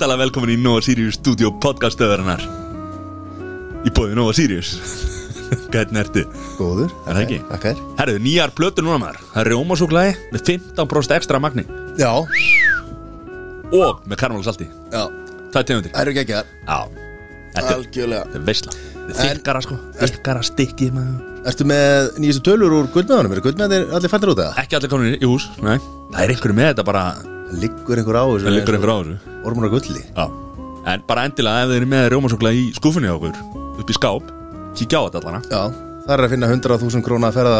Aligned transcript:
Hjartalega 0.00 0.22
velkomin 0.22 0.50
í 0.54 0.54
Nova 0.56 0.80
Sirius 0.80 1.18
Studio 1.18 1.50
podcastöðarinnar 1.60 2.40
Í 3.84 3.90
bóði 3.92 4.14
Nova 4.16 4.32
Sirius. 4.32 4.70
Hvernig 5.72 5.98
ertu? 6.00 6.22
Góður. 6.56 6.88
Er 7.04 7.18
það 7.18 7.20
ekki? 7.26 7.38
Þakkar 7.50 7.82
Herðu, 7.98 8.22
nýjar 8.24 8.52
plötur 8.56 8.86
núna 8.86 8.96
maður. 9.02 9.18
Það 9.34 9.42
er 9.42 9.50
rjómasúklaði 9.52 10.14
með 10.32 10.44
15% 10.48 11.12
ekstra 11.18 11.40
magni. 11.44 11.66
Já. 12.00 12.08
Og 13.76 14.00
með 14.08 14.20
karmálsalti 14.22 14.70
Já. 14.88 15.02
Það 15.52 15.58
er 15.60 15.68
tegundir. 15.68 15.92
Það 15.92 16.00
eru 16.06 16.14
ekki 16.14 16.22
ekki 16.24 16.36
Já. 16.38 16.78
Þetta 17.50 17.66
er- 17.66 17.76
Algjörlega. 17.76 18.22
þetta 18.30 18.40
er 18.40 18.46
veisla. 18.48 18.76
Þetta 18.94 19.10
er 19.10 19.26
En- 19.26 19.36
þykkara 19.42 19.62
sko. 19.66 19.78
Þykkara 20.00 20.46
stikkið 20.48 20.94
maður. 20.96 21.26
Ertu 21.52 21.66
með 21.68 22.08
nýjastu 22.24 22.46
tölur 22.48 22.78
úr 22.78 22.88
guldmeðanum? 22.96 23.36
Eru 23.36 23.44
guldmeðanir 23.50 23.92
allir 24.00 24.14
fættir 24.16 24.32
út 24.32 24.40
eða? 24.46 24.56
Ekki 24.64 24.80
allir 24.80 24.94
komin 24.96 25.20
í 25.20 25.28
hús, 25.28 25.50
nei. 25.60 25.76
Það 26.08 26.24
er 26.24 26.34
einhverju 26.38 26.56
með 26.56 26.72
þetta 26.72 26.88
bara 26.88 27.04
Liggur 27.58 27.98
einhver 28.00 28.18
á 28.20 28.24
þessu. 28.30 28.46
Það 28.46 28.56
liggur 28.56 28.76
einhver 28.78 28.92
á 28.94 28.96
þessu. 29.00 29.16
Ormur 29.48 29.66
á 29.66 29.70
gulli. 29.74 30.04
Já. 30.14 30.24
En 30.88 31.02
bara 31.08 31.26
endilega 31.28 31.64
ef 31.64 31.70
þið 31.70 31.76
eru 31.80 31.88
með 31.90 32.06
rjómasúklaði 32.14 32.60
í 32.62 32.68
skúfunni 32.76 33.10
okkur 33.12 33.34
Upp 33.82 33.90
í 33.92 33.96
skáp 33.96 34.30
Kíkja 34.78 35.02
á 35.02 35.02
þetta 35.10 35.20
allana 35.20 35.40
Já. 35.50 35.62
Það 36.06 36.14
er 36.14 36.22
að 36.24 36.32
finna 36.32 36.48
100.000 36.48 37.04
króna 37.04 37.30
ferða, 37.34 37.58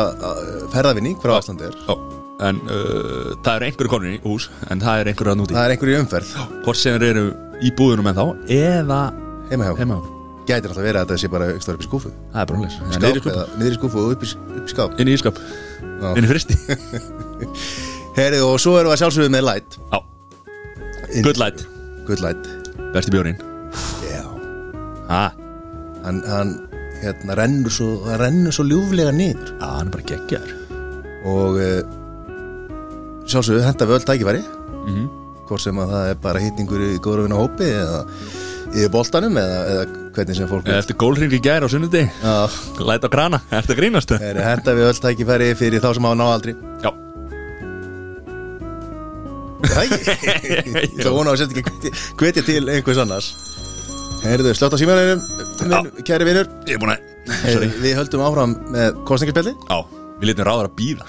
ferðavinning 0.73 1.19
Hver 1.21 1.35
á 1.37 1.41
Íslandi 1.43 1.66
er. 1.69 1.77
Já. 1.85 1.95
En 2.41 2.63
uh, 2.65 3.35
það 3.45 3.51
eru 3.59 3.69
einhverju 3.69 3.93
komin 3.93 4.15
í 4.16 4.23
hús 4.25 4.49
En 4.73 4.80
það 4.80 5.03
er 5.03 5.11
einhverju 5.13 5.35
að 5.35 5.39
núti 5.43 5.59
Það 5.59 5.66
er 5.66 5.75
einhver 5.75 5.93
í 5.93 5.99
umferð. 6.01 6.33
Hvort 6.65 6.80
sem 6.80 6.97
eru 7.11 7.27
í 7.61 7.75
búðunum 7.77 8.09
en 8.09 8.16
þá 8.16 8.25
Eða 8.57 9.02
Heima 9.51 9.69
hjá. 9.69 9.75
heima 9.83 9.93
á 9.93 10.01
okkur 10.01 10.16
Gætir 10.49 10.73
alltaf 10.73 10.83
verið 10.87 11.02
að 11.02 11.11
þetta 11.11 11.21
sé 11.21 11.29
bara 11.30 11.51
ykkur 11.52 11.77
upp 11.77 11.85
í 11.85 11.91
skúfu 11.91 12.15
Það 12.33 12.41
er 12.41 12.49
bara 12.49 12.59
eða 13.37 13.47
niður 13.61 13.77
í 13.77 13.77
skúfu 13.77 14.01
og 14.01 14.16
upp 14.16 14.25
í, 14.25 14.30
skáp. 14.73 14.97
Inn 14.97 15.11
í 15.13 15.15
ískap. 15.15 15.37
Inn 16.16 16.25
í 16.27 16.30
fristi 16.33 16.57
Herrið 18.17 18.43
og 18.47 18.57
svo 18.63 18.77
erum 18.79 18.91
við 18.91 18.97
að 18.97 19.03
sjálfsögðu 19.05 19.33
með 19.37 19.45
light. 19.47 19.77
Já. 19.93 19.99
Good 21.27 21.41
light. 21.43 21.63
Good 22.09 22.23
light. 22.25 22.49
Besti 22.95 23.13
bjórin 23.15 23.39
Já. 24.07 24.23
Ha? 25.11 25.23
Hann, 26.05 26.21
hann 26.27 26.52
hérna 27.02 27.37
rennur 27.39 27.73
svo, 27.75 27.89
hann 28.09 28.21
rennur 28.23 28.55
svo 28.55 28.65
ljúflega 28.67 29.13
niður. 29.15 29.52
Já, 29.61 29.67
hann 29.79 29.91
er 29.91 29.95
bara 29.95 30.09
geggjar 30.11 30.52
og 31.30 31.59
uh, 31.61 31.80
sjálfsögðu 33.29 33.65
henda 33.67 33.87
við 33.91 33.99
öll 33.99 34.07
tækifæri. 34.09 34.45
Mhm. 34.80 35.09
hvort 35.51 35.61
sem 35.65 35.79
að 35.83 35.91
það 35.91 36.09
er 36.13 36.19
bara 36.23 36.41
hitningur 36.41 36.83
í 36.87 36.93
góðröfina 37.02 37.37
hópi 37.37 37.67
eða 37.74 38.05
í 38.79 38.85
boltanum 38.95 39.35
eða, 39.41 39.57
eða 39.73 39.85
hvernig 40.15 40.37
sem 40.39 40.47
fólk 40.49 40.69
Eftir 40.71 40.97
gólring 41.02 41.33
í 41.35 41.41
gær 41.43 41.67
á 41.67 41.69
sunnundi 41.69 42.05
Já, 42.07 42.37
Læt 42.87 43.02
á 43.02 43.11
krana. 43.11 43.41
Ertu 43.51 43.74
að 43.74 43.80
grínast? 43.83 44.15
Það? 44.15 44.29
er 44.30 44.39
henda 44.47 44.74
við 44.79 44.87
öll 44.93 45.01
tækifæri 45.02 45.49
fyrir 45.59 45.83
þá 45.83 45.91
sem 45.99 46.07
hafa 46.07 46.19
ná 46.21 46.27
aldrei 46.30 46.55
Já 46.85 46.93
Það 49.69 51.13
vona 51.19 51.35
að 51.35 51.43
setja 51.45 51.63
ekki 51.63 51.95
hvetja 52.21 52.47
til 52.47 52.65
einhvers 52.65 53.01
annars. 53.05 53.30
Heyrðu, 54.25 54.52
slögt 54.57 54.77
á 54.77 54.79
símanum. 54.80 55.23
Minn, 55.65 55.95
kæri 56.05 56.29
vinur. 56.29 56.51
Ég 56.69 56.77
er 56.77 56.83
búin 56.83 56.93
að 56.95 57.09
Heyrðu, 57.45 57.69
Við 57.83 57.97
höldum 57.99 58.23
áfram 58.25 58.55
með 58.73 59.01
kostningarspjalli 59.09 59.52
Já 59.69 59.79
Við 60.21 60.30
letum 60.30 60.49
ráður 60.49 60.71
að 60.71 60.77
býða 60.79 61.09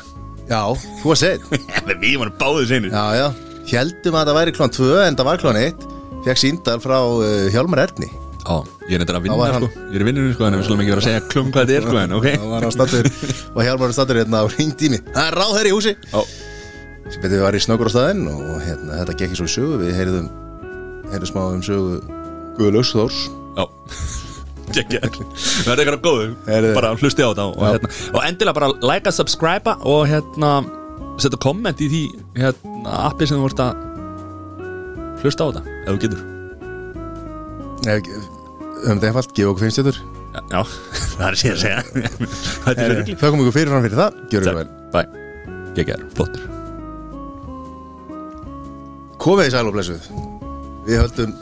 Já, 0.50 0.62
þú 1.02 1.14
að 1.14 1.22
segja 1.22 1.62
Við 2.02 2.18
varum 2.20 2.36
báðið 2.42 2.68
seinir. 2.72 2.92
Já, 2.92 3.06
já, 3.16 3.28
heldum 3.72 4.18
að 4.20 4.32
það 4.32 4.40
væri 4.40 4.56
klón 4.58 4.76
2 4.76 4.90
en 5.06 5.20
það 5.20 5.30
var 5.30 5.42
klón 5.44 5.62
1 5.62 5.88
Fekk 6.26 6.42
síndal 6.42 6.78
frá 6.84 7.00
uh, 7.02 7.48
Hjálmar 7.50 7.82
Erni. 7.88 8.12
Já 8.42 8.56
Ég 8.92 8.98
er 8.98 9.04
eitthvað 9.04 9.18
að 9.18 9.40
var 9.40 9.56
vinna 9.56 9.58
sko. 9.62 9.72
Ég 9.88 9.98
er 9.98 10.04
í 10.04 10.08
vinnunni 10.10 10.36
sko 10.36 10.48
En 10.48 10.60
við 10.60 10.68
slum 10.68 10.84
ekki 10.84 10.94
vera 10.94 11.02
að 11.04 11.08
segja 11.08 11.26
klum 11.32 11.52
hvað 11.56 11.72
þetta 11.72 11.80
er 11.80 11.88
sko 11.88 12.00
En 12.04 12.16
ok. 12.18 12.30
Það 12.36 12.54
var 12.54 12.68
hann 12.68 12.76
stattur 12.78 13.12
og 13.56 13.62
Hjálmar 13.66 13.86
var 13.88 13.98
stattur 13.98 14.22
hérna 14.22 14.46
í 14.52 14.94
mig 14.94 15.04
Það 15.12 15.28
er 15.28 15.40
ráð 15.42 15.70
í 15.72 15.76
húsi. 15.78 15.96
Já 16.12 16.51
sem 17.12 17.22
betur 17.22 17.38
við 17.38 17.44
var 17.46 17.58
í 17.58 17.62
snöggur 17.64 17.90
á 17.92 17.94
staðinn 17.94 18.24
og 18.32 18.58
hérna, 18.64 18.98
þetta 19.02 19.16
gekk 19.20 19.36
í 19.36 19.40
svo 19.40 19.48
í 19.50 19.54
sögu. 19.56 19.78
Við 19.82 19.94
heyrðum, 20.00 20.28
heyrðum 21.12 21.30
smá 21.32 21.42
um 21.52 21.64
sögu 21.66 22.00
Guðlaus 22.58 22.92
Þórs 22.96 23.22
Já. 23.58 23.66
Gekkjar 24.72 25.08
Það 25.12 25.72
er 25.74 25.82
eitthvað 25.84 26.04
góðu. 26.06 26.28
Heyrðu. 26.48 26.74
Bara 26.78 26.92
hlusti 26.96 27.26
á 27.26 27.30
þetta 27.34 27.46
og, 27.50 27.58
Já. 27.60 27.72
hérna, 27.76 27.90
og 28.16 28.22
endilega 28.30 28.56
bara 28.56 28.70
like, 28.94 29.12
subscribe 29.12 29.74
og 29.92 30.06
hérna 30.08 30.52
setja 31.22 31.40
komment 31.44 31.82
í 31.84 31.90
því 31.92 32.04
hérna, 32.40 32.94
appi 33.10 33.28
sem 33.28 33.38
þú 33.42 33.50
vart 33.50 33.64
að 33.66 33.88
hlusta 35.26 35.44
á 35.44 35.48
þetta 35.52 35.64
ef 35.82 35.90
þú 35.92 36.00
getur. 36.06 36.22
Ef- 37.92 38.30
Um 38.82 38.98
þetta 38.98 39.12
einfalt, 39.12 39.34
gefa 39.38 39.52
okkur 39.52 39.68
þetta 39.70 39.92
Já, 40.32 40.40
já 40.50 40.62
það 41.20 41.26
er 41.28 41.36
sér 41.38 41.52
að 41.52 41.60
segja. 41.62 41.82
Þetta 42.64 42.86
er 42.88 42.94
rugli 42.96 43.16
Þakkum 43.20 43.44
ykkur 43.44 43.56
fyrirfram 43.60 43.84
fyrir 43.86 44.00
það, 44.00 44.16
gjörum 44.32 44.48
við 44.48 44.58
vel. 44.62 44.72
Bæ 44.96 45.02
Gekkjar, 45.78 46.06
flottur 46.18 46.61
Komið 49.22 49.50
í 49.50 49.54
sæl 49.54 49.68
og 49.70 49.76
blessuð. 49.76 50.06
Við 50.88 50.98
höldum 50.98 51.34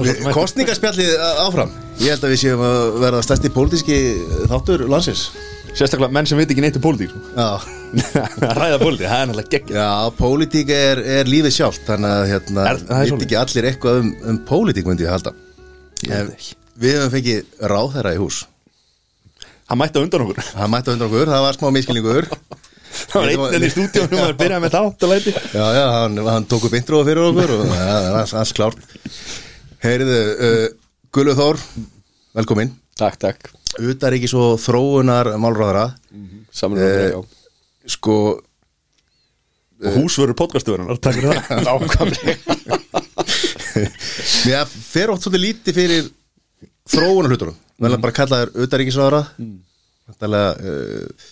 við, 0.00 0.22
kostningarspjallið 0.32 1.10
áfram. 1.44 1.74
Ég 2.00 2.14
held 2.14 2.24
að 2.24 2.32
við 2.32 2.40
séum 2.40 2.62
að 2.64 2.78
verða 3.02 3.20
stærsti 3.26 3.50
pólitíski 3.52 3.98
þáttur 4.48 4.86
landsins. 4.88 5.26
Sérstaklega 5.76 6.14
menn 6.16 6.26
sem 6.26 6.40
veit 6.40 6.48
ekki 6.50 6.64
neitt 6.64 6.78
um 6.80 6.84
pólitík. 6.86 7.12
Ræða 8.58 8.78
pólitík, 8.80 9.04
það 9.08 9.20
er 9.20 9.28
náttúrulega 9.28 9.52
gekkjar 9.54 9.78
Já 9.78 10.16
pólitík 10.18 10.72
er, 10.74 10.98
er 11.00 11.28
lífið 11.30 11.54
sjálft 11.56 11.86
Þannig 11.86 12.10
að 12.12 12.24
hérna, 12.28 12.64
Er- 12.68 12.82
veit 13.14 13.22
ekki 13.24 13.38
allir 13.40 13.68
eitthvað 13.70 14.00
um, 14.02 14.10
um 14.28 14.40
pólitík 14.48 14.88
myndi 14.88 15.06
ég 15.06 15.12
halda. 15.14 15.32
Ef, 16.04 16.50
Við 16.78 16.98
höfum 16.98 17.14
fengið 17.16 17.68
ráð 17.72 17.94
þeirra 17.96 18.12
í 18.16 18.20
hús. 18.20 18.42
Hann 19.68 19.80
mætti 19.80 20.00
á 20.00 20.04
undan 20.04 20.24
okkur. 20.24 20.40
Það 20.48 20.72
mætti 20.74 20.88
á 20.88 20.92
undan 20.96 21.08
okkur, 21.08 21.32
það 21.32 21.44
var 21.44 21.58
smá 21.58 21.70
miskilningur 21.76 22.28
Það 23.08 23.20
var 23.20 23.32
einn 23.32 23.56
enn 23.58 23.66
í 23.66 23.70
stúdíónum 23.72 24.24
að 24.24 24.34
byrja 24.40 24.58
með 24.62 24.74
þátt 24.74 25.06
og 25.06 25.12
læti. 25.12 25.34
Já, 25.54 25.64
já, 25.76 25.84
hann, 25.94 26.18
hann 26.28 26.48
tók 26.50 26.66
upp 26.68 26.74
intro 26.78 27.02
fyrir 27.06 27.22
okkur 27.28 27.54
og 27.58 27.62
ja, 27.70 27.84
það 27.84 28.08
er 28.08 28.34
alls, 28.40 28.52
klárt. 28.56 28.82
Heyriðu, 29.84 30.18
uh, 30.48 30.66
Gullu 31.14 31.34
Þór 31.38 31.60
velkomin 32.38 32.74
Takk, 32.98 33.16
takk. 33.22 33.50
Utaríkis 33.78 34.34
og 34.34 34.58
þróunar 34.62 35.30
málráðara 35.38 35.86
Saman 36.50 36.80
með 36.80 36.88
Eh, 36.98 37.10
það, 37.14 37.34
Sko, 37.88 38.16
Og 39.78 39.94
húsvörur 39.94 40.34
podcastuverðunar, 40.34 40.98
takk 40.98 41.20
fyrir 41.20 41.38
það. 41.38 41.44
Já 41.62 41.70
Nákvæmlega. 41.70 42.34
Mér 44.48 44.66
fer 44.66 45.12
oft 45.12 45.22
svolítið 45.22 45.44
lítið 45.44 45.78
fyrir 45.78 46.08
þróunar 46.90 47.30
hlutunum 47.34 47.56
Vel 47.78 47.94
að 47.94 48.02
bara 48.02 48.16
kalla 48.16 48.40
þér 48.42 48.64
utaríkisráðara 48.64 49.22
mm. 49.38 49.56
uh, 50.26 51.28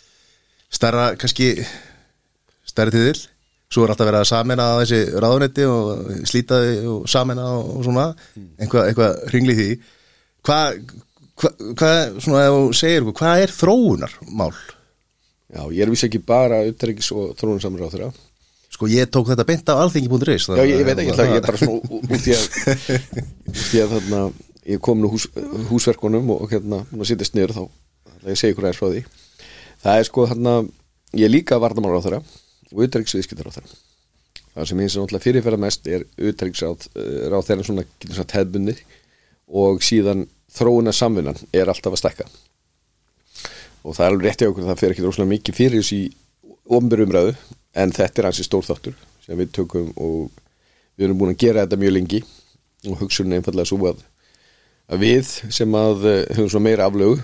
Stærra, 0.73 1.09
kannski 1.21 1.53
Stærri 2.67 2.95
tíðil 2.95 3.25
Svo 3.73 3.83
er 3.83 3.93
alltaf 3.93 4.07
verið 4.07 4.23
að 4.23 4.29
samena 4.31 4.67
þessi 4.79 4.99
ráðunetti 5.23 5.65
og 5.67 6.11
slíta 6.29 6.61
því 6.63 6.75
og 6.93 7.09
samena 7.11 7.47
og 7.59 7.83
svona. 7.83 8.05
Eitthvað, 8.61 8.91
eitthvað 8.93 9.17
hringli 9.33 9.57
því. 9.59 9.67
Hvað, 10.47 10.77
hvað, 11.43 11.65
hva, 11.81 11.91
svona 12.23 12.45
ef 12.45 12.55
þú 12.55 12.77
segir 12.79 13.09
hvað 13.11 13.43
er 13.43 13.55
þróunarmál? 13.57 14.53
Já, 15.51 15.61
ég 15.75 15.83
er 15.83 15.91
vissi 15.91 16.07
ekki 16.07 16.23
bara 16.23 16.63
uttaríkis 16.69 17.11
og 17.15 17.35
þróunarsamur 17.41 17.91
á 17.91 17.91
þeirra. 17.91 18.13
Sko 18.77 18.89
ég 18.93 19.11
tók 19.11 19.33
þetta 19.33 19.49
beint 19.49 19.71
af 19.73 19.83
alþingi.is 19.83 20.49
Já, 20.53 20.63
ég, 20.63 20.79
ég 20.79 20.87
veit 20.87 21.03
ekki, 21.03 21.19
ég 21.27 21.37
er 21.41 21.47
bara 21.47 21.61
svona 21.61 22.01
út 22.01 22.27
í 22.29 22.35
að 22.37 22.49
út 23.51 23.69
í 23.75 23.83
að 23.83 23.95
þarna 23.97 24.25
ég 24.67 24.83
kom 24.83 25.01
nú 25.01 25.11
hús, 25.11 25.27
húsverkunum 25.71 26.33
og 26.35 26.51
hérna 26.51 26.83
hún 26.91 27.03
að 27.03 27.11
sittast 27.13 27.39
niður 27.39 27.55
þá 27.57 27.63
ætla 27.63 28.27
ég 28.27 28.35
að 28.35 28.41
segja 28.43 28.55
ykkur 28.55 28.67
aðeins 28.67 28.83
frá 28.83 28.91
því 28.91 29.05
það 29.87 30.03
er 30.03 30.11
sko 30.11 30.29
þarna 30.33 30.57
ég 31.15 31.27
er 31.29 31.33
líka 31.33 31.61
varnamál 31.63 31.97
á 31.97 32.05
þeirra 32.05 32.23
og 32.75 32.85
uttaríkis 32.87 33.17
viðskiptar 33.17 33.51
á 33.51 33.57
þeirra 33.57 33.83
það 34.57 34.71
sem 34.71 34.81
eins 34.83 34.97
og 34.97 35.05
náttúrulega 35.05 35.27
fyrirferða 35.29 35.63
mest 35.63 35.91
er 35.91 36.07
uttaríkis 36.17 36.65
á 36.67 36.71
þeirra 36.93 37.67
svona 37.67 37.87
getur 37.87 38.19
sagt 38.19 38.37
hefðbunni 38.37 38.77
og 39.47 39.85
síðan 39.85 40.27
þróuna 40.57 40.95
samvinnan 40.95 41.39
er 41.55 41.69
alltaf 41.71 41.95
að 41.95 42.03
stækka. 42.03 42.27
Og 43.87 43.95
það 43.95 44.07
er 44.07 44.15
alveg 44.15 44.27
rétti 44.27 44.49
á 44.49 44.51
okkur 44.51 44.67
það 44.67 44.81
fer 44.81 44.95
ekki 44.95 45.05
droslega 45.05 45.33
mikið 45.33 45.59
fyrir 45.59 45.83
þessi 45.83 46.01
ofnbjörn 46.67 47.07
umræðu 47.07 47.37
en 47.77 47.95
þetta 47.95 48.23
er 48.23 48.29
hansi 48.31 48.47
stór 48.47 48.67
þáttur 48.67 48.97
sem 49.27 49.39
við 49.39 49.53
tökum 49.55 49.93
og 49.95 50.33
við 50.97 51.07
erum 51.07 51.21
búin 51.21 51.35
að 51.35 51.43
gera 51.45 51.67
þetta 51.67 51.81
mjög 51.83 51.95
lengi 51.95 52.23
og 52.87 53.01
hugsunni 53.03 53.39
einfallega 53.39 53.69
svo 53.69 53.79
að, 53.91 54.01
að 54.91 55.05
við 55.05 55.31
sem 55.55 55.77
að 55.79 56.07
eh, 56.11 56.23
höfum 56.35 56.51
svo 56.55 56.63
meira 56.65 56.89
aflögu 56.89 57.21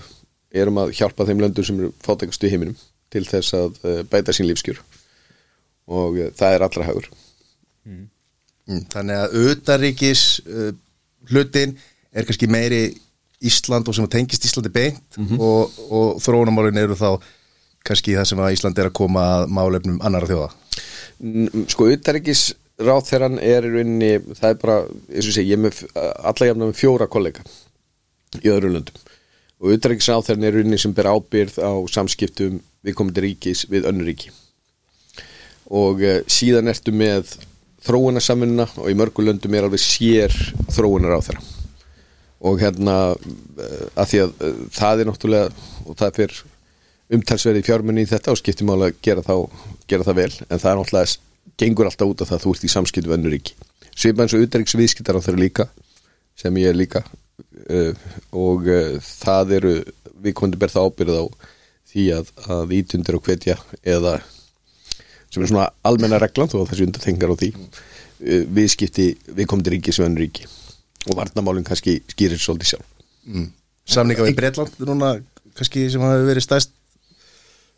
erum 0.53 0.81
að 0.83 0.95
hjálpa 0.99 1.27
þeim 1.29 1.43
löndum 1.43 1.67
sem 1.67 1.79
eru 1.81 1.93
fátækast 2.05 2.45
í 2.45 2.51
heiminum 2.53 2.79
til 3.13 3.25
þess 3.29 3.57
að 3.57 3.79
eh, 3.89 4.01
bæta 4.09 4.35
sín 4.37 4.49
lífskjör. 4.49 4.81
Og 5.93 6.19
eh, 6.21 6.33
það 6.37 6.57
er 6.57 6.67
allra 6.67 6.89
hagur. 6.89 7.09
Mm, 7.89 8.09
Þannig 8.93 9.19
að 9.19 9.33
utaríkis 9.51 10.25
uh, 10.47 10.69
hlutin 11.33 11.75
er 12.15 12.29
kannski 12.29 12.47
meiri 12.47 12.85
Ísland 13.43 13.89
og 13.91 13.97
sem 13.97 14.07
tengist 14.07 14.45
Íslandi 14.47 14.71
beint 14.71 15.17
og, 15.35 15.73
og 15.91 16.21
þróunarmálin 16.23 16.79
eru 16.79 16.95
þá 16.95 17.17
kannski 17.83 18.15
það 18.15 18.29
sem 18.31 18.43
að 18.45 18.55
Ísland 18.55 18.79
er 18.79 18.93
að 18.93 18.95
koma 19.01 19.25
að 19.41 19.49
málefnum 19.57 19.97
annara 20.07 20.29
þjóða. 20.31 20.53
Sko 21.75 21.89
utarikis 21.91 22.45
ráð 22.79 23.09
þeirran 23.09 23.41
er 23.43 23.67
í 23.67 23.73
rauninni, 23.75 24.13
það 24.39 24.49
er 24.53 24.61
bara 24.63 24.77
eins 24.87 25.27
og 25.27 25.33
ég 25.33 25.37
segi, 25.41 25.51
ég 25.51 25.59
er 25.59 25.65
með 25.65 25.83
alla 25.99 26.49
jafna 26.53 26.69
með 26.71 26.79
fjóra 26.79 27.11
kollega 27.11 27.43
í 28.39 28.55
öðrum 28.55 28.79
löndum 28.79 29.03
og 29.63 29.71
þeirran 29.79 30.45
er 30.45 30.57
rauninni 30.57 30.79
sem 30.81 30.95
ber 30.95 31.09
ábyrð 31.13 31.61
á 31.63 31.71
samskiptum 31.91 32.59
við 32.83 32.97
komandi 32.99 33.23
ríkis 33.23 33.65
við 33.71 33.87
önnur 33.91 34.11
ríki. 34.11 34.33
Og 35.71 36.03
uh, 36.03 36.21
síðan 36.27 36.71
ertu 36.73 36.95
með 36.95 37.37
þróunarsamvinna 37.87 38.67
og 38.77 38.91
í 38.91 38.97
mörgu 38.99 39.25
löndum 39.25 39.55
er 39.55 39.67
alveg 39.67 39.83
sér 39.83 40.35
þróunar 40.71 41.19
á 41.19 41.21
þeirra 41.23 41.43
og 42.43 42.59
hérna 42.59 42.97
uh, 43.15 43.85
að 43.95 44.09
því 44.11 44.21
að 44.25 44.33
uh, 44.43 44.63
það 44.75 45.03
er 45.03 45.09
náttúrulega 45.09 45.67
og 45.87 45.99
það 45.99 46.17
fyrir 46.19 46.41
umtalsverði 47.13 47.67
fjármunni 47.67 48.03
í 48.03 48.11
þetta 48.11 48.33
og 48.33 48.41
skiptir 48.41 48.67
mála 48.67 48.89
að 48.91 48.99
gera, 49.05 49.23
gera 49.91 50.07
það 50.07 50.19
vel. 50.19 50.33
En 50.49 50.59
það 50.59 50.71
er 50.73 50.81
náttúrulega 50.81 51.61
gengur 51.61 51.91
alltaf 51.91 52.11
út 52.11 52.25
af 52.25 52.31
það 52.33 52.39
að 52.39 52.45
þú 52.47 52.55
ert 52.57 52.67
í 52.67 52.73
samskiptu 52.73 53.13
vennur 53.13 53.35
ríki. 53.37 53.55
Svipað 53.93 54.25
eins 54.25 54.37
og 54.39 54.47
utanriks 54.47 54.79
viðskiptar 54.79 55.19
á 55.21 55.25
þeirra 55.25 55.43
líka 55.43 55.69
sem 56.41 56.57
ég 56.59 56.75
líka 56.75 57.05
og 58.33 58.69
uh, 58.69 58.99
það 59.03 59.57
eru 59.59 59.73
við 60.23 60.37
komum 60.39 60.59
ber 60.61 60.73
það 60.73 60.89
ábyrð 60.89 61.19
á 61.19 61.25
því 61.93 62.05
að, 62.17 62.31
að 62.57 62.75
ítundir 62.79 63.19
og 63.19 63.27
hvetja 63.27 63.57
eða 63.83 64.19
sem 65.33 65.43
er 65.43 65.51
svona 65.51 65.69
almenna 65.87 66.21
reglan 66.23 66.51
þó 66.53 66.63
að 66.63 66.73
þessi 66.73 66.87
undartengar 66.89 67.33
á 67.33 67.37
því 67.41 67.51
uh, 67.57 68.45
viðskipti 68.59 69.09
við 69.33 69.49
komum 69.51 69.65
til 69.67 69.77
ríki 69.77 69.95
sem 69.95 70.07
vennur 70.07 70.25
ríki. 70.27 70.49
Og 71.11 71.19
varnamálinn 71.19 71.67
kannski 71.67 71.99
skýrir 72.13 72.39
svolítið 72.39 72.77
sjálf. 72.77 72.89
Samninga 73.91 74.23
við 74.29 74.37
Bretland 74.39 74.77
núna 74.87 75.17
kannski 75.59 75.89
sem 75.91 76.03
hafi 76.05 76.29
verið 76.29 76.47
stæst 76.47 76.71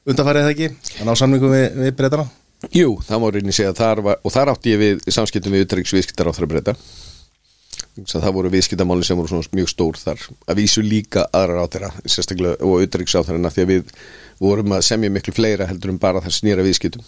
undanfærið 0.04 0.44
það 0.44 0.52
ekki? 0.52 0.68
Að 1.00 1.08
ná 1.08 1.16
samningum 1.16 1.54
við, 1.54 1.64
við 1.80 1.94
Bretana? 1.96 2.26
Jú, 2.72 2.94
það 3.04 3.20
má 3.20 3.26
reyni 3.32 3.54
segja 3.56 3.72
að 3.72 3.80
þar 3.80 4.02
var, 4.04 4.20
og 4.20 4.32
þar 4.32 4.52
átti 4.54 4.72
ég 4.72 4.80
við 4.80 5.08
samskiptum 5.12 5.54
við 5.54 5.66
utryggsviðskiptar 5.66 6.30
á 6.30 6.34
þeirra 6.36 6.50
breyta 6.52 6.74
það 8.02 8.34
voru 8.34 8.50
viðskiptamáli 8.52 9.06
sem 9.06 9.18
voru 9.18 9.30
svona 9.30 9.54
mjög 9.54 9.70
stór 9.70 9.98
þar. 10.00 10.22
Að 10.50 10.60
vísu 10.60 10.82
líka 10.84 11.26
aðrar 11.30 11.62
á 11.62 11.66
þeirra 11.70 11.90
sérstaklega 12.04 12.66
og 12.66 12.82
þeirra 13.28 13.52
því 13.54 13.64
að 13.64 13.72
við 13.72 13.92
vorum 14.42 14.74
að 14.74 14.86
semja 14.88 15.12
miklu 15.14 15.34
fleira 15.36 15.68
heldur 15.70 15.94
en 15.94 16.00
bara 16.02 16.22
það 16.24 16.38
snýra 16.38 16.66
viðskiptum. 16.66 17.04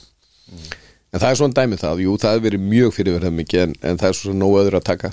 En 1.12 1.22
það 1.22 1.30
er 1.30 1.40
svona 1.40 1.56
dæmið 1.56 1.82
það, 1.82 2.04
jú 2.04 2.18
það 2.22 2.36
hefur 2.36 2.46
verið 2.46 2.68
mjög 2.70 2.94
fyrirverðað 2.94 3.38
mikið 3.40 3.64
en, 3.64 3.74
en 3.82 4.02
það 4.02 4.12
er 4.12 4.18
svona 4.20 4.40
nóg 4.42 4.60
öðru 4.62 4.78
að 4.78 4.88
taka. 4.90 5.12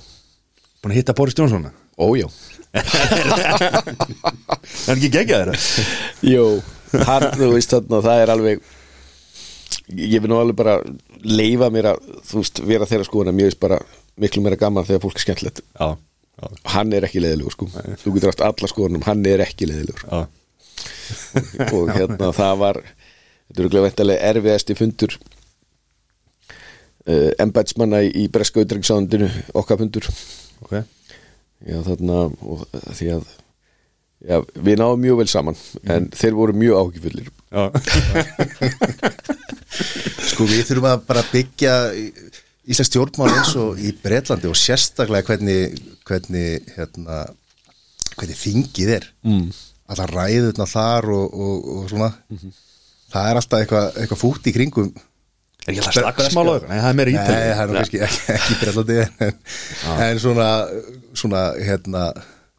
Búin 0.83 0.93
að 0.93 0.99
hitta 0.99 1.17
Boris 1.17 1.37
Johnson 1.37 1.69
Ójó 1.95 2.27
Það 2.73 4.87
er 4.89 4.97
ekki 4.97 5.11
gegja 5.13 5.39
þeirra? 5.39 5.57
Jú, 6.25 6.45
hann, 7.05 7.27
þú 7.37 7.49
veist 7.53 7.75
þarna, 7.75 7.99
það 8.03 8.23
er 8.23 8.31
alveg 8.33 8.63
ég 9.93 10.23
vil 10.23 10.31
nú 10.31 10.39
alveg 10.39 10.57
bara 10.57 10.79
leifa 11.23 11.69
mér 11.73 11.91
að, 11.93 12.07
þú 12.25 12.41
veist, 12.41 12.61
vera 12.65 12.89
þeirra 12.89 13.07
skoðuna 13.07 13.35
veist 13.37 13.61
bara 13.61 13.79
miklu 14.21 14.43
meira 14.45 14.59
gaman 14.59 14.85
þegar 14.87 15.03
fólk 15.05 15.19
er 15.19 15.25
skemmtilegt. 15.25 15.61
Já, 15.79 15.87
já, 16.39 16.45
hann 16.75 16.93
er 16.93 17.07
ekki 17.07 17.23
leiðilegur 17.23 17.55
sko. 17.55 17.69
Þú 18.03 18.15
getur 18.17 18.33
átt 18.33 18.45
alla 18.47 18.71
skoðunum, 18.71 19.05
hann 19.07 19.25
er 19.29 19.45
ekki 19.45 19.69
leiðilegur 19.69 20.07
já. 20.07 20.23
Og 21.77 21.93
hérna 21.93 22.31
það 22.35 22.55
var 22.61 22.81
þetta 22.83 23.61
eru 23.61 23.71
glæð 23.73 23.87
veintilega 23.87 24.31
erfiðasti 24.31 24.77
fundur 24.77 25.15
uh, 27.07 27.31
embætsmanna 27.43 28.01
í, 28.07 28.09
í 28.23 28.25
breska 28.33 28.63
utryggsándinu 28.63 29.29
okkar 29.53 29.81
fundur. 29.83 30.09
Ok. 30.65 30.81
Já 31.63 31.77
þarna 31.85 32.25
og, 32.43 32.65
því 32.91 33.07
að 33.13 33.23
já, 34.23 34.39
við 34.55 34.79
náðum 34.79 35.03
mjög 35.03 35.19
vel 35.21 35.29
saman 35.31 35.57
en 35.91 36.09
þeir 36.15 36.33
voru 36.37 36.53
mjög 36.57 36.79
áhugifullir 36.79 37.27
Já, 37.53 37.63
Sko 40.29 40.47
við 40.49 40.63
þurfum 40.67 40.89
að 40.89 41.03
bara 41.07 41.23
byggja 41.31 41.73
Íslands 42.63 42.89
stjórnmál 42.91 43.31
eins 43.33 43.55
og 43.59 43.79
í 43.83 43.91
Bretlandi 44.03 44.47
og 44.47 44.55
sérstaklega 44.55 45.27
hvernig 45.27 45.79
hvernig 46.07 46.67
hérna 46.77 47.23
hvernig 48.15 48.37
þingið 48.39 48.91
er. 48.99 49.07
Mm. 49.27 49.47
alltaf 49.89 50.13
ræðurna 50.13 50.67
þar 50.69 51.09
og, 51.13 51.33
og, 51.33 51.65
og 51.77 51.89
svona. 51.91 52.11
Það 53.13 53.25
er 53.29 53.39
alltaf 53.39 53.63
eitthvað 53.63 53.97
eitthva 54.03 54.17
fútt 54.19 54.47
í 54.47 54.53
kringum. 54.55 54.93
Er 55.63 55.73
ekki 55.73 55.83
alltaf 55.83 55.97
slagsmála 55.97 56.53
Nei, 56.67 56.77
það 56.77 56.87
er 56.89 56.95
meira 56.99 57.11
Nei, 57.11 57.17
ítalið 57.19 57.51
það 57.53 57.63
er 57.63 57.69
nú 57.69 57.75
kannski 57.79 57.99
ekki, 58.07 58.23
ekki 58.33 58.55
í 58.55 58.57
Bretlandi 58.61 58.97
en, 59.03 59.37
en 60.07 60.21
svona, 60.23 60.47
svona 61.21 61.43
hérna, 61.55 62.01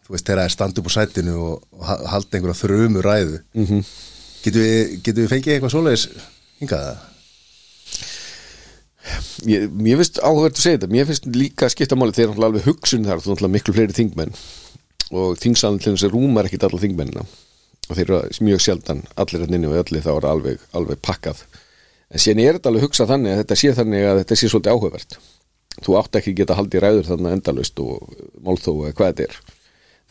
þú 0.07 0.15
veist, 0.15 0.29
þegar 0.29 0.41
það 0.41 0.45
er 0.45 0.55
stand 0.55 0.81
upp 0.81 0.89
á 0.89 0.93
sætinu 0.95 1.35
og, 1.49 1.67
og 1.75 1.89
ha- 1.89 1.99
halda 2.15 2.39
einhverja 2.39 2.61
þrömu 2.63 3.03
ræðu. 3.05 3.43
Mm 3.53 3.67
-hmm. 3.67 3.91
getum, 4.45 4.63
við, 4.69 4.95
getum 5.03 5.23
við 5.23 5.35
fengið 5.35 5.57
eitthvað 5.57 5.75
svoleiðis 5.75 6.07
hingað 6.63 6.89
ég, 9.49 9.67
mér 9.73 9.99
finnst 10.01 10.21
áhugverð 10.23 10.59
að 10.59 10.63
segja 10.63 10.79
þetta. 10.79 10.91
Mér 10.93 11.09
finnst 11.09 11.27
líka 11.35 11.67
að 11.67 11.75
skipta 11.75 11.99
máli 11.99 12.13
náttúrulega 12.15 12.49
alveg 12.51 12.69
hugsun 12.69 13.07
þar 13.09 13.23
þú 13.25 13.35
er 13.37 13.53
miklu 13.53 13.75
fleiri 13.77 13.97
þingmenn. 13.97 14.37
Og 15.15 15.37
þingsalinn 15.41 15.99
að 15.99 16.15
rúmar 16.15 16.49
ekkit 16.49 16.67
alla 16.69 16.81
þingmennina. 16.83 17.27
Og 17.89 17.99
þeir 17.99 18.05
eru 18.07 18.47
mjög 18.49 18.63
sjaldan 18.65 19.03
allir 19.21 19.45
hérna 19.45 19.59
inni 19.59 19.69
og 19.71 19.81
allir 19.83 20.05
þá 20.05 20.13
er 20.15 20.29
alveg, 20.31 20.63
alveg 20.73 21.03
pakkað. 21.05 21.43
En 22.11 22.23
síðan 22.23 22.45
er 22.45 22.59
þetta 22.59 22.71
alveg 22.73 22.87
hugsað 22.87 23.11
þannig 23.13 23.35
að 23.35 23.43
þetta 23.43 23.59
sé 23.61 23.75
þannig 23.79 24.07
að 24.09 24.21
þetta 24.23 24.39
sé 24.41 24.51
svolítið 24.53 24.77
áhugavert. 24.79 25.19
Þú 25.85 25.99
átt 25.99 26.19
ekki 26.21 26.37
geta 26.39 26.57
haldið 26.57 26.85
ræður 26.85 27.11
þarna 27.11 27.35
endalaust 27.35 27.81
og 27.83 28.17
málþó 28.47 28.77
eða 28.87 28.97
hvað 28.97 29.13
þetta 29.13 29.29
er. 29.29 29.39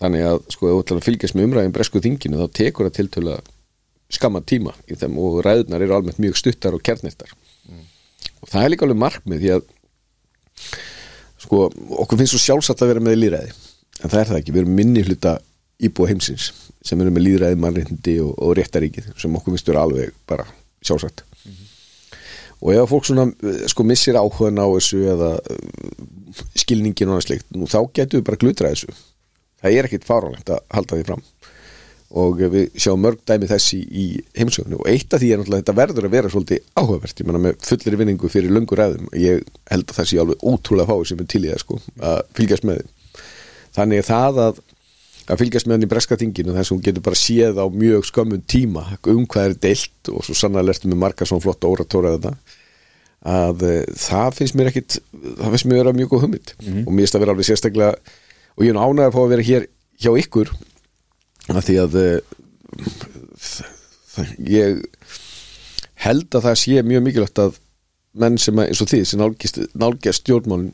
Þannig 0.04 0.28
að 0.28 0.40
sko 0.54 0.70
þú 0.70 0.80
ætlar 0.84 1.00
að 1.00 1.08
fylgjast 1.08 1.38
með 1.38 1.48
umræðin 1.48 1.76
bresku 1.76 2.02
þinginu 2.04 2.42
þá 2.42 2.58
tekur 2.60 2.90
það 2.90 2.98
tiltölu 3.00 3.38
skamma 4.14 4.44
tíma 4.46 4.74
í 4.90 4.98
þeim 5.00 5.18
og 5.22 5.40
ræðunar 5.46 5.84
eru 5.86 5.96
almennt 5.98 6.22
mjög 6.22 6.38
stuttar 6.40 6.76
og 6.76 6.84
kjarnirtar 6.86 7.32
og 8.44 8.52
það 8.52 8.66
er 8.66 8.74
líka 8.74 8.88
alveg 8.88 9.02
markmið 9.04 9.44
því 9.44 9.54
að 9.56 9.70
sko 11.44 11.66
okkur 12.04 12.20
finnst 12.20 12.36
svo 12.36 12.42
sjálfsagt 12.44 12.84
að 12.84 12.94
vera 12.94 13.04
með 13.04 13.20
líðræði 13.22 13.54
en 14.04 14.12
það 14.12 14.20
er 14.20 14.30
það 14.30 14.40
ekki, 14.40 14.54
við 14.54 14.64
erum 14.64 14.78
minni 14.80 15.04
hluta 15.08 15.38
íbúa 15.84 16.10
heimsins 16.12 16.52
sem 16.84 17.00
eru 17.02 17.14
með 17.14 17.28
líðræði 17.28 17.60
mannrindi 17.64 18.18
og, 18.24 18.34
og 18.38 18.58
réttaríkið 18.60 19.14
sem 19.20 19.38
okkur 19.40 19.56
finnst 19.56 19.70
vera 19.72 19.86
alveg 19.88 20.12
bara 20.30 20.46
sjálfsagt. 20.84 21.24
Og 22.64 22.72
ef 22.72 22.92
fólk 22.92 23.08
svona 23.08 23.26
sko 23.72 23.84
missir 23.88 24.20
áhugan 24.20 24.60
á 24.60 24.68
þessu 24.72 25.02
eða 25.12 25.32
uh, 25.36 26.44
skilningin 26.60 27.12
og 27.12 27.24
slikt, 27.24 27.50
nú 27.56 27.68
þá 27.68 27.82
getum 27.96 28.22
við 28.22 28.28
bara 28.30 28.40
glutra 28.40 28.72
þessu. 28.72 28.92
Það 29.64 29.80
er 29.80 29.88
ekkit 29.90 30.08
fáránlegt 30.08 30.52
að 30.52 30.64
halda 30.76 31.00
því 31.00 31.08
fram 31.10 31.26
og 32.14 32.42
við 32.54 32.68
sjáum 32.78 33.02
mörg 33.02 33.22
dæmi 33.26 33.50
þessi 33.50 33.80
í 33.90 34.06
heimsögunni 34.38 34.78
og 34.78 34.90
eitt 34.90 35.14
af 35.16 35.22
því 35.22 35.32
er 35.34 35.42
náttúrulega 35.42 35.64
þetta 35.64 35.78
verður 35.80 36.08
að 36.08 36.14
vera 36.14 36.30
svolítið 36.30 36.68
áhugavert, 36.78 37.22
ég 37.22 37.30
menna 37.30 37.42
með 37.42 37.56
fullir 37.66 37.98
vinningu 38.02 38.30
fyrir 38.30 38.54
löngur 38.54 38.82
ræðum, 38.82 39.08
ég 39.18 39.42
held 39.72 39.88
að 39.88 39.98
það 39.98 40.10
sé 40.12 40.20
alveg 40.22 40.46
ótrúlega 40.46 40.92
fáið 40.92 41.10
sem 41.10 41.24
er 41.24 41.32
til 41.34 41.42
í 41.42 41.50
það 41.50 41.64
sko 41.64 41.80
að 42.12 42.22
fylgjast 42.38 42.68
með 42.70 42.84
því 42.84 43.26
þannig 43.74 44.04
að 44.04 44.10
það 44.12 44.42
að, 44.44 44.60
að 45.26 45.42
fylgjast 45.42 45.70
með 45.70 45.78
hann 45.78 45.88
í 45.88 45.92
breska 45.94 46.20
þinginu 46.22 46.58
þess 46.58 46.70
að 46.70 46.76
hún 46.76 46.84
getur 46.86 47.08
bara 47.08 47.22
séð 47.24 47.62
á 47.62 47.66
mjög 47.74 48.10
skömmun 48.12 48.46
tíma 48.46 48.86
um 49.10 49.24
hvað 49.26 49.50
er 49.50 49.58
deilt 49.66 50.14
og 50.14 50.28
svo 50.28 50.38
sannlega 50.38 50.70
lertum 50.70 50.94
við 50.94 51.02
marga 51.02 51.26
svona 51.30 51.46
flotta 51.48 51.72
óratóra 51.72 52.14
þetta 52.18 52.36
að 53.24 53.64
e, 53.64 53.74
það 53.96 54.38
finnst 54.38 54.58
mér 54.60 54.70
ekkit 54.70 55.00
það 55.00 55.54
finnst 55.56 55.68
mér 55.70 55.80
vera 55.80 55.96
mjög 55.96 56.12
góð 56.12 56.26
hugmynd. 56.26 56.54
Og 56.84 56.92
mér 56.92 57.06
finnst 57.06 57.16
það 57.16 57.24
vera 57.24 57.36
alveg 57.36 57.48
sérstaklega 57.48 57.92
og 58.54 58.66
ég 58.66 58.74
er 58.74 58.80
ánægði 58.80 59.08
að 59.08 59.16
fá 59.16 59.22
að 59.24 59.32
vera 59.34 59.48
hér 59.48 59.68
hjá 60.04 60.12
ykkur 60.20 60.52
að 61.52 61.64
því 61.68 61.76
að 61.84 61.98
eh, 62.00 62.20
ég 64.48 64.84
held 66.04 66.36
að 66.36 66.46
það 66.48 66.60
sé 66.62 66.84
mjög 66.86 67.06
mikilvægt 67.08 67.42
að 67.44 67.60
menn 68.20 68.38
sem 68.42 68.60
að, 68.60 68.70
eins 68.70 68.84
og 68.84 68.92
þið 68.92 69.04
sem 69.10 69.22
nálgist, 69.22 69.60
nálgast 69.74 70.22
stjórnmálin 70.22 70.72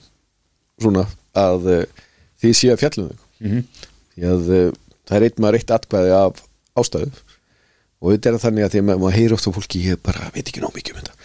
svona 0.80 1.06
að 1.38 1.70
uh, 1.72 2.06
þið 2.42 2.56
sé 2.58 2.72
að 2.74 2.82
fjallum 2.84 3.10
þau. 3.10 3.26
Mhm. 3.40 3.62
því 4.16 4.28
að 4.34 4.50
uh, 4.58 4.66
það 5.08 5.18
er 5.18 5.26
eitt 5.28 5.40
maður 5.40 5.60
eitt 5.60 5.74
atkvæði 5.76 6.16
af 6.18 6.42
ástæðu. 6.80 7.12
Og 8.00 8.14
þetta 8.14 8.32
er 8.32 8.42
þannig 8.44 8.66
að 8.66 8.74
því 8.74 8.82
að 8.82 8.86
maður, 8.88 9.02
maður 9.04 9.18
heyri 9.20 9.36
oft 9.36 9.48
á 9.48 9.52
fólki 9.56 9.86
ég 9.86 10.04
bara 10.04 10.30
veit 10.36 10.46
ekki 10.46 10.64
nóg 10.64 10.76
mikið 10.76 10.94
um 10.94 11.00
þetta. 11.00 11.16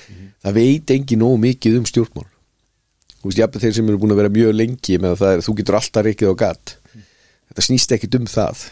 Það 0.45 0.57
veit 0.59 0.95
engi 0.95 1.19
nóg 1.19 1.35
mikið 1.43 1.77
um 1.81 1.89
stjórnmál. 1.89 2.31
Þú 3.15 3.31
veist, 3.31 3.39
jafnir 3.41 3.63
þeir 3.63 3.77
sem 3.79 3.91
eru 3.91 4.01
búin 4.03 4.15
að 4.15 4.21
vera 4.21 4.33
mjög 4.35 4.57
lengi 4.59 4.99
með 5.01 5.15
að 5.15 5.21
það 5.23 5.35
er, 5.35 5.45
þú 5.47 5.55
getur 5.61 5.79
alltaf 5.79 6.05
reikið 6.05 6.33
á 6.35 6.35
gatt 6.43 6.75
þetta 7.51 7.67
snýst 7.69 7.95
ekkit 7.97 8.17
um 8.21 8.27
það. 8.31 8.65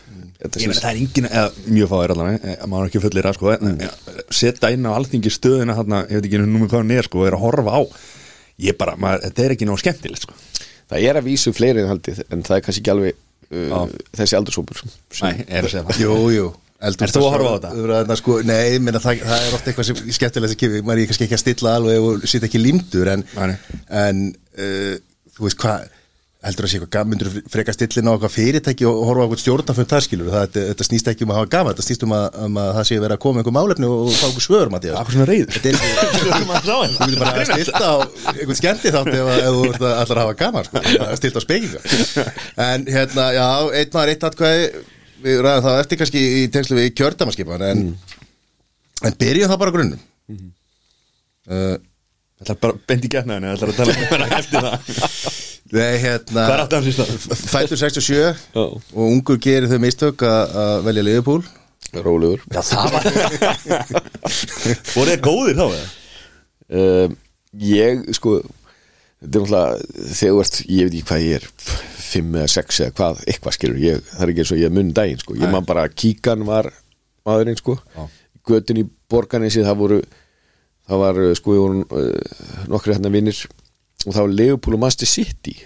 Þetta 0.43 0.63
Ég 0.63 0.71
meina 0.73 0.81
það 0.83 0.91
er 0.93 1.01
engin, 1.03 1.27
eða 1.31 1.73
mjög 1.77 1.91
fáir 1.93 2.13
allan 2.15 2.33
eh, 2.35 2.63
maður 2.67 2.83
er 2.87 2.91
ekki 2.91 3.03
fullir 3.05 3.29
að 3.31 3.37
sko 3.39 3.53
en, 3.55 3.77
ja, 3.85 3.91
setja 4.35 4.71
inn 4.75 4.89
á 4.91 4.97
alþingi 4.97 5.31
stöðina 5.31 5.77
hann 5.79 5.95
ég 6.01 6.17
veit 6.19 6.27
ekki 6.27 6.41
nú 6.43 6.63
með 6.65 6.73
hvað 6.73 6.83
hann 6.83 6.95
er 6.97 7.07
sko 7.07 7.21
og 7.23 7.29
er 7.29 7.37
að 7.39 7.45
horfa 7.45 7.77
á. 7.79 7.81
Ég 8.63 8.77
bara, 8.81 8.97
maður, 9.01 9.23
þetta 9.29 9.45
er 9.47 9.55
ekki 9.55 9.69
nóg 9.71 9.79
skemmtilegt 9.83 10.27
sko. 10.27 10.35
Það 10.91 11.07
er 11.09 11.21
að 11.21 11.29
vísu 11.31 11.53
fleiri 11.57 11.85
en 11.85 11.93
haldið 11.93 12.25
en 12.35 12.43
það 12.49 12.57
er 12.59 12.65
kannski 12.67 12.83
ekki 12.83 12.93
alveg 12.93 13.15
uh, 13.53 13.87
þessi 14.19 14.37
aldursópur 14.41 14.83
Nei, 15.23 15.47
er 15.47 15.63
að 15.65 15.71
segja 15.73 15.87
það. 15.89 16.03
Jú, 16.03 16.19
jú. 16.35 16.51
Eldhús- 16.83 17.07
Ert 17.07 17.15
þú 17.15 17.23
að 17.23 17.33
horfa 17.37 17.51
á 17.55 17.59
þetta? 17.63 18.17
Sko, 18.19 18.37
nei, 18.43 18.79
minna, 18.83 18.99
það, 19.01 19.21
það 19.23 19.45
er 19.47 19.55
ofta 19.57 19.71
eitthvað 19.71 19.87
sem 19.89 20.01
skemmtilegt 20.19 20.55
að 20.57 20.61
kifi, 20.65 20.81
maður 20.83 21.05
er 21.05 21.11
kannski 21.13 21.27
ekki 21.29 21.37
að 21.39 21.43
stilla 21.45 21.75
alveg 21.79 22.07
og 22.09 22.25
sýta 22.27 22.49
ekki 22.51 22.59
límdur 22.59 23.11
en, 23.13 23.23
Nei. 23.39 23.53
en 24.03 24.23
uh, 24.59 24.97
þú 25.37 25.47
veist 25.47 25.61
hvað 25.63 25.85
heldur 26.43 26.67
að 26.67 26.71
sé 26.73 26.79
eitthvað, 26.81 27.07
myndur 27.13 27.29
freka 27.53 27.73
stillin 27.77 28.09
á 28.11 28.13
eitthvað 28.17 28.33
fyrirtæki 28.35 28.87
og 28.89 28.97
horfa 29.07 29.23
á 29.23 29.25
eitthvað 29.29 29.43
stjórnafund 29.45 29.91
þar 29.93 30.05
skilur 30.07 30.31
það, 30.33 30.41
þetta, 30.47 30.63
þetta 30.73 30.87
snýst 30.89 31.11
ekki 31.13 31.27
um 31.27 31.33
að 31.33 31.39
hafa 31.39 31.51
gaman 31.53 31.71
þetta 31.77 31.85
snýst 31.87 32.03
um 32.07 32.15
að, 32.17 32.25
um 32.47 32.57
að 32.63 32.71
það 32.79 32.87
sé 32.89 32.99
verið 33.05 33.15
að 33.15 33.21
koma 33.23 33.43
einhver 33.43 33.55
málefni 33.57 33.91
og 33.93 34.11
fá 34.17 34.25
einhver 34.27 34.45
svör, 34.47 34.73
Mattías 34.75 34.99
Akkur 34.99 35.15
svona 35.15 35.29
reyður 35.31 35.53
Þetta 35.55 35.71
er 35.71 35.79
ekki 35.79 35.91
Þú 35.93 37.07
getur 37.07 37.23
bara 37.23 37.45
að 37.45 37.53
stilta 37.53 37.85
á 37.87 37.97
einhvern 38.33 38.59
skemmti 38.59 38.93
þátt 38.97 39.13
ef, 39.13 39.31
að- 39.37 39.43
ef 39.43 39.53
þú 39.55 39.63
ert 39.71 39.87
að 39.87 40.23
hafa 40.23 40.35
gaman 40.43 40.67
sko, 40.67 40.83
að 40.83 41.15
stilta 41.21 41.39
á 41.39 41.47
spekinga. 41.47 41.81
En 42.67 42.87
hérna, 42.91 43.29
já, 43.37 43.47
einn 43.79 43.95
maður 43.95 44.13
eitt 44.17 44.27
atkvæði. 44.29 44.67
Við 45.23 45.39
ræðum 45.47 45.67
það 45.69 45.81
eftir 45.85 46.01
kannski 46.03 46.23
í 46.41 46.43
tengslu 46.51 46.75
við 46.81 46.89
kjördamaskipan 46.99 47.63
en, 47.69 47.83
en 49.07 49.15
byrjum 49.23 49.53
það 49.53 49.61
bara 49.63 49.75
grunnum 49.79 50.01
uh, 51.47 51.77
Það 52.43 52.51
er 52.57 52.59
bara 52.67 52.81
beint 52.91 53.07
í 53.07 53.11
getnaðinu 53.13 53.53
Það 53.55 53.63
er 53.63 53.73
að 53.73 53.79
tala 53.79 53.95
um 53.95 54.01
hvernig 54.11 54.35
eftir 54.41 54.67
það 54.67 55.39
Nei, 55.73 55.97
hérna 56.03 56.43
Hvað 56.45 56.53
er 56.55 56.63
aftur 56.67 56.79
hans 56.83 56.89
í 56.91 56.95
stað? 56.97 57.43
Fættur 57.49 57.81
67 57.81 58.17
Já. 58.21 58.63
og 58.63 59.03
ungur 59.07 59.39
gerir 59.41 59.71
þau 59.71 59.79
mistök 59.81 60.25
að 60.29 60.57
að 60.63 60.75
velja 60.89 61.05
Liverpool 61.07 61.45
Rólegur 62.05 62.43
Já, 62.53 62.61
það 62.69 62.93
var 62.93 63.07
Voru 64.93 65.07
þið 65.15 65.23
góðir 65.25 65.57
þá 65.59 65.65
eða? 65.69 65.87
um, 66.83 67.17
Ég, 67.63 68.05
sko 68.17 68.35
Þetta 69.23 69.39
er 69.39 69.45
náttúrulega 69.47 70.13
Þegar 70.13 70.35
þú 70.37 70.43
ert, 70.45 70.61
ég 70.67 70.89
veit 70.89 70.97
ekki 70.99 71.07
hvað 71.09 71.25
ég 71.27 71.39
er 71.41 71.49
Fimm 72.13 72.37
eða 72.37 72.53
sex 72.53 72.81
eða 72.85 72.95
hvað, 72.99 73.23
eitthvað 73.33 73.57
skilur 73.57 73.81
ég, 73.83 74.03
Það 74.13 74.25
er 74.27 74.33
ekki 74.35 74.45
eins 74.45 74.53
og 74.57 74.61
ég 74.63 74.75
munn 74.77 74.93
daginn, 74.97 75.21
sko 75.25 75.37
Ég 75.41 75.53
man 75.53 75.69
bara 75.69 75.87
að 75.89 75.97
kíkan 76.05 76.45
var 76.49 76.69
maðurinn, 77.29 77.57
sko 77.61 77.79
Já. 77.97 78.05
Götin 78.51 78.81
í 78.83 78.87
borganessi, 79.13 79.65
það 79.65 79.81
voru 79.81 80.01
Það 80.91 81.03
var, 81.07 81.23
uh, 81.23 81.33
sko, 81.39 81.57
ég 81.57 81.65
voru 81.65 81.85
uh, 81.89 82.67
Nokkri 82.73 82.97
hérna 82.97 83.13
vinnir 83.15 83.41
Og 84.07 84.15
það 84.17 84.23
var 84.25 84.33
Leopold 84.41 84.79
og 84.79 84.83
Master 84.83 85.07
City. 85.11 85.57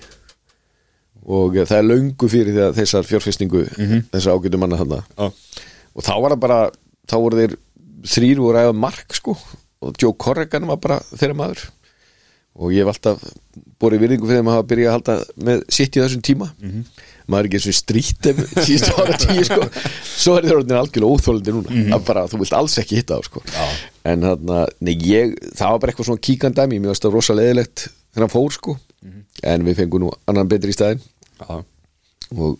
Og 1.26 1.56
uh, 1.56 1.64
það 1.66 1.78
er 1.80 1.86
löngu 1.90 2.28
fyrir 2.30 2.58
að 2.68 2.76
þessar 2.80 3.06
fjárfestingu 3.08 3.64
Þessar 4.12 4.36
ágætu 4.36 4.60
manna 4.62 4.78
þarna. 4.78 5.00
Já, 5.16 5.30
og 5.96 6.04
þá 6.06 6.12
var 6.22 6.34
það 6.36 6.42
bara 6.44 6.58
þá 7.08 7.16
voru 7.22 7.40
þeir 7.40 7.56
þrýr 8.06 8.42
voru 8.44 8.60
æfa 8.66 8.76
mark 8.76 9.16
sko. 9.16 9.34
Og 9.86 9.96
Joe 10.00 10.14
Corrigan 10.18 10.68
var 10.68 10.78
bara 10.82 11.00
þeirra 11.16 11.36
maður. 11.38 11.64
Og 12.56 12.70
ég 12.72 12.86
hef 12.86 12.94
alltaf 12.94 13.24
borið 13.82 14.00
virðingu 14.06 14.28
fyrir 14.30 14.40
að 14.40 14.54
hafa 14.54 14.68
byrjað 14.70 14.88
að 14.88 14.94
halda 14.96 15.16
með 15.44 15.64
sitt 15.76 15.96
í 15.98 16.00
þessum 16.00 16.22
tíma. 16.24 16.46
Maður 17.26 17.42
er 17.42 17.48
ekki 17.50 17.58
eins 17.58 17.66
og 17.68 17.76
strýtt 17.76 18.28
síðustu 18.68 18.94
ára 18.96 19.18
tíu 19.20 19.42
sko. 19.44 19.66
Svo 20.06 20.36
er 20.38 20.46
þeir 20.46 20.60
orðin 20.62 20.78
algjörlega 20.78 21.18
óþólandi 21.18 21.54
núna. 21.56 21.82
Að 21.98 22.06
bara 22.06 22.22
þú 22.30 22.40
vilt 22.40 22.54
alls 22.56 22.78
ekki 22.80 23.00
hitta 23.00 23.18
á 23.18 23.20
sko. 23.26 23.42
Já. 23.50 23.66
en 24.12 24.24
nei 24.86 24.94
ég 25.02 25.34
það 25.58 25.74
var 25.74 25.82
bara 25.82 25.92
eitthvað 25.92 26.08
svona 26.12 26.24
kíkandæmi, 26.30 26.78
mér 26.80 26.94
varst 26.94 27.04
það 27.04 27.16
rosa 27.18 27.36
leðilegt 27.36 27.88
þegar 28.16 28.24
hann 28.26 28.32
fór 28.32 28.56
sko. 28.56 28.76
En 29.46 29.66
við 29.68 29.76
fengum 29.84 30.02
nú 30.06 30.10
annan 30.26 30.48
betri 30.50 30.72
í 30.72 30.76
staðinn. 30.76 31.04
Já, 31.36 31.60
og 32.32 32.56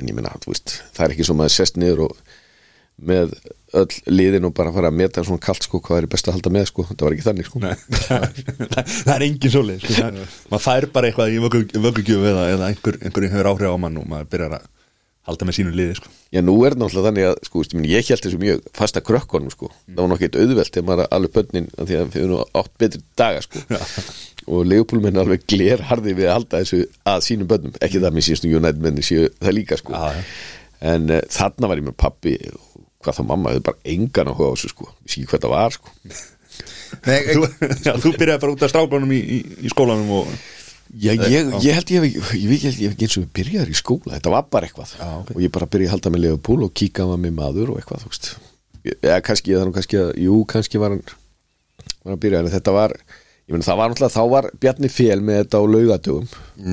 en 0.00 0.08
ég 0.10 0.16
veist, 0.48 0.80
það 0.96 1.04
er 1.06 1.14
ekki 1.14 1.26
svo 1.28 1.36
maður 1.38 1.54
sest 1.54 1.78
niður 1.80 2.06
og 2.08 2.16
með 3.06 3.34
öll 3.76 3.96
liðin 4.08 4.46
og 4.48 4.54
bara 4.56 4.72
fara 4.72 4.88
að 4.88 4.96
meta 4.96 5.22
svona 5.24 5.42
kalt 5.44 5.64
sko 5.66 5.80
hvað 5.84 5.98
er 6.02 6.06
best 6.12 6.28
að 6.30 6.38
halda 6.38 6.52
með 6.54 6.64
sko, 6.70 6.84
þetta 6.88 7.04
var 7.06 7.14
ekki 7.16 7.26
þannig 7.26 7.48
sko. 7.48 7.60
Nei, 7.60 7.74
það, 8.08 8.86
það 8.88 9.12
er 9.18 9.24
engin 9.28 9.52
svoleið 9.52 9.84
sko. 9.84 10.10
Maður 10.52 10.64
fær 10.66 10.86
bara 10.96 11.10
eitthvað 11.10 11.34
í 11.36 11.42
vöggu- 11.44 11.82
vöggugjöf 11.86 12.24
eða, 12.32 12.46
eða 12.54 12.70
einhver, 12.72 12.98
einhverjum 13.04 13.34
hefur 13.36 13.50
áhrif 13.52 13.76
á 13.76 13.82
mann 13.84 14.00
og 14.00 14.08
maður 14.10 14.30
byrjar 14.32 14.56
að 14.58 14.66
halda 15.26 15.46
með 15.48 15.56
sínu 15.58 15.72
liði 15.74 15.96
sko. 15.98 16.10
Já, 16.34 16.40
nú 16.44 16.54
er 16.66 16.76
náttúrulega 16.78 17.10
þannig 17.10 17.26
að, 17.28 17.36
sko, 17.48 17.62
veist, 17.62 17.74
ég, 17.90 18.10
held 18.10 18.24
þessu 18.26 18.40
mjög 18.42 18.68
fasta 18.76 19.02
krökkunum, 19.04 19.52
sko. 19.52 19.70
Það 19.88 20.02
var 20.02 20.10
nokkið 20.12 20.38
auðvelt 20.42 20.72
þegar 20.74 20.86
maður 20.90 21.10
alveg 21.16 21.34
bönnin 21.34 21.68
af 21.74 21.88
því 21.88 21.98
að 21.98 22.12
við 22.12 22.22
erum 22.22 22.32
nú 22.32 22.44
átt 22.60 22.72
betri 22.82 23.02
daga, 23.18 23.42
sko. 23.46 23.64
Og 24.46 24.68
Leopoldmenn 24.70 25.18
alveg 25.22 25.46
gler 25.50 25.82
harði 25.88 26.14
við 26.14 26.30
að 26.30 26.36
halda 26.36 26.62
þessu 26.62 26.82
að 27.10 27.24
sínum 27.26 27.50
bönnum 27.50 27.74
ekki 27.82 28.02
það 28.02 28.16
með 28.16 28.26
síðustu 28.28 28.52
United 28.54 28.84
menni 28.84 29.06
séu 29.06 29.26
það 29.40 29.56
líka, 29.58 29.80
sko. 29.80 29.96
Já, 29.96 30.14
já. 30.14 30.24
en 30.92 31.10
uh, 31.10 31.22
þarna 31.38 31.72
var 31.72 31.82
ég 31.82 31.88
með 31.88 31.98
pappi 32.04 32.36
hvað 33.02 33.18
þá 33.18 33.24
mamma, 33.26 33.54
þau 33.56 33.66
bara 33.70 33.92
engan 33.96 34.30
áhuga 34.30 34.50
á 34.50 34.54
þessu, 34.54 34.72
sko. 34.74 34.90
Ég 35.02 35.10
sé 35.10 35.22
ekki 35.22 35.32
hvað 35.32 35.46
það 35.46 35.56
var, 35.56 35.78
sko. 35.80 35.96
Nei, 37.06 37.18
þú, 37.32 37.48
já, 37.86 37.92
þú 37.98 38.14
byrjaði 38.14 38.42
bara 38.44 38.54
út 38.54 38.62
af 38.62 38.72
strákunum 38.72 39.14
í, 39.14 39.18
í, 39.18 39.40
í 39.66 39.72
skólanum 39.72 40.14
og 40.20 40.30
Já, 40.96 41.12
ég, 41.12 41.50
ég 41.60 41.76
held 41.76 41.90
ég 41.92 42.16
hef 42.16 42.30
ekki, 42.32 43.04
eins 43.04 43.16
og 43.18 43.24
við 43.26 43.32
byrjaði 43.36 43.74
í 43.74 43.76
skóla, 43.76 44.14
þetta 44.14 44.32
var 44.32 44.46
bara 44.52 44.68
eitthvað. 44.68 44.94
Já, 44.96 45.08
ok. 45.20 45.32
og 45.34 45.42
ég 45.44 45.52
bara 45.52 45.68
byrjaði 45.68 45.90
að 45.90 45.94
halda 45.96 46.12
með 46.14 46.22
Leopold 46.24 46.66
og 46.66 46.72
kíka 46.80 47.04
var 47.10 47.20
með 47.20 47.34
maður 47.36 47.72
og 47.74 47.80
eitthvað, 47.82 48.06
þú 48.06 48.12
veist. 48.12 48.28
Eða 48.96 49.18
kannski, 49.26 49.52
ég 49.52 49.60
þannig 49.60 49.76
kannski 49.76 50.00
að, 50.00 50.10
jú, 50.24 50.38
kannski 50.48 50.80
var 50.80 50.94
hann 50.94 51.02
var 51.04 51.16
hann 52.06 52.16
að 52.16 52.22
byrja, 52.22 52.40
en 52.40 52.54
þetta 52.54 52.76
var 52.76 52.94
ég 53.46 53.54
meina, 53.54 53.62
það 53.62 53.76
var 53.78 53.92
náttúrulega, 53.92 54.10
þá 54.10 54.30
var 54.32 54.46
Bjarni 54.58 54.88
Fél 54.90 55.20
með 55.22 55.36
þetta 55.38 55.58
á 55.58 55.64
laugadögum, 55.70 56.24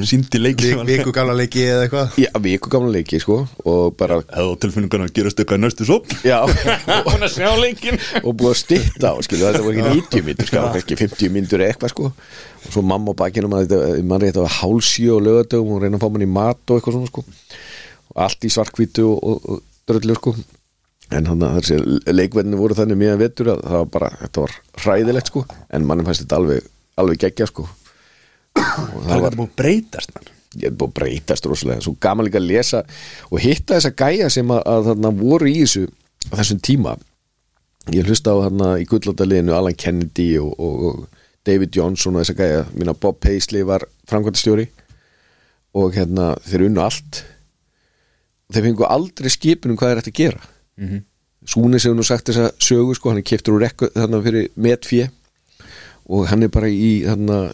síndi 0.09 0.39
leiki 0.41 0.71
vik, 0.71 0.79
viku 0.87 1.11
gamla 1.13 1.35
leiki 1.37 1.61
eða 1.67 1.83
eitthvað? 1.85 2.15
Já, 2.23 2.29
viku 2.41 2.71
gamla 2.73 2.93
leiki, 2.95 3.19
sko 3.21 3.35
og 3.69 3.93
bara, 3.99 4.17
eða 4.25 4.55
tilfinningun 4.63 5.05
að 5.05 5.11
gerast 5.19 5.43
eitthvað 5.43 5.59
í 5.59 5.63
næstu 5.67 5.85
svo. 5.85 5.99
Já. 6.25 6.39
Búin 7.05 7.27
að 7.27 7.35
sjá 7.35 7.51
leikin 7.61 7.99
og 8.23 8.31
búið 8.39 8.49
að 8.55 8.57
stytta 8.63 9.13
á, 9.13 9.15
skilu, 9.27 9.45
þetta 9.45 9.61
var 9.67 9.77
ekki 9.77 9.85
90 9.99 10.25
myndur, 10.31 10.49
sko, 10.49 10.65
kannski 10.79 10.99
50 11.03 11.35
myndur 11.37 11.61
eða 11.61 11.75
eitthvað, 11.75 11.93
sko. 11.93 12.09
Og 12.63 12.73
svo 12.73 12.85
mamma 12.89 13.13
og 13.13 13.19
bakinum 13.21 13.53
að 13.53 13.67
þetta, 13.67 14.01
mann 14.09 14.25
þetta 14.25 14.47
var 14.47 14.57
hálsjö 14.57 15.13
og 15.19 15.23
lögadögum 15.27 15.77
og 15.77 15.85
reyna 15.85 16.01
að 16.01 16.07
fá 16.07 16.09
mann 16.17 16.25
í 16.25 16.31
mat 16.39 16.65
og 16.73 16.81
eitthvað 16.81 16.97
svona, 16.97 17.13
sko. 17.13 17.25
Og 18.09 18.25
allt 18.25 18.49
í 18.49 18.53
svarkvítu 18.57 19.05
og, 19.11 19.21
og, 19.21 19.47
og 19.53 19.63
dröllu, 19.93 20.17
sko 20.17 20.37
en 21.13 21.29
þannig 21.29 21.47
að 21.47 21.57
þessi 21.59 22.13
leikvenni 22.13 22.59
voru 22.59 22.77
þannig 22.77 22.99
mjög 22.99 23.17
vetur 23.21 23.49
að 23.53 23.63
það 23.63 23.79
var 23.79 23.89
bara, 23.95 24.11
þetta 24.21 24.43
var 24.43 24.53
hræðilegt, 24.83 25.31
sko. 25.31 25.43
En 25.73 25.87
mannum 25.87 26.07
fannst 26.07 26.23
þetta 26.25 26.39
alveg, 26.39 26.69
alveg 27.01 27.23
geggja, 27.23 27.49
sko. 27.49 27.65
Og 28.57 29.01
það 29.07 29.25
var 29.25 29.35
að 29.35 29.49
breytast 29.57 30.13
man. 30.15 30.29
ég 30.53 30.69
er 30.69 30.75
búið 30.77 30.91
að 30.91 30.97
breytast 30.99 31.49
rosalega. 31.49 31.81
Svo 31.85 31.95
gaman 32.01 32.27
líka 32.27 32.39
að 32.41 32.49
lesa 32.51 32.83
og 33.31 33.41
hitta 33.41 33.79
þessa 33.79 33.93
gæja 33.97 34.29
sem 34.33 34.53
að, 34.53 34.61
að 34.69 34.87
þarna 34.91 35.11
voru 35.17 35.49
í 35.49 35.57
þessu 35.63 35.87
þessum 36.29 36.61
tíma. 36.63 36.95
Ég 37.91 38.07
hlusta 38.07 38.35
á 38.37 38.43
þarna 38.45 38.69
í 38.79 38.87
gullátaliðinu 38.87 39.55
Alan 39.57 39.75
Kennedy 39.75 40.29
og, 40.39 40.53
og, 40.61 40.85
og 40.87 41.21
David 41.43 41.73
Johnson 41.75 42.15
og 42.15 42.23
þessa 42.23 42.37
gæja. 42.37 42.63
Mína 42.77 42.95
Bob 42.95 43.19
Paisley 43.23 43.65
var 43.67 43.87
framkvæmtastjóri 44.11 44.69
og 45.73 45.97
hérna 45.97 46.33
þeir 46.45 46.67
unnu 46.69 46.85
allt. 46.85 47.23
Þeir 48.53 48.69
fengu 48.69 48.85
aldrei 48.85 49.33
skipin 49.33 49.73
um 49.73 49.79
hvað 49.79 49.95
þeir 49.95 50.03
ætti 50.03 50.13
að 50.13 50.21
gera 50.21 50.52
mm 50.77 50.87
-hmm. 50.87 51.03
Súnis 51.43 51.83
hefur 51.83 51.97
nú 51.97 52.03
sagt 52.07 52.29
þessa 52.29 52.51
sögu 52.57 52.95
sko, 52.95 53.09
hann 53.09 53.23
keftur 53.23 53.57
úr 53.57 53.65
rekku 53.65 53.89
þarna 53.91 54.21
fyrir 54.23 54.49
metfjö 54.55 55.09
og 56.07 56.27
hann 56.27 56.43
er 56.43 56.47
bara 56.47 56.67
í 56.67 57.03
þarna, 57.03 57.53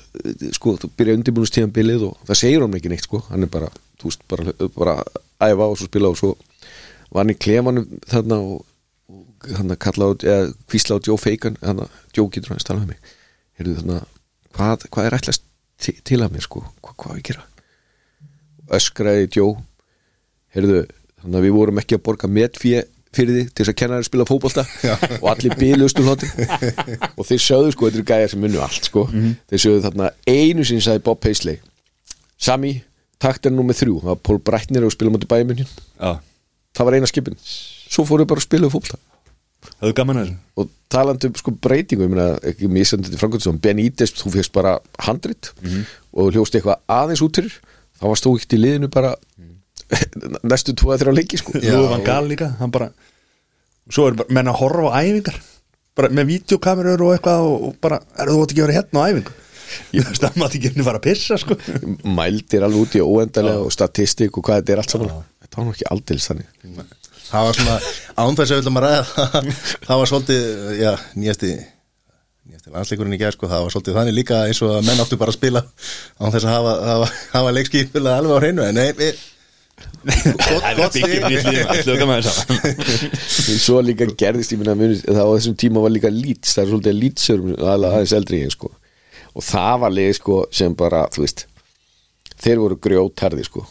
sko, 0.54 0.76
þú 0.78 0.90
byrja 0.98 1.16
undirbúinustíðanbilið 1.18 2.06
og 2.06 2.18
það 2.28 2.40
segir 2.42 2.62
hann 2.62 2.78
ekki 2.78 2.90
neitt 2.90 3.08
sko, 3.08 3.24
hann 3.30 3.44
er 3.44 3.48
bara, 3.48 3.70
þú 3.98 4.10
veist, 4.10 4.22
bara, 4.30 4.54
bara 4.76 5.04
æfa 5.42 5.66
og 5.66 5.78
svo 5.78 5.90
spila 5.90 6.10
og 6.10 6.18
svo 6.18 6.36
var 7.10 7.24
hann 7.24 7.34
í 7.34 7.38
klefanum 7.38 7.88
þarna 8.06 8.40
og, 8.40 8.66
og 9.10 9.50
hann 9.58 9.76
kalla 9.76 10.06
á, 10.06 10.10
eða 10.22 10.54
kvísla 10.70 10.98
á 10.98 11.04
Joe 11.08 11.18
Fagan, 11.18 11.58
hann 11.62 11.80
að 11.80 11.90
Joe 12.18 12.30
getur 12.30 12.54
hann 12.54 12.62
stala 12.62 12.84
með 12.84 12.94
mig, 12.94 13.14
heyrðu 13.58 13.76
þarna 13.82 14.00
hvað, 14.54 14.86
hvað 14.90 15.10
er 15.10 15.18
ætlast 15.18 15.46
til, 15.80 15.96
til 16.04 16.22
að 16.24 16.36
mér 16.36 16.46
sko? 16.46 16.64
Hvað, 16.84 16.96
hvað 17.02 17.18
ég 17.18 17.24
að 17.24 17.28
gera? 17.30 17.46
Öskraði 18.80 19.30
Joe. 19.34 19.58
Heyrðu, 20.54 20.84
þannig 21.22 21.40
að 21.40 21.46
við 21.46 21.56
vorum 21.56 21.82
ekki 21.82 21.98
að 21.98 22.06
borga 22.06 22.30
metfíi 22.30 22.82
fyrir 23.16 23.36
því 23.36 23.46
til 23.50 23.63
þess 23.63 23.72
að 23.74 23.80
kenna 23.82 23.98
þér 23.98 24.04
að 24.04 24.10
spila 24.10 24.28
fótbolta 24.30 24.66
og 25.22 25.32
allir 25.32 25.56
bílustu 25.58 26.06
hlóti 26.06 26.30
og 27.18 27.25
þeir 27.25 27.42
sögðu 27.46 27.74
sko, 27.74 27.89
þetta 27.89 28.00
eru 28.01 28.10
gæjar 28.12 28.34
sem 28.34 28.44
munnu 28.44 28.62
allt 28.62 28.92
sko, 28.92 29.08
þeir 29.50 29.63
sögðu 29.66 29.84
þarna 29.88 30.12
einu 30.30 30.68
sinni 30.68 30.86
sagði 30.86 31.06
Bob 31.08 31.22
Paisley 31.24 31.60
Sami, 32.39 32.78
takt 33.20 33.50
er 33.50 33.54
nú 33.54 33.66
með 33.68 33.82
þrjú. 33.82 34.00
Það 34.00 34.12
var 34.13 34.20
Pól 34.24 34.39
Breitnir 34.48 34.86
og 34.88 34.94
spila 34.96 35.12
mútið 35.12 35.32
bæjumunnin 35.34 35.68
já, 35.68 36.12
það 36.78 36.88
var 36.88 36.96
eina 36.96 37.10
skipin. 37.12 37.39
Svo 37.44 38.06
fóru 38.08 38.28
bara 38.30 38.39
að 38.39 38.48
spila 38.48 38.70
fótbolta. 38.72 39.00
Það 39.68 39.89
er 39.89 39.96
gaman 39.98 40.22
að 40.22 40.30
og 40.56 40.70
talandi 40.92 41.28
um 41.28 41.34
sko 41.36 41.51
breytingu 41.51 42.06
ég 42.06 42.12
meina, 42.13 42.28
ekki 42.48 42.70
misandi 42.72 43.12
til 43.12 43.20
Frankvöldsson 43.20 43.60
Benítez, 43.60 44.13
þú 44.16 44.32
fegst 44.38 44.54
bara 44.56 44.78
handrit 45.04 45.51
og 46.16 46.32
hljóst 46.32 46.56
eitthvað 46.56 46.80
aðeins 46.96 47.24
út 47.25 47.42
fyrir. 47.42 47.58
Þá 48.00 48.06
varst 48.08 48.24
þú 48.24 48.34
ekkert 48.38 48.56
í 48.56 48.62
liðinu 48.62 48.92
bara 48.94 49.12
næstu 50.51 50.75
tvo 50.77 50.93
að 50.93 51.03
þrjá 51.03 51.15
leiki 51.17 51.39
sko. 51.41 51.55
Já. 51.58 51.74
Lúið 51.75 51.93
van 51.93 52.05
Gaal 52.08 52.25
líka, 52.29 52.51
hann 52.60 52.74
bara 52.74 52.91
svo 53.89 54.10
er 54.10 54.17
bara 54.19 54.38
menn 54.38 54.51
að 54.51 54.60
horfa 54.62 54.91
á 54.93 55.00
æfingar. 55.01 55.39
Bara 56.00 56.12
með 56.15 56.29
videokamerur 56.34 57.05
og 57.08 57.15
eitthvað 57.15 57.48
og, 57.50 57.72
bara, 57.84 58.00
er 58.15 58.31
þú 58.31 58.43
átt 58.43 58.53
ekki 58.53 58.62
að 58.62 58.67
vera 58.69 58.77
hérna 58.79 59.03
á 59.03 59.10
æfingu. 59.10 59.36
Ég 59.93 60.08
veist 60.08 60.24
að 60.25 60.38
maður 60.41 60.55
ekki 60.58 60.72
henni 60.72 60.86
fara 60.86 61.01
að 61.01 61.08
pissa 61.10 61.38
sko. 61.38 61.58
Mældir 62.17 62.63
alveg 62.65 62.86
út 62.86 62.96
í 62.98 63.03
óendalega 63.05 63.65
og 63.65 63.74
statistik 63.74 64.38
og 64.39 64.46
hvað 64.48 64.62
þetta 64.62 64.74
er 64.75 64.81
allt 64.84 64.96
saman. 64.96 65.12
Þetta 65.43 65.60
var 65.60 65.67
nú 65.67 65.74
ekki 65.75 65.89
aldeilis 65.93 66.29
þannig. 66.29 66.96
Það 67.29 67.46
var 67.46 67.58
svona 67.60 67.75
án 68.17 68.38
þess 68.39 68.50
að 68.50 68.55
við 68.55 68.63
viljum 68.63 68.79
að 68.79 68.86
ræða 68.86 69.25
það 69.86 70.00
var 70.00 70.10
svolítið, 70.10 70.46
já, 70.79 70.91
nýjasti 71.13 71.50
nýjasti 72.50 72.74
landsleikurinn 72.74 73.13
í 73.13 73.19
gerð 73.22 73.36
sko, 73.38 73.50
það 73.51 73.65
var 73.65 73.75
svolítið 73.75 74.00
þannig 74.00 74.15
líka 74.17 74.39
eins 74.48 74.62
og 74.65 74.72
að 74.74 74.88
menn 74.88 75.03
áttu 75.03 75.19
bara 75.22 75.29
að 75.29 75.38
spila 75.38 75.62
án 76.17 76.34
þess 76.34 76.48
að 76.48 76.55
hafa, 76.55 76.74
hafa, 76.88 77.12
hafa 77.36 77.51
leikskipilega 77.53 78.24
alveg 78.24 78.34
á 78.34 78.41
hreinu, 78.41 78.65
en 78.65 78.79
nei, 78.79 78.88
við 78.98 79.22
svo 83.60 83.82
líka 83.84 84.08
gerðist 84.20 84.53
ég 84.53 84.62
minna 84.62 84.75
það 84.77 85.20
á 85.20 85.34
þessum 85.36 85.58
tíma 85.60 85.84
var 85.84 85.94
líka 85.94 86.12
lýts 86.13 86.56
það 86.56 86.63
er 86.63 86.72
svolítið 86.72 87.00
lýtsur 87.00 87.46
aðeins 87.60 88.15
eldri 88.15 88.44
ég 88.46 88.53
sko. 88.56 88.72
Og 89.36 89.46
það 89.46 89.75
var 89.84 89.96
leið 89.96 90.13
sko 90.20 90.39
sem 90.56 90.75
bara 90.77 91.06
þú 91.13 91.25
veist 91.25 91.46
þeir 92.39 92.63
voru 92.63 92.79
grjótharði 92.88 93.48
sko. 93.48 93.65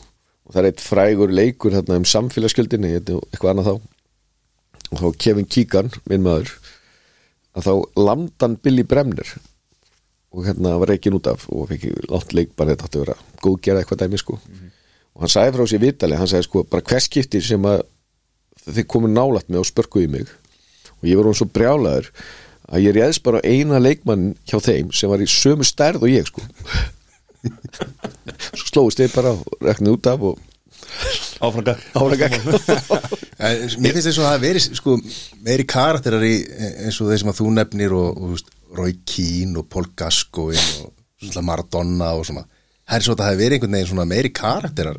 Og 0.48 0.54
það 0.54 0.62
er 0.62 0.70
eitt 0.70 0.84
frægur 0.84 1.34
leikur 1.34 1.76
þarna 1.76 2.00
um 2.00 2.08
samfélagsgjöldinni 2.08 2.94
eitthvað 2.98 3.52
annað 3.52 3.70
þá. 3.70 3.74
Og 4.88 5.02
þá 5.02 5.08
Kevin 5.20 5.48
Keegan, 5.48 5.90
minn 6.08 6.24
maður 6.24 6.54
að 7.58 7.68
þá 7.68 8.00
landan 8.00 8.56
Billy 8.64 8.84
Bremner. 8.88 9.28
Og 10.32 10.44
hérna 10.48 10.76
var 10.80 10.92
reikin 10.92 11.16
út 11.16 11.28
af 11.28 11.48
og 11.52 11.68
fekk 11.70 11.88
langt 12.12 12.34
leik 12.36 12.56
bara 12.56 12.74
þetta 12.74 12.88
átti 12.88 13.00
að 13.00 13.06
vera 13.06 13.18
góðgerða 13.44 13.84
eitthvað 13.84 14.02
dæmi 14.04 14.20
sko 14.20 14.36
og 15.18 15.24
hann 15.24 15.32
sagði 15.32 15.56
frá 15.56 15.66
sér 15.66 15.82
vitali, 15.82 16.14
hann 16.14 16.30
sagði 16.30 16.46
sko 16.46 16.64
bara 16.70 16.86
hvers 16.86 17.08
skipti 17.10 17.40
sem 17.42 17.64
að 17.66 17.80
þeir 18.68 18.86
komu 18.86 19.10
nálætt 19.10 19.48
með 19.50 19.64
og 19.64 19.66
spörkuði 19.66 20.10
mig. 20.12 20.28
Og 21.00 21.08
ég 21.10 21.18
var 21.18 21.26
hún 21.26 21.38
svo 21.38 21.48
brjálaður 21.50 22.12
að 22.68 22.84
ég 22.84 22.94
réðst 22.94 23.24
bara 23.26 23.40
á 23.42 23.48
eina 23.48 23.80
leikmann 23.82 24.36
hjá 24.46 24.60
þeim 24.62 24.92
sem 24.94 25.10
var 25.10 25.24
í 25.24 25.26
sömu 25.30 25.66
stærð 25.66 26.04
og 26.06 26.12
ég 26.12 26.28
sko. 26.28 26.44
Svo 28.52 28.68
slóist 28.70 29.02
þeir 29.02 29.10
bara 29.14 29.34
og 29.34 29.64
reknið 29.64 29.96
út 29.96 30.10
af 30.10 30.28
og 30.30 30.44
Áfranga 31.42 31.74
álega 31.98 32.28
En 32.30 33.74
Mér 33.82 33.94
finnst 33.94 34.08
þess 34.08 34.18
að 34.18 34.24
það 34.24 34.30
hafi 34.30 34.44
verið 34.44 34.78
sko, 34.78 34.94
meiri 35.44 35.66
karakterar 35.68 36.24
í 36.26 36.36
eins 36.86 36.98
og 37.02 37.10
þeir 37.10 37.20
sem 37.22 37.32
að 37.32 37.40
þú 37.40 37.50
nefnir 37.56 37.94
og, 37.98 38.22
og 38.22 38.78
Roy 38.78 38.94
Keane 39.08 39.58
og 39.60 39.68
Paul 39.70 39.86
Gascoigne 39.98 40.88
og 41.28 41.44
Maradona 41.44 42.12
og 42.18 42.26
svona. 42.26 42.46
Það 42.88 42.96
er 42.96 43.04
svo 43.06 43.14
að 43.14 43.20
það 43.20 43.30
hafi 43.30 43.40
verið 43.42 43.56
einhvern 43.58 43.76
veginn 43.76 43.90
svona 43.92 44.08
meiri 44.08 44.32
karakterar 44.34 44.98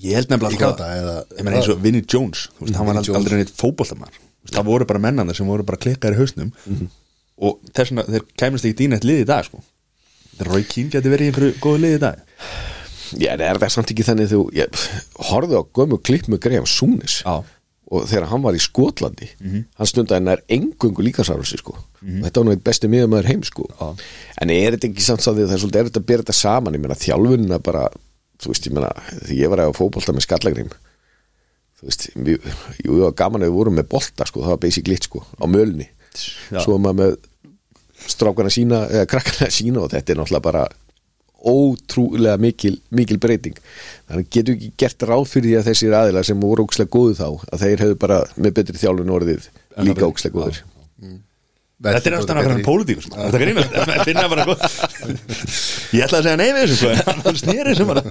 Ég 0.00 0.14
held 0.16 0.30
nefnilega 0.32 0.56
sko, 0.56 0.70
káta, 0.72 0.86
eða- 0.96 1.24
Ég 1.38 1.44
meina 1.44 1.58
eins 1.60 1.68
og 1.68 1.82
Vinnie 1.84 2.04
Jones 2.08 2.48
þú 2.58 2.64
veist, 2.66 2.76
Hann 2.76 2.86
var 2.86 2.94
Jones. 3.02 3.16
aldrei 3.18 3.36
neitt 3.42 3.52
fótboltamar 3.56 4.08
Það 4.52 4.64
voru 4.64 4.86
bara 4.88 4.98
mennandi 4.98 5.34
sem 5.36 5.46
voru 5.46 5.62
bara 5.62 5.76
klikkar 5.78 6.14
í 6.16 6.18
hausnum 6.18 6.52
Og 7.42 7.58
þess 7.74 7.90
vegna 7.92 8.04
þeir 8.08 8.24
kæmast 8.38 8.64
ekki 8.64 8.78
dýna 8.80 8.94
eitt 8.98 9.04
lið 9.04 9.22
í 9.24 9.26
dag 9.28 9.44
sko 9.44 9.62
Roy 10.42 10.62
Keane 10.64 10.90
geti 10.90 11.10
verið 11.12 11.26
í 11.28 11.32
einhverju 11.32 11.58
góðu 11.60 11.80
lið 11.84 11.96
í 11.96 12.00
dag 12.00 12.18
Já, 13.20 13.32
en 13.34 13.40
er 13.44 13.58
það 13.60 13.70
samt 13.74 13.90
ekki 13.92 14.04
þannig 14.08 14.30
þú 14.32 14.38
ég, 14.56 14.78
horfðu 15.28 15.58
á 15.60 15.62
gömu 15.76 15.98
klipp 16.00 16.28
með 16.32 16.40
Graham 16.46 16.64
Súnis 16.64 17.18
Já. 17.22 17.42
og 17.92 18.06
þegar 18.08 18.28
hann 18.32 18.40
var 18.46 18.56
í 18.56 18.62
Skotlandi 18.64 19.28
hann 19.76 19.86
stundaði 19.90 20.24
nær 20.24 20.40
engungu 20.48 21.04
líkasárfasi 21.04 21.58
sko. 21.60 21.74
og 21.76 22.24
þetta 22.24 22.40
var 22.40 22.46
nú 22.48 22.54
eitt 22.56 22.64
besti 22.64 22.88
miðamæður 22.88 23.28
heim 23.28 23.42
sko. 23.44 23.68
Já. 23.68 23.90
en 24.40 24.50
er 24.50 24.72
þetta 24.78 24.88
ekki 24.88 25.04
samt 25.04 25.20
sáðið 25.20 25.50
það 25.50 25.52
er 25.58 25.62
svolítið 25.66 25.82
erfitt 25.84 26.00
að 26.00 26.06
bera 26.08 26.22
þetta 26.24 26.38
saman 26.40 26.72
ég 26.72 26.80
meina 26.80 26.94
þjálfunina 26.96 27.58
bara 27.62 27.84
þú 28.42 28.52
veist, 28.52 28.68
ég 28.68 28.76
meina, 28.76 28.92
því 29.22 29.38
ég 29.38 29.52
var 29.52 29.64
að 29.64 29.76
fótbolta 29.78 30.14
með 30.14 30.26
skallagrim 30.26 30.70
þú 31.82 31.90
veist, 31.90 32.06
við, 32.14 32.52
jú, 32.84 32.94
ég 33.00 33.04
var 33.08 33.18
gaman 33.18 33.42
að 33.42 33.50
við 33.50 33.58
vorum 33.58 33.76
með 33.80 33.90
bolta 33.90 34.28
sko, 34.28 34.44
það 34.44 34.54
var 34.54 34.62
basically 34.62 34.98
it 34.98 35.08
sko, 35.08 35.24
á 35.42 35.44
mölni. 35.50 35.88
Já. 36.52 36.60
svo 36.60 36.76
maður 36.76 36.98
með 37.00 37.14
strákana 38.12 38.50
sína, 38.52 38.84
eða 38.92 39.08
krakkana 39.08 39.48
sína 39.54 39.82
og 39.82 39.92
þetta 39.92 40.12
er 40.12 40.18
náttúrulega 40.20 40.44
bara 40.44 40.64
ótrúlega 41.42 42.38
mikil, 42.38 42.76
mikil 42.94 43.18
breyting. 43.22 43.56
Þannig 44.10 44.28
getur 44.30 44.54
ekki 44.54 44.70
gert 44.78 45.06
ráð 45.08 45.24
fyrir 45.30 45.48
því 45.48 45.56
að 45.58 45.68
þessir 45.70 45.96
aðilar 45.98 46.28
sem 46.28 46.44
voru 46.44 46.66
ókslega 46.68 46.92
góðu 46.92 47.16
þá 47.18 47.26
að 47.48 47.64
þeir 47.64 47.84
hefðu 47.86 47.98
bara 48.04 48.20
með 48.36 48.54
betri 48.60 48.82
þjálfun 48.82 49.14
orðið 49.16 49.48
líka 49.88 50.06
ókslega 50.06 50.38
góður 50.38 50.62
Þetta 51.82 52.10
er 52.10 52.16
ástæðan 52.18 52.38
að 52.40 52.46
vera 52.48 52.64
pólitíkus 52.66 53.08
Þetta 53.10 53.36
er 53.36 53.42
grínast 53.42 53.70
Ég 55.92 56.04
ætla 56.06 56.20
að 56.20 56.26
segja 56.28 56.38
nei 56.38 56.50
við 56.54 56.72
þessu 56.72 56.92
Hann 57.26 57.38
snýri 57.40 57.74
sem 57.78 57.88
bara. 57.90 58.02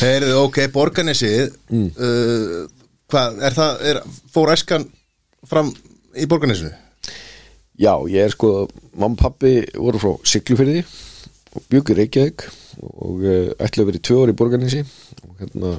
Heyrðu, 0.00 0.32
ok, 0.46 0.58
Borganisið 0.74 1.54
Mm. 1.70 1.88
uh, 1.98 2.66
Hvað, 3.10 3.36
er 3.46 3.54
það, 3.54 3.82
er, 3.90 3.98
fór 4.34 4.50
æskan 4.54 4.84
fram 5.46 5.68
í 6.18 6.24
Borganisinu? 6.30 6.72
Já, 7.78 7.92
ég 8.10 8.24
er 8.24 8.32
sko, 8.34 8.50
mamma 8.96 9.14
og 9.14 9.20
pappi 9.20 9.52
voru 9.76 10.00
frá 10.02 10.12
Siglufyrði 10.26 10.80
og 11.56 11.66
byggur 11.70 11.98
Reykjavík 12.00 12.46
og 12.82 13.22
uh, 13.22 13.52
ætlaðu 13.62 13.84
að 13.84 13.90
vera 13.92 14.00
í 14.00 14.04
tvö 14.08 14.16
ári 14.24 14.34
í 14.34 14.38
Borgarnesi 14.40 14.82
og 15.22 15.36
hérna 15.42 15.74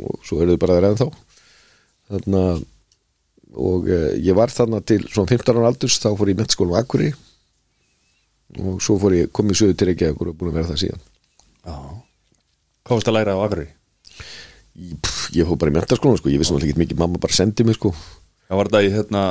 og 0.00 0.24
svo 0.24 0.38
eru 0.40 0.54
þau 0.56 0.62
bara 0.62 0.78
þeir 0.78 0.88
ennþá. 0.92 1.08
Þarna 2.12 2.42
og 3.52 3.90
uh, 3.90 4.08
ég 4.16 4.36
var 4.38 4.52
þarna 4.52 4.80
til 4.86 5.02
svona 5.08 5.28
15 5.28 5.58
ára 5.58 5.70
aldurs 5.72 5.98
þá 6.02 6.10
fór 6.16 6.32
ég 6.32 6.36
í 6.36 6.40
mentaskóla 6.40 6.78
á 6.78 6.82
Akurey 6.82 7.12
og 8.62 8.80
svo 8.84 8.98
fór 9.00 9.16
ég 9.16 9.32
komið 9.32 9.60
sögur 9.62 9.78
til 9.80 9.90
Reykjavík 9.90 10.20
og 10.24 10.34
búin 10.36 10.52
að 10.52 10.58
vera 10.60 10.70
það 10.72 10.82
síðan. 10.84 11.04
Já. 11.62 11.76
Hvað 12.82 12.98
varst 12.98 13.10
að 13.12 13.16
læra 13.18 13.36
á 13.36 13.44
Akureyri? 13.44 13.72
ég, 14.72 15.44
fór 15.44 15.58
bara 15.60 15.72
í 15.72 15.76
mentaskóla 15.76 16.20
sko, 16.20 16.30
ég 16.32 16.40
vissi 16.40 16.54
náttúrulega 16.54 16.72
ekki 16.72 16.82
mikið 16.86 17.00
mamma 17.02 17.20
bara 17.20 17.36
sendi 17.36 17.64
mig 17.66 17.76
sko. 17.76 17.92
Það 18.48 18.58
var 18.58 18.70
þetta 18.70 18.82
í 18.84 18.92
hérna 18.92 19.22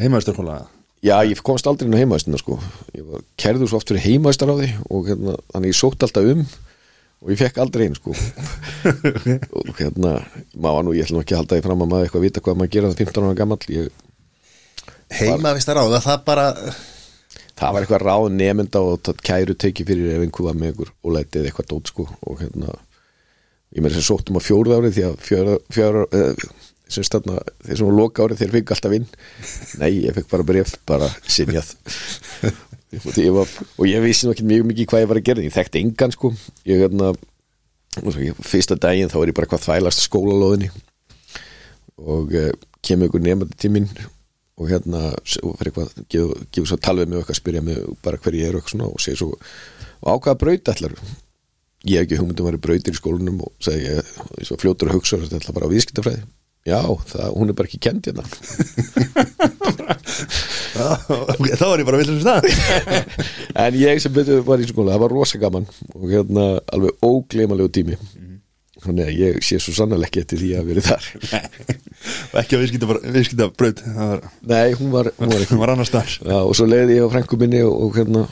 heimaðsturkóla 0.00 0.58
Já, 1.00 1.14
ég 1.24 1.38
komst 1.40 1.64
aldrei 1.64 1.88
inn 1.88 1.96
á 1.96 2.00
heimaðistina 2.02 2.36
sko. 2.36 2.58
Ég 2.92 3.06
var 3.08 3.22
kærður 3.40 3.70
svo 3.70 3.78
oft 3.80 3.88
fyrir 3.88 4.04
heimaðistar 4.04 4.50
á 4.52 4.56
því 4.58 4.66
og 4.92 5.06
hérna, 5.08 5.36
þannig 5.54 5.72
ég 5.72 5.78
sótt 5.78 6.04
alltaf 6.04 6.28
um 6.28 6.42
og 7.20 7.32
ég 7.32 7.40
fekk 7.40 7.58
aldrei 7.60 7.86
einn 7.86 7.96
sko. 7.98 8.14
Og 9.60 9.74
hérna 9.76 10.14
maður 10.56 10.86
nú, 10.86 10.94
ég 10.96 11.04
ætlum 11.04 11.20
ekki 11.20 11.36
að 11.36 11.42
halda 11.42 11.58
því 11.58 11.66
fram 11.66 11.84
að 11.84 11.90
maður 11.92 12.06
eitthvað 12.06 12.24
vita 12.26 12.44
hvað 12.44 12.60
maður 12.60 12.72
gera 12.76 12.92
það 12.92 13.02
15 13.04 13.26
ára 13.26 13.38
gamall. 13.40 13.66
Ég, 13.76 13.90
Heima 15.20 15.52
vist 15.56 15.70
að 15.70 15.80
ráða, 15.80 16.00
það 16.04 16.24
bara 16.28 16.46
það 17.60 17.74
var 17.74 17.84
eitthvað 17.84 18.04
ráð 18.06 18.28
nefnda 18.36 18.82
og 18.86 19.02
það 19.04 19.24
kæru 19.26 19.56
teki 19.66 19.86
fyrir 19.88 20.14
ef 20.14 20.24
einhver 20.24 20.46
var 20.48 20.56
með 20.56 20.72
einhver 20.72 20.92
og 21.04 21.16
lætið 21.16 21.48
eitthvað 21.50 21.70
dót 21.74 21.92
sko. 21.92 22.06
Og 22.30 22.40
hérna 22.40 22.76
ég 23.74 23.84
með 23.84 23.94
þess 23.94 24.02
að 24.02 24.08
sóttum 24.08 24.40
á 24.40 24.42
fjórða 24.42 24.78
ári 24.80 24.92
því 24.94 25.06
að 25.10 25.18
fjóra, 25.26 25.56
fjóra 25.74 26.06
uh, 26.08 26.46
sem 26.90 27.06
stanna, 27.06 27.38
þeir 27.64 27.80
sem 27.80 27.88
var 27.88 27.96
loka 27.96 28.24
ári 28.24 28.38
þeir 28.38 28.54
fengi 28.56 28.74
alltaf 28.74 28.96
inn. 28.96 29.08
Nei, 29.80 29.90
ég 30.06 30.16
fekk 30.16 30.30
bara 30.32 30.46
bref, 30.46 30.74
bara 30.88 31.08
sinjað 31.24 31.74
ég 32.90 33.34
var, 33.34 33.50
og 33.78 33.86
ég 33.86 34.02
vissi 34.02 34.28
ekki 34.30 34.46
mjög 34.46 34.64
mikið 34.70 34.88
hvað 34.90 35.04
ég 35.04 35.10
var 35.10 35.20
að 35.20 35.26
gera 35.28 35.44
ég 35.44 35.54
þekkti 35.54 35.82
engan 35.84 36.14
sko. 36.14 36.32
Ég, 36.66 36.82
hérna, 36.82 37.12
fyrsta 38.42 38.78
daginn 38.80 39.12
þá 39.12 39.20
er 39.22 39.30
ég 39.30 39.38
bara 39.38 39.50
hvað 39.50 39.66
þvælast 39.68 40.02
á 40.02 40.06
skólalóðinni. 40.06 40.70
Og 42.00 42.34
uh, 42.34 42.50
kemur 42.86 43.10
ykkur 43.10 43.22
nefnandi 43.22 43.60
til 43.60 43.72
mín 43.74 43.88
og 44.60 44.68
hérna 44.68 45.10
og 45.14 45.56
fyrir 45.56 45.70
eitthvað, 45.70 45.92
gefur 46.12 46.44
gef 46.52 46.68
svo 46.68 46.78
tal 46.80 46.98
við 46.98 47.08
mig 47.08 47.18
og 47.18 47.22
eitthvað 47.22 47.38
spyrja 47.38 47.62
mig 47.64 47.80
bara 48.04 48.20
hver 48.20 48.36
ég 48.36 48.50
er 48.50 48.58
og 48.58 48.68
svona 48.68 48.88
og 48.90 49.00
segir 49.00 49.20
svo 49.22 49.30
og 50.00 50.10
ákvaða 50.16 50.40
braut 50.42 50.72
ætlar 50.72 50.96
ég 51.88 51.96
hef 51.96 52.04
ekki 52.04 52.18
hugmyndum 52.20 52.46
að 52.46 52.50
vera 52.50 52.62
brautir 52.66 52.96
í 52.96 52.98
skólanum 52.98 53.40
og 53.46 53.54
segi 53.64 53.86
ég, 53.86 54.12
ég 54.40 54.48
svo 54.48 54.58
fljótur 54.60 54.90
að 54.90 54.98
hugsa 54.98 55.20
þetta 55.22 55.40
ætla 55.40 55.56
bara 55.56 55.70
á 55.70 55.72
viðskiptafræði 55.72 56.26
já, 56.68 56.80
það, 57.12 57.28
hún 57.36 57.52
er 57.52 57.56
bara 57.58 57.70
ekki 57.70 57.80
kend 57.86 58.08
hérna. 58.10 58.24
Þá 60.80 61.66
var 61.66 61.80
ég 61.80 61.88
bara 61.88 62.00
villum 62.00 62.20
stað. 62.22 62.48
En 63.60 63.76
ég 63.76 64.00
sem 64.00 64.12
betur 64.14 64.44
var 64.46 64.62
í 64.62 64.68
skóla, 64.68 64.94
það 64.94 65.02
var 65.04 65.14
rosa 65.14 65.40
gaman 65.42 65.66
og 65.96 66.04
hérna 66.08 66.44
alveg 66.72 67.04
ógleimalegu 67.04 67.72
tími. 67.74 67.96
Þannig 68.80 69.10
að 69.10 69.18
ég 69.18 69.40
sé 69.44 69.58
svo 69.60 69.74
sannlega 69.76 70.08
ekki 70.08 70.22
eftir 70.22 70.40
því 70.40 70.50
að 70.56 70.68
verið 70.70 70.86
þar. 70.88 71.08
Og 72.30 72.36
ekki 72.40 72.56
að 73.36 73.50
braut 73.58 73.82
það 73.84 74.12
var, 74.12 74.22
nei, 74.52 74.68
hún 74.78 74.94
var, 74.94 75.10
hún 75.18 75.34
var 75.34 75.44
hún 75.50 75.60
var 75.60 75.74
annars 75.74 75.92
þar 75.92 76.14
Já, 76.14 76.38
og 76.38 76.54
svo 76.56 76.68
leiði 76.68 76.96
ég 76.96 77.04
á 77.04 77.12
frængu 77.12 77.40
minni 77.40 77.60
og, 77.66 77.74
og 77.84 77.98
hérna 77.98 78.24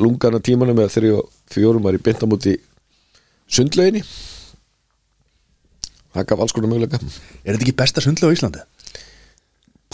lungana 0.00 0.40
tímanum 0.40 0.78
með 0.78 0.94
þegar 0.94 1.10
ég 1.10 1.34
fjórum 1.52 1.84
var 1.84 1.98
í 1.98 2.00
beintamóti 2.00 2.54
sundlauginni 3.52 4.00
það 6.14 6.28
gaf 6.30 6.44
alls 6.44 6.54
konar 6.56 6.70
möguleika 6.72 7.00
er 7.00 7.54
þetta 7.54 7.64
ekki 7.64 7.76
besta 7.80 8.04
sundlega 8.04 8.30
á 8.30 8.36
Íslandi? 8.36 8.62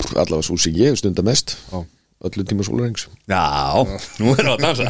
Pff, 0.01 0.13
allavega 0.15 0.47
svo 0.47 0.59
sem 0.61 0.77
ég 0.79 0.99
stunda 1.01 1.25
mest 1.27 1.57
Já. 1.71 1.81
öllu 2.29 2.47
tíma 2.49 2.67
sólarhengs 2.67 3.09
Já, 3.31 3.45
nú 4.21 4.35
erum 4.37 4.37
við 4.37 4.55
að 4.55 4.61
dansa 4.65 4.87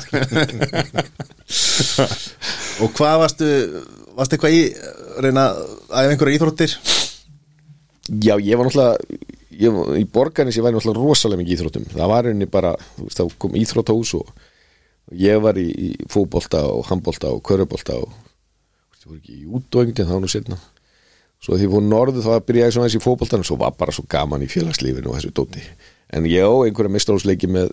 Og 2.81 2.95
hvað 2.97 3.17
varstu, 3.25 3.49
varstu 4.17 4.37
eitthvað 4.37 4.57
í 4.57 4.63
reyna 5.21 5.51
að 5.91 6.13
einhverja 6.15 6.39
íþróttir? 6.39 6.77
Já, 8.25 8.35
ég 8.41 8.59
var 8.59 8.67
náttúrulega 8.67 8.97
ég, 9.61 9.81
í 10.01 10.05
borgarnis 10.11 10.57
ég 10.59 10.65
væri 10.65 10.79
náttúrulega 10.79 11.05
rosalega 11.05 11.43
mikið 11.43 11.57
íþróttum 11.57 11.87
það 11.93 12.13
var 12.15 12.29
henni 12.31 12.49
bara, 12.51 12.73
þú 12.97 13.07
veist, 13.07 13.21
þá 13.21 13.39
kom 13.43 13.59
íþróttahús 13.61 14.15
og 14.19 14.33
ég 15.21 15.41
var 15.43 15.59
í, 15.61 15.69
í 15.71 15.89
fótbolta 16.11 16.63
og 16.71 16.87
handbolta 16.91 17.33
og 17.35 17.43
körubolta 17.47 17.99
og 18.01 18.11
þú 18.11 18.17
veist, 18.17 19.03
ég 19.03 19.09
voru 19.11 19.21
ekki 19.21 19.37
í 19.37 19.49
útdóingin 19.59 20.11
var 20.11 20.23
nú 20.23 20.31
setna 20.31 20.61
svo 21.41 21.57
því 21.57 21.71
fór 21.73 21.85
norðu 21.87 22.25
þá 22.25 22.33
byrjaði 22.47 22.77
svona 22.77 23.03
fótboltan 23.05 23.45
og 23.45 23.49
svo 23.49 23.59
var 23.61 23.75
bara 23.79 23.95
svo 23.97 24.05
gaman 24.11 24.45
í 24.45 24.49
félagslífinu 24.51 25.11
og 25.11 25.19
þessu 25.19 25.33
dóti. 25.37 25.63
En 26.13 26.27
ég 26.29 26.45
á 26.45 26.53
einhverja 26.53 26.93
mistráðsleiki 26.93 27.49
með, 27.51 27.73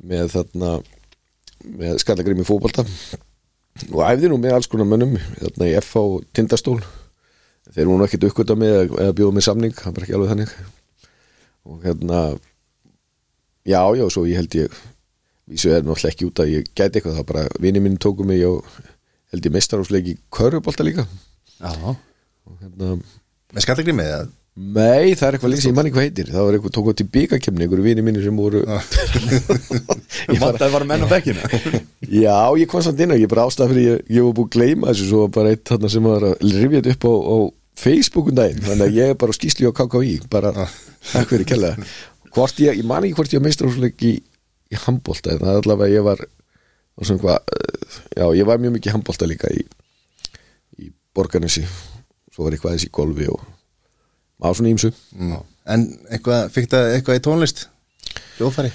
með 0.00 0.30
þarna 0.36 0.76
með 1.66 1.98
skallagrim 2.02 2.40
í 2.40 2.46
fótbolta 2.46 2.86
og 3.90 4.00
æfði 4.06 4.30
nú 4.30 4.38
með 4.40 4.56
alls 4.56 4.70
konar 4.70 4.88
mönnum 4.88 5.16
þarna 5.40 5.68
í 5.68 5.76
FH 5.82 6.04
tindastól. 6.36 6.80
Þeir 7.74 7.90
voru 7.90 8.06
ekkert 8.06 8.28
uppgöta 8.30 8.56
með 8.56 8.76
eða, 8.86 9.12
bjóða 9.16 9.36
með 9.36 9.46
samning, 9.48 9.74
það 9.76 9.96
var 9.96 10.04
ekki 10.06 10.16
alveg 10.16 10.32
þannig. 10.32 10.52
Og 11.66 11.80
hérna 11.82 12.20
já, 13.66 13.80
já, 13.98 14.04
svo 14.14 14.24
ég 14.30 14.38
held 14.40 14.56
ég 14.56 14.82
vísu 15.50 15.70
er 15.70 15.84
náttúrulega 15.84 16.12
ekki 16.14 16.28
út 16.28 16.42
að 16.42 16.52
ég 16.54 16.68
gæti 16.72 17.00
eitthvað 17.00 17.18
það 17.18 17.28
bara, 17.30 17.46
vini 17.62 17.82
minn 17.82 17.98
tóku 18.02 18.26
mig 18.26 18.42
og 18.46 18.66
held 19.34 19.46
ég 19.46 19.54
mestarásleiki 19.54 20.16
körfubolta 20.34 20.86
líka. 20.86 21.06
Já, 21.58 21.96
hérna 22.60 22.96
Með 23.54 23.64
skallagrimið 23.64 24.10
eða? 24.10 24.26
Nei, 24.56 25.12
það 25.12 25.26
er 25.26 25.34
eitthvað 25.36 25.50
lýsing, 25.52 25.68
ég 25.68 25.76
manni 25.76 25.90
hvað 25.92 26.04
heitir. 26.06 26.28
Það 26.32 26.46
var 26.46 26.54
eitthvað 26.56 26.72
tók 26.72 26.86
átt 26.88 27.00
í 27.02 27.04
byggarkemni, 27.12 27.66
einhverju 27.66 27.84
vini 27.84 28.04
mínir 28.06 28.22
sem 28.24 28.38
voru 28.40 28.62
ég 30.32 30.40
vant 30.40 30.62
að 30.64 30.72
var 30.72 30.86
menn 30.88 31.04
á 31.04 31.08
bekkinu 31.10 31.42
Já, 32.24 32.38
ég 32.56 32.70
kom 32.70 32.80
samt 32.84 33.02
inn 33.04 33.12
og 33.12 33.20
ég 33.20 33.28
bara 33.28 33.44
ástæða 33.44 33.68
fyrir 33.74 33.84
ég, 33.84 34.06
ég 34.16 34.24
var 34.24 34.36
búin 34.38 34.48
að 34.48 34.54
gleyma 34.56 34.88
þessu 34.88 35.08
svo 35.10 35.20
var 35.26 35.34
bara 35.34 35.52
eitt 35.52 35.68
þarna 35.68 35.90
sem 35.92 36.08
var 36.08 36.24
að 36.30 36.46
rifja 36.56 36.80
þetta 36.80 36.94
upp 36.96 37.04
á, 37.04 37.14
á 37.20 37.36
Facebookun 37.76 38.38
daginn, 38.38 38.62
þannig 38.64 38.86
að 38.86 38.96
ég 38.96 39.12
er 39.12 39.18
bara 39.20 39.36
á 39.36 39.38
skýslu 39.38 39.68
á 39.68 39.76
KKÍ, 39.76 40.14
bara 40.32 40.52
takk 40.56 41.34
fyrir 41.34 41.50
kella 41.50 41.74
hvort 42.32 42.62
ég, 42.64 42.80
ég 42.80 42.88
man 42.88 43.04
ekki 43.04 43.18
hvort 43.18 43.34
ég 43.34 43.42
var 43.42 43.48
meistarhúsleik 43.50 44.06
í, 44.08 44.14
í 44.72 44.80
handbolta 44.86 45.34
en 45.34 45.42
það 45.42 45.52
er 45.52 45.60
allavega 45.60 45.98
ég 45.98 46.06
var 46.06 46.24
og 46.96 47.04
svona 47.04 47.20
hvað, 47.20 47.52
eh, 47.58 48.00
já, 48.16 48.24
ég 48.40 48.48
var 48.48 48.62
mjög 48.64 48.78
mikið 48.78 48.88
í 48.88 48.96
handbolta 48.96 49.28
líka 49.28 49.52
í, 49.52 49.66
í 50.80 50.88
borgarnesi 51.16 51.66
svo 52.36 52.44
var 52.44 52.52
eitthvað 52.56 52.76
þessi 52.76 52.90
í 52.90 52.96
golfi 53.00 53.30
og 53.32 53.40
á 54.44 54.48
svona 54.52 54.74
ímsu 54.74 54.92
En 55.66 55.86
eitthvað, 56.12 56.50
fikk 56.54 56.68
það 56.70 56.92
eitthvað 56.92 57.16
í 57.18 57.24
tónlist? 57.24 57.64
hljóðfæri? 58.36 58.70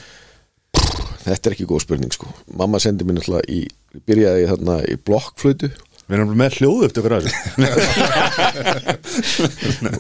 Þetta 1.21 1.47
er 1.47 1.53
ekki 1.53 1.67
góð 1.69 1.83
spurning 1.85 2.11
sko. 2.11 2.27
Mamma 2.57 2.81
sendi 2.81 3.05
mér 3.05 3.19
náttúrulega 3.19 3.45
í 3.53 3.61
byrjaði 4.09 4.41
ég 4.41 4.51
þarna 4.51 4.77
í 4.89 4.97
blokkflötu 5.05 5.69
Við 6.11 6.17
erum 6.17 6.33
með 6.35 6.57
hljóðu 6.59 6.87
eftir 6.89 7.05
okkur 7.05 7.13
að 7.15 7.27
þessu 7.29 7.39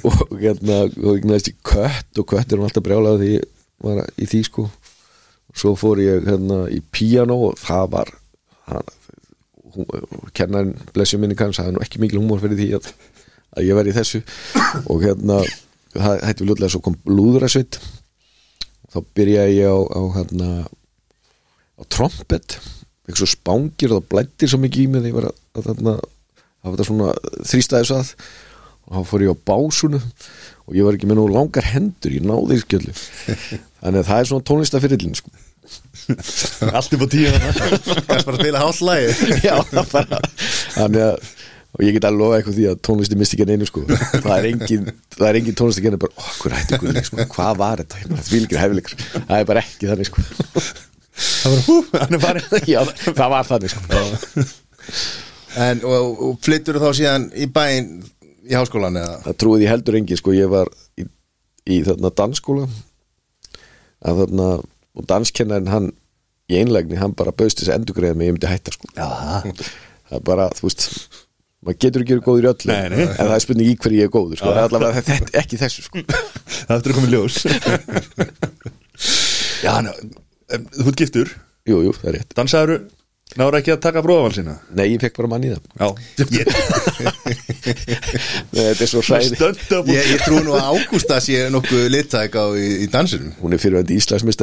og 0.09 0.33
hérna 0.41 0.79
og 0.89 1.13
ég 1.15 1.27
næst 1.29 1.47
í 1.47 1.53
kött 1.63 2.19
og 2.19 2.27
kött 2.33 2.51
er 2.51 2.59
hún 2.59 2.67
alltaf 2.67 2.83
brjálega 2.83 3.21
því 3.21 3.29
var 3.85 4.01
í 4.19 4.27
því 4.27 4.41
sko. 4.49 4.65
Svo 5.55 5.71
fór 5.79 6.01
ég 6.03 6.27
hérna 6.27 6.65
í 6.67 6.81
píano 6.91 7.37
og 7.47 7.55
það 7.61 7.85
var 7.95 8.11
hann, 8.67 8.91
hún, 9.71 9.87
kennarinn 10.35 10.75
blessið 10.91 11.23
minni 11.23 11.37
kanns 11.39 11.61
það 11.61 11.71
er 11.71 11.77
nú 11.77 11.85
ekki 11.85 12.03
mikil 12.03 12.19
humor 12.19 12.43
fyrir 12.43 12.59
því 12.59 12.69
að, 12.81 12.91
að 13.55 13.67
ég 13.67 13.79
verði 13.79 13.93
í 13.93 13.97
þessu. 13.97 14.21
Og 14.87 15.01
hérna 15.05 15.39
það 15.95 16.23
hætti 16.27 16.43
við 16.43 16.51
lútlega 16.51 16.73
svo 16.75 16.83
kom 16.85 16.99
lúðrasveit. 17.09 17.79
Þá 18.91 18.99
byrjaði 19.17 19.57
ég 19.57 19.71
á, 19.71 19.79
á 19.79 20.01
hérna 20.17 20.51
á 20.67 21.83
trompet. 21.91 22.59
Eitthvað 23.07 23.23
svo 23.23 23.31
spángir 23.33 23.91
og 23.91 24.01
það 24.01 24.09
blættir 24.13 24.51
svo 24.51 24.61
mikið 24.61 24.85
í 24.85 24.89
mig 24.91 25.03
þegar 25.03 25.11
ég 25.11 25.19
var 25.19 25.29
að, 25.31 25.43
að 25.57 25.69
þarna 25.69 25.97
það 26.61 26.69
var 26.69 26.77
þetta 26.77 26.89
svona 26.89 27.11
þrýstæðis 27.49 27.93
að 27.97 28.15
og 28.81 28.97
þá 28.97 29.07
fór 29.07 29.23
ég 29.23 29.31
á 29.33 29.43
básunu 29.47 29.99
og 30.01 30.75
ég 30.75 30.85
var 30.85 30.97
ekki 30.97 31.07
með 31.09 31.21
nú 31.21 31.27
langar 31.31 31.67
hendur 31.71 32.15
ég 32.15 32.25
náði 32.25 32.57
í 32.57 32.63
skjöldu 32.63 32.93
þannig 32.95 34.01
að 34.01 34.09
það 34.09 34.17
er 34.17 34.29
svona 34.29 34.47
tónlistafyrillin 34.49 35.17
sko. 35.17 35.31
Allt 36.71 36.95
upp 36.97 37.05
á 37.05 37.07
tíu 37.11 37.31
þarna 37.31 37.51
kannski 37.59 38.25
bara 38.27 38.33
að 38.33 38.41
spila 38.41 38.63
hálflægi 38.63 39.37
já, 39.45 39.53
það 39.69 39.93
bara. 39.93 40.19
Þannig 40.75 41.05
að 41.05 41.29
og 41.71 41.83
ég 41.85 41.95
get 41.95 42.05
alveg 42.07 42.19
lofa 42.19 42.37
eitthvað 42.37 42.57
því 42.57 42.65
að 42.71 42.79
tónlisti 42.87 43.17
misti 43.19 43.37
ekki 43.37 43.55
einu 43.55 43.67
sko. 43.69 43.83
Það 43.87 44.31
er 44.35 44.47
engin, 44.49 44.87
það 45.15 45.27
er 45.29 45.39
engin 45.39 45.57
tónlisti 45.57 45.83
ekki 45.83 45.99
bara, 46.01 46.15
oh, 46.19 46.31
hver 46.41 46.55
hætti 46.57 46.79
guðling, 46.81 47.07
sko, 47.07 47.27
hvað 47.31 47.59
var 47.61 47.83
þetta? 47.83 48.01
Það 48.03 48.17
er 48.17 48.31
vilkir 48.35 48.61
hefilegur, 48.61 48.95
það 49.15 49.35
er 49.37 49.47
bara 49.51 49.63
ekki 49.63 49.91
þannig 49.91 50.09
sko. 50.09 50.25
Það 51.21 51.55
var 51.55 51.63
hú, 51.67 51.77
hann 51.95 52.17
er 52.17 52.23
farið 52.25 52.57
já, 52.73 52.81
það 53.05 53.31
var 53.35 53.47
þannig 53.51 53.75
sko. 53.75 54.03
En, 55.61 55.81
og, 55.87 56.21
og 56.27 56.35
flyttur 56.43 56.79
þá 56.81 56.89
síðan 56.97 57.29
í 57.35 57.47
bæinn 57.51 57.89
í 58.47 58.57
háskólan 58.57 58.99
eða? 58.99 59.17
Það 59.29 59.39
trúið 59.43 59.65
ég 59.65 59.73
heldur 59.73 59.99
engin 59.99 60.19
sko, 60.19 60.35
ég 60.35 60.51
var 60.51 60.71
í, 60.99 61.07
í 61.71 61.81
þarna 61.87 62.11
dansskóla. 62.19 62.67
Að 64.01 64.23
þarna 64.23 64.51
og 64.61 65.07
danskennarinn 65.07 65.71
hann 65.71 65.91
í 66.51 66.59
einlegni, 66.59 66.99
hann 66.99 67.15
bara 67.15 67.31
að 67.31 67.73
endurgreða 67.77 68.17
mig, 68.17 68.27
ég 68.27 68.35
myndi 68.35 68.49
hætta 68.49 68.73
sko. 68.75 68.89
Já, 68.97 69.07
það 70.09 70.17
er 70.17 70.25
bara, 70.27 70.49
þú 70.57 70.67
veist 70.67 70.87
maður 71.61 71.77
getur 71.85 72.01
ekki 72.03 72.15
verið 72.15 72.25
góður 72.27 72.45
í 72.47 72.49
öllu 72.51 72.71
Nei, 72.71 72.87
nei. 72.89 73.01
en 73.05 73.15
það 73.21 73.35
er 73.35 73.43
spurning 73.45 73.69
í 73.69 73.75
hverju 73.83 73.99
ég 74.01 74.07
er 74.09 74.13
góður 74.15 74.39
sko. 74.41 74.49
er 74.53 74.61
allavega 74.65 75.03
þetta, 75.05 75.33
ekki 75.41 75.59
þessu 75.61 75.85
sko. 75.85 76.01
það 76.67 76.75
eftir 76.77 76.93
að 76.93 76.97
koma 76.97 77.07
í 77.07 77.13
ljós 77.13 77.37
Já, 79.65 79.73
ná, 79.85 79.91
em, 80.55 80.65
þú 80.73 80.87
ert 80.91 81.01
giftur 81.03 81.33
jú, 81.69 81.81
jú, 81.85 81.93
það 81.99 82.09
er 82.11 82.17
rétt 82.19 82.33
Dansaður, 82.37 82.79
náður 83.39 83.57
ekki 83.61 83.71
að 83.75 83.79
taka 83.85 84.01
bróðaval 84.03 84.33
sína 84.35 84.53
nei, 84.75 84.85
ég 84.91 85.01
fekk 85.03 85.15
bara 85.19 85.29
mann 85.31 85.45
í 85.47 85.51
það 85.53 85.61
Já, 85.79 85.87
ég 86.35 86.45
Nei, 88.51 88.63
þetta 88.65 88.83
er 88.83 88.89
svo 88.91 89.01
upp 89.47 89.91
ég, 89.91 90.09
ég 90.11 90.23
trú 90.25 90.41
nú 90.43 90.55
að 90.57 90.65
Ágústa 90.71 91.19
sé 91.23 91.37
nokkuð 91.53 91.85
littæk 91.93 92.35
á 92.35 92.45
í, 92.59 92.67
í 92.83 92.87
dansinum 92.91 93.31
hún 93.39 93.55
er 93.55 93.61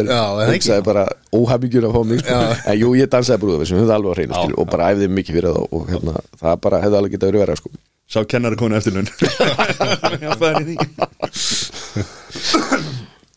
Já, 0.09 0.23
er 0.23 0.39
það 0.39 0.45
ekki? 0.47 0.57
hugsaði 0.57 0.87
bara 0.89 1.05
óhamingjur 1.35 1.89
að 1.89 1.95
fá 1.99 2.01
mig 2.09 2.23
sko. 2.23 2.33
Já. 2.33 2.57
en 2.73 2.81
jú, 2.81 2.89
ég 2.99 3.13
dansaði 3.13 3.43
brúða 3.45 3.69
sem 3.69 3.81
höfðu 3.83 3.95
alveg 3.99 4.13
Já, 4.33 4.41
skilur, 4.41 4.59
og 4.63 4.73
bara 4.73 4.89
æfði 4.95 5.11
mikið 5.19 5.39
fyrir 5.39 5.51
það 5.53 5.61
og 5.79 5.93
hérna, 5.93 6.15
það 6.41 6.55
bara 6.65 6.83
hefði 6.85 7.01
alveg 7.03 7.17
getað 7.17 7.33
verið 7.33 7.45
vera 7.45 7.59
sko. 7.61 7.73
Sá 8.09 8.19
kennari 8.25 8.57
konu 8.57 8.79
eftir 8.79 8.97
lunn 8.97 9.11
Hjálpaði 10.23 10.55
henni 10.57 10.73
í 10.73 10.81
því 10.81 10.87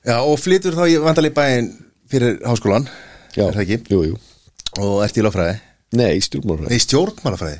já, 0.08 0.18
og 0.24 0.38
flyttur 0.40 0.78
þá 0.80 0.86
í 0.88 0.98
vandalega 1.04 1.36
bæinn 1.42 1.72
fyrir 2.12 2.40
háskólan 2.48 2.88
Já, 3.36 3.46
er 3.50 3.56
það 3.58 3.64
ekki? 3.66 3.78
jú, 3.92 4.04
jú. 4.12 4.16
Og 4.80 5.02
ert 5.06 5.18
í 5.20 5.26
lögfræði? 5.26 5.58
Nei, 6.00 6.22
stjórnmálfræði 6.24 6.72
nei, 6.72 6.84
stjórnmálafræði? 6.86 7.58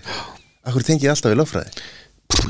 Akkur 0.70 0.86
tengi 0.88 1.08
ég 1.08 1.16
alltaf 1.16 1.34
í 1.34 1.40
lögfræði? 1.40 1.84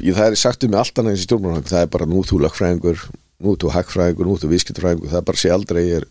Ég, 0.06 0.14
það 0.18 0.26
er 0.28 0.38
sagt 0.38 0.66
um 0.68 0.74
mig 0.74 0.82
allt 0.82 1.00
annað 1.02 1.16
eins 1.16 1.24
í 1.24 1.28
stjórnmálfræði 1.30 1.72
það 1.72 1.86
er 1.86 1.94
bara 1.96 2.10
nú 2.12 2.26
þú 2.28 2.42
lögfræðingur 2.46 3.06
nú 3.42 3.56
þú 3.58 3.72
hagfræðingur, 3.74 4.30
nú 4.30 4.36
þú 4.38 4.52
viðskiptfræðingur 4.52 5.10
það 5.14 5.22
er 5.22 5.30
bara 5.32 5.42
sé 5.42 5.54
aldrei 5.54 5.82
ég 5.88 6.02
er 6.02 6.06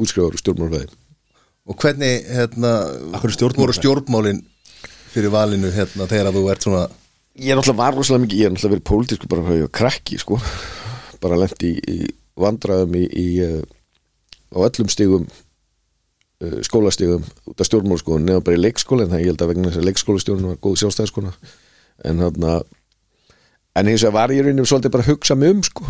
útskrifur 0.00 0.32
úr 0.32 0.40
stjórnmálfræði 0.40 0.88
og 1.68 1.76
hvernig 1.82 2.30
hérna, 2.32 2.72
Af 3.12 3.20
hverju 3.20 3.36
stjórnmálafræði? 3.36 3.60
voru 3.60 3.76
stjórnmálin 3.76 4.40
fyrir 5.12 5.34
valinu 5.34 5.72
hérna, 5.74 6.08
þegar 6.08 6.30
að 6.30 6.38
þú 6.38 6.46
ert 6.54 6.64
svona 6.64 6.86
ég 7.38 7.52
er 7.52 7.58
náttúrulega 7.58 7.82
var 7.82 7.94
rosalega 7.98 8.24
mikið, 8.24 8.38
ég 8.40 8.48
er 8.48 8.54
náttúrulega 8.54 8.74
verið 8.76 8.86
pólitísku 8.88 9.28
bara 9.30 9.56
ég 9.58 9.66
var 9.66 9.74
krakki 9.78 10.18
sko. 10.18 10.38
Bara 11.22 11.38
lendi 11.38 11.70
í, 11.70 11.92
í 11.92 12.08
vandræðum 12.38 12.96
í, 12.98 13.04
í 13.06 13.26
uh, 13.44 13.60
á 14.54 14.58
öllum 14.66 14.90
stigum 14.90 15.28
uh, 16.44 16.58
skólastigum 16.66 17.24
út 17.48 17.60
af 17.60 17.68
stjórnmálskóðun 17.68 18.26
nefnum 18.28 18.46
bara 18.46 18.58
í 18.58 18.62
leikskóla 18.62 19.06
en 19.06 19.14
það 19.14 19.24
ég 19.24 19.32
held 19.32 19.44
að 19.44 19.52
vegna 19.52 19.70
þess 19.70 19.82
að 19.82 19.88
leikskólastjórn 19.88 20.50
var 20.50 20.60
góð 20.64 20.76
sjálfstæðskona 20.82 21.32
en 22.08 22.24
þarna 22.24 22.58
en 23.78 23.90
hins 23.92 24.04
vegar 24.04 24.16
var 24.16 24.34
ég 24.34 24.46
rauninni 24.46 24.66
svolítið 24.68 24.94
bara 24.94 25.06
að 25.06 25.12
hugsa 25.14 25.38
mig 25.38 25.54
um 25.54 25.64
sko. 25.66 25.86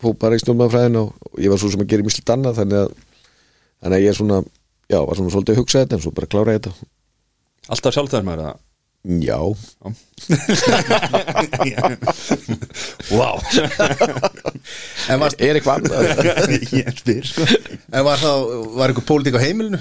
Fó 0.00 0.14
bara 0.16 0.38
í 0.38 0.42
stjórnmálfræðin 0.42 0.98
og, 1.02 1.12
og 1.28 1.42
ég 1.42 1.52
var 1.52 1.60
svo 1.60 1.70
sem 1.72 1.82
að 1.82 1.92
gera 1.92 2.06
mislit 2.06 2.32
annað 2.32 2.62
þannig 2.62 2.80
að, 2.84 2.96
þannig 3.82 3.98
að 3.98 4.04
ég 4.04 4.12
er 4.14 4.18
svona 4.18 4.40
já, 4.90 4.98
var 4.98 5.18
svona 5.18 5.34
svolítið 5.34 5.54
að 5.54 5.60
hugsa 5.60 5.84
þetta 5.84 5.98
en 5.98 6.04
svo 6.06 6.12
bara 6.16 6.30
klára 6.30 6.56
þetta. 6.56 6.72
Alltaf 7.70 7.96
sjálfstæðar 7.96 8.26
maður 8.26 8.52
já, 9.04 9.38
Vá. 13.10 13.30
En 15.08 15.22
var, 15.22 15.34
er 15.40 15.56
eitthvað 15.56 15.88
Ég 16.76 16.90
spyr 16.98 17.24
sko. 17.24 17.46
En 17.90 18.04
var 18.04 18.20
þá, 18.20 18.32
var 18.76 18.92
eitthvað 18.92 19.08
pólitík 19.08 19.38
á 19.40 19.44
heimilinu? 19.44 19.80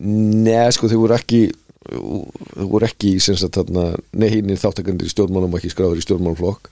Nei, 0.00 0.66
sko, 0.74 0.90
þau 0.90 1.02
voru 1.04 1.16
ekki 1.18 1.42
þau 1.90 2.66
voru 2.70 2.86
ekki 2.86 3.16
nehinir 4.12 4.60
þáttakandir 4.60 5.08
í 5.08 5.12
stjórnmálum 5.12 5.54
og 5.54 5.60
ekki 5.60 5.72
skráður 5.72 6.00
í 6.00 6.04
stjórnmálflokk 6.04 6.70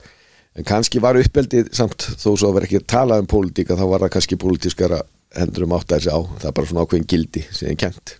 en 0.59 0.67
kannski 0.67 1.01
var 1.03 1.17
uppeldið 1.19 1.71
samt 1.75 2.05
þó 2.19 2.29
svo 2.33 2.49
að 2.49 2.55
vera 2.57 2.69
ekki 2.69 2.81
að 2.81 2.87
tala 2.93 3.19
um 3.21 3.29
pólitíka 3.29 3.77
þá 3.79 3.85
var 3.89 4.05
það 4.05 4.13
kannski 4.15 4.39
pólitískara 4.41 5.01
hendur 5.37 5.67
um 5.67 5.75
átt 5.77 5.91
að 5.93 5.99
þessi 5.99 6.13
á. 6.13 6.19
Það 6.41 6.47
er 6.49 6.55
bara 6.57 6.69
svona 6.71 6.85
ákveðin 6.85 7.09
gildi 7.09 7.43
sem 7.53 7.69
ég 7.69 7.79
kent 7.79 8.15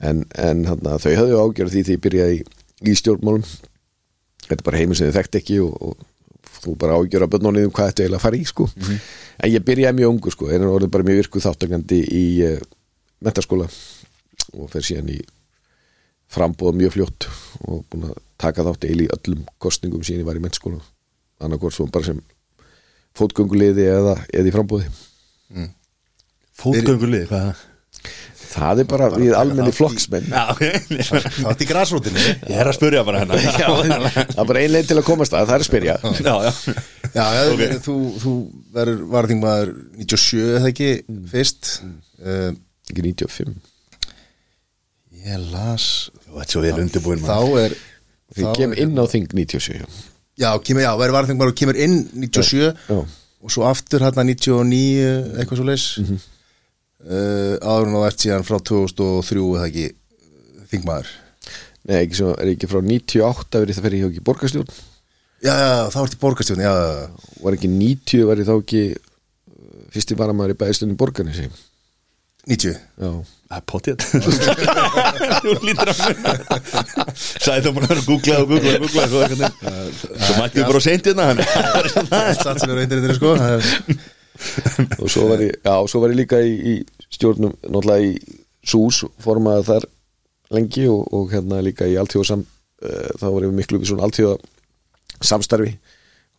en, 0.00 0.24
en 0.36 0.64
þarna, 0.66 0.98
þau 1.02 1.12
höfðu 1.12 1.40
ágjörð 1.42 1.74
því 1.76 1.84
því 1.86 1.96
ég 1.96 2.04
byrjaði 2.06 2.36
í, 2.36 2.42
í 2.90 2.96
stjórnmálum. 3.00 3.46
Þetta 4.46 4.60
er 4.60 4.66
bara 4.68 4.80
heimur 4.82 4.98
sem 4.98 5.10
þau 5.10 5.18
þekkt 5.18 5.40
ekki 5.40 5.60
og, 5.64 5.76
og 5.80 6.60
þú 6.62 6.74
bara 6.80 6.98
ágjör 7.00 7.26
að 7.26 7.32
börnunni 7.34 7.64
um 7.66 7.72
hvað 7.74 7.92
þetta 7.92 8.04
eiginlega 8.04 8.20
að 8.20 8.26
fara 8.26 8.40
í 8.40 8.48
sko. 8.48 8.68
en 9.36 9.52
ég 9.52 9.64
byrjaði 9.66 9.98
mjög 10.00 10.12
ungu 10.14 10.34
sko, 10.34 10.50
en 10.52 10.66
orðið 10.68 10.92
bara 10.94 11.06
mjög 11.06 11.22
virkuð 11.22 11.46
þáttakandi 11.46 12.02
í 12.16 12.26
uh, 12.46 12.60
mentaskóla 13.24 13.68
og 14.56 14.70
fer 14.72 14.86
síðan 14.86 15.10
í 15.12 15.18
frambóða 16.32 16.78
mjög 16.80 16.96
fljótt 16.96 17.28
og 17.66 17.84
búin 17.90 18.08
að 18.10 18.16
taka 18.40 18.64
þátt 18.66 18.86
eil 18.88 19.04
í 19.04 19.10
öllum 19.14 19.44
kostningum 19.62 20.04
síðan 20.06 20.24
ég 20.24 20.28
var 20.28 20.38
í 20.38 20.42
mentaskóla 20.42 20.80
annarkvort 21.42 21.76
svo 21.76 21.86
bara 21.92 22.08
sem 22.08 22.20
fótgönguliði 23.16 23.86
eða, 23.92 24.16
eða 24.32 24.50
í 24.50 24.54
frambóði 24.54 24.90
Fótgöngulið, 26.56 27.26
hvað 27.28 27.50
er 27.50 27.58
það? 27.60 27.64
Það 28.50 28.80
er 28.82 28.88
bara 28.90 29.08
við 29.14 29.32
almenni 29.38 29.72
flokksmenn. 29.76 30.26
Það 30.32 31.48
átt 31.50 31.62
í 31.64 31.68
grasrótinni. 31.68 32.24
Ég 32.50 32.60
er 32.62 32.70
að 32.70 32.76
spyrja 32.78 33.04
bara 33.06 33.20
hennar 33.22 33.42
Já, 33.42 33.68
það 33.68 34.42
er 34.42 34.50
bara 34.50 34.62
ein 34.62 34.72
leið 34.74 34.88
til 34.90 34.98
að 35.00 35.06
komast 35.08 35.36
að 35.36 35.46
það 35.50 35.56
er 35.58 35.64
að 35.64 35.68
spyrja. 35.70 35.96
Já, 36.02 36.34
já. 36.46 36.52
Já, 37.16 37.24
já. 37.36 37.42
Ok. 37.52 37.64
þú, 37.86 37.96
þú 38.22 38.34
verður 38.76 39.02
varðingmaður 39.16 39.72
97 40.02 40.44
eða 40.58 40.70
ekki 40.72 40.90
fyrst? 41.32 41.72
Uh, 42.20 42.50
ekki 42.90 43.02
95 43.10 43.56
ég 45.26 45.46
las 45.52 45.86
Þú 46.26 46.40
ert 46.42 46.52
svo 46.54 46.62
vel 46.64 46.76
undirbúin 46.82 47.22
þá 47.24 47.38
er 47.64 47.74
Þegar 48.36 48.52
þá 48.52 48.58
kem 48.60 48.72
er- 48.74 48.80
inn 48.84 48.98
á 49.00 49.04
þing 49.10 49.28
97 49.32 49.78
já. 49.80 49.86
já, 50.42 50.50
kemur, 50.66 50.82
já, 50.84 50.90
verður 51.00 51.16
varðingmaður 51.20 51.52
og 51.54 51.58
kemur 51.60 51.78
inn 51.80 51.96
97 52.12 52.62
Já. 52.62 52.98
og 53.46 53.52
svo 53.54 53.66
aftur 53.68 54.04
hérna 54.04 54.24
99 54.26 55.36
eitthvað 55.40 55.60
svo 55.60 55.66
leis 55.68 55.86
mm 56.00 56.06
-hmm. 56.10 56.24
Uh, 57.06 57.54
áður 57.62 57.90
en 57.90 57.98
á 57.98 58.08
ert 58.08 58.24
síðan 58.24 58.46
frá 58.46 58.58
2003 58.58 59.46
eða 59.46 59.68
ekki 59.70 59.86
þingmaður? 60.72 61.12
Nei, 61.86 61.96
ekki 62.00 62.18
svo, 62.18 62.32
er 62.34 62.52
ekki 62.52 62.70
frá 62.70 62.82
98 62.82 63.62
verið 63.62 63.78
það 63.78 63.88
fyrir 63.88 64.02
hjá 64.02 64.08
ekki 64.10 64.26
borgarstjórn? 64.26 64.82
Já, 65.44 65.52
já, 65.52 65.70
þá 65.94 66.00
ert 66.02 66.16
í 66.16 66.20
borgarstjórn 66.24 66.66
já, 66.66 66.74
var 67.44 67.58
ekki 67.58 67.70
90 67.70 68.26
var 68.30 68.42
ég 68.42 68.50
þá 68.50 68.56
ekki 68.56 68.84
uh, 68.96 69.80
fyrsti 69.94 70.18
varamæður 70.18 70.56
í 70.56 70.60
bæðistunni 70.64 70.98
borgarni 70.98 71.36
sem 71.36 71.56
90 72.46 72.74
já, 72.74 73.10
Það 73.46 73.56
er 73.56 73.64
potið 73.70 74.04
Þú 75.42 75.52
lítur 75.62 75.90
að 75.90 76.00
munna 76.02 76.32
Sæði 77.14 77.62
það 77.66 77.72
bara 77.76 77.88
að 77.94 78.02
googla 78.06 78.38
og 78.42 78.50
googla 78.50 78.74
og 78.74 78.82
googla 78.82 79.50
Svo, 79.94 80.34
mættum 80.40 80.58
við 80.58 80.66
bara 80.66 80.82
seint 80.82 81.06
hérna 81.06 81.26
hann. 81.30 81.42
Satt 82.38 82.62
sem 82.62 82.74
er 82.74 83.14
sko 83.18 83.34
og 85.00 85.08
svo 85.08 85.30
var 85.30 85.40
ég, 85.40 85.54
já, 85.64 85.74
svo 85.88 86.02
var 86.02 86.12
ég 86.12 86.18
líka 86.20 86.40
í, 86.44 86.52
í 86.52 86.74
stjórnum, 87.12 87.54
náttúrulega 87.62 88.10
í 88.10 88.36
SÚS 88.66 89.04
formaði 89.22 89.66
þar 89.70 89.88
lengi 90.56 90.86
og, 90.90 91.06
og 91.14 91.32
hérna 91.34 91.62
líka 91.64 91.88
í 91.88 91.96
alltjóðsam 92.00 92.42
uh, 92.42 93.10
þá 93.18 93.26
var 93.26 93.46
ég 93.46 93.56
miklu 93.56 93.80
við 93.80 93.92
svona 93.92 94.06
alltjóða 94.06 94.38
samstarfi 95.24 95.72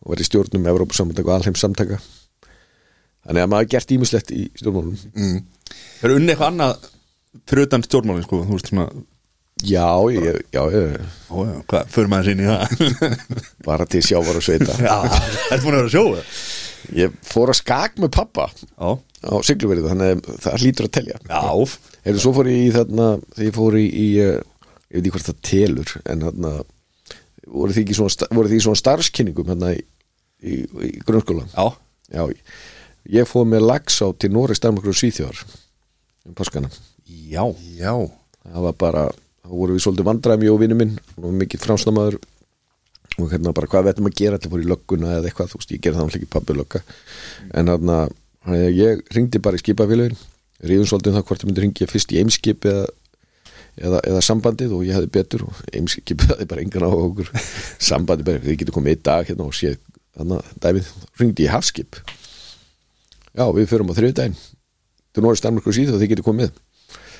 og 0.06 0.20
í 0.20 0.26
stjórnum 0.26 0.68
Evrópusamtaka 0.70 1.28
og 1.28 1.36
alheims 1.38 1.64
samtaka 1.64 1.98
þannig 1.98 3.42
að 3.42 3.50
maður 3.52 3.64
har 3.64 3.70
gert 3.74 3.94
ímislegt 3.96 4.32
í 4.32 4.46
stjórnmálum. 4.56 4.96
Mm. 5.18 5.40
Er 6.04 6.14
unni 6.14 6.32
eitthvað 6.32 6.52
annað 6.52 6.88
fyrir 7.48 7.68
utan 7.68 7.84
stjórnmálin 7.84 8.24
sko, 8.24 8.42
þú 8.46 8.56
veist 8.56 8.70
svona 8.70 8.86
já, 9.66 9.88
ég, 10.14 10.38
já, 10.54 10.62
ég, 10.72 10.94
Ó, 11.28 11.36
já, 11.44 11.56
hvað, 11.68 11.90
fyrir 11.92 12.12
maður 12.12 12.30
sín 12.30 12.44
í 12.44 12.48
það? 12.48 13.42
Bara 13.66 13.88
til 13.90 14.04
sjávar 14.06 14.38
og 14.38 14.44
sveita. 14.46 14.76
Já, 14.86 14.94
ertu 15.50 15.64
búin 15.64 15.74
að 15.74 15.82
vera 15.82 15.92
sjóða 15.92 16.22
ég 16.96 17.14
fór 17.26 17.52
að 17.52 17.60
skak 17.60 17.98
með 18.02 18.12
pappa 18.16 18.48
Já, 18.54 18.88
á 19.28 19.34
sigluverið, 19.46 19.88
þannig 19.90 20.12
að 20.14 20.40
það 20.44 20.64
hlýtur 20.64 20.88
að 20.88 20.94
telja. 20.98 21.20
Já, 21.28 21.78
Heyrðu, 22.06 22.22
svo 22.22 22.32
fór 22.36 22.50
ég 22.52 22.64
í 22.64 22.72
þarna 22.76 23.08
þegar 23.34 23.48
ég 23.48 23.56
fór 23.58 23.78
í, 23.78 23.84
í 23.88 24.08
uh, 24.22 24.32
ég 24.88 24.96
veit 24.96 25.02
ekki 25.02 25.14
hvort 25.16 25.28
það 25.28 25.40
telur 25.50 25.94
en 26.04 26.26
þarna 26.26 26.52
voru 27.48 27.74
því 27.74 27.84
ekki 27.84 27.96
svona, 27.98 28.28
voru 28.38 28.52
því 28.52 28.60
svona 28.64 28.80
starfskynningum 28.82 29.50
hérna 29.52 29.72
í, 29.74 29.82
í, 30.44 30.58
í 30.88 30.92
grunnskóla 31.04 31.46
já. 31.50 31.66
Já, 32.08 32.22
ég 33.18 33.28
fór 33.28 33.48
með 33.48 33.66
lags 33.68 33.98
á 34.00 34.08
til 34.16 34.32
Noreg, 34.32 34.60
Danmarkur 34.62 34.94
og 34.94 35.00
Svíþjóðar 35.00 35.42
um 36.28 36.36
páskana. 36.36 36.70
Já, 37.08 37.44
Já, 37.76 37.92
það 38.44 38.64
var 38.68 38.76
bara, 38.80 39.04
þá 39.44 39.52
voru 39.52 39.76
við 39.76 39.84
svolítið 39.84 40.08
vandræðum 40.08 40.46
ég 40.46 40.54
og 40.54 40.60
vinnu 40.62 40.78
minn, 40.78 40.96
og 41.20 41.36
mikið 41.36 41.64
framsnamaður 41.64 42.18
og 43.18 43.32
hérna 43.32 43.52
bara 43.56 43.68
hvað 43.70 43.84
við 43.86 43.92
ættum 43.94 44.08
að 44.08 44.16
gera 44.20 44.38
allir 44.38 44.52
fór 44.52 44.62
í 44.62 44.68
lögguna 44.68 45.14
eða 45.18 45.30
eitthvað, 45.30 45.50
þú 45.52 45.60
veist, 45.60 45.74
ég 45.74 45.82
gerði 45.82 45.98
það 45.98 46.06
náttúrulega 46.06 46.22
ekki 46.22 46.34
pabbi 46.34 46.56
lögga, 46.58 46.80
en 47.58 47.72
þarna 47.72 47.98
ég 48.74 49.02
ringdi 49.14 49.42
bara 49.44 49.58
í 49.58 49.62
skipafélagin 49.62 50.18
ríðum 50.68 50.88
svolítið 50.90 51.12
um 51.12 51.18
það 51.18 51.26
hvort 51.28 51.44
ég 51.44 51.50
myndi 51.50 51.64
ringja 51.64 51.90
fyrst 51.90 52.14
í 52.14 52.20
eimskip 52.22 52.66
eða, 52.66 52.86
eða, 53.78 54.00
eða 54.10 54.22
sambandið 54.26 54.74
og 54.74 54.86
ég 54.86 54.98
hefði 54.98 55.12
betur 55.18 55.44
og 55.48 55.60
eimskip 55.74 56.24
hefði 56.28 56.48
bara 56.50 56.64
engan 56.64 56.86
á 56.86 56.90
okkur. 56.90 57.30
Sambandið 57.90 58.30
bara, 58.30 58.42
þið 58.46 58.60
getur 58.62 58.78
komið 58.78 58.96
einn 58.96 59.04
dag 59.10 59.30
hérna 59.30 59.46
og 59.46 59.54
séð 59.58 59.78
þarna 60.18 60.40
dæmið, 60.64 60.90
ringdi 61.20 61.46
ég 61.46 61.54
hafskip. 61.54 62.00
Já, 63.38 63.44
við 63.54 63.70
förum 63.70 63.94
á 63.94 63.98
þriðdægin 63.98 64.34
til 65.14 65.22
Norris, 65.22 65.44
Danmarkur 65.44 65.70
og 65.70 65.78
Síð 65.78 65.94
og 65.94 66.02
þið 66.02 66.14
getur 66.14 66.26
komið. 66.26 66.54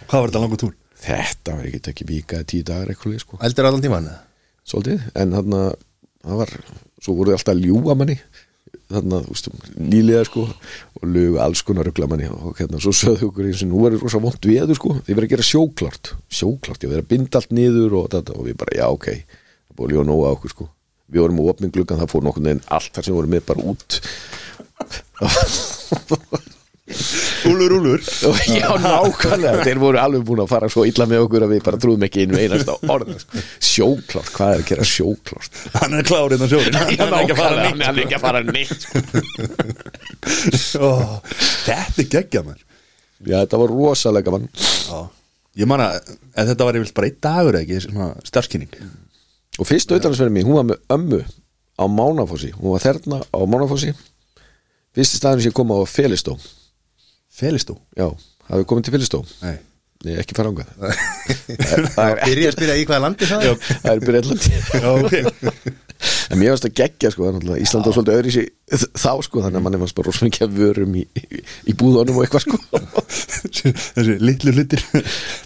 Hvað 0.09 0.19
var 0.25 0.33
þetta 0.33 0.43
langur 0.43 0.63
túr? 0.65 0.75
þetta 0.99 1.57
var 1.57 1.69
ekki 1.69 1.93
ekki 1.93 2.07
vika 2.09 2.41
tíu 2.49 2.65
dagar 2.67 2.91
eitthvað 2.93 3.21
sko. 3.23 3.39
eldir 3.45 3.69
allan 3.69 3.85
tíman 3.85 4.09
svolítið, 4.69 5.05
en 5.17 5.35
þarna 5.37 5.61
það 6.29 6.39
var, 6.43 6.53
svo 7.03 7.17
voru 7.19 7.33
þið 7.33 7.39
alltaf 7.39 7.55
að 7.55 7.65
ljúga 7.65 7.99
manni 7.99 8.17
þarna, 8.89 9.21
þú 9.25 9.35
veist, 9.35 9.49
nýlega 9.81 10.23
sko, 10.29 10.43
og 10.99 11.05
lögu 11.09 11.37
alls 11.45 11.63
konar 11.65 11.85
ruggla 11.89 12.09
manni 12.09 12.29
og 12.33 12.57
hérna, 12.57 12.81
svo 12.81 12.93
sögðu 12.97 13.29
okkur 13.29 13.49
eins 13.49 13.63
og 13.65 13.71
nú 13.73 13.79
er 13.89 13.99
rosa 14.01 14.21
vont 14.23 14.49
veður 14.49 14.77
sko, 14.79 14.91
þið 15.05 15.13
verður 15.13 15.29
að 15.29 15.33
gera 15.35 15.49
sjóklart 15.51 16.05
sjóklart, 16.33 16.85
ég 16.85 16.91
verður 16.93 17.05
að 17.05 17.13
binda 17.13 17.41
allt 17.41 17.53
niður 17.57 17.93
og 18.01 18.05
þetta, 18.15 18.33
og 18.37 18.43
við 18.49 18.55
bara, 18.61 18.77
já, 18.77 18.87
ok, 18.89 19.07
það 19.69 19.75
búið 19.81 19.91
ljóða 19.95 20.09
nóga 20.09 20.35
okkur 20.37 20.51
sko, 20.55 20.65
við 21.09 21.25
vorum 21.25 21.41
á 21.41 21.45
opning 21.53 21.73
gluggan 21.75 22.01
það 22.03 22.13
fór 22.15 22.25
nokkur 22.29 22.45
neginn 22.45 22.67
allt 22.79 22.93
þar 22.93 23.05
sem 23.05 23.13
við 23.13 23.19
vorum 23.21 23.33
með 23.37 23.45
bara 23.49 23.65
út 23.73 23.91
Úlur, 27.49 27.75
úlur 27.79 28.01
já, 28.59 28.69
nákvæmlega, 28.85 29.65
þeir 29.67 29.81
voru 29.83 30.01
alveg 30.03 30.25
búin 30.29 30.43
að 30.45 30.51
fara 30.53 30.71
svo 30.73 30.85
illa 30.89 31.07
með 31.11 31.25
okkur 31.27 31.47
að 31.47 31.53
við 31.55 31.63
bara 31.67 31.81
trúðum 31.83 32.07
ekki 32.09 32.25
einu 32.25 32.41
einasta 32.41 32.77
orð 32.95 33.13
sko. 33.23 33.45
Sjóklart, 33.69 34.33
hvað 34.37 34.55
er 34.55 34.63
að 34.63 34.71
gera 34.73 34.89
sjóklart? 34.93 35.61
Hann 35.77 35.99
er 35.99 36.09
klárið 36.09 36.45
á 36.45 36.49
sjórin 36.53 36.79
Hann 36.79 36.95
er 36.95 37.19
ekki 37.23 37.37
að 37.37 37.43
fara 37.43 37.57
neitt 37.65 37.85
hann 37.85 37.99
er 37.99 38.03
ekki 38.07 38.19
að 38.19 38.25
fara 38.25 38.41
neitt 38.49 38.81
sko. 40.59 40.83
Ó, 40.89 40.91
Þetta 41.67 42.05
er 42.05 42.11
geggja 42.17 42.45
mér 42.47 42.65
Já, 43.27 43.41
þetta 43.43 43.63
var 43.65 43.73
rosalega 43.75 44.35
mann 44.35 44.51
Ég 45.59 45.67
man 45.67 45.83
að, 45.83 45.97
að 46.39 46.53
þetta 46.53 46.67
var 46.69 46.77
yfirleitt 46.79 46.95
bara 46.95 47.09
einn 47.11 47.19
dagur 47.27 47.57
ekki, 47.59 47.81
svona 47.83 48.13
starfskynning. 48.27 48.77
Og 49.59 49.67
fyrst 49.67 49.91
auðvitaðsverðin 49.91 50.37
mín, 50.37 50.47
hún 50.47 50.59
var 50.61 50.69
með 50.69 50.79
ömmu 50.95 51.19
á 51.75 51.85
Mánafossi, 51.91 52.53
hún 52.55 52.77
var 52.77 52.85
þerna 52.85 53.19
á 53.27 53.39
Mánafossi. 53.43 53.91
Fyrsti 54.95 55.19
staðin 55.19 55.43
sem 55.43 55.51
ég 55.51 55.57
kom 55.59 55.75
á 55.75 55.83
var 55.83 55.91
Felistó? 57.39 57.79
Já, 57.99 58.09
hafið 58.51 58.69
komið 58.71 58.89
til 58.89 58.97
Felistó? 58.97 59.23
Nei. 59.45 59.57
Nei, 60.07 60.15
ekki 60.21 60.37
fara 60.39 60.53
ánga 60.53 60.63
Það 61.97 62.05
er 62.05 62.21
ekki, 62.21 62.31
Byrja 62.31 62.51
að 62.51 62.55
spyrja 62.55 62.75
í 62.79 62.87
hvaða 62.87 63.03
landi 63.03 63.27
það 63.27 63.47
er. 63.49 63.57
Það 63.83 63.93
er 63.97 64.29
Já, 64.79 64.91
ok. 64.95 65.15
En 66.31 66.39
mér 66.39 66.53
varst 66.53 66.67
að 66.69 66.75
geggja 66.79 67.11
sko, 67.11 67.25
þannig 67.27 67.49
að 67.51 67.63
Ísland 67.65 67.89
var 67.89 67.95
svolítið 67.97 68.19
öðri 68.21 68.33
sér 68.37 68.85
þá 68.95 69.11
sko, 69.27 69.41
þannig 69.43 69.59
að 69.59 69.65
manni 69.65 69.81
varst 69.81 69.97
bara 69.99 70.07
rosa 70.13 70.27
mikið 70.29 70.45
að 70.47 70.59
vörum 70.61 70.93
í, 71.01 71.03
í, 71.19 71.41
í 71.73 71.75
búðunum 71.81 72.21
og 72.21 72.27
eitthvað 72.27 72.45
sko. 72.45 72.61
Þessi 73.97 74.15
litlu 74.23 74.55
hlutir. 74.55 74.85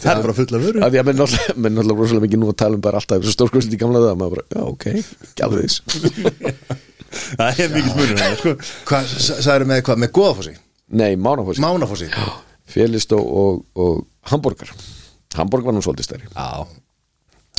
Það 0.02 0.11
er 0.12 0.20
bara 0.26 0.35
fulla 0.37 0.61
vöru. 0.61 0.83
Að 0.85 0.92
því 0.92 1.00
að 1.00 1.09
menn 1.09 1.22
náttúrulega 1.22 1.96
rosalega 2.02 2.26
mikið 2.26 2.42
nú 2.42 2.50
að 2.52 2.59
tala 2.64 2.76
um 2.76 2.85
bara 2.85 3.00
alltaf 3.00 3.22
þessu 3.22 3.37
stórskvöldsindi 3.38 3.78
í 3.78 3.83
gamla 3.85 4.02
það, 4.05 4.18
maður 4.20 4.37
bara, 4.37 4.44
já 4.52 4.62
ok, 4.68 4.85
gjálfið 5.40 5.64
þess 5.64 5.78
Það 7.12 7.62
er 7.64 7.72
mikið 7.78 8.12
hann, 8.20 8.37
sko. 8.42 8.55
Hvað, 8.90 9.16
sagður 9.33 9.66
með 9.72 9.83
hvað, 9.88 10.05
með 10.05 10.14
Góðafossi? 10.18 10.55
Nei, 10.90 11.16
Mánafossi, 11.16 11.62
Mánafossi. 11.62 12.09
Félistó 12.73 13.18
og, 13.21 13.62
og 13.75 14.07
Hamburger 14.31 14.71
Hamburg 15.37 15.66
var 15.66 15.77
nú 15.77 15.83
svolítið 15.85 16.09
stærri. 16.09 16.31
Já. 16.33 16.64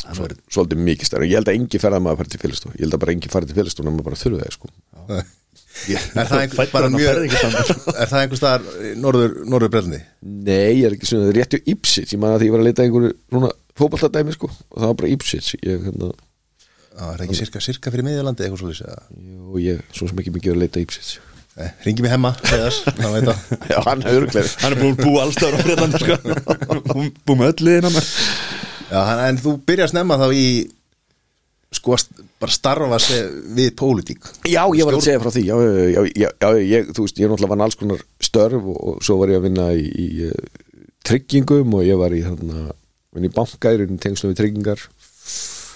Það 0.04 0.26
er 0.26 0.34
svolítið 0.52 0.82
mikið 0.88 1.08
stærri, 1.08 1.30
ég 1.30 1.40
held 1.40 1.48
að 1.50 1.56
engi 1.58 1.80
ferða 1.80 2.02
maður 2.02 2.14
að 2.14 2.20
fara 2.20 2.32
til 2.34 2.42
Félistó. 2.42 2.74
Ég 2.74 2.84
held 2.84 2.96
að 2.96 3.02
bara 3.04 3.14
engi 3.14 3.32
fara 3.32 3.48
til 3.48 3.56
Félistó 3.56 3.86
nema 3.86 4.04
bara 4.06 4.20
þurfa 4.20 4.44
það 4.44 4.58
sko. 4.58 4.70
Er 5.74 6.28
það 6.28 6.40
einhver. 6.44 6.68
Er 8.04 8.10
það 8.10 8.36
staðar 8.38 8.66
í 8.86 8.92
norður, 8.98 9.32
norður 9.50 9.72
brellni? 9.74 9.98
Nei, 10.22 10.80
ég 10.80 10.86
er 10.86 10.94
ekki 10.94 11.08
svona, 11.08 11.26
það 11.26 11.32
er 11.32 11.38
rétti 11.40 11.58
á 11.58 11.66
Ipsits 11.72 12.14
ég 12.14 12.20
man 12.22 12.34
að 12.34 12.42
því 12.44 12.48
ég 12.48 12.54
var 12.54 12.62
að 12.62 12.68
leita 12.68 12.82
að 12.82 12.88
einhverju 12.88 13.10
svona 13.32 13.50
fótballtadæmi 13.80 14.34
sko. 14.36 14.50
Og 14.70 14.78
það 14.78 14.92
var 14.92 14.96
bara 15.00 15.10
Ipsits 15.14 15.50
ég, 15.56 15.88
hérna, 15.88 16.10
Já, 16.94 17.02
er 17.08 17.18
það 17.18 17.24
ekki 17.26 17.38
sirka, 17.40 17.62
sirka 17.64 17.90
fyrir 17.90 18.06
miðjulandi 18.06 18.46
eitthvað 18.46 18.60
svolítið 18.62 19.48
og 19.50 19.58
ég, 19.64 19.80
svo 19.90 20.06
sem 20.06 20.20
ekki 20.22 20.34
mikið 20.36 20.54
að 20.54 20.60
leita 20.62 20.78
að 20.78 20.86
Ipsits 20.86 21.16
Ringi 21.84 22.02
mig 22.02 22.10
hemma, 22.10 22.32
Já, 23.70 23.78
hann 23.86 24.00
er 24.02 24.16
örglega 24.18 24.48
Hann 24.64 24.74
er 24.74 24.80
búin 24.80 24.96
að 24.96 25.04
búa 25.04 25.20
allstáður 25.22 25.54
á 25.54 25.62
Breitlandi, 25.62 26.00
sko. 26.02 26.16
Búin 27.28 27.38
með 27.38 27.52
öll 27.52 27.66
liðina 27.68 27.92
með 27.94 28.08
Já, 28.90 28.98
hann- 29.06 29.22
en 29.28 29.38
þú 29.42 29.52
byrjar 29.68 29.92
snemma 29.92 30.18
þá 30.18 30.26
í 30.34 30.46
sko 31.74 31.96
bara 32.42 32.52
starfa 32.54 32.98
við 33.56 33.70
pólitík. 33.78 34.26
Já, 34.46 34.62
ég 34.76 34.86
var 34.86 34.94
að 34.98 35.06
segja 35.06 35.22
frá 35.22 35.30
því. 35.34 35.42
Já, 35.48 35.54
já, 35.94 36.28
já, 36.28 36.48
ég, 36.60 36.90
þú 36.94 37.06
veist, 37.06 37.18
ég 37.18 37.26
er 37.26 37.32
náttúrulega 37.32 37.52
vann 37.54 37.64
alls 37.66 37.78
konar 37.80 38.02
störf 38.22 38.60
og, 38.60 38.76
og 38.78 39.00
svo 39.06 39.16
var 39.20 39.32
ég 39.32 39.40
að 39.40 39.46
vinna 39.48 39.66
í, 39.74 39.84
í 39.88 40.28
uh, 40.28 40.68
tryggingum 41.06 41.74
og 41.78 41.86
ég 41.86 41.98
var 41.98 42.14
í 42.14 42.22
þarna, 42.26 42.66
í 43.18 43.32
bankærin 43.34 43.98
tengslum 44.02 44.34
við 44.34 44.42
tryggingar. 44.42 44.84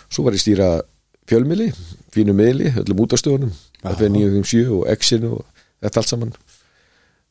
Svo 0.09 0.27
var 0.27 0.37
ég 0.37 0.45
stýra 0.45 0.71
fjölmiðli 1.29 1.71
fínu 2.15 2.35
miðli, 2.37 2.73
öllum 2.81 3.03
útastöðunum 3.05 3.53
F957 3.89 4.63
og 4.79 4.87
X-inu 4.97 5.35
og 5.39 5.58
þetta 5.85 6.03
allt 6.03 6.13
saman. 6.13 6.35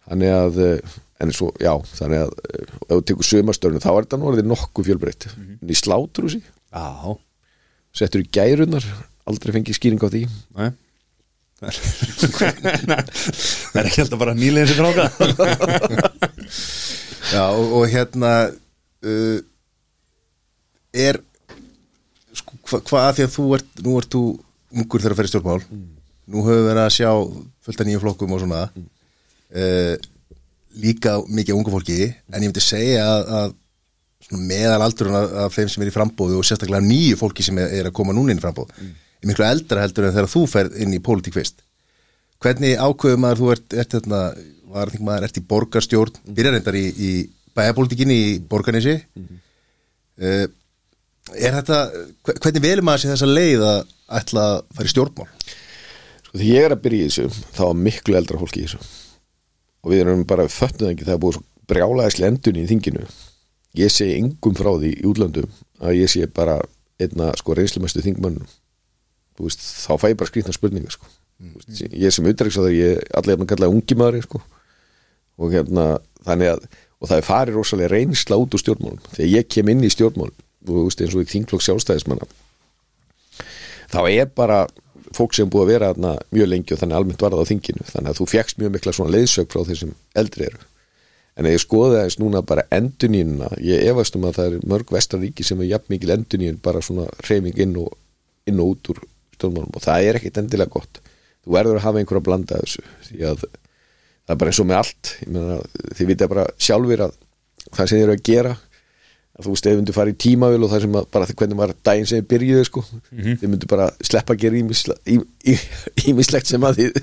Þannig 0.07 0.33
að 0.33 0.59
eh, 0.63 0.97
en 1.23 1.33
svo, 1.35 1.51
já, 1.61 1.73
þannig 1.97 2.25
að 2.25 2.33
eh, 2.47 2.65
ef 2.87 2.91
þú 2.93 3.03
tekur 3.11 3.29
sömastörnu 3.31 3.83
þá 3.83 3.91
er 3.93 4.01
þetta 4.05 4.19
nú 4.21 4.31
orðið 4.31 4.49
nokkuð 4.51 4.89
fjölbreytt. 4.91 5.29
En 5.37 5.71
í 5.73 5.77
slátur 5.77 6.27
og 6.27 6.35
sí, 6.35 6.41
settur 7.97 8.23
í 8.23 8.29
gærunar 8.31 8.85
aldrei 9.27 9.55
fengið 9.55 9.79
skýring 9.79 10.03
á 10.03 10.09
því. 10.09 10.23
Nei. 10.57 10.69
Það 12.77 13.79
er 13.81 13.87
ekki 13.89 14.03
alltaf 14.03 14.19
bara 14.21 14.35
nýlegin 14.37 14.69
sem 14.69 14.77
fráka 14.77 15.07
Já, 17.33 17.47
og, 17.49 17.71
og 17.79 17.87
hérna 17.89 18.33
uh, 19.01 19.39
er 20.93 21.17
sko, 22.37 22.59
hva, 22.61 22.77
hvað 22.77 23.07
að 23.07 23.15
því 23.17 23.25
að 23.25 23.33
þú 23.33 23.45
ert 23.57 23.81
nú 23.87 23.95
ert 23.97 24.11
þú 24.13 24.21
ungur 24.77 25.01
þegar 25.01 25.15
að 25.15 25.21
ferja 25.23 25.33
stjórnmál 25.33 25.65
nú 26.27 26.43
höfum 26.45 26.59
við 26.61 26.67
verið 26.71 26.83
að 26.85 26.95
sjá 26.97 27.11
fullt 27.67 27.81
af 27.83 27.87
nýjum 27.87 28.03
flokkum 28.03 28.33
og 28.35 28.41
svona. 28.43 28.61
Uh, 29.47 29.95
líka 30.77 31.17
mikið 31.31 31.55
ungu 31.57 31.71
fólki. 31.73 31.99
En 32.33 32.43
ég 32.43 32.49
myndi 32.51 32.63
segja 32.63 33.05
að, 33.07 33.31
að 33.39 34.37
meðal 34.37 34.81
aldurinn 34.83 35.15
af, 35.17 35.53
þeim 35.55 35.69
sem 35.71 35.83
er 35.85 35.89
í 35.91 35.95
frambóðu 35.95 36.39
og 36.41 36.45
sérstaklega 36.47 36.83
nýju 36.83 37.15
fólki 37.21 37.45
sem 37.45 37.57
er, 37.63 37.71
er 37.79 37.87
að 37.89 37.95
koma 37.95 38.15
núna 38.15 38.33
inn 38.33 38.41
í 38.41 38.43
frambóð 38.43 38.73
er 39.17 39.29
miklu 39.31 39.45
eldra 39.47 39.81
heldur 39.81 40.05
en 40.09 40.13
þegar 40.13 40.27
þú 40.29 40.41
ferð 40.51 40.75
inn 40.83 40.91
í 40.93 40.99
pólitík 41.01 41.33
fyrst. 41.37 41.61
Hvernig 42.43 42.75
ákveðum 42.77 43.23
maður 43.23 43.39
þú 43.39 43.47
ert, 43.55 43.73
ert 43.81 43.95
hérna, 43.97 44.19
var 44.69 44.91
þing 44.93 45.05
maður 45.07 45.25
ert 45.29 45.39
í 45.39 45.43
borgarstjórn, 45.49 46.19
byrjar 46.37 46.53
reyndar 46.57 46.77
í, 46.77 46.83
í 46.91 47.11
bæjapolítikinni 47.57 48.17
í 48.27 48.27
borgarnesi. 48.51 48.93
Uh, 50.21 50.45
er 51.37 51.57
þetta 51.57 51.79
hve- 52.27 52.37
hvernig 52.43 52.63
velum 52.67 52.85
maður 52.89 53.05
sér 53.05 53.15
þessa 53.15 53.31
leið 53.31 53.63
að 53.71 53.79
ætla 54.19 54.45
að 54.51 54.59
fara 54.77 54.89
í 54.89 54.93
stjórnmál 54.93 55.27
Sko 56.27 56.39
þegar 56.41 56.49
ég 56.51 56.65
er 56.67 56.75
að 56.75 56.83
byrja 56.83 57.05
í 57.05 57.09
þessu 57.09 57.43
þá 57.55 57.61
var 57.63 57.77
miklu 57.87 58.17
eldra 58.19 58.39
fólki 58.41 58.63
í 58.63 58.67
þessu. 58.67 58.79
Og 59.83 59.93
við 59.93 60.03
erum 60.03 60.25
bara 60.27 60.47
fötnuð 60.51 60.91
ekki 60.91 61.07
það 61.07 61.15
er 61.15 61.21
búið 61.23 61.37
svo 61.37 61.43
brjálæðislega 61.71 62.31
endun 62.33 62.59
í 62.59 62.65
þinginu. 62.67 63.05
Ég 63.77 63.93
sé 63.93 64.07
engum 64.15 64.57
frá 64.57 64.71
því 64.73 64.91
í 64.95 65.05
útlöndum 65.07 65.53
að 65.83 65.99
ég 66.01 66.11
sé 66.11 66.27
bara 66.27 66.57
einna 66.99 67.29
sko 67.39 67.55
reynslumestu 67.55 68.03
þingmönnum. 68.03 68.47
Þú 69.37 69.47
veist, 69.47 69.63
þá 69.85 69.93
fæ 70.01 70.07
ég 70.11 70.19
bara 70.19 70.31
skrýtna 70.31 70.55
spurningar 70.55 70.95
sko. 70.95 71.09
Þú 71.37 71.61
veist, 71.61 71.83
ég 71.93 72.15
sem 72.15 72.27
ég 72.27 72.33
er 72.33 73.03
allir 73.15 73.35
hérna 73.35 73.49
kallaði 73.49 73.77
ungi 73.77 73.99
maður 73.99 74.25
sko. 74.25 74.43
og 75.37 75.53
hérna 75.53 75.99
þannig 76.25 76.55
að 76.55 76.63
og 76.97 77.09
það 77.11 77.19
er 77.19 77.25
farið 77.27 77.57
rosalega 77.59 77.91
reynsla 77.93 78.39
út 78.41 78.55
úr 78.57 78.61
stjórnmálum. 78.63 79.01
Þegar 79.13 79.29
ég 79.29 79.47
kem 79.53 79.69
inn 79.69 79.85
í 79.85 79.91
stjórnmálum 79.93 80.33
og 80.67 80.73
þú 80.73 80.85
veist 80.87 81.01
eins 81.03 81.15
og 81.15 81.29
þingflokk 81.29 81.63
sjálfstæðismanna 81.63 82.27
þá 83.91 83.99
er 84.09 84.31
bara 84.35 84.65
fólk 85.15 85.35
sem 85.35 85.49
búið 85.51 85.63
að 85.63 85.71
vera 85.71 85.91
þarna 85.91 86.13
mjög 86.35 86.49
lengi 86.51 86.73
og 86.73 86.81
þannig 86.81 86.97
almennt 86.97 87.23
var 87.23 87.35
það 87.35 87.43
á 87.43 87.49
þinginu. 87.51 87.85
Þannig 87.91 88.11
að 88.11 88.19
þú 88.19 88.27
fjekkst 88.31 88.59
mjög 88.61 88.73
mikla 88.75 88.93
svona 88.95 89.13
leiðsög 89.15 89.51
frá 89.53 89.61
þeir 89.67 89.79
sem 89.81 89.93
eldri 90.21 90.47
eru. 90.47 90.65
En 91.37 91.45
ef 91.45 91.53
ég 91.53 91.61
skoði 91.61 91.99
aðeins 91.99 92.17
núna 92.17 92.41
bara 92.49 92.65
endurnýjunina 92.73 93.51
ég 93.61 93.85
efast 93.91 94.17
um 94.17 94.25
að 94.25 94.39
það 94.39 94.47
er 94.47 94.65
mörg 94.73 94.93
vestaríki 94.95 95.45
sem 95.45 95.59
er 95.61 95.69
jafn 95.73 95.93
mikil 95.93 96.15
endurnýjun 96.15 96.57
bara 96.65 96.81
svona 96.81 97.05
reyfing 97.27 97.61
inn 97.61 97.75
og, 97.77 97.91
inn 98.49 98.63
og 98.63 98.73
út 98.73 98.91
úr 98.93 99.03
stjórnmálum. 99.37 99.75
Og 99.77 99.85
það 99.85 100.07
er 100.07 100.19
ekkit 100.19 100.41
endilega 100.41 100.73
gott. 100.73 101.01
Þú 101.45 101.53
verður 101.53 101.79
að 101.79 101.85
hafa 101.85 102.01
einhver 102.01 102.21
að 102.21 102.25
blanda 102.25 102.61
þessu 102.63 102.83
því 103.11 103.21
að 103.29 103.45
það 103.45 104.33
er 104.33 104.41
bara 104.41 104.53
eins 104.53 104.63
og 104.63 104.69
með 104.71 104.81
allt. 104.81 105.13
Meina, 105.27 105.59
þið 105.93 106.11
vitið 106.11 106.33
bara 106.33 106.47
sjálfur 106.57 107.05
að 107.05 107.17
það 107.67 107.83
sem 107.83 107.93
þið 107.93 108.05
eru 108.07 108.17
að 108.17 108.25
gera 108.31 108.55
þú 109.45 109.53
veist, 109.53 109.67
ef 109.67 109.71
þið 109.71 109.79
myndu 109.81 109.93
fara 109.95 110.11
í 110.13 110.17
tímavil 110.17 110.63
og 110.65 110.71
það 110.71 110.83
sem 110.85 110.95
að, 110.97 111.07
bara 111.13 111.27
hvernig 111.39 111.59
var 111.59 111.73
daginn 111.85 112.07
sem 112.09 112.21
þið 112.21 112.29
byrjuðu 112.33 112.67
sko. 112.67 112.83
þið 113.11 113.43
myndu 113.51 113.69
bara 113.69 113.87
sleppa 114.09 114.33
að 114.33 114.41
gera 114.43 114.59
ímislegt 116.07 116.49
sem 116.49 116.67
að 116.67 116.79
þið 116.81 117.01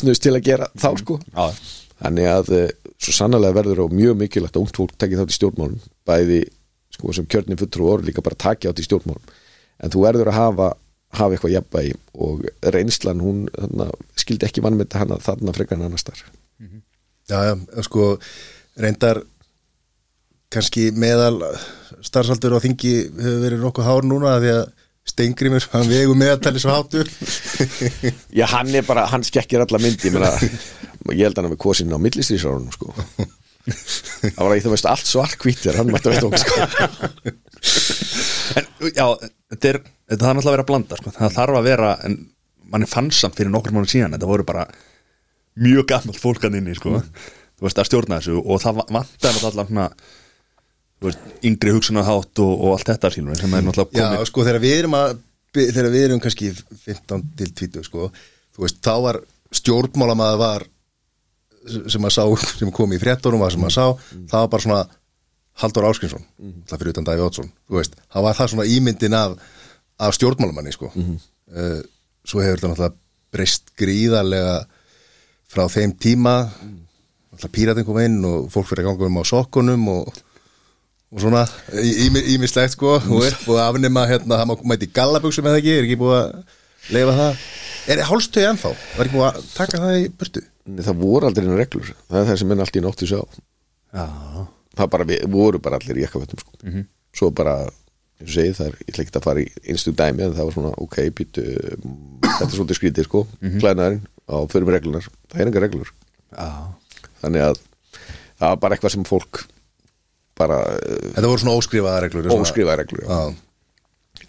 snust 0.00 0.24
til 0.24 0.34
að 0.34 0.44
gera 0.46 0.68
þá 0.78 0.88
sko. 1.00 1.18
Já, 1.32 1.46
þannig 2.04 2.30
að 2.30 2.52
eh, 2.58 2.68
svo 2.94 3.16
sannlega 3.16 3.56
verður 3.58 3.84
á 3.84 3.86
mjög 3.90 4.20
mikilvægt 4.22 4.58
að 4.58 4.62
ungt 4.64 4.78
fólk 4.78 4.94
takki 4.94 5.18
þátt 5.18 5.34
í 5.34 5.38
stjórnmálum 5.38 5.82
bæði 6.06 6.40
sko, 6.94 7.16
sem 7.16 7.26
kjörnum 7.26 7.58
fulltrú 7.58 7.88
og 7.88 7.96
orð 7.98 8.08
líka 8.10 8.22
bara 8.24 8.38
takki 8.46 8.70
átt 8.70 8.78
í 8.78 8.86
stjórnmálum. 8.86 9.34
En 9.82 9.90
þú 9.90 10.06
verður 10.06 10.30
að 10.30 10.38
hafa, 10.38 10.70
hafa 11.18 11.34
eitthvað 11.34 11.56
jafnbæði 11.56 11.94
og 12.22 12.46
reynslan 12.74 13.22
hún 13.24 13.44
þarna, 13.58 13.90
skildi 14.20 14.46
ekki 14.46 14.62
vann 14.62 14.78
með 14.78 14.94
hana 15.00 15.18
þarna 15.22 15.54
frekar 15.56 15.80
en 15.80 15.88
annars 15.88 16.06
þar 16.06 16.22
Já, 17.24 17.38
já, 17.48 17.54
sko 17.82 18.18
reyndar 18.76 19.22
kannski 20.54 20.88
meðal 20.96 21.36
starfsaldur 22.04 22.56
á 22.56 22.64
þingi 22.64 22.94
hefur 23.10 23.44
verið 23.44 23.64
nokkuð 23.66 23.88
hár 23.88 24.08
núna 24.08 24.38
því 24.42 24.56
að 24.56 24.64
Steingrimur, 25.04 25.60
hann 25.74 25.84
vegu 25.84 26.14
meðaltali 26.16 26.60
svo 26.62 26.72
hátu 26.72 27.02
Já, 28.38 28.46
hann 28.54 28.70
er 28.72 28.86
bara, 28.88 29.04
hann 29.12 29.24
skekkir 29.26 29.60
alla 29.60 29.80
myndi 29.82 30.08
ég, 30.08 30.14
meina, 30.16 30.30
ég 31.12 31.26
held 31.26 31.36
hann 31.36 31.50
að 31.50 31.56
við 31.58 31.60
kosin 31.66 31.92
á 31.92 32.00
millistrísárunum 32.00 32.72
sko 32.72 32.94
það 33.64 34.40
var 34.40 34.54
ekki 34.54 34.64
það 34.64 34.74
veist 34.74 34.88
allt 34.88 35.08
svart 35.08 35.36
hvítið 35.40 35.78
hann 35.80 35.92
mætti 35.92 36.12
að 36.12 36.26
okkur 36.30 36.40
sko 36.40 37.34
en 38.60 38.66
já, 38.92 39.06
þetta 39.52 39.70
er 39.70 39.78
þetta 40.10 40.26
þarf 40.26 40.36
náttúrulega 40.36 40.50
að 40.50 40.56
vera 40.56 40.64
að 40.64 40.70
blanda 40.70 40.98
sko. 41.00 41.12
það 41.14 41.36
þarf 41.38 41.60
að 41.60 41.68
vera, 41.68 41.92
en 42.04 42.18
mann 42.72 42.84
er 42.84 42.90
fannsamt 42.90 43.38
fyrir 43.38 43.52
nokkur 43.52 43.74
mánu 43.74 43.88
síðan, 43.90 44.16
þetta 44.16 44.28
voru 44.28 44.46
bara 44.48 44.66
mjög 45.64 45.88
gammalt 45.92 46.20
fólkan 46.20 46.58
inni 46.58 46.76
sko. 46.76 47.00
þú 47.00 47.68
veist, 47.68 47.80
að 47.80 47.88
stjórna 47.88 48.20
þessu 48.20 48.40
og 48.42 48.62
það 48.62 48.82
vantar 48.82 49.32
náttúrulega 49.32 49.68
svona, 49.70 49.88
þú 49.94 50.23
veist, 51.08 51.28
yngri 51.44 51.74
hugsunarhátt 51.74 52.42
og, 52.44 52.52
og 52.54 52.74
allt 52.76 52.90
þetta 52.92 53.10
skilur 53.14 53.38
sem 53.40 53.54
er 53.56 53.64
náttúrulega 53.66 54.00
Já, 54.00 54.08
komið. 54.14 54.28
sko, 54.30 54.44
þegar 54.48 54.62
við 54.64 54.76
erum 54.80 54.98
að 54.98 55.16
þegar 55.54 55.90
við 55.92 56.06
erum 56.08 56.22
kannski 56.22 56.50
15 56.84 57.24
til 57.38 57.50
20 57.62 57.86
sko, 57.86 58.10
þú 58.56 58.64
veist, 58.64 58.80
þá 58.82 58.94
var 59.04 59.20
stjórnmálamaður 59.54 60.40
var 60.42 60.66
sem 61.94 62.04
að 62.04 62.14
sá, 62.16 62.24
sem 62.58 62.72
kom 62.74 62.92
í 62.92 63.00
fréttunum 63.00 63.40
var 63.40 63.54
sem 63.54 63.64
að 63.64 63.74
sá, 63.76 63.84
það 64.30 64.38
var 64.44 64.52
bara 64.52 64.66
svona 64.66 64.82
Haldur 65.62 65.86
Áskinsson, 65.86 66.24
það 66.66 66.80
fyrir 66.80 66.94
utan 66.96 67.06
Daví 67.06 67.22
Ótsson 67.22 67.50
þú 67.68 67.78
veist, 67.78 67.94
það 68.10 68.26
var 68.26 68.38
það 68.40 68.50
svona 68.52 68.66
ímyndin 68.74 69.14
af, 69.14 69.36
af 70.02 70.16
stjórnmálamanni 70.16 70.74
sko. 70.74 70.90
Uh, 70.90 71.78
svo 72.26 72.42
hefur 72.42 72.58
þetta 72.58 72.72
náttúrulega 72.72 72.98
breyst 73.34 73.70
gríðarlega 73.78 74.56
frá 75.54 75.68
þeim 75.70 75.94
tíma 76.00 76.34
náttúrulega 76.48 77.54
píratin 77.54 77.86
kom 77.86 78.00
inn 78.02 78.18
og 78.26 78.48
fólk 78.52 78.68
fyrir 78.70 78.84
að 78.84 78.90
ganga 78.92 79.10
um 79.10 79.20
á 79.22 79.24
sokkunum 79.30 79.88
og, 79.94 80.18
og 81.14 81.22
svona 81.22 81.44
ímislegt 82.34 82.74
sko. 82.74 82.96
Og 82.98 83.26
er 83.26 83.36
búið 83.44 83.60
að 83.60 83.68
afnema 83.68 84.06
hérna, 84.10 84.40
það 84.40 84.50
má 84.50 84.54
mæti 84.72 84.90
gallabuxum 84.94 85.46
eða 85.50 85.60
ekki, 85.62 85.76
er 85.78 85.86
ekki 85.86 86.00
búið 86.00 86.16
að 86.18 86.96
leifa 86.96 87.14
það? 87.20 87.44
Er 87.94 88.02
hálstöði 88.08 88.50
ennþá, 88.50 88.74
var 88.96 89.06
ekki 89.06 89.18
búið 89.18 89.28
að 89.28 89.48
taka 89.54 89.80
það 89.84 90.00
í 90.00 90.04
burtu? 90.18 90.44
Það 90.80 91.00
voru 91.04 91.28
aldrei 91.28 91.44
einu 91.44 91.58
reglur. 91.60 91.94
Það 92.08 92.20
er 92.20 92.28
það 92.30 92.38
sem 92.40 92.50
menn 92.50 92.64
allt 92.64 92.78
í 92.80 92.82
nóttu 92.82 93.08
sá 93.08 93.18
Já, 93.94 94.06
það 94.74 94.90
bara, 94.90 95.06
við, 95.06 95.24
voru 95.30 95.60
bara 95.62 95.78
allir 95.78 96.00
í 96.00 96.02
jakkafötum 96.02 96.40
sko. 96.40 96.56
svo 97.14 97.28
bara, 97.30 97.52
eins 98.18 98.30
og 98.32 98.34
segið 98.34 98.56
það 98.58 98.70
er, 98.70 98.78
ég 98.80 98.98
ekki 99.04 99.14
að 99.20 99.26
fara 99.28 99.44
í 99.44 99.46
einstu 99.70 99.92
dæmi 99.94 100.24
en 100.24 100.34
það 100.34 100.48
var 100.48 100.56
svona, 100.56 100.72
ok, 100.82 100.96
býtu 101.14 101.44
þetta 101.44 102.48
er 102.48 102.56
svolítið 102.56 102.80
skrítið, 102.80 103.06
sko, 103.06 103.22
mm 103.38 103.48
-hmm. 103.48 103.60
klænaðurinn 103.62 104.02
á 104.26 104.36
með 104.50 104.74
reglunar, 104.74 105.06
það 105.30 105.40
er 105.40 105.50
enga 105.52 105.62
reglur. 105.62 105.92
Já, 106.34 106.48
þannig 107.22 107.46
að 107.46 107.60
það 108.40 108.48
var 108.48 108.58
bara 108.64 108.74
eitthvað 108.74 108.94
sem 108.96 109.06
fólk 109.06 109.44
bara 110.38 110.58
Þetta 111.14 111.28
voru 111.30 111.42
svona 111.44 111.56
óskrifaða 111.60 112.00
reglur 112.06 112.30
óskrifaði 112.34 112.78
reglur 112.82 113.04
já. 113.04 113.08
Já, 113.14 113.34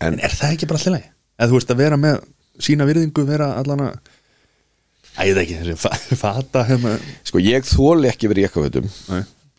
en 0.08 0.20
er 0.20 0.34
það 0.36 0.54
ekki 0.58 0.70
bara 0.70 0.80
alltaf 0.82 0.96
leið? 0.98 1.08
eða 1.40 1.50
þú 1.52 1.58
veist 1.60 1.72
að 1.74 1.82
vera 1.84 1.98
með 2.00 2.20
sína 2.66 2.86
virðingu 2.88 3.26
vera 3.28 3.48
allan 3.60 3.82
að 3.90 3.96
æði 5.26 5.42
ekki 5.46 5.58
þessi 5.62 5.78
fa- 5.80 6.00
fata 6.26 6.66
hérna. 6.68 6.94
Sko, 7.28 7.40
ég 7.44 7.66
þóli 7.68 8.10
ekki 8.12 8.30
verið 8.32 8.44
í 8.44 8.48
jakkafötum. 8.50 8.88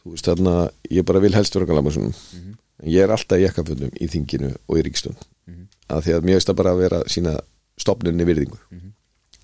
Þú 0.07 0.13
veist, 0.15 0.27
þarna, 0.29 0.55
ég 0.93 1.05
bara 1.09 1.21
vil 1.25 1.33
helst 1.37 1.57
vera 1.57 1.67
galamásunum 1.69 2.13
en 2.13 2.91
ég 2.93 3.03
er 3.07 3.13
alltaf 3.15 3.41
í 3.41 3.47
jakkafötum 3.47 3.93
í 3.97 4.09
þinginu 4.13 4.51
og 4.69 4.79
í 4.81 4.85
ríkstun 4.87 5.17
mm 5.49 5.63
að 5.87 6.01
því 6.03 6.13
að 6.17 6.25
mér 6.27 6.35
veist 6.41 6.49
að 6.51 6.57
bara 6.59 6.73
vera 6.75 6.99
sína 7.07 7.33
stopnunni 7.79 8.25
virðingu. 8.27 8.57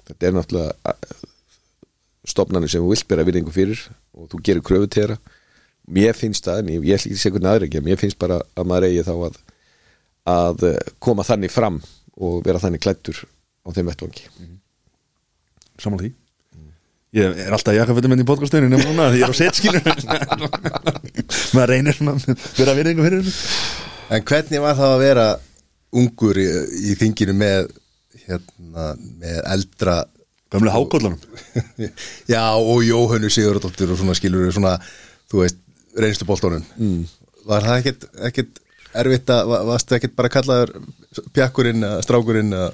Þetta 0.09 0.27
er 0.27 0.33
náttúrulega 0.35 0.97
stopnarnir 2.27 2.71
sem 2.73 2.83
þú 2.83 2.89
vilt 2.93 3.07
bera 3.11 3.25
virðingu 3.27 3.53
fyrir 3.55 3.79
og 4.19 4.27
þú 4.33 4.41
gerir 4.49 4.65
kröfu 4.67 4.89
til 4.91 5.03
þeirra 5.05 5.17
mér 5.91 6.17
finnst 6.19 6.47
það, 6.47 6.63
en 6.63 6.73
ég, 6.77 6.95
að 6.95 7.19
segja 7.19 7.35
hvernig 7.35 7.51
aðra 7.51 7.69
ekki 7.69 7.83
mér 7.85 8.01
finnst 8.01 8.21
bara 8.21 8.41
að 8.55 8.69
maður 8.71 8.89
eigi 8.91 9.07
þá 9.09 9.15
að 9.17 9.41
að 10.33 10.67
eh, 10.69 10.81
koma 11.03 11.27
þannig 11.27 11.51
fram 11.51 11.81
og 12.23 12.43
vera 12.47 12.61
þannig 12.63 12.83
klættur 12.85 13.25
á 13.67 13.69
þeim 13.75 13.89
vettvangi. 13.91 14.27
Samanlega 15.83 16.09
því. 16.09 16.13
Ég 17.13 17.41
er 17.45 17.53
alltaf 17.53 17.77
jakkafötum 17.77 18.15
enn 18.15 18.23
í 18.23 18.29
podcastunni 18.29 18.71
nema 18.73 18.87
núna 18.89 19.11
því 19.13 19.19
ég 19.21 19.27
er 19.27 19.35
á 19.35 19.37
setskilur 19.37 19.83
maður 21.57 21.73
reynir 21.75 21.97
svona 21.99 22.15
að 22.17 22.39
vera 22.57 22.77
virðingu 22.79 23.05
fyrir 23.05 23.19
henni 23.19 23.35
En 24.17 24.25
hvernig 24.29 24.63
var 24.65 24.79
það 24.79 24.95
að 24.95 25.03
vera 25.03 25.27
ungur 26.01 26.41
í, 26.41 26.47
í 26.89 26.97
þinginu 26.97 27.35
með 27.37 27.69
hérna, 28.25 28.87
með 29.21 29.37
eldra 29.43 29.99
gömlega 30.53 30.79
hákóllunum 30.79 31.21
Já, 32.33 32.47
og 32.57 32.81
Jóhönnu 32.89 33.29
Sigurðardóttir 33.29 33.93
og 33.93 34.01
svona 34.01 34.17
skilur 34.17 34.49
svona, 34.57 34.79
þú 35.29 35.45
veist, 35.45 35.61
reynstu 35.99 36.29
bóltónum 36.29 36.65
mm. 36.79 37.03
Var 37.49 37.65
það 37.67 37.79
ekkert, 37.81 38.05
ekkert 38.29 38.61
erfitt 39.03 39.31
að, 39.35 39.49
va- 39.51 39.63
varstu 39.67 39.97
ekkert 39.97 40.15
bara 40.19 40.31
kallaður 40.31 40.75
pjakkurinn, 41.35 41.83
eða 41.83 42.03
strákurinn 42.07 42.53
eða? 42.55 42.69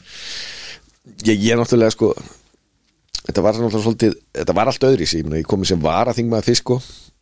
Ég, 1.24 1.38
ég 1.40 1.56
náttúrulega 1.56 1.94
sko 1.94 2.12
þetta 3.24 3.44
var 3.44 3.56
náttúrulega 3.56 3.84
svolítið 3.86 4.16
þetta 4.40 4.56
var 4.58 4.70
allt 4.72 4.88
öðri 4.90 5.08
síðan, 5.08 5.38
ég 5.40 5.48
komið 5.48 5.72
sem 5.72 5.84
var 5.84 6.10
að 6.10 6.20
þingmaða 6.20 6.46
fyrst 6.48 6.64
sko, 6.64 6.78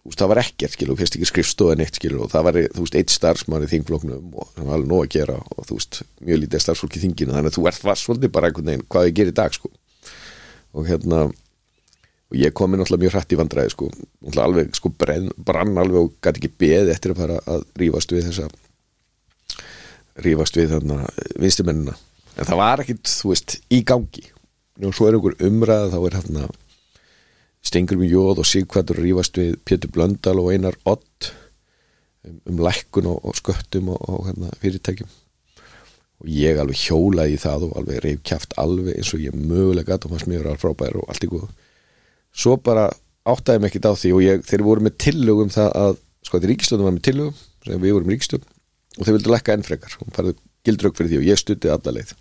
veist, 0.06 0.18
það 0.20 0.30
var 0.32 0.40
ekkert 0.42 0.74
skilur, 0.74 0.94
þú 0.94 1.00
fyrst 1.02 1.18
ekki 1.18 1.30
skrifstofa 1.30 1.78
neitt 1.78 1.98
skilur 2.00 2.26
og 2.26 2.32
það 2.34 2.46
var 2.48 2.58
þú 2.66 2.84
veist, 2.84 2.98
eitt 3.00 3.14
starfsmann 3.14 3.66
í 3.66 3.70
þingfloknum 3.72 4.28
og 4.34 4.52
það 4.56 4.68
var 4.68 4.76
alveg 4.78 4.90
nóg 4.92 5.06
að 5.06 5.10
gera 5.16 5.38
og 5.42 5.66
þú 5.70 5.78
veist, 5.80 6.02
mjög 6.26 6.42
lítið 6.44 6.64
starfsfólk 6.66 6.98
í 6.98 7.02
þinginu, 7.06 7.34
þannig 7.36 7.52
að 7.52 7.58
þú 7.58 7.66
ert 7.70 7.82
það 7.82 8.00
svolítið 8.02 8.34
bara 8.36 8.50
einhvern 8.50 8.70
veginn 8.72 8.86
hvað 8.90 9.08
ég 9.08 9.16
ger 9.20 9.32
í 9.32 9.36
dag 9.40 9.56
sko. 9.56 9.72
Og 10.76 10.86
hérna 10.90 11.24
og 12.26 12.38
ég 12.40 12.54
kom 12.56 12.74
inn 12.74 12.82
náttúrulega 12.82 13.04
mjög 13.04 13.14
hrætt 13.14 13.34
í 13.34 13.38
vandræði 13.38 13.72
sko, 13.72 13.88
alveg 14.42 14.74
sko 14.74 14.90
brenn, 14.98 15.30
brann 15.36 15.78
alveg 15.78 16.00
og 16.00 16.14
gæti 16.24 16.42
ekki 16.42 16.54
beðið 16.64 16.92
eftir 16.94 17.14
að 17.14 17.20
fara 17.22 17.40
að 17.46 17.66
rífast 17.78 18.14
við 18.14 18.30
þessa 18.30 18.48
rífast 20.24 20.58
við 20.58 20.72
þarna 20.74 21.02
vinstumennina 21.38 21.94
en 22.36 22.48
það 22.48 22.60
var 22.60 22.82
ekkit, 22.82 23.10
þú 23.10 23.32
veist, 23.32 23.58
í 23.72 23.82
gangi. 23.86 24.24
Og 24.84 24.94
svo 24.94 25.08
er 25.08 25.16
einhver 25.16 25.36
umræða 25.46 25.92
þá 25.94 25.98
er 26.00 26.16
hérna 26.18 26.48
Stengur 27.66 27.98
með 27.98 28.12
Jóð 28.12 28.40
og 28.42 28.46
Sigvartur 28.46 29.00
að 29.00 29.06
rífast 29.06 29.38
við 29.40 29.54
Pétur 29.66 29.90
Blöndal 29.94 30.36
og 30.38 30.50
Einar 30.52 30.76
Ott 30.86 31.30
um, 32.26 32.36
um 32.52 32.60
lækkun 32.62 33.08
og, 33.10 33.22
og 33.26 33.38
sköttum 33.38 33.88
og, 33.94 34.02
og 34.06 34.26
hérna, 34.28 34.50
fyrirtækjum. 34.60 35.08
Og 36.22 36.28
ég 36.32 36.60
alveg 36.60 36.78
hjólaði 36.78 37.36
í 37.36 37.40
það 37.40 37.66
og 37.68 37.78
alveg 37.80 38.02
reyf 38.04 38.20
kjaft 38.28 38.54
alveg 38.60 38.98
eins 38.98 39.14
og 39.16 39.24
ég 39.24 39.34
mögulega 39.36 39.94
gæt 39.94 40.06
og 40.06 40.14
fannst 40.14 40.30
mér 40.30 40.50
að 40.52 40.60
frábæra 40.62 41.00
og 41.00 41.10
allt 41.10 41.26
í 41.26 41.32
góð 41.32 41.48
svo 42.36 42.56
bara 42.60 42.88
áttaði 43.26 43.62
mig 43.62 43.72
ekkert 43.72 43.90
á 43.90 43.92
því 43.98 44.12
og 44.14 44.24
ég, 44.24 44.44
þeir 44.46 44.64
voru 44.66 44.86
með 44.86 44.98
tillögum 45.02 45.50
það 45.52 45.70
að 45.80 45.98
sko 46.26 46.38
þetta 46.38 46.50
ríkistjóðum 46.52 46.88
var 46.88 46.96
með 46.96 47.06
tillögum 47.08 47.40
við 47.66 47.96
vorum 47.96 48.12
ríkistjóðum 48.12 48.52
og 48.96 49.06
þeir 49.06 49.16
vildu 49.18 49.32
lækka 49.32 49.56
enn 49.56 49.66
frekar. 49.66 49.96
Og 50.02 50.12
farið 50.14 50.40
gildrögg 50.66 50.98
fyrir 50.98 51.12
því 51.12 51.20
og 51.20 51.28
ég 51.28 51.40
stutti 51.40 51.72
alla 51.72 51.94
leið. 51.98 52.12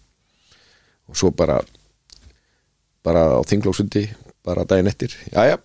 Og 1.10 1.20
svo 1.20 1.32
bara 1.36 1.60
bara 3.06 3.28
á 3.38 3.42
þinglóksundi 3.46 4.08
bara 4.46 4.66
daginn 4.66 4.90
eftir, 4.90 5.14
jæja, 5.34 5.60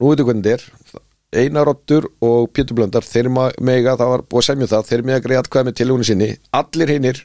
nú 0.00 0.10
veitum 0.10 0.28
hvernig 0.28 0.44
þetta 0.44 0.56
er. 0.56 1.02
Einar 1.36 1.68
Ottur 1.68 2.06
og 2.24 2.50
Pétur 2.56 2.76
Blöndar 2.78 3.04
þeir 3.04 3.28
mega, 3.28 3.96
það 3.98 4.12
var 4.12 4.22
búið 4.24 4.42
að 4.42 4.46
semja 4.48 4.66
um 4.68 4.70
það 4.72 4.90
þeir 4.90 5.02
mega 5.08 5.24
greið 5.24 5.40
atkvæða 5.42 5.68
með 5.68 5.78
tillögunni 5.80 6.08
sinni. 6.08 6.28
Allir 6.56 6.92
hinnir, 6.94 7.22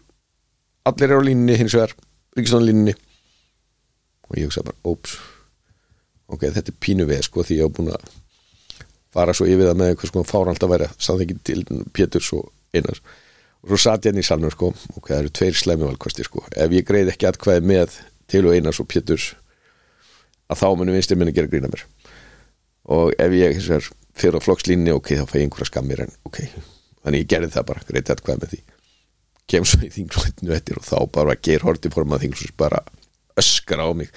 allir 0.89 1.07
eru 1.07 1.23
á 1.23 1.27
línunni 1.29 1.59
hins 1.59 1.75
vegar, 1.77 1.95
ríkistónu 2.35 2.67
línunni 2.67 2.95
og 4.27 4.39
ég 4.39 4.49
hugsa 4.49 4.65
bara, 4.67 4.79
óps 4.87 5.15
ok, 6.31 6.47
þetta 6.47 6.71
er 6.73 6.79
pínu 6.83 7.07
veð 7.09 7.25
sko 7.27 7.45
því 7.45 7.59
ég 7.59 7.67
hef 7.67 7.75
búin 7.77 7.91
að 7.93 8.07
fara 9.11 9.35
svo 9.35 9.47
yfir 9.49 9.69
það 9.69 9.79
með 9.81 9.91
eitthvað 9.91 10.11
sko 10.11 10.23
fáralt 10.27 10.63
að 10.63 10.73
væra 10.73 10.89
samþengið 10.97 11.43
til 11.47 11.63
Péturs 11.93 12.31
og 12.37 12.49
Einars. 12.75 13.01
Og 13.61 13.73
svo 13.73 13.79
satt 13.83 14.07
ég 14.07 14.13
hann 14.13 14.21
í 14.21 14.25
salnum 14.25 14.53
sko. 14.53 14.71
Ok, 14.95 15.11
það 15.11 15.17
eru 15.19 15.33
tveir 15.37 15.57
slæmi 15.59 15.85
valkvæsti 15.85 16.25
sko. 16.25 16.45
Ef 16.55 16.73
ég 16.73 16.87
greið 16.87 17.11
ekki 17.13 17.27
atkvæði 17.29 17.65
með 17.67 17.97
til 18.31 18.45
og 18.47 18.55
Einars 18.55 18.79
og 18.81 18.87
Péturs 18.89 19.31
að 20.51 20.63
þá 20.63 20.67
munum 20.79 20.95
vinstri 20.95 21.17
minni 21.19 21.35
gera 21.35 21.51
grína 21.51 21.71
mér. 21.71 21.83
Og 22.91 23.11
ef 23.21 23.35
ég 23.37 23.59
fyrir 24.17 24.39
á 24.39 24.41
flokkslínni, 24.43 24.93
ok, 24.95 25.13
þá 25.19 25.27
fæ 25.27 25.37
ég 25.39 25.45
einhverja 25.45 25.69
skammir 25.69 26.01
en 26.03 26.15
ok, 26.27 26.41
þannig 27.05 27.23
ég 27.23 27.29
gerði 27.31 27.51
það 27.53 27.67
bara 27.69 27.85
greið 27.87 28.15
hvað 28.25 28.41
með 28.41 28.55
því. 28.55 28.61
Kem 29.51 29.67
svo 29.67 29.79
í 29.83 29.91
þinglutinu 29.91 30.55
eftir 30.55 30.79
og 30.79 30.87
þá 30.87 30.97
bara 31.11 31.35
geir 31.35 31.63
horti 31.67 31.91
formað 31.91 32.25
þinglus 32.25 32.55
bara 32.59 32.81
öskra 33.39 33.87
á 33.87 33.91
mig 33.95 34.11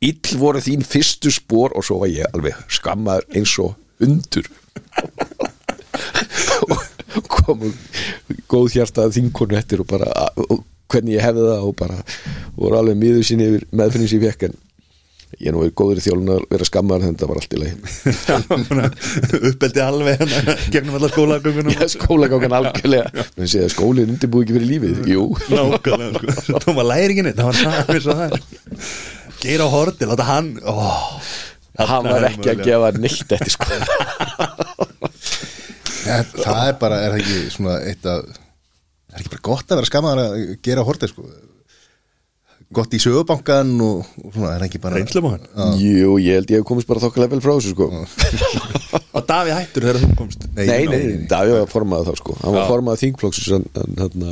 ill 0.00 0.38
voru 0.40 0.62
þín 0.64 0.84
fyrstu 0.86 1.32
spór 1.34 1.74
og 1.76 1.84
svo 1.84 2.00
var 2.02 2.12
ég 2.12 2.30
alveg 2.32 2.56
skammaður 2.72 3.26
eins 3.36 3.52
og 3.60 3.76
hundur. 4.00 4.48
Og 6.70 7.26
komu 7.28 7.72
góð 8.50 8.76
hjartað 8.78 9.14
þingkonu 9.18 9.58
eftir 9.58 9.82
og 9.82 9.88
bara 9.90 10.08
og 10.46 10.64
hvernig 10.90 11.18
ég 11.18 11.24
hefði 11.24 11.46
það 11.46 11.68
og 11.68 11.76
bara 11.78 12.00
voru 12.56 12.80
alveg 12.80 12.98
miður 12.98 13.26
sinni 13.26 13.48
yfir 13.50 13.64
meðfinnins 13.76 14.14
ég 14.16 14.24
fekk 14.24 14.48
en 14.48 14.56
ég 15.40 15.50
er 15.50 15.54
nú 15.54 15.60
verið 15.62 15.76
góður 15.78 16.00
í 16.00 16.04
þjálfun 16.04 16.32
að 16.34 16.40
vera 16.50 16.66
skammaður 16.68 17.04
þannig 17.04 17.14
að 17.14 17.20
það 17.20 17.30
var 17.30 17.38
allt 17.40 17.54
í 17.54 17.60
lagi. 17.60 17.76
Uppeldi 19.50 19.84
alveg 19.84 20.24
hérna, 20.24 20.56
gegnum 20.74 20.96
alla 20.98 21.10
skólagöngunum 21.12 21.76
Já, 21.76 21.84
skólagangan 21.94 22.56
algjörlega. 22.58 23.26
Segja 23.44 23.68
að 23.68 23.74
skólinn 23.76 24.12
undirbúi 24.16 24.42
ekki 24.44 24.56
fyrir 24.58 24.70
lífið. 24.74 24.96
Jú, 25.12 25.28
nákvæmlega 25.54 26.18
sko. 26.18 26.46
svo 26.48 26.62
tóma 26.66 26.86
læringin 26.88 27.30
það 27.30 27.46
var 27.46 27.56
það 28.08 28.30
geir 29.42 29.64
á 29.64 29.68
horti, 29.72 30.08
láta 30.08 30.26
hann 30.28 30.52
ó, 30.62 30.74
hann 31.80 32.08
var 32.08 32.28
ekki 32.30 32.52
að 32.54 32.64
gefa 32.66 32.90
neitt 32.98 33.34
eftir 33.36 33.54
ja, 36.06 36.22
Það 36.34 36.64
er 36.66 36.80
bara, 36.80 36.98
er 37.04 37.14
það 37.14 37.20
ekki 37.22 37.38
svona 37.56 37.76
eitt 37.86 38.08
að 38.08 38.26
Það 38.30 39.14
er 39.16 39.22
ekki 39.22 39.32
bara 39.32 39.46
gott 39.50 39.72
að 39.72 39.80
vera 39.80 39.90
skamaður 39.90 40.20
að 40.24 40.42
gera 40.66 40.84
hortið 40.86 41.12
sko? 41.12 41.24
Gott 42.70 42.92
í 42.94 43.00
sögubankan 43.02 43.72
og, 43.82 44.04
og 44.22 44.34
svona, 44.36 44.52
er 44.52 44.62
það 44.62 44.66
ekki 44.68 44.80
bara 44.84 45.00
hann 45.00 45.80
jú, 45.82 46.12
ég 46.22 46.38
held 46.38 46.52
ég 46.54 46.60
hef 46.60 46.68
komist 46.68 46.86
bara 46.90 47.02
þokkalega 47.02 47.34
vel 47.34 47.42
frá 47.42 47.56
þessu 47.56 47.72
sko. 47.74 47.88
Og 49.18 49.26
Daví 49.26 49.50
hættur 49.50 49.82
þegar 49.88 49.98
þú 50.04 50.10
komst? 50.20 50.44
Nei, 50.54 50.86
nei, 50.86 51.00
Davíð 51.30 51.56
var 51.56 51.72
formað 51.72 52.06
þá 52.06 52.20
sko. 52.20 52.36
Hann 52.44 52.54
var 52.54 52.68
formað 52.70 53.00
þingflokks 53.02 53.48
hann, 53.50 53.66
hann, 53.74 53.98
hann, 53.98 54.26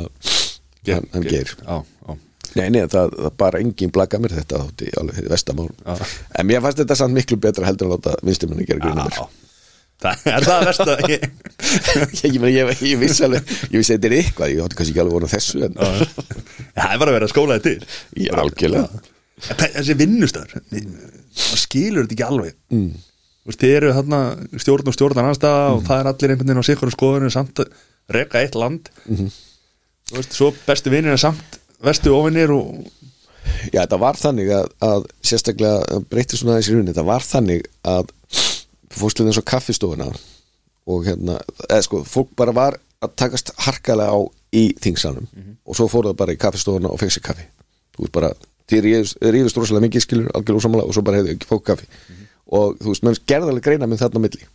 hann, 0.87 1.09
hann 1.11 1.27
geir. 1.27 1.51
Já, 1.59 1.81
já. 1.83 2.15
Nei, 2.57 2.69
nei, 2.73 2.81
það, 2.89 3.13
það 3.17 3.35
bara 3.43 3.59
engin 3.63 3.91
blaka 3.93 4.19
mér 4.21 4.33
þetta 4.39 4.63
þátti 4.63 4.89
alveg 5.01 5.27
vestamál. 5.29 5.67
En 5.85 6.49
mér 6.49 6.63
fannst 6.63 6.81
þetta 6.81 6.97
samt 6.97 7.17
miklu 7.17 7.37
betra 7.41 7.67
heldur 7.69 7.89
en 7.89 7.95
láta 7.97 8.15
vinstuminni 8.25 8.65
gera 8.69 8.95
mér. 8.97 9.19
Já. 9.19 9.27
það 9.99 10.25
er 10.31 10.47
það 10.47 10.65
verst 10.69 10.83
að 10.85 11.05
ég, 11.13 11.23
ég, 12.23 12.35
ég, 12.55 12.73
ég, 12.87 12.97
vissi 13.01 13.25
alveg, 13.27 13.53
ég 13.67 13.75
vissi 13.75 13.97
þetta 13.97 14.07
er 14.07 14.15
eitthvað 14.21 14.53
Ég 14.53 14.61
átti 14.63 14.79
kannski 14.79 14.93
ekki 14.93 15.03
alveg 15.03 15.17
vona 15.17 15.31
þessu 15.33 15.63
en 15.67 15.75
það 15.75 16.85
er 16.85 17.01
bara 17.01 17.11
að 17.11 17.17
vera 17.17 17.31
skólaði 17.33 17.65
til. 17.65 17.89
Er 18.25 18.41
algjörlega. 18.45 19.03
Þessi 19.49 19.97
vinnustöður 19.99 20.55
það 21.39 21.61
skilur 21.65 22.07
þetta 22.07 22.17
ekki 22.17 22.27
alveg. 22.27 22.57
Mm. 22.73 22.89
þið 23.49 23.75
eru 23.75 23.93
þarna 23.97 24.23
stjórn 24.63 24.91
og 24.91 24.95
stjórn 24.97 25.21
annaðstæða 25.21 25.69
og 25.75 25.85
það 25.87 26.01
er 26.01 26.11
allir 26.11 26.33
einhvern 26.33 26.51
veginn 26.51 26.63
á 26.63 26.69
sikkur 26.69 26.93
skoðinu 26.95 27.31
samt 27.33 27.63
að 27.63 27.71
reka 28.15 28.41
eitt 28.43 28.57
land. 28.59 28.89
Þú 29.05 30.17
veist, 30.17 30.35
svo 30.35 30.51
bestu 30.65 30.93
vinnir 30.93 31.13
er 31.13 31.21
samt 31.21 31.58
vestu 31.85 32.13
ofinnir 32.15 32.51
og 32.55 32.87
Já, 33.73 33.81
þetta 33.83 33.99
var 33.99 34.17
þannig 34.19 34.51
að, 34.55 34.67
að 34.85 35.05
sérstaklega 35.25 35.99
breytti 36.09 36.37
svona 36.39 36.57
þessi 36.59 36.75
runni, 36.75 36.91
þetta 36.93 37.05
var 37.07 37.25
þannig 37.25 37.65
að 37.87 38.11
eins 38.99 39.39
og 39.39 39.47
kaffistofuna 39.47 40.07
og 40.89 41.07
hérna, 41.07 41.37
eða 41.67 41.81
sko 41.85 42.01
fólk 42.07 42.31
bara 42.39 42.53
var 42.55 42.77
að 43.03 43.15
takast 43.19 43.51
harkalega 43.65 44.15
á 44.15 44.19
í 44.55 44.63
þingsalunum 44.81 45.57
og 45.65 45.77
svo 45.77 45.89
fór 45.91 46.09
það 46.09 46.19
bara 46.21 46.35
í 46.35 46.39
kaffistofuna 46.41 46.91
og 46.91 47.01
fekk 47.01 47.15
sér 47.15 47.25
kaffi. 47.29 47.45
Þú 47.95 48.05
veist 48.05 48.15
bara, 48.15 48.31
þið 48.71 48.87
rífist 49.35 49.59
rosalega 49.59 49.85
mikið 49.87 50.05
skilur 50.05 50.31
algjörlega 50.33 50.63
úsamála 50.63 50.87
og 50.87 50.95
svo 50.95 51.05
bara 51.05 51.19
hefðu 51.21 51.35
ekki 51.35 51.49
fók 51.49 51.65
kaffi. 51.69 51.89
Og 52.49 52.79
þú 52.79 52.93
veist, 52.93 53.05
menn 53.05 53.19
gerðarlega 53.29 53.67
greina 53.67 53.89
með 53.89 54.05
þarna 54.05 54.23
milli 54.25 54.49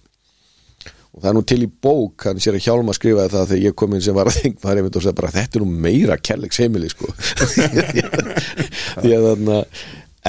og 1.15 1.23
það 1.23 1.29
er 1.31 1.37
nú 1.37 1.43
til 1.47 1.61
í 1.63 1.71
bók 1.87 2.25
hann 2.27 2.41
sér 2.43 2.57
að 2.59 2.65
Hjálma 2.67 2.95
skrifaði 2.97 3.33
það 3.35 3.51
þegar 3.51 3.65
ég 3.65 3.75
kom 3.79 3.93
inn 3.95 4.03
sem 4.03 4.17
var 4.17 4.31
að 4.31 4.39
þing 4.41 4.57
maður 4.63 4.81
einmitt 4.81 4.97
og 4.99 5.05
sagði 5.05 5.19
bara 5.21 5.35
þetta 5.35 5.59
er 5.59 5.63
nú 5.63 5.83
meira 5.85 6.17
kærleiks 6.19 6.59
heimili 6.63 6.91
sko. 6.91 7.11
Því 9.03 9.13
að 9.15 9.27
þarna 9.29 9.59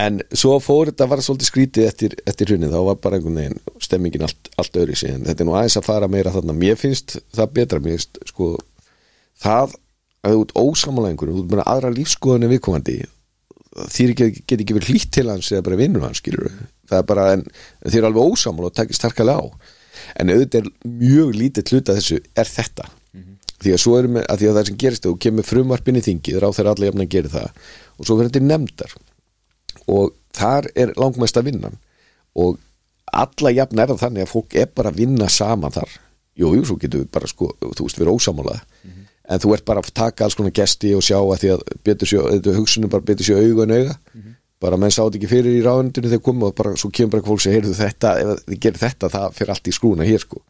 en 0.06 0.20
svo 0.36 0.58
fór 0.62 0.92
þetta 0.92 1.08
var 1.10 1.24
svolítið 1.26 1.50
skrítið 1.50 1.88
eftir, 1.90 2.16
eftir 2.28 2.52
hrunni 2.52 2.70
þá 2.70 2.78
var 2.90 3.00
bara 3.02 3.18
einhvern 3.18 3.40
veginn 3.40 3.58
stemmingin 3.82 4.28
allt, 4.28 4.52
allt 4.62 4.78
öðri 4.82 5.00
sig 5.00 5.16
en 5.16 5.26
þetta 5.26 5.46
er 5.46 5.50
nú 5.50 5.56
aðeins 5.58 5.80
að 5.80 5.88
fara 5.88 6.12
meira 6.12 6.34
þarna. 6.36 6.58
Mér 6.60 6.78
finnst 6.80 7.18
það 7.34 7.58
betra, 7.58 7.82
mér 7.82 7.98
finnst 7.98 8.22
sko 8.30 8.52
það 9.42 9.74
að 10.26 10.36
þú 10.36 10.46
ert 10.46 10.56
ósamála 10.60 11.12
einhverjum, 11.14 11.40
þú 11.40 11.46
ert 11.46 11.54
bara 11.56 11.68
aðra 11.72 11.94
lífskoðan 11.96 12.46
en 12.46 12.54
viðkomandi. 12.54 13.00
Þýr 13.76 14.14
ekki, 14.14 14.30
get 14.48 14.62
ekki 14.62 14.78
verið 14.78 14.94
hlýtt 14.94 15.12
til 15.18 15.28
hans 15.32 15.50
eða 15.52 15.66
bara 15.66 15.80
vinnur 15.80 16.06
hans 16.06 16.22
skilur 16.22 16.46
það 16.90 17.00
er 17.02 17.08
bara, 17.10 17.26
en, 17.36 17.44
þið 17.86 17.98
eru 18.00 18.10
alveg 18.10 18.30
ósamála 18.36 18.70
og 18.70 18.78
takist 18.78 19.02
starkalega 19.02 19.42
á 19.42 19.46
en 20.20 20.34
auðvitað 20.34 20.62
er 20.62 20.70
mjög 21.02 21.34
lítið 21.40 21.74
hluta 21.74 21.96
þessu 21.98 22.20
er 22.36 22.52
þetta. 22.52 22.88
Því 23.64 23.74
að 23.74 23.82
svo 23.82 23.98
erum 23.98 24.18
við, 24.20 24.26
að 24.30 24.42
því 24.42 24.48
að 24.50 24.58
það 24.58 24.70
sem 24.70 24.78
gerist 24.84 25.06
þú 25.06 25.14
kemur 25.26 25.48
frumvarpin 25.48 25.98
í 25.98 26.04
þingið, 26.06 26.40
ráð 26.44 26.58
þeirra 26.58 26.74
allir 26.76 26.90
jafn 26.90 27.04
að 27.06 27.12
gera 27.16 27.34
það. 27.34 27.62
Og 27.96 28.08
svo 28.08 28.18
verður 28.20 28.34
þetta 28.34 28.50
nefndar. 28.50 28.96
Og 29.96 30.16
þar 30.36 30.68
er 30.76 30.94
langmesta 31.00 31.44
vinnan. 31.46 31.80
Og 32.36 32.60
alla 33.16 33.54
jafn 33.56 33.82
er 33.82 33.96
þannig 33.96 34.26
að 34.26 34.34
fólk 34.34 34.58
er 34.60 34.68
bara 34.76 34.92
að 34.92 35.00
vinna 35.02 35.30
saman 35.32 35.74
þar. 35.74 35.98
Jú, 36.36 36.52
jú, 36.58 36.66
svo 36.68 36.76
getur 36.82 37.06
við 37.06 37.12
bara 37.16 37.32
sko, 37.32 37.54
þú 37.64 37.88
veist, 37.88 37.98
við 37.98 38.06
erum 38.06 38.20
ósamála 38.20 38.60
en 39.30 39.42
þú 39.42 39.54
ert 39.56 39.66
bara 39.66 39.82
að 39.82 39.94
taka 39.96 40.26
alls 40.26 40.38
konar 40.38 40.54
gesti 40.56 40.94
og 40.96 41.04
sjá 41.06 41.18
að 41.18 41.40
því 41.42 41.52
að 41.56 41.64
þetta 41.88 42.56
hugsunum 42.58 42.92
bara 42.94 43.08
betur 43.08 43.28
sjó 43.28 43.40
augu 43.42 43.64
en 43.66 43.76
auga 43.76 43.96
bara 44.66 44.80
menn 44.82 44.94
sátt 44.94 45.16
ekki 45.20 45.30
fyrir 45.32 45.56
í 45.60 45.62
ráðundinu 45.66 46.10
þegar 46.12 46.24
komu 46.26 46.50
og 46.50 46.56
bara 46.58 46.74
svo 46.82 46.90
kemur 46.94 47.16
bara 47.20 47.28
fólk 47.30 47.44
sem 47.46 47.54
heyrðu 47.56 47.76
þetta 47.78 48.12
ef 48.24 48.44
þið 48.50 48.60
gerir 48.66 48.82
þetta, 48.82 49.12
það 49.14 49.38
fyrir 49.40 49.54
allt 49.56 49.70
í 49.72 49.76
skrúna 49.78 50.08
hér 50.10 50.24
sko. 50.26 50.42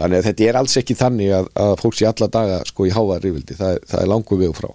Þannig 0.00 0.20
að 0.22 0.26
þetta 0.30 0.46
er 0.48 0.58
alls 0.60 0.76
ekki 0.80 0.94
þannig 0.96 1.32
að, 1.36 1.48
að 1.60 1.72
fólk 1.82 1.96
sé 1.98 2.06
alla 2.08 2.28
daga 2.32 2.60
sko 2.68 2.86
í 2.88 2.92
háa 2.94 3.18
rífildi, 3.20 3.56
það, 3.58 3.80
það 3.90 4.04
er 4.04 4.10
langu 4.12 4.38
vegu 4.40 4.54
frá. 4.56 4.70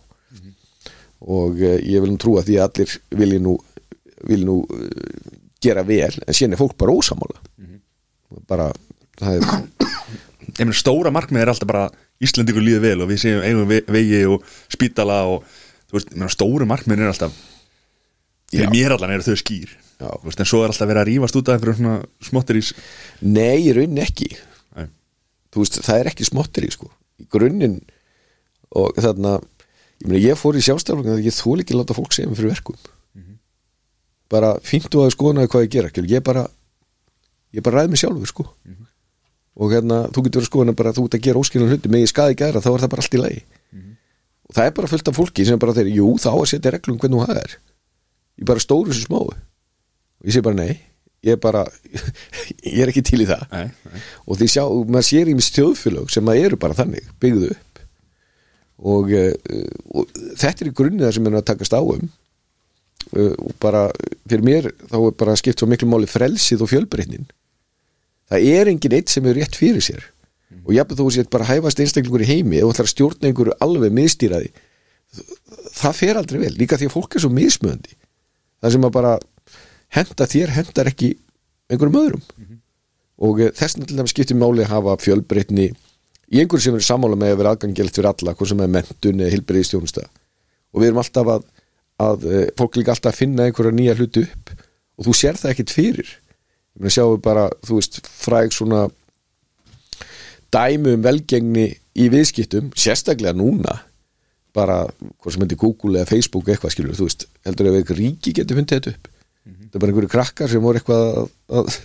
Og 1.26 1.56
uh, 1.64 1.78
ég 1.82 2.04
vil 2.04 2.12
nú 2.12 2.20
trúa 2.22 2.44
því 2.46 2.58
að 2.60 2.68
allir 2.68 2.96
vilji 3.22 3.40
nú 3.42 3.56
vilji 4.30 4.46
nú 4.46 4.58
uh, 4.68 5.40
gera 5.64 5.82
vel 5.88 6.12
en 6.26 6.36
síðan 6.36 6.54
er 6.58 6.60
fólk 6.62 6.76
bara 6.78 6.94
ósamála 6.94 7.40
bara, 8.50 8.68
það 9.18 9.38
er 9.40 9.46
ég 10.46 10.60
meina 10.60 10.76
stóra 10.78 11.12
markmið 11.16 11.42
er 11.46 11.52
alltaf 11.54 11.70
bara 11.72 11.86
Íslandingur 12.24 12.64
líði 12.64 12.82
vel 12.84 13.02
og 13.04 13.10
við 13.10 13.22
séum 13.24 13.42
eigum 13.48 13.68
ve- 13.72 13.84
vegi 13.92 14.22
og 14.30 14.44
spítala 14.72 15.22
og 15.32 15.48
veist, 15.96 16.12
stóra 16.36 16.68
markmið 16.70 17.02
er 17.06 17.12
alltaf. 17.14 17.34
Fyrir 18.52 18.72
mér 18.74 18.96
allan 18.96 19.14
eru 19.16 19.26
þau 19.26 19.40
skýr. 19.40 19.74
Veist, 20.00 20.42
en 20.42 20.48
svo 20.48 20.62
er 20.64 20.72
alltaf 20.74 20.90
verið 20.90 21.02
að 21.02 21.10
rífast 21.10 21.38
út 21.40 21.50
af 21.50 21.56
einhverjum 21.56 21.78
svona 21.80 22.28
smottir 22.28 22.60
ís 22.60 22.72
nei, 23.24 23.64
í 23.64 23.74
rauninni 23.76 24.04
ekki. 24.04 24.28
Nei. 24.76 24.90
þú 25.54 25.64
veist, 25.64 25.80
það 25.86 26.02
er 26.02 26.10
ekki 26.12 26.28
smottir 26.28 26.68
í 26.68 26.72
sko. 26.74 26.90
Í 27.22 27.28
grunninn 27.32 27.78
og 28.76 28.98
þarna, 29.00 29.38
ég 30.04 30.10
meina 30.10 30.24
ég 30.26 30.40
fór 30.40 30.60
í 30.60 30.64
sjálfstæðlunum 30.66 31.16
að 31.16 31.30
ég 31.30 31.38
þól 31.38 31.62
ekki 31.64 31.78
láta 31.78 31.96
fólk 31.96 32.16
segja 32.16 32.28
mig 32.28 32.40
fyrir 32.40 32.52
verkum. 32.52 32.80
Bara 34.34 34.56
fínt 34.66 34.90
og 34.98 35.06
að 35.06 35.14
skoðna 35.16 35.46
hvað 35.48 35.68
ég 35.68 35.74
gera 35.78 35.92
skilur. 35.92 36.12
ég 36.12 36.26
bara 36.26 36.48
ég 37.56 37.64
bara 37.64 37.82
ræði 37.82 37.94
mig 37.94 38.02
sjálfur 38.02 38.32
sko. 38.32 38.50
Og 39.56 39.72
hérna, 39.72 40.10
þú 40.12 40.26
getur 40.26 40.44
að 40.44 40.50
skoðna 40.50 40.74
bara 40.76 40.92
þú 40.92 41.06
ert 41.08 41.16
að 41.16 41.28
gera 41.30 41.40
óskiljan 41.40 41.72
hluti 41.72 41.88
með 41.88 42.04
ég 42.04 42.12
skaði 42.12 42.36
gæra, 42.42 42.60
þá 42.60 42.74
er 42.74 42.82
það 42.84 42.92
bara 42.92 43.06
allt 43.06 43.16
í 43.16 43.22
lagi. 43.22 43.46
Og 44.50 44.58
það 44.58 44.66
er 44.66 44.74
bara 44.76 44.90
fullt 44.92 45.08
af 45.08 45.16
fólki 45.16 45.46
sem 45.48 45.62
bara 45.62 45.76
þeir, 45.78 45.94
jú, 45.96 46.10
þá 46.20 46.32
að 46.34 46.50
setja 46.52 46.74
reglum 46.76 47.00
hvernig 47.00 47.22
þú 47.22 47.30
hagar 47.30 47.56
ég 48.40 48.48
bara 48.48 48.64
stóru 48.64 48.92
þessu 48.92 49.08
smáu. 49.08 49.32
Og 49.32 50.28
ég 50.30 50.36
sé 50.36 50.44
bara 50.46 50.60
nei 50.60 50.76
ég 51.26 51.36
er 51.36 51.42
bara, 51.42 51.64
ég 52.76 52.82
er 52.84 52.92
ekki 52.92 53.04
til 53.06 53.24
í 53.24 53.30
það. 53.30 53.46
Nei, 53.52 53.70
nei. 53.90 54.04
og 54.26 54.40
því 54.40 54.50
sjá, 54.54 54.64
maður 54.86 55.08
sér 55.08 55.32
í 55.32 55.38
mist 55.38 55.58
þjóðfélög 55.58 56.12
sem 56.14 56.30
að 56.32 56.42
eru 56.44 56.60
bara 56.62 56.78
þannig, 56.78 57.08
byggðu 57.22 57.50
upp. 57.56 57.82
Og, 58.92 59.14
uh, 59.16 59.64
og 59.96 60.20
þetta 60.36 60.66
er 60.66 60.70
í 60.70 60.76
grunni 60.76 61.06
það 61.06 61.16
sem 61.18 61.30
er 61.30 61.40
að 61.40 61.48
takast 61.50 61.74
á 61.74 61.82
um. 61.82 62.12
Uh, 63.16 63.32
og 63.32 63.56
bara 63.64 63.88
fyrir 64.26 64.46
mér 64.46 64.70
þá 64.92 64.98
er 65.00 65.18
bara 65.18 65.38
skipt 65.40 65.62
svo 65.62 65.70
miklu 65.72 65.90
máli 65.90 66.10
frelsið 66.10 66.66
og 66.66 66.72
fjölbreytnin. 66.74 67.26
Það 68.30 68.48
er 68.52 68.70
engin 68.70 68.98
eitt 68.98 69.14
sem 69.14 69.26
er 69.30 69.38
rétt 69.40 69.58
fyrir 69.58 69.84
sér. 69.86 70.06
Og 70.66 70.74
jafnveg 70.76 71.02
þú 71.02 71.10
sétt 71.14 71.34
bara 71.34 71.48
hæfast 71.48 71.82
einstaklingur 71.82 72.24
í 72.26 72.30
heimi 72.30 72.62
og 72.66 72.74
ætlar 72.74 72.88
að 72.90 72.94
stjórna 72.94 73.30
einhverju 73.30 73.58
alveg 73.66 73.94
miðstýraði 73.94 74.54
það 75.76 75.94
fer 75.96 76.18
aldrei 76.20 76.40
vel, 76.42 76.56
líka 76.58 76.78
því 76.80 76.90
að 76.90 76.94
fólk 76.96 77.16
er 77.16 77.24
svo 77.24 77.30
mismöndi 77.32 77.94
það 78.62 78.76
sem 78.76 78.88
að 78.88 78.96
bara 78.96 79.16
henda 79.96 80.28
þér, 80.30 80.54
hendar 80.56 80.92
ekki 80.92 81.14
einhverjum 81.72 82.00
öðrum. 82.02 82.26
Og 83.26 83.42
eh, 83.42 83.54
þess 83.56 83.80
dæmis 83.82 84.14
skiptir 84.14 84.38
máli 84.40 84.66
að 84.66 84.74
hafa 84.74 84.98
fjölbreytni 85.04 85.70
í 85.70 86.42
einhverju 86.42 86.68
sem 86.68 86.78
er 86.78 86.86
sammála 86.86 87.18
með 87.20 87.34
að 87.34 87.42
vera 87.42 87.56
aðgangilegt 87.56 87.98
fyrir 87.98 88.12
alla, 88.12 88.36
hvað 88.36 88.52
sem 88.52 88.64
er 88.66 88.72
mentun 88.76 89.22
eða 89.22 89.34
hilbriðistjónusta 89.36 90.06
og 90.76 90.82
við 90.82 90.90
erum 90.90 91.00
alltaf 91.00 91.32
að, 91.32 91.48
að 92.04 92.28
eh, 92.28 92.46
fólk 92.60 92.80
líka 92.80 92.96
alltaf 92.96 93.14
að 93.14 93.22
finna 93.22 93.48
einhverja 93.48 93.76
nýja 93.76 93.96
hluti 93.96 94.26
upp 94.26 94.54
og 94.96 95.08
þú 95.08 95.16
sér 95.16 95.40
það 95.40 95.54
ekkit 95.54 95.74
fyrir. 95.76 96.12
Ég 96.76 96.84
meina 96.84 96.96
sjáum 96.96 97.22
bara, 97.24 97.48
þú 97.64 97.80
veist, 97.80 98.02
fræg 98.04 98.52
svona 98.56 98.86
dæmi 100.52 100.96
um 100.96 101.04
velgengni 101.04 101.70
í 101.96 102.08
viðskiptum, 102.12 102.74
sérstaklega 102.76 103.36
núna 103.36 103.78
bara, 104.56 104.78
hvað 105.22 105.36
sem 105.36 105.44
heitir 105.44 105.60
Google 105.62 106.00
eða 106.00 106.10
Facebook 106.10 106.48
eitthvað 106.50 106.74
skilur, 106.76 106.96
þú 106.98 107.10
veist, 107.10 107.28
heldur 107.48 107.70
ef 107.72 107.78
eitthvað 107.80 108.00
ríki 108.02 108.34
getur 108.38 108.60
fundið 108.60 108.80
þetta 108.80 108.94
upp. 108.96 109.12
Það 109.46 109.78
er 109.78 109.84
bara 109.84 109.92
einhverju 109.92 110.12
krakkar 110.14 110.52
sem 110.52 110.64
voru 110.64 110.80
eitthvað 110.80 111.04
að, 111.06 111.28
að, 111.60 111.78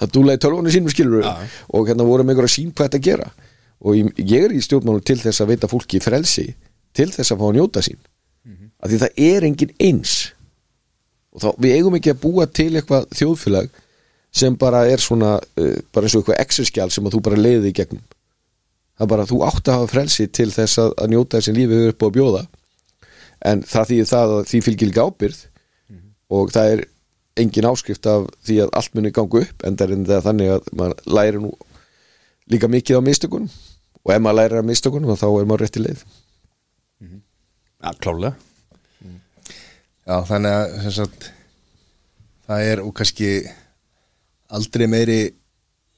að 0.00 0.12
dúla 0.16 0.34
í 0.34 0.40
tölvunni 0.42 0.72
sínum 0.74 0.92
skilur 0.92 1.26
Já. 1.26 1.34
og 1.76 1.90
hérna 1.90 2.06
voru 2.08 2.24
með 2.24 2.34
einhverju 2.34 2.54
sín 2.54 2.72
hvað 2.72 2.88
þetta 2.88 3.00
að 3.00 3.06
gera. 3.08 3.28
Og 3.80 3.96
ég, 3.96 4.22
ég 4.24 4.46
er 4.46 4.54
í 4.56 4.62
stjórnmálum 4.64 5.04
til 5.06 5.18
þess 5.20 5.44
að 5.44 5.52
veita 5.52 5.70
fólki 5.70 6.00
frelsi 6.02 6.46
til 6.96 7.08
þess 7.12 7.32
að 7.32 7.42
fá 7.42 7.46
að 7.46 7.54
njóta 7.58 7.84
sín. 7.84 8.00
Af 8.80 8.90
því 8.90 8.98
það 9.04 9.22
er 9.28 9.46
engin 9.50 9.76
eins. 9.78 10.14
Og 11.30 11.44
þá, 11.44 11.48
við 11.60 11.76
eigum 11.76 11.96
ekki 12.00 12.14
að 12.14 12.22
búa 12.24 12.46
til 12.48 12.70
eitthvað 12.74 13.06
þjóðfélag 13.20 13.70
sem 14.40 14.56
bara 14.58 14.84
er 14.88 15.02
svona 15.02 15.36
uh, 15.38 15.76
bara 15.92 16.06
eins 16.06 16.16
og 16.16 16.24
eitthvað 16.24 16.42
exerskjál 16.42 16.90
sem 16.90 17.06
að 17.06 17.16
þú 17.16 17.22
bara 17.28 17.40
leiði 17.40 17.70
í 17.70 17.76
gegnum 17.76 18.02
það 19.00 19.06
er 19.06 19.10
bara 19.14 19.24
að 19.24 19.30
þú 19.32 19.38
átt 19.46 19.68
að 19.68 19.78
hafa 19.78 19.90
frelsi 19.94 20.26
til 20.28 20.50
þess 20.52 20.80
að, 20.82 20.90
að 21.00 21.12
njóta 21.14 21.38
þessi 21.38 21.54
lífið 21.56 21.86
upp 21.88 22.02
á 22.04 22.06
að 22.06 22.16
bjóða. 22.18 22.42
En 23.48 23.62
það 23.64 23.86
því 23.88 23.98
það 24.10 24.32
að 24.36 24.40
því 24.50 24.58
fylgir 24.66 24.90
líka 24.90 25.04
ábyrð 25.08 25.38
og 26.36 26.50
það 26.52 26.72
er 26.74 26.82
engin 27.40 27.68
áskrift 27.70 28.08
af 28.12 28.26
því 28.44 28.58
að 28.66 28.74
allt 28.76 28.98
muni 28.98 29.12
gangu 29.16 29.40
upp 29.40 29.64
en 29.64 29.78
það 29.80 29.94
er 29.96 30.24
þannig 30.26 30.52
að 30.52 30.68
maður 30.76 31.14
læri 31.16 31.40
nú 31.40 31.54
líka 32.52 32.68
mikið 32.68 33.00
á 33.00 33.08
mistökunum. 33.08 33.48
Og 34.04 34.12
ef 34.12 34.20
maður 34.20 34.38
lærir 34.42 34.60
af 34.60 34.68
mistökunum 34.68 35.16
þá 35.16 35.26
er 35.30 35.48
maður 35.48 35.64
rétt 35.64 35.80
í 35.80 35.84
leið. 35.86 36.04
Já, 37.80 37.92
klálega 37.96 38.34
Já, 40.04 40.16
þannig 40.28 40.52
að 40.52 40.90
sagt, 40.92 41.30
það 42.48 42.66
er 42.66 42.80
og 42.84 42.92
kannski 42.98 43.28
aldrei 44.50 44.84
meiri 44.90 45.18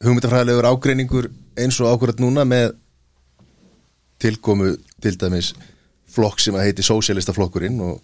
hugmyndafræðilegur 0.05 0.69
ágreiningur 0.69 1.29
eins 1.59 1.79
og 1.81 1.91
ákvörðat 1.91 2.23
núna 2.23 2.45
með 2.47 2.75
tilkomu 4.23 4.73
til 5.03 5.17
dæmis 5.21 5.53
flokk 6.13 6.43
sem 6.43 6.57
að 6.57 6.69
heiti 6.69 6.85
Sósialistaflokkurinn 6.87 7.81
og 7.85 8.01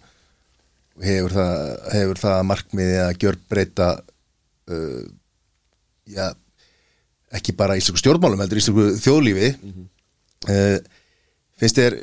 hefur 1.05 1.35
það, 1.35 1.59
hefur 1.95 2.21
það 2.23 2.45
markmiði 2.49 2.97
að 3.03 3.23
gjör 3.23 3.39
breyta 3.51 3.89
uh, 3.99 5.03
já, 6.09 6.25
ekki 7.39 7.55
bara 7.55 7.77
íslensku 7.79 8.01
stjórnmálum 8.01 8.41
heldur 8.43 8.59
íslensku 8.59 8.97
þjóðlífi. 9.03 9.53
Uh, 10.49 10.77
finnst 11.59 11.79
þér 11.79 11.97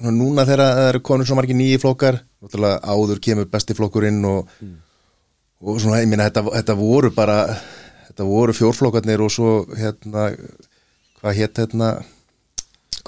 Nú, 0.00 0.12
núna 0.16 0.46
þegar 0.48 0.62
það 0.64 0.86
eru 0.88 1.00
konur 1.04 1.28
svo 1.28 1.36
margir 1.36 1.58
nýji 1.58 1.80
flokkar 1.80 2.22
áður 2.40 3.18
kemur 3.20 3.48
besti 3.52 3.76
flokkurinn 3.76 4.22
og, 4.24 4.48
og 5.60 5.80
svona, 5.82 5.98
ég 6.00 6.08
minna, 6.08 6.30
þetta, 6.30 6.46
þetta 6.54 6.76
voru 6.78 7.10
bara 7.12 7.42
þetta 8.06 8.28
voru 8.28 8.54
fjórflokkarnir 8.56 9.20
og 9.20 9.32
svo 9.34 9.50
hérna, 9.76 10.30
hvað 11.20 11.36
hétt 11.36 11.60
hérna 11.60 11.90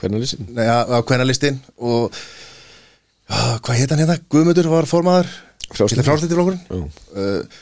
er 0.00 0.14
þessi? 0.22 0.38
Nei, 0.48 0.64
á, 0.66 0.78
á 0.88 0.98
kvennalistin 1.06 1.60
og 1.78 2.12
já, 2.12 3.58
hvað 3.62 3.78
hétt 3.80 3.92
hann 3.94 4.02
hérna, 4.04 4.18
Guðmundur 4.32 4.70
var 4.72 4.88
formaður 4.90 5.30
Frjálslyndi. 5.72 6.06
frálstættiflokkurinn 6.06 6.64
Já. 6.68 6.80
uh, 7.16 7.60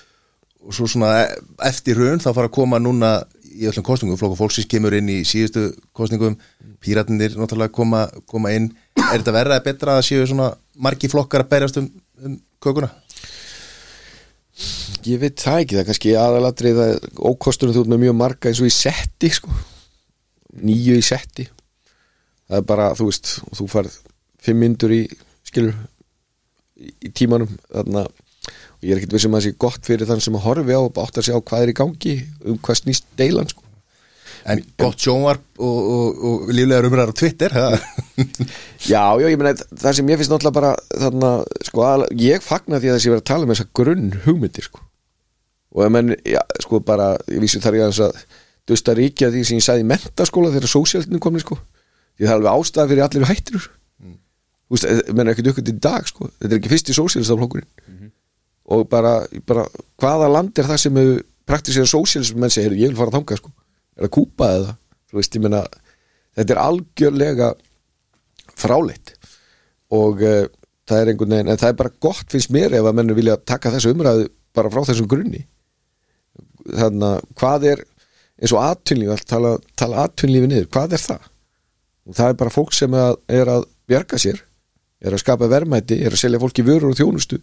og 0.66 0.76
svo 0.76 0.88
svona 0.90 1.10
e- 1.22 1.36
eftir 1.68 1.98
raun 2.00 2.20
þá 2.22 2.32
fara 2.34 2.48
að 2.50 2.56
koma 2.56 2.80
núna 2.82 3.12
í 3.50 3.66
öllum 3.68 3.84
kostningum, 3.84 4.18
flokk 4.20 4.36
og 4.36 4.40
fólksins 4.40 4.68
kemur 4.70 4.94
inn 4.96 5.08
í 5.10 5.20
síðustu 5.26 5.70
kostningum, 5.96 6.36
píratinir 6.80 7.34
náttúrulega 7.36 7.74
koma, 7.74 8.06
koma 8.30 8.52
inn 8.56 8.70
er 8.96 9.18
þetta 9.18 9.34
verða 9.34 9.58
eða 9.58 9.66
betra 9.66 9.96
að 9.98 10.06
séu 10.06 10.26
svona 10.28 10.52
margi 10.80 11.10
flokkar 11.12 11.44
að 11.44 11.50
berjast 11.50 11.80
um, 11.80 11.88
um 12.24 12.36
kökuna? 12.62 12.90
Ég 15.08 15.20
veit 15.22 15.40
það 15.40 15.62
ekki, 15.64 15.76
það 15.76 15.82
er 15.82 15.88
kannski 15.88 16.14
aðalatrið 16.20 16.78
það 16.78 16.90
er 16.94 17.26
ókostunum 17.30 17.74
þú 17.76 17.84
ert 17.84 17.92
með 17.92 18.02
mjög 18.04 18.16
marga 18.20 18.50
eins 18.50 18.60
og 18.60 18.68
í 18.68 18.74
setti 18.74 19.30
sko 19.32 19.52
nýju 20.60 20.98
í 20.98 21.04
setti 21.04 21.46
það 22.50 22.58
er 22.58 22.66
bara, 22.66 22.90
þú 22.98 23.08
veist, 23.10 23.32
og 23.46 23.58
þú 23.60 23.68
farð 23.70 23.96
fimm 24.42 24.60
myndur 24.64 24.94
í, 24.94 25.04
skilur 25.46 25.76
í, 26.80 27.10
tímanum 27.14 27.50
þarna. 27.70 28.04
Og 28.80 28.86
ég 28.88 28.94
er 28.94 29.00
ekkert 29.00 29.16
vissum 29.18 29.34
að 29.36 29.42
það 29.42 29.46
sé 29.46 29.58
gott 29.60 29.88
fyrir 29.88 30.08
þann 30.08 30.22
sem 30.24 30.36
að 30.38 30.46
horfi 30.46 30.76
á 30.76 30.80
og 30.80 31.00
átt 31.02 31.20
að 31.20 31.26
sjá 31.28 31.34
hvað 31.36 31.64
er 31.64 31.72
í 31.72 31.76
gangi 31.76 32.14
um 32.48 32.56
hvað 32.64 32.80
snýst 32.80 33.10
deilan 33.20 33.50
sko. 33.50 33.66
En 34.48 34.62
gott 34.80 35.02
sjónvarp 35.04 35.60
og, 35.60 35.80
og, 35.94 36.20
og 36.24 36.52
líflegar 36.56 36.86
umræðar 36.88 37.12
á 37.12 37.18
Twitter? 37.20 37.52
Já, 38.90 39.12
já, 39.20 39.26
ég 39.28 39.36
meina 39.36 39.52
það 39.52 39.98
sem 39.98 40.08
ég 40.08 40.16
finnst 40.16 40.32
náttúrulega 40.32 40.56
bara 40.56 40.70
þarna, 40.88 41.32
sko, 41.66 41.82
að, 41.84 42.04
ég 42.16 42.40
fagna 42.40 42.78
því 42.80 42.88
að 42.88 42.94
þessi 42.96 43.10
verið 43.10 43.20
að 43.20 43.26
tala 43.28 43.44
um 43.44 43.52
þessa 43.52 43.66
grunn 43.76 44.06
hugmyndir, 44.24 44.64
sko. 44.64 44.80
Og 45.76 45.84
ef 45.84 45.92
menn, 45.92 46.14
já, 46.24 46.40
sko, 46.64 46.80
bara 46.88 47.10
ég 47.28 47.44
vísi 47.44 47.60
þar 47.60 47.76
ég 47.76 48.00
að 48.00 48.22
dusta 48.70 48.94
ríkja 48.96 49.28
því 49.34 49.44
sem 49.44 49.60
ég 49.60 49.66
sagði 49.66 49.84
í 49.84 49.90
mentaskóla 49.92 50.54
þegar 50.54 50.72
sósjálfnin 50.72 51.20
komni, 51.20 51.44
sko 51.44 51.60
því 52.20 52.26
það 52.26 52.32
er 52.32 52.38
alveg 52.38 52.52
ástæða 52.52 52.90
fyrir 52.90 53.06
allir 53.06 53.30
hættir 53.30 53.60
þú 54.70 54.76
veist, 54.76 54.86
eh, 54.86 55.12
menn 55.12 55.32
ekkert 55.32 55.50
uppgönd 55.50 55.72
í 55.72 55.78
dag, 55.82 56.06
sko. 56.06 56.28
Þetta 56.38 56.54
er 56.54 56.60
ekki 56.60 56.70
fyrst 56.70 56.90
í 56.92 56.94
sósjálfstaflokkurinn 56.94 58.12
og 58.70 58.84
bara, 58.86 59.26
bara, 59.46 59.64
hvaða 59.98 60.28
land 60.30 60.58
er 60.58 60.68
það 60.68 60.78
sem 60.78 60.98
hefur 61.00 61.22
praktisera 61.50 61.90
sósjálfsmenn 61.90 62.44
menn 62.44 62.52
segir, 62.54 62.76
ég 62.78 62.92
vil 62.92 62.98
fara 63.00 63.10
að 63.10 63.16
þanga, 63.18 63.38
sko. 63.40 63.50
Er 63.96 64.06
það 64.06 64.12
kúpa 64.14 64.50
eða, 64.54 64.76
þú 65.10 65.18
veist, 65.18 65.34
ég 65.34 65.42
meina 65.42 65.62
þetta 66.38 66.54
er 66.54 66.62
algjörlega 66.62 67.48
fráleitt. 68.60 69.16
Og 69.90 70.22
uh, 70.22 70.44
það 70.86 71.00
er 71.00 71.10
einhvern 71.10 71.34
veginn, 71.34 71.50
en 71.50 71.58
það 71.58 71.72
er 71.72 71.80
bara 71.80 71.96
gott 72.06 72.30
finnst 72.30 72.54
mér 72.54 72.76
ef 72.78 72.86
að 72.86 73.00
mennur 73.00 73.18
vilja 73.18 73.40
taka 73.42 73.72
þessu 73.74 73.90
umræðu 73.96 74.28
bara 74.54 74.70
frá 74.70 74.84
þessum 74.86 75.10
grunni. 75.10 75.42
Þannig 76.70 77.08
að 77.08 77.26
hvað 77.40 77.68
er 77.72 77.84
eins 78.40 78.54
og 78.54 78.62
atvinnlífi, 78.62 79.12
allt 79.16 79.28
tala, 79.28 79.56
tala 79.74 80.06
atvinnlífi 80.06 80.46
niður, 80.46 80.70
hvað 80.70 80.94
er 80.94 81.02
það? 81.08 81.29
Og 82.08 82.16
það 82.16 82.32
er 82.32 82.38
bara 82.40 82.54
fólk 82.54 82.72
sem 82.76 82.94
að, 82.96 83.18
er 83.28 83.50
að 83.50 83.66
bjarga 83.90 84.18
sér, 84.20 84.40
er 85.00 85.16
að 85.16 85.22
skapa 85.22 85.48
verðmæti 85.50 86.00
er 86.04 86.14
að 86.14 86.22
selja 86.22 86.40
fólki 86.40 86.64
vörur 86.66 86.92
og 86.92 86.98
þjónustu. 86.98 87.40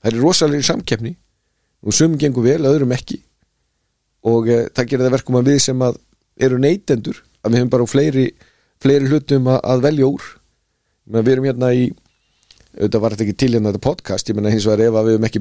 Það 0.00 0.12
er 0.12 0.22
rosalegri 0.24 0.66
samkeppni. 0.66 1.16
Og 1.80 1.96
sumum 1.96 2.18
gengur 2.20 2.44
vel, 2.44 2.60
öðrum 2.68 2.92
ekki. 2.96 3.20
Og 4.28 4.48
e, 4.52 4.66
það 4.76 4.88
gerir 4.90 5.06
það 5.06 5.16
verkum 5.16 5.38
að 5.40 5.48
við 5.48 5.58
sem 5.64 5.84
að 5.84 5.98
eru 6.40 6.60
neytendur 6.60 7.22
að 7.40 7.52
við 7.54 7.62
höfum 7.62 7.72
bara 7.72 7.88
fleiri, 7.88 8.26
fleiri 8.80 9.08
hlutum 9.08 9.48
að, 9.48 9.60
að 9.72 9.84
velja 9.86 10.08
úr. 10.08 10.26
Men 11.10 11.26
við 11.26 11.36
erum 11.36 11.48
hérna 11.48 11.72
í 11.76 11.86
auðvitað 12.76 13.02
var 13.02 13.14
þetta 13.14 13.26
ekki 13.26 13.38
til 13.42 13.50
hérna 13.54 13.72
þetta 13.72 13.86
podcast 13.86 14.28
ég 14.30 14.36
meina 14.38 14.52
hins 14.52 14.66
vegar 14.68 14.84
ef 14.84 14.98
við 14.98 15.16
höfum 15.16 15.26
ekki 15.26 15.40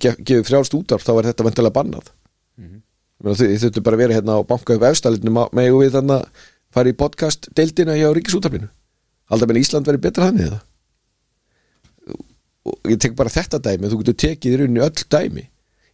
gef, 0.00 0.16
gefið 0.16 0.46
frjálst 0.48 0.76
útvarp 0.78 1.04
þá 1.04 1.12
var 1.16 1.28
þetta 1.30 1.46
vantilega 1.46 1.76
bannað. 1.76 2.12
Mm 2.56 2.68
-hmm. 2.70 3.34
þau 3.34 3.58
þurftu 3.64 3.84
bara 3.84 3.98
að 3.98 4.02
vera 4.04 4.16
hérna 4.16 4.38
og 4.40 4.46
banka 4.48 4.76
upp 4.78 4.86
efstælinu 4.88 5.34
með 5.52 5.76
við 5.76 5.98
þannig 5.98 6.46
að 6.70 6.78
fara 6.78 6.92
í 6.92 6.96
podcast 6.96 7.50
deildina 7.56 7.98
hjá 7.98 8.08
Ríkisútvarpinu. 8.14 8.70
Alltaf 9.30 9.50
menn 9.50 9.60
Ísland 9.60 9.88
verið 9.90 10.06
betra 10.06 10.30
þannig 10.30 10.52
það 10.52 10.66
og 12.70 12.90
ég 12.92 13.00
tek 13.00 13.16
bara 13.18 13.32
þetta 13.32 13.60
dæmi 13.62 13.88
þú 13.90 14.00
getur 14.02 14.18
tekið 14.24 14.54
í 14.54 14.58
rauninni 14.60 14.82
öll 14.84 15.04
dæmi. 15.12 15.44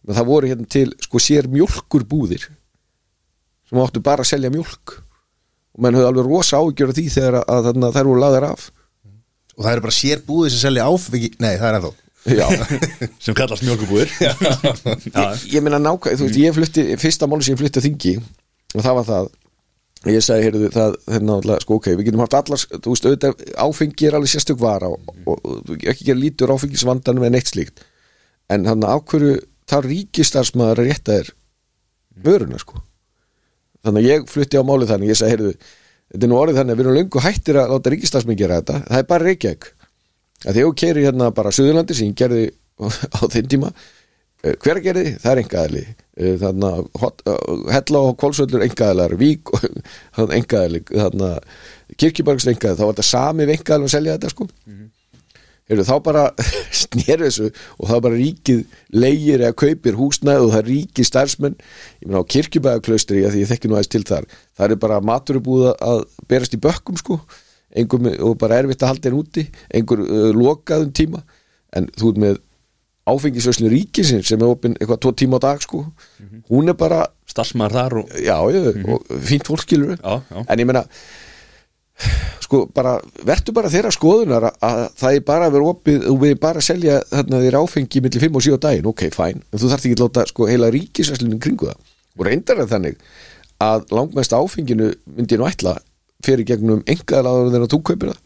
Men 0.07 0.17
það 0.17 0.29
voru 0.29 0.49
hérna 0.51 0.69
til 0.71 0.87
sko 1.03 1.21
sér 1.21 1.47
mjólkur 1.51 2.05
búðir 2.07 2.47
sem 3.67 3.79
áttu 3.81 4.01
bara 4.03 4.23
að 4.23 4.31
selja 4.31 4.51
mjólk. 4.53 4.97
Og 5.75 5.83
menn 5.83 5.97
höfðu 5.97 6.09
alveg 6.11 6.27
rosa 6.27 6.59
ágjör 6.61 6.91
af 6.91 6.97
því 6.97 7.05
þegar 7.13 7.39
að, 7.41 7.69
að, 7.71 7.79
að 7.87 7.95
þær 7.97 8.09
voru 8.09 8.21
laðar 8.23 8.49
af. 8.49 8.67
Og 9.57 9.63
það 9.65 9.71
eru 9.73 9.85
bara 9.87 9.97
sér 9.97 10.21
búðir 10.27 10.53
sem 10.53 10.63
selja 10.63 10.87
áfengi 10.87 11.31
nei, 11.41 11.53
það 11.55 11.67
er 11.69 11.79
ennþá. 11.79 11.95
Sem 13.23 13.35
kallast 13.37 13.63
mjölkubúðir 13.63 14.09
Já, 14.19 14.33
ég 15.47 15.61
meina 15.63 15.77
nákvæm, 15.79 16.17
þú 16.19 16.25
veist, 16.25 16.39
ég 16.41 16.55
flutti 16.57 16.83
fyrsta 16.99 17.29
máli 17.29 17.45
sem 17.45 17.55
ég 17.55 17.61
flutti 17.61 17.79
að 17.79 17.85
þingi 17.85 18.13
og 18.19 18.83
það 18.83 18.97
var 18.97 19.05
það 19.07 19.29
ég 20.05 20.23
sagði, 20.23 20.45
heyrðu, 20.47 20.69
það, 20.75 20.97
hérna 21.09 21.37
alltaf, 21.39 21.63
sko, 21.63 21.77
ok, 21.79 21.89
við 21.95 22.09
getum 22.09 22.21
haft 22.23 22.37
allar, 22.37 22.63
þú 22.73 22.93
veist, 22.93 23.07
auðvitað 23.07 23.41
áfengi 23.63 24.07
er 24.07 24.17
alveg 24.17 24.31
sérstök 24.33 24.59
vara 24.61 24.91
og, 24.93 25.13
og, 25.25 25.39
og 25.41 25.71
ekki 25.77 26.09
gera 26.09 26.21
lítur 26.21 26.53
áfengisvandanum 26.53 27.25
en 27.27 27.39
eitt 27.39 27.51
slíkt. 27.51 27.81
En 28.53 28.67
hann 28.69 28.85
ákverju 28.85 29.39
þá 29.67 29.77
ríkistarsmaður 29.87 30.83
að 30.83 30.91
rétta 30.91 31.17
þér 31.17 31.33
vöruna, 32.27 32.61
sko? 32.61 32.83
Þannig 33.87 34.05
að 34.05 34.09
ég 34.11 34.29
flutti 34.31 34.61
á 34.61 34.67
málið 34.67 34.93
þannig, 34.93 35.11
ég 35.11 35.19
sagði, 35.19 35.33
heyrðu 35.35 35.51
þetta 36.07 36.23
er 36.23 36.31
nú 36.31 36.39
orðið 36.39 36.61
þannig 36.61 36.73
að 36.73 36.79
við 36.79 36.85
erum 36.85 36.97
löngu 36.97 37.23
hættir 37.23 37.59
að 37.59 37.73
láta 37.73 37.93
ríkistarsmið 37.93 38.39
gera 38.39 38.61
þetta, 38.61 38.79
það 38.87 39.01
er 39.01 39.07
bara 39.11 39.27
Reykjavík. 39.27 39.67
Að 40.45 40.51
þegar 40.51 40.67
þú 40.67 40.73
keirir 40.81 41.07
hérna 41.07 41.29
bara 41.35 41.53
Suðurlandi 41.55 41.97
sem 41.97 42.11
ég 42.11 42.19
gerði 42.21 42.43
á 43.17 43.21
þeim 43.33 43.49
tíma 43.51 43.71
eh, 44.43 44.53
hver 44.55 44.79
að 44.79 44.85
gerði, 44.89 45.15
það 45.21 45.31
er 45.33 45.43
engaðali 45.43 45.85
þannig 46.17 46.77
að 46.97 47.71
hella 47.75 47.99
og 48.07 48.15
kólsvöldur 48.17 48.63
engaðalar, 48.65 49.13
vík 49.19 49.51
engaðali, 50.39 50.81
þannig 50.89 51.27
að 51.27 51.97
kirkjubargst 52.01 52.49
engaðali, 52.49 52.79
þá 52.79 52.85
var 52.87 52.95
þetta 52.95 53.09
sami 53.11 53.45
við 53.45 53.59
engaðali 53.59 53.89
að 53.89 53.93
selja 53.93 54.15
þetta 54.17 54.31
sko. 54.33 54.47
Heyrðu, 55.67 55.83
þá 55.83 55.95
bara 56.03 56.23
snýr 56.81 57.23
þessu 57.25 57.49
og 57.49 57.89
þá 57.89 57.95
bara 58.05 58.17
ríkið 58.17 58.61
leigir 58.95 59.43
eða 59.43 59.57
kaupir 59.59 59.97
húsnæð 59.99 60.45
og 60.45 60.53
það 60.53 60.61
er 60.61 60.69
ríkið 60.71 61.09
starfsmenn. 61.09 61.57
Ég 61.99 62.07
meina 62.07 62.21
á 62.23 62.31
kirkjubæðaklaustri 62.33 63.25
því 63.25 63.41
ég 63.43 63.51
þekki 63.51 63.71
nú 63.71 63.75
aðeins 63.75 63.91
til 63.91 64.05
þar 64.07 64.29
það 64.31 64.73
er 64.73 64.81
bara 64.85 65.01
maturubúð 65.03 65.67
að 65.75 66.05
berast 66.31 66.55
í 66.55 66.61
bökkum 66.63 66.99
sko. 66.99 67.19
Einhver, 67.77 68.15
og 68.23 68.37
bara 68.39 68.61
erfitt 68.61 68.81
að 68.81 68.93
halda 68.93 69.09
henn 69.09 69.19
úti 69.19 69.43
einhver 69.75 69.99
uh, 70.01 70.29
lokaðum 70.33 70.93
tíma. 70.95 71.19
En 71.75 71.91
þú 71.99 72.13
ert 72.13 72.21
með 72.23 72.39
áfengisvöslu 73.07 73.69
ríkisinn 73.71 74.25
sem 74.25 74.41
er 74.41 74.51
opinn 74.51 74.75
eitthvað 74.77 74.99
tvo 75.03 75.13
tíma 75.15 75.39
á 75.39 75.45
dag 75.47 75.63
sko. 75.63 75.85
Hún 76.51 76.71
er 76.71 76.77
bara, 76.79 77.05
starfsmaður 77.29 77.77
þar 77.77 77.97
og 78.01 78.11
já, 78.19 78.37
já 78.51 78.61
og 78.93 79.15
fínt 79.29 79.47
fólk 79.47 79.63
skilur 79.63 79.95
en 79.97 80.59
ég 80.59 80.67
meina 80.67 80.85
sko 82.43 82.63
bara, 82.73 82.97
verður 83.25 83.55
bara 83.57 83.71
þeirra 83.71 83.91
skoðunar 83.91 84.47
að, 84.49 84.59
að 84.63 84.81
það 85.01 85.17
er 85.17 85.23
bara 85.27 85.47
að 85.47 85.55
vera 85.57 85.71
opið 85.73 86.05
og 86.11 86.19
við 86.21 86.35
bara 86.43 86.61
að 86.61 86.67
selja 86.69 86.99
þarna 87.09 87.41
þér 87.43 87.57
áfengi 87.61 88.03
millir 88.05 88.23
5 88.27 88.37
og 88.37 88.45
7 88.45 88.55
á 88.55 88.59
daginn, 88.67 88.89
ok, 88.91 89.03
fæn 89.15 89.41
en 89.41 89.61
þú 89.61 89.71
þarft 89.71 89.87
ekki 89.87 89.97
að 89.97 90.03
láta 90.05 90.25
sko 90.29 90.47
heila 90.49 90.69
ríkisvæslinu 90.75 91.39
kringu 91.43 91.71
það. 91.71 91.81
Og 92.17 92.25
reyndar 92.27 92.61
er 92.61 92.69
þannig 92.69 93.01
að 93.63 93.91
langmest 93.97 94.35
áfenginu 94.37 94.91
myndi 95.17 95.35
ég 95.35 95.41
nú 95.41 95.49
ætla 95.49 95.75
fyrir 96.25 96.47
gegnum 96.47 96.85
engaðalaður 96.85 97.51
þegar 97.55 97.73
þú 97.73 97.81
kaupir 97.89 98.13
það. 98.13 98.21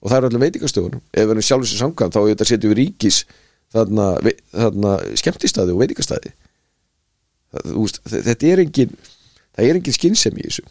Og 0.00 0.10
það 0.10 0.18
eru 0.18 0.30
allir 0.30 0.44
veitingastöfunum 0.44 1.02
ef 1.10 1.26
við 1.26 1.34
erum 1.34 1.46
sjálfur 1.48 1.70
sér 1.70 1.82
samkvæm 1.82 2.14
þá 2.14 2.18
auðvitað 2.22 2.50
setjum 2.52 2.72
við 2.72 2.80
ríkis 2.80 3.20
þarna, 3.76 4.08
þarna 4.56 4.96
skemmtistæði 5.20 5.74
og 5.76 5.82
veitingastæði 5.84 6.34
þetta 7.54 8.50
er 8.50 8.62
engin 8.64 8.96
það 9.56 9.68
er 9.68 9.78
engin 9.78 9.96
skynsemi 9.96 10.42
í 10.42 10.50
þessu. 10.50 10.66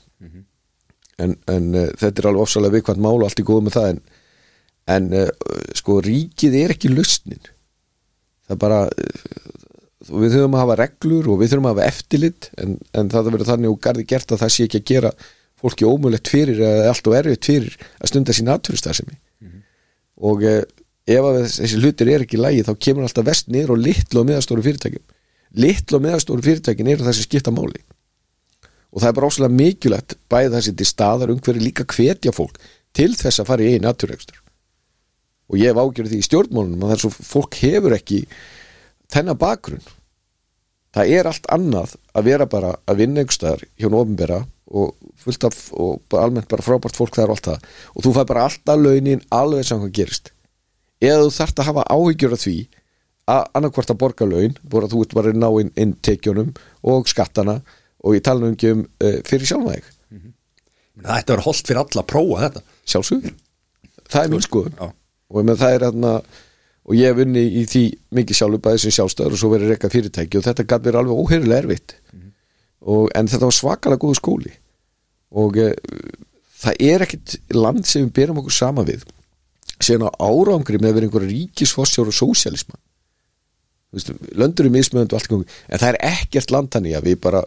En, 1.15 1.37
en 1.47 1.67
uh, 1.71 1.89
þetta 1.95 2.21
er 2.21 2.29
alveg 2.29 2.43
ofsalega 2.43 2.75
viðkvæmt 2.75 3.03
mál 3.05 3.15
og 3.15 3.27
allt 3.29 3.39
í 3.39 3.45
góð 3.47 3.61
með 3.65 3.77
það 3.77 3.91
en, 3.93 3.99
en 4.95 5.05
uh, 5.15 5.29
sko 5.79 6.01
ríkið 6.03 6.57
er 6.59 6.73
ekki 6.75 6.91
lausnin. 6.91 7.51
Það 8.45 8.57
er 8.57 8.61
bara 8.65 8.81
uh, 8.91 9.45
við 10.11 10.35
þurfum 10.35 10.57
að 10.57 10.63
hafa 10.65 10.77
reglur 10.81 11.31
og 11.31 11.39
við 11.39 11.53
þurfum 11.53 11.69
að 11.69 11.77
hafa 11.77 11.87
eftirlit 11.93 12.49
en, 12.61 12.75
en 12.93 13.11
það 13.13 13.31
verður 13.31 13.51
þannig 13.53 13.71
og 13.71 13.81
garði 13.87 14.07
gert 14.11 14.35
að 14.35 14.43
það 14.43 14.53
sé 14.53 14.67
ekki 14.67 14.81
að 14.81 14.89
gera 14.91 15.13
fólki 15.55 15.87
ómögulegt 15.87 16.29
fyrir 16.29 16.59
eða 16.67 16.91
allt 16.91 17.07
og 17.09 17.15
erfitt 17.17 17.47
fyrir 17.47 17.77
að 17.79 18.11
stunda 18.11 18.35
sín 18.35 18.51
atvinnustasemi 18.51 19.15
og 20.29 20.43
uh, 20.45 20.59
ef 21.05 21.25
að 21.25 21.41
þessi 21.43 21.81
hlutir 21.81 22.09
er 22.09 22.23
ekki 22.25 22.39
lægi 22.39 22.63
þá 22.65 22.71
kemur 22.81 23.05
alltaf 23.05 23.27
vest 23.27 23.51
niður 23.53 23.75
og 23.75 23.83
litlu 23.85 24.21
og 24.21 24.29
meðastóru 24.29 24.63
fyrirtækjum. 24.65 25.03
Litlu 25.61 25.99
og 25.99 26.05
meðastóru 26.05 26.45
fyrirtækin 26.45 26.89
eru 26.89 27.05
sem 27.05 27.27
skipta 27.27 27.53
máli. 27.53 27.83
Og 28.95 29.03
það 29.03 29.09
er 29.09 29.17
bara 29.19 29.29
óslega 29.29 29.53
mikilvægt 29.53 30.15
bæði 30.31 30.53
þessi 30.55 30.73
til 30.79 30.87
staðar 30.89 31.33
umhverju 31.33 31.61
líka 31.61 31.85
hvetja 31.85 32.33
fólk 32.33 32.57
til 32.95 33.11
þess 33.13 33.43
að 33.43 33.49
fara 33.51 33.65
í 33.65 33.75
einn 33.75 33.85
atvinnurekstur. 33.85 34.41
Og 35.51 35.59
ég 35.61 35.69
hef 35.69 35.77
ágjörði 35.77 36.15
því 36.15 36.21
í 36.23 36.25
stjórnmálunum 36.25 36.87
að 36.87 36.95
er 36.95 37.03
svo 37.03 37.11
fólk 37.13 37.59
hefur 37.61 37.93
ekki 37.93 38.23
þennan 39.13 39.37
bakgrunn. 39.37 39.85
Það 40.95 41.11
er 41.11 41.29
allt 41.29 41.49
annað 41.51 41.97
að 42.15 42.29
vera 42.31 42.47
bara 42.49 42.77
að 42.87 43.01
vinna 43.03 43.21
einhverstaðar 43.21 43.65
hjá 43.75 43.89
nófnbera 43.91 44.45
og 44.65 44.95
fullt 45.21 45.45
af 45.45 45.57
og 45.75 46.15
almennt 46.17 46.49
bara 46.49 46.65
frábært 46.65 46.97
fólk 46.97 47.19
þar 47.19 47.33
og 47.33 47.35
allt 47.35 47.49
það. 47.51 47.67
Og 47.93 48.07
þú 48.07 48.15
fær 48.15 48.29
bara 48.31 48.47
alltaf 48.47 48.79
launin 48.79 49.25
alveg 49.35 49.67
sem 49.67 49.83
hvað 49.83 49.93
gerist 49.99 50.31
eða 51.03 51.23
þú 51.25 51.31
þarft 51.37 51.61
að 51.61 51.69
hafa 51.71 51.87
áhyggjur 51.91 52.35
af 52.35 52.43
því 52.43 52.57
að 53.35 53.47
annarkvort 53.57 53.91
að 53.91 54.01
borga 54.03 54.27
laun 54.29 54.59
bara 54.69 54.91
þú 54.91 55.01
ert 55.05 55.15
bara 55.17 55.33
að 55.33 55.41
ná 55.41 55.49
inn, 55.61 55.71
inn 55.81 55.95
tekjunum 56.05 56.53
og 56.85 57.09
skattana 57.09 57.59
og 58.05 58.17
ég 58.17 58.25
tala 58.25 58.43
nú 58.43 58.53
ekki 58.53 58.75
um 58.75 58.85
uh, 58.85 59.17
fyrir 59.25 59.49
sjálfa 59.49 59.79
þig. 59.79 59.89
Það 60.95 61.17
ætti 61.17 61.31
að 61.31 61.33
vera 61.35 61.45
holdt 61.47 61.67
fyrir 61.67 61.81
alla 61.81 62.03
að 62.03 62.11
prófa 62.11 62.43
þetta. 62.45 62.61
Sjálfsögur 62.85 63.33
það 64.11 64.23
er 64.23 64.33
mín 64.33 64.45
skoðun. 64.45 64.75
og, 65.29 65.49
það 65.57 65.71
er 65.71 65.85
þarna 65.87 66.13
og 66.85 66.97
ég 66.97 67.09
hef 67.09 67.23
unni 67.23 67.43
í 67.61 67.65
því 67.69 67.83
mikið 68.19 68.39
sjálfur 68.39 68.63
bæði 68.67 68.83
sem 68.83 68.95
sjálfstöður 68.99 69.35
og 69.35 69.41
svo 69.41 69.51
verið 69.53 69.73
rekka 69.73 69.89
fyrirtæki 69.93 70.39
og 70.39 70.45
þetta 70.45 70.67
gæti 70.67 70.87
verið 70.89 71.01
alveg 71.01 71.21
óheirilega 71.23 71.63
erfitt. 71.63 71.97
Og, 72.85 73.09
en 73.17 73.29
þetta 73.31 73.47
var 73.47 73.57
svakalega 73.57 74.03
góðu 74.03 74.19
skóli. 74.19 74.51
Og 75.41 75.57
e, 75.57 75.71
það 76.61 76.83
er 76.85 77.05
ekkit 77.07 77.37
land 77.57 77.87
sem 77.89 78.05
við 78.05 78.11
berum 78.19 78.43
okkur 78.43 78.53
sama 78.53 78.85
við 78.85 79.07
á 79.79 80.09
árangri 80.19 80.79
með 80.79 80.89
að 80.89 80.97
vera 80.97 81.07
einhverja 81.09 81.33
ríkisfossjór 81.33 82.11
og 82.11 82.15
sósialisman 82.15 82.81
löndur 84.35 84.69
mismöðund 84.71 85.13
og 85.13 85.19
allt 85.19 85.29
í 85.29 85.31
gangi. 85.31 85.47
En 85.69 85.81
það 85.81 85.93
er 85.93 85.99
ekkert 86.09 86.51
land 86.51 86.71
þannig 86.73 86.97
að 86.97 87.07
við 87.09 87.21
bara 87.23 87.43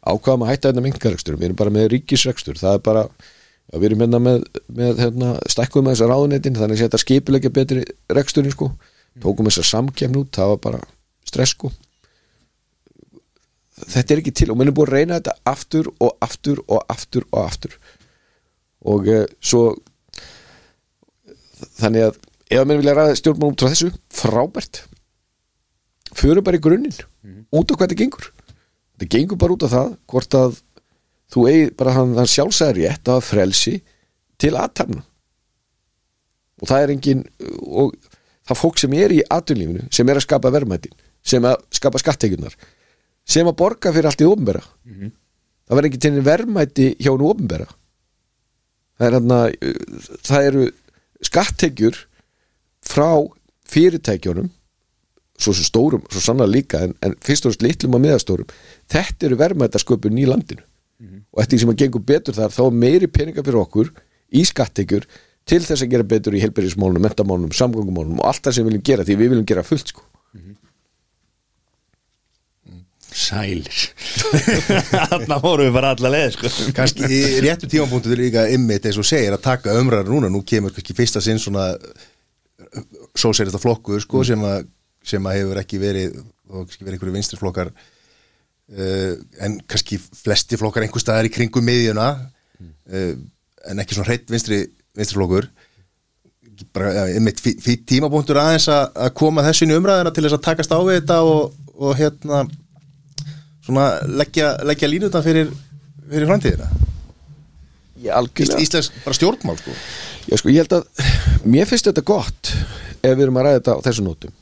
ákvaðum 0.00 0.46
að 0.46 0.50
hætta 0.52 0.70
þetta 0.70 0.84
mingarekstur 0.86 1.36
við 1.36 1.50
erum 1.50 1.58
bara 1.60 1.74
með 1.74 1.90
ríkisrekstur. 1.94 2.58
Það 2.60 2.78
er 2.78 2.82
bara 2.86 3.04
við 3.74 3.86
erum 3.90 4.04
hérna 4.04 4.22
með, 4.22 4.46
með 4.78 5.04
hérna, 5.04 5.34
stækkum 5.50 5.86
með 5.86 5.96
þessar 5.96 6.12
ráðunetin 6.14 6.56
þannig 6.58 6.78
að 6.78 6.86
þetta 6.86 7.02
skipilegja 7.04 7.52
betri 7.58 7.84
reksturinn 8.16 8.54
sko. 8.54 8.72
Tókum 9.20 9.50
þessar 9.50 9.68
samkemn 9.68 10.18
út, 10.22 10.32
það 10.34 10.54
var 10.54 10.64
bara 10.66 10.82
stress 11.28 11.54
sko. 11.56 11.72
Þetta 13.80 14.14
er 14.14 14.22
ekki 14.22 14.34
til 14.36 14.50
og 14.52 14.58
mér 14.60 14.70
er 14.70 14.76
búin 14.76 14.90
að 14.90 14.96
reyna 14.96 15.20
þetta 15.20 15.36
aftur 15.48 15.88
og 15.98 16.16
aftur 16.24 16.60
og 16.68 16.82
aftur 16.92 17.26
og 17.30 17.40
aftur. 17.44 17.76
Og 18.88 19.08
e, 19.08 19.22
svo 19.44 19.74
þannig 21.80 22.06
að 22.08 22.18
ef 22.50 22.60
að 22.60 22.66
mér 22.70 22.80
vilja 22.80 22.96
ræða 22.98 23.18
stjórnmál 23.20 23.52
út 23.52 23.62
frá 23.62 23.70
þessu 23.72 23.90
frábært. 24.20 24.82
Fyrir 26.16 26.42
bara 26.42 26.58
í 26.58 26.64
grunninn 26.64 26.96
út 27.54 27.70
á 27.70 27.74
hvað 27.74 27.86
þetta 27.86 28.00
gengur. 28.00 28.32
Þetta 28.98 29.10
gengur 29.14 29.40
bara 29.40 29.54
út 29.54 29.66
af 29.66 29.74
það 29.74 29.94
hvort 30.10 30.36
að 30.40 30.58
þú 31.30 31.46
eigi 31.50 31.70
bara 31.78 31.94
hann, 31.94 32.16
hann 32.18 32.30
sjálfsæði 32.30 32.86
rétt 32.88 33.10
að 33.10 33.22
frelsi 33.28 33.76
til 34.40 34.56
aðtæmna 34.58 35.04
og 36.60 36.68
það 36.68 36.84
er 36.84 36.92
engin 36.94 37.22
og 37.70 37.94
það 38.48 38.60
fólk 38.60 38.80
sem 38.82 38.96
er 38.98 39.14
í 39.14 39.22
atvinnlífinu 39.32 39.86
sem 39.94 40.10
er 40.10 40.20
að 40.20 40.26
skapa 40.26 40.52
verðmætin 40.52 40.96
sem 41.24 41.44
að 41.46 41.60
skapa 41.76 42.00
skattekjunar 42.02 42.56
sem 43.28 43.48
að 43.48 43.58
borga 43.60 43.92
fyrir 43.94 44.10
allt 44.10 44.24
í 44.24 44.28
ofnbera 44.28 44.62
það 45.70 45.76
verður 45.76 45.90
ekki 45.90 46.02
til 46.06 46.24
verðmæti 46.26 46.88
hjá 46.98 47.12
hún 47.12 47.26
ofnbera 47.30 47.68
það 48.98 49.06
er 49.06 49.16
hann 49.18 49.36
að 49.36 49.46
það 50.26 50.48
eru 50.50 50.66
skattekjur 51.26 51.98
frá 52.86 53.10
fyrirtækjunum 53.70 54.50
svo 55.40 55.54
sem 55.56 55.64
stórum, 55.64 56.02
svo 56.12 56.20
sannlega 56.20 56.52
líka 56.52 56.82
en, 56.84 56.94
en 57.00 57.14
fyrst 57.24 57.46
og 57.46 57.54
fremst 57.54 57.64
litlum 57.64 57.96
og 57.96 58.04
meðastórum 58.04 58.50
þetta 58.92 59.28
eru 59.28 59.40
verðmætasköpun 59.40 60.20
í 60.20 60.26
landinu. 60.28 60.64
Og 61.32 61.40
eftir 61.40 61.62
sem 61.62 61.70
að 61.72 61.80
gengur 61.80 62.02
betur 62.04 62.36
þar 62.36 62.52
þá 62.52 62.64
meiri 62.76 63.08
peninga 63.08 63.44
fyrir 63.46 63.62
okkur 63.62 63.92
í 64.36 64.42
skattekjur 64.44 65.06
til 65.48 65.62
þess 65.64 65.86
að 65.86 65.94
gera 65.94 66.04
betur 66.04 66.36
í 66.36 66.42
helbærismálunum, 66.42 67.06
mentamálunum, 67.06 67.54
samgöngumálunum 67.56 68.20
og 68.20 68.28
allt 68.28 68.44
það 68.44 68.56
sem 68.56 68.66
við 68.66 68.70
viljum 68.70 68.84
gera 68.90 69.06
því 69.06 69.16
við 69.16 69.32
viljum 69.32 69.46
gera 69.48 69.64
fullt 69.64 69.94
sko 69.94 70.04
Sælir. 73.20 73.82
Þarna 74.90 75.40
vorum 75.42 75.68
við 75.68 75.74
bara 75.76 75.92
alla 75.94 76.12
leið 76.14 76.36
sko. 76.36 76.52
kannski 76.76 77.06
í 77.06 77.20
réttu 77.44 77.68
tímapunktu 77.70 78.12
til 78.12 78.20
líka 78.22 78.46
ymmit 78.54 78.88
eins 78.88 79.00
og 79.00 79.08
segir 79.08 79.36
að 79.36 79.44
taka 79.44 79.76
umræður 79.80 80.14
núna. 80.14 80.32
Nú 80.32 80.40
kemur 80.46 80.72
kannski 80.74 80.96
fyrsta 80.96 81.22
sinn 81.24 81.40
svona 81.42 81.74
sósérista 83.18 83.60
flokkur 83.60 84.02
sko, 84.02 84.22
sem, 84.26 84.42
að, 84.46 84.68
sem 85.06 85.26
að 85.26 85.40
hefur 85.40 85.62
ekki 85.62 85.80
verið 85.82 86.20
og 86.50 86.66
kannski 86.66 86.84
verið 86.84 86.96
einhverju 86.98 87.16
vinstrisflokkar 87.16 87.72
uh, 87.72 89.14
en 89.46 89.58
kannski 89.70 89.98
flesti 90.00 90.58
flokkar 90.60 90.86
einhver 90.86 91.02
staðar 91.02 91.28
í 91.28 91.32
kringum 91.34 91.66
miðjuna 91.66 92.08
uh, 92.18 93.12
en 93.70 93.82
ekki 93.82 93.96
svona 93.96 94.10
hreitt 94.10 94.30
vinstri, 94.32 94.62
vinstriflokkur 94.98 95.50
bara 96.74 96.90
ja, 96.92 97.04
ymmit 97.16 97.40
fyrir 97.40 97.84
tímapunktur 97.88 98.38
aðeins 98.40 98.68
að, 98.72 98.90
að 99.06 99.14
koma 99.16 99.44
þessu 99.46 99.64
inn 99.64 99.72
í 99.72 99.78
umræðina 99.78 100.12
til 100.12 100.26
þess 100.26 100.36
að 100.36 100.46
takast 100.48 100.74
á 100.76 100.78
við 100.84 100.98
þetta 100.98 101.20
og, 101.24 101.54
og 101.80 101.94
hérna 101.96 102.42
svona 103.64 103.86
leggja, 104.08 104.52
leggja 104.66 104.90
línutan 104.90 105.24
fyrir, 105.24 105.50
fyrir 106.10 106.28
framtíðina? 106.30 106.68
Já, 108.00 108.14
Íslands 108.40 108.88
bara 109.04 109.16
stjórnmál 109.16 109.58
sko. 109.60 109.74
Já, 110.30 110.36
sko, 110.40 110.52
ég 110.52 110.62
held 110.62 110.76
að 110.78 111.44
mér 111.44 111.68
finnst 111.68 111.88
þetta 111.90 112.04
gott 112.08 112.52
ef 113.00 113.12
við 113.12 113.26
erum 113.26 113.40
að 113.40 113.48
ræða 113.48 113.58
þetta 113.58 113.74
á 113.76 113.84
þessu 113.88 114.04
nótum. 114.06 114.36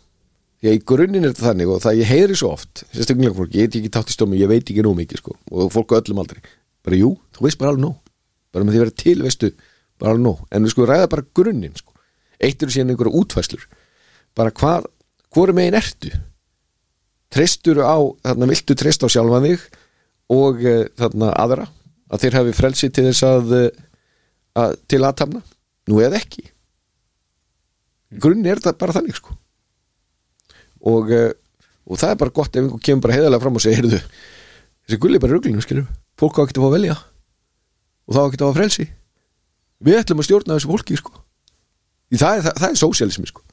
Að 0.62 0.74
í 0.74 0.82
grunninn 0.90 1.26
er 1.26 1.32
þetta 1.32 1.48
þannig 1.48 1.72
og 1.74 1.82
það 1.82 2.00
ég 2.00 2.12
heyri 2.12 2.36
svo 2.38 2.52
oft 2.54 2.84
sérstaklega 2.90 3.34
fólk, 3.34 3.54
ég 3.54 3.66
heit 3.66 3.78
ekki 3.78 3.90
tátt 3.94 4.10
í 4.10 4.14
stómi 4.14 4.38
ég 4.40 4.50
veit 4.50 4.64
ekki 4.64 4.82
nú 4.86 4.94
mikið 4.98 5.22
sko 5.22 5.34
og 5.54 5.70
fólk 5.74 5.94
á 5.94 5.98
öllum 6.00 6.22
aldrei 6.22 6.40
bara 6.86 6.98
jú, 6.98 7.12
þú 7.34 7.44
veist 7.46 7.60
bara 7.60 7.74
alveg 7.74 7.84
nóg. 7.84 7.98
Bara 8.54 8.64
með 8.64 8.74
því 8.74 8.78
að 8.78 8.84
vera 8.84 8.96
til, 9.02 9.16
veistu, 9.22 9.50
bara 10.00 10.14
alveg 10.14 10.24
nóg. 10.24 10.40
En 10.50 10.64
við 10.64 10.72
sko 10.72 10.86
ræða 10.88 11.10
bara 11.12 11.26
grunninn 11.36 11.76
sko. 11.78 11.94
Eitt 12.42 12.62
eru 12.62 12.74
síðan 12.74 12.94
einhverja 12.94 13.18
útfæslur 13.18 13.66
bara 14.38 14.54
hvað, 14.54 14.86
hvori 15.34 15.54
megin 15.56 15.78
ertu 15.78 16.12
treystur 17.32 17.80
á 17.84 17.98
þarna 18.24 18.48
viltu 18.50 18.76
treyst 18.78 19.04
á 19.04 19.08
sjálfan 19.08 19.46
þig 19.46 19.66
og 20.32 20.62
uh, 20.64 20.86
þarna 20.98 21.32
aðra 21.36 21.66
að 22.08 22.24
þeir 22.24 22.38
hafi 22.40 22.54
frelsi 22.56 22.90
til 22.92 23.04
þess 23.08 23.26
að, 23.28 23.52
uh, 23.56 23.68
að 24.62 24.78
til 24.88 25.02
aðtamna 25.04 25.42
nú 25.88 26.00
eða 26.04 26.20
ekki. 26.20 26.46
Grunni 28.20 28.48
er 28.48 28.60
þetta 28.60 28.80
bara 28.80 28.96
þannig 28.96 29.18
sko. 29.20 29.36
Og, 30.88 31.12
uh, 31.12 31.30
og 31.88 32.00
það 32.00 32.14
er 32.14 32.20
bara 32.24 32.36
gott 32.40 32.56
ef 32.56 32.64
einhver 32.64 32.84
kemur 32.84 33.06
bara 33.06 33.18
heiðalega 33.18 33.44
fram 33.44 33.60
og 33.60 33.64
segir 33.64 33.82
heyrðu, 33.82 34.02
þessi 34.86 35.00
gulli 35.02 35.20
er 35.20 35.24
bara 35.24 35.36
ruglinu 35.36 35.64
skilur 35.64 35.88
fólk 36.18 36.40
á 36.40 36.44
ekki 36.44 36.58
að 36.58 36.64
fá 36.64 36.68
að 36.68 36.76
velja. 36.78 36.98
Og 38.08 38.16
þá 38.16 38.20
ekki 38.24 38.40
að 38.40 38.48
fá 38.48 38.58
frelsi. 38.58 38.86
Við 39.84 40.00
ætlum 40.00 40.22
að 40.22 40.26
stjórna 40.26 40.56
þessu 40.56 40.70
fólki 40.72 40.96
sko. 40.98 41.12
Því 42.08 42.20
það 42.22 42.38
er, 42.40 42.62
er 42.68 42.78
sósialismi 42.80 43.28
sko. 43.28 43.44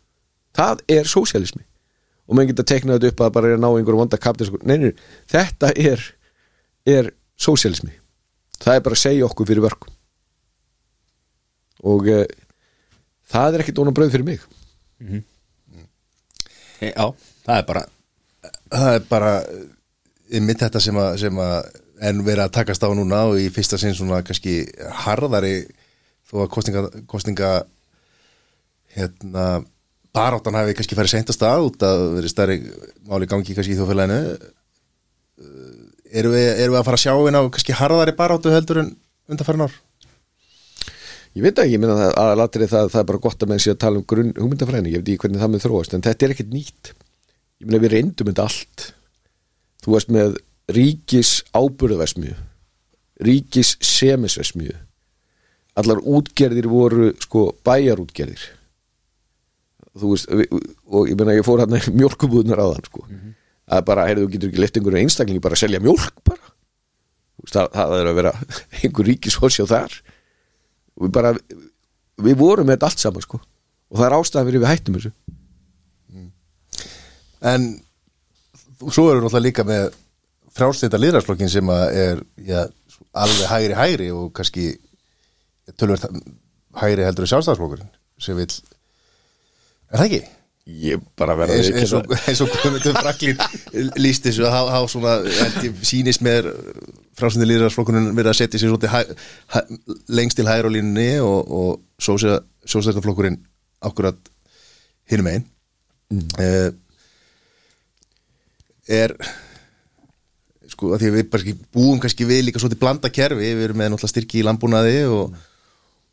Það 0.55 0.84
er 0.95 1.09
sósialismi 1.11 1.65
og 2.26 2.36
maður 2.36 2.53
geta 2.53 2.67
teknað 2.73 2.99
þetta 2.99 3.13
upp 3.13 3.26
að 3.26 3.36
bara 3.38 3.51
er 3.51 3.57
að 3.57 3.63
ná 3.63 3.69
einhverjum 3.71 4.01
vonda 4.03 4.21
kaptis 4.21 4.53
nei, 4.63 4.78
nei, 4.82 4.93
þetta 5.32 5.73
er 5.76 6.07
er 6.86 7.11
sósialismi 7.38 7.93
það 8.61 8.80
er 8.80 8.86
bara 8.88 8.97
að 8.97 9.03
segja 9.05 9.28
okkur 9.28 9.49
fyrir 9.49 9.65
verkum 9.65 9.95
og 11.86 12.09
e, 12.09 12.26
það 13.32 13.57
er 13.57 13.63
ekkit 13.63 13.82
óna 13.84 13.93
bröð 13.95 14.13
fyrir 14.15 14.28
mig. 14.28 14.43
Já, 16.82 17.07
það 17.45 17.57
er 17.57 17.65
bara 17.69 17.84
það 18.73 18.91
er 18.91 19.07
bara 19.09 19.32
ymmit 20.36 20.61
þetta 20.65 20.82
sem 20.84 20.97
að, 20.99 21.11
sem 21.21 21.41
að 21.41 21.57
en 22.05 22.26
verið 22.26 22.43
að 22.43 22.55
takast 22.57 22.84
á 22.84 22.89
núna 22.91 23.21
og 23.30 23.39
í 23.39 23.47
fyrsta 23.53 23.80
sinn 23.80 23.95
svona 23.95 24.19
kannski 24.26 24.65
harðari 25.05 25.61
þó 26.28 26.41
að 26.43 26.51
kostninga, 26.51 26.84
kostninga 27.07 27.51
hérna 28.95 29.45
baráttan 30.16 30.57
hafi 30.57 30.76
kannski 30.78 30.97
farið 30.97 31.13
seint 31.13 31.32
að 31.32 31.38
stað 31.38 31.66
út 31.70 31.86
að 31.86 32.03
verið 32.18 32.34
stærri 32.34 32.57
máli 33.09 33.28
gangi 33.32 33.55
kannski 33.57 33.76
í 33.76 33.80
þjóðfélaginu. 33.80 34.20
Erum 36.16 36.36
við, 36.36 36.47
erum 36.63 36.76
við 36.76 36.80
að 36.80 36.88
fara 36.88 36.99
að 36.99 37.03
sjá 37.03 37.13
inn 37.30 37.39
á 37.39 37.41
kannski 37.43 37.76
harðari 37.76 38.16
baráttu 38.16 38.53
heldur 38.53 38.82
en 38.86 38.95
undanfærin 39.30 39.66
ár? 39.68 39.78
Ég 41.36 41.43
veit 41.43 41.59
ekki, 41.59 41.76
ég 41.76 41.82
minna 41.84 41.99
það 41.99 42.18
aðalatrið 42.22 42.72
það, 42.72 42.91
það 42.93 43.01
er 43.01 43.07
bara 43.11 43.24
gott 43.26 43.41
að 43.43 43.49
menn 43.51 43.61
sé 43.61 43.74
að 43.74 43.82
tala 43.84 43.99
um 43.99 44.07
grunn 44.07 44.36
hugmyndafræðinu, 44.39 44.93
ég 44.93 45.01
veit 45.01 45.09
ekki 45.11 45.26
hvernig 45.26 45.41
það 45.43 45.51
með 45.51 45.66
þróast 45.66 45.95
en 45.97 46.05
þetta 46.05 46.26
er 46.26 46.34
ekkert 46.36 46.53
nýtt. 46.55 46.91
Ég 47.59 47.68
minna 47.68 47.84
við 47.84 47.95
reyndum 47.97 48.30
þetta 48.32 48.45
allt. 48.47 48.86
Þú 49.84 49.95
varst 49.97 50.13
með 50.16 50.38
ríkis 50.72 51.34
ábyrðaversmiðu 51.51 52.38
ríkis 53.24 53.76
semisversmiðu 53.84 54.76
allar 55.80 55.99
útgerðir 56.03 56.68
voru 56.72 57.11
sko 57.22 57.49
bæjarútgerðir 57.68 58.43
þú 59.95 60.11
veist 60.11 60.31
og 60.31 61.09
ég 61.09 61.17
meina 61.19 61.37
ég 61.37 61.45
fór 61.47 61.63
hann 61.63 61.77
mjölkubúðunar 61.95 62.61
á 62.61 62.67
þann 62.73 62.89
sko. 62.89 63.05
Það 63.65 63.79
er 63.79 63.85
bara, 63.87 64.07
heyrðu, 64.09 64.25
þú 64.25 64.33
getur 64.35 64.51
ekki 64.51 64.61
leitt 64.61 64.77
einhverju 64.77 65.01
einstaklingi 65.01 65.41
bara 65.41 65.57
að 65.57 65.63
selja 65.63 65.81
mjölk 65.81 66.19
bara. 66.27 66.51
Veist, 67.41 67.55
það, 67.55 67.71
það 67.73 67.95
er 67.97 68.09
að 68.11 68.19
vera 68.19 68.33
einhver 68.83 69.09
ríkisforsjá 69.09 69.65
þar. 69.71 69.95
Og 70.95 71.07
við 71.07 71.15
bara 71.17 71.33
við 72.25 72.37
vorum 72.39 72.69
með 72.69 72.77
þetta 72.77 72.91
allt 72.91 73.05
saman 73.05 73.25
sko. 73.25 73.41
Og 73.91 73.99
það 73.99 74.07
er 74.07 74.17
ástæðan 74.19 74.49
fyrir 74.49 74.63
við 74.63 74.71
hættum 74.71 74.99
þessu. 74.99 75.13
En 77.45 77.67
svo 78.91 79.09
erum 79.09 79.21
við 79.21 79.25
náttúrulega 79.25 79.45
líka 79.45 79.65
með 79.67 79.89
frjálstæta 80.55 80.99
liðrarsflokkin 81.01 81.51
sem 81.51 81.69
að 81.71 81.83
er 81.99 82.23
já, 82.47 82.61
alveg 83.15 83.49
hægri 83.51 83.77
hægri 83.79 84.07
og 84.15 84.31
kannski 84.35 84.69
tölvert 85.79 86.07
hægri 86.79 87.05
heldur 87.05 87.25
en 87.25 87.31
sjálfstæðarsflokkurinn 87.33 87.91
sem 88.21 88.37
vil 88.39 88.47
er 89.91 90.01
það 90.01 90.07
ekki? 90.09 90.23
ég 90.65 91.01
bara 91.13 91.36
eins, 91.45 91.67
að 91.93 92.13
eins 92.25 92.39
og, 92.41 92.53
Guðmundur 92.55 92.95
Fraklín 93.03 93.38
líst 94.01 94.25
þessu 94.25 94.47
að 94.47 94.55
hafa 94.73 94.88
svona 94.89 95.13
sýnist 95.86 96.23
með 96.25 96.49
frásindi 97.15 97.45
líðrarsflokkunum 97.51 98.09
verið 98.17 98.31
að 98.31 98.39
setja 98.39 98.61
sér 98.61 98.73
svolítið 98.73 98.89
lengst 100.17 100.39
til 100.39 100.47
hægri 100.49 100.71
á 100.73 100.75
línunni 100.75 101.11
og, 101.21 101.53
og 101.53 101.69
sósættaflokkurinn 102.01 103.38
akkurat 103.86 104.17
hinum 105.11 105.29
einn 105.29 105.45
mm. 106.09 106.81
er 108.89 109.13
sko 110.73 110.95
að 110.95 111.03
því 111.03 111.11
að 111.11 111.17
við 111.19 111.38
ekki 111.39 111.57
búum 111.77 112.01
kannski 112.01 112.25
við 112.25 112.47
líka 112.47 112.61
svolítið 112.61 112.81
blanda 112.81 113.13
kerfi 113.13 113.53
við 113.53 113.67
erum 113.67 113.83
með 113.83 113.93
náttúrulega 113.93 114.15
styrki 114.15 114.41
í 114.41 114.47
landbúnaði 114.47 114.97
og 115.13 115.38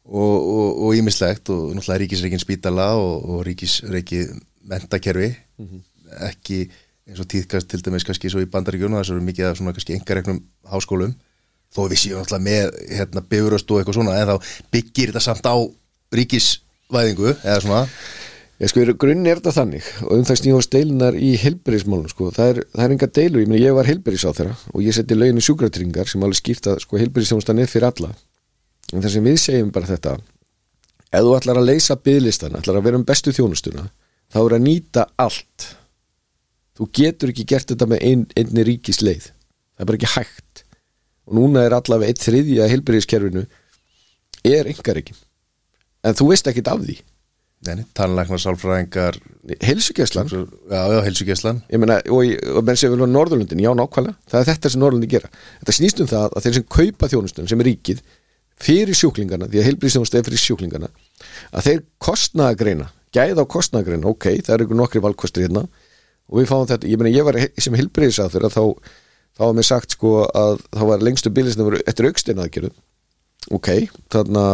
og, 0.05 0.37
og, 0.37 0.69
og 0.87 0.95
ímislegt 0.99 1.51
og 1.55 1.75
náttúrulega 1.77 2.03
ríkisreikin 2.03 2.43
spítala 2.43 2.93
og, 2.99 3.29
og 3.29 3.45
ríkisreiki 3.47 4.25
mentakerfi 4.67 5.29
ekki 6.29 6.65
eins 7.09 7.21
og 7.23 7.29
tíðkast 7.31 7.71
til 7.71 7.83
dæmis 7.83 8.07
kannski 8.07 8.31
svo 8.31 8.43
í 8.43 8.49
bandaríkjunum 8.51 9.01
þess 9.01 9.13
að 9.13 9.19
eru 9.19 9.27
mikið 9.27 9.49
af 9.49 9.59
svona 9.59 9.75
kannski 9.75 9.97
engaregnum 9.97 10.43
háskólum. 10.71 11.15
Þó 11.73 11.87
við 11.91 12.03
séum 12.03 12.21
náttúrulega 12.21 12.47
með 12.47 12.83
hérna 12.99 13.23
bifuröst 13.27 13.71
og 13.73 13.81
eitthvað 13.81 13.99
svona 13.99 14.19
en 14.21 14.31
þá 14.31 14.51
byggir 14.75 15.13
þetta 15.13 15.25
samt 15.25 15.49
á 15.49 15.57
ríkisvæðingu 16.15 17.33
eða 17.33 17.63
svona? 17.65 17.87
Ég 18.63 18.71
sko, 18.71 18.85
grunn 19.01 19.27
er 19.27 19.41
þetta 19.41 19.55
þannig 19.57 19.87
og 20.05 20.13
um 20.21 20.27
það 20.29 20.39
snjóðast 20.39 20.75
deilunar 20.77 21.17
í 21.19 21.33
helberismálum 21.41 22.11
sko. 22.13 22.29
það, 22.31 22.51
er, 22.53 22.61
það 22.77 22.85
er 22.85 22.95
enga 22.95 23.09
deilur, 23.19 23.43
ég 23.43 23.49
meni 23.51 23.63
ég 23.65 23.75
var 23.75 23.89
helberis 23.89 24.27
á 24.29 24.31
þeirra 24.31 24.53
og 24.71 24.85
ég 24.85 24.95
seti 24.95 25.17
lögin 25.19 25.41
í 25.41 25.43
sjúkratryngar 25.43 26.13
sem 26.13 26.23
alveg 26.23 26.39
skýrta, 26.39 26.77
sko, 26.85 27.01
helberisþjónustan 27.01 27.65
er 27.65 27.73
fyrir 27.73 27.89
alla 27.89 28.13
en 28.93 29.03
það 29.03 29.14
sem 29.14 29.28
við 29.28 29.39
segjum 29.43 29.72
bara 29.74 29.91
þetta 29.91 30.16
ef 31.12 31.26
þú 31.26 31.37
ætlar 31.37 31.61
að 31.61 31.68
leysa 31.68 31.99
byðlistan 32.01 32.57
ætlar 32.59 32.80
að 32.80 32.89
vera 32.89 33.01
um 33.01 33.07
bestu 33.09 33.35
þjónustuna 33.37 33.87
þá 34.33 34.41
er 34.43 34.57
að 34.57 34.64
nýta 34.64 35.07
allt. 35.20 35.68
Þú 36.72 36.89
getur 36.97 37.33
ekki 37.33 37.45
gert 37.51 37.68
þetta 37.68 37.89
með 37.91 38.05
ein, 38.09 38.22
einni 38.37 38.64
ríkis 38.64 39.03
leið 39.05 39.28
það 39.28 39.85
er 39.85 39.91
bara 39.91 40.01
ekki 40.01 40.12
hægt. 40.14 40.64
Og 41.28 41.37
núna 41.39 41.66
er 41.66 41.76
allavega 41.76 42.11
eitt 42.11 42.24
þriðja 42.24 42.68
helberiskerfinu 42.72 43.45
er 44.49 44.70
engareikin 44.72 45.18
en 46.03 46.16
þú 46.18 46.33
veist 46.33 46.49
ekkit 46.51 46.70
af 46.72 46.80
því. 46.83 46.97
Nei, 47.62 47.85
tannlæknar, 47.95 48.41
sálfræðingar. 48.43 49.20
Heilsugjæslan 49.62 50.26
Já, 50.26 50.80
heilsugjæslan 51.05 51.61
ég 51.70 51.78
meina, 51.78 52.01
og, 52.11 52.33
og 52.57 52.64
menn 52.66 52.78
sem 52.80 52.91
vilja 52.91 53.07
Norðurlundin, 53.07 53.62
já 53.62 53.70
nákvæmlega. 53.78 54.18
Það 54.33 54.41
er 54.41 54.49
þetta 54.49 54.72
sem 54.72 54.83
Norðurlundin 54.83 55.12
gera. 55.12 55.30
Þetta 55.61 55.76
snýst 55.76 56.03
um 56.03 56.11
það 56.11 56.26
að 56.35 56.47
þeir 56.47 56.57
sem 56.57 56.66
kaupa 56.74 57.11
þjónustun 57.12 57.51
sem 57.53 57.62
er 57.62 57.70
ríkið 57.70 58.03
fyrir 58.61 58.97
sjúklingana, 58.97 59.49
því 59.51 59.61
að 59.63 59.69
heilbrýðstjónustu 59.71 60.19
er 60.19 60.27
fyrir 60.27 60.43
sjúklingana 60.43 60.91
að 61.53 61.69
þeir 61.69 61.81
kostnaðagreina 62.03 62.91
gæða 63.13 63.45
á 63.45 63.53
kostnaðagreina, 63.55 64.09
ok, 64.09 64.29
það 64.47 64.55
eru 64.59 64.79
nokkri 64.79 65.03
valkostir 65.05 65.47
hérna 65.47 65.67
og 66.29 66.41
við 66.41 66.49
fáum 66.51 66.69
þetta, 66.71 66.89
ég 66.89 67.01
meina 67.01 67.17
ég 67.17 67.27
var 67.27 67.39
sem 67.61 67.77
heilbrýðisáður 67.77 68.49
að 68.49 68.57
þá 68.57 68.65
þá 69.33 69.45
var 69.47 69.55
mér 69.57 69.69
sagt 69.69 69.97
sko 69.97 70.15
að 70.29 70.61
þá 70.71 70.83
var 70.91 71.05
lengstu 71.05 71.33
bílisna 71.33 71.67
voru 71.67 71.81
eftir 71.89 72.09
auksteina 72.09 72.45
aðgerðu 72.47 72.73
ok, 73.57 73.71
þarna 74.13 74.45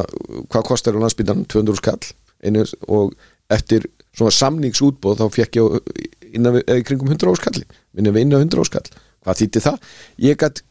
hvað 0.49 0.67
kostar 0.71 0.97
á 0.97 1.03
landsbítan, 1.03 1.45
200 1.51 1.81
skall 1.81 2.01
einu, 2.45 2.65
og 2.89 3.15
eftir 3.53 3.89
svona 4.17 4.35
samningsútbóð 4.35 5.21
þá 5.21 5.27
fekk 5.35 5.59
ég 5.59 5.93
innan 6.39 6.59
við, 6.59 6.83
kringum 6.87 7.11
100 7.11 7.35
áskalli 7.35 7.67
minni 7.97 8.15
við 8.15 8.27
innan 8.27 8.47
100 8.47 8.65
áskall, 8.65 8.87
hvað 9.25 9.41
þýtti 9.43 9.65
það? 9.65 9.89
Ég 10.25 10.41
gætt 10.41 10.63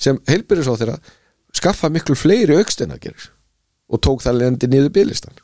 sem 0.00 0.20
heilbyrðis 0.30 0.70
á 0.70 0.74
þeirra 0.80 0.98
skaffa 1.56 1.90
miklu 1.92 2.16
fleiri 2.18 2.58
auksteina 2.58 2.96
aðgerður 2.96 3.30
og 3.90 4.02
tók 4.06 4.24
það 4.24 4.40
lendi 4.42 4.70
niður 4.70 4.92
bílistan 4.94 5.38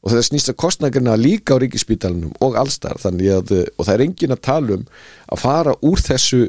og 0.00 0.14
það 0.14 0.24
snýst 0.30 0.50
að 0.52 0.58
kostnagrina 0.62 1.16
líka 1.18 1.56
á 1.56 1.60
ríkispítalunum 1.60 2.32
og 2.40 2.56
allstar 2.56 2.96
þannig 3.02 3.34
að, 3.34 3.52
og 3.76 3.84
það 3.84 3.94
er 3.94 4.04
engin 4.06 4.34
að 4.34 4.42
tala 4.46 4.76
um 4.78 4.84
að 5.28 5.42
fara 5.42 5.74
úr 5.84 6.00
þessu 6.00 6.46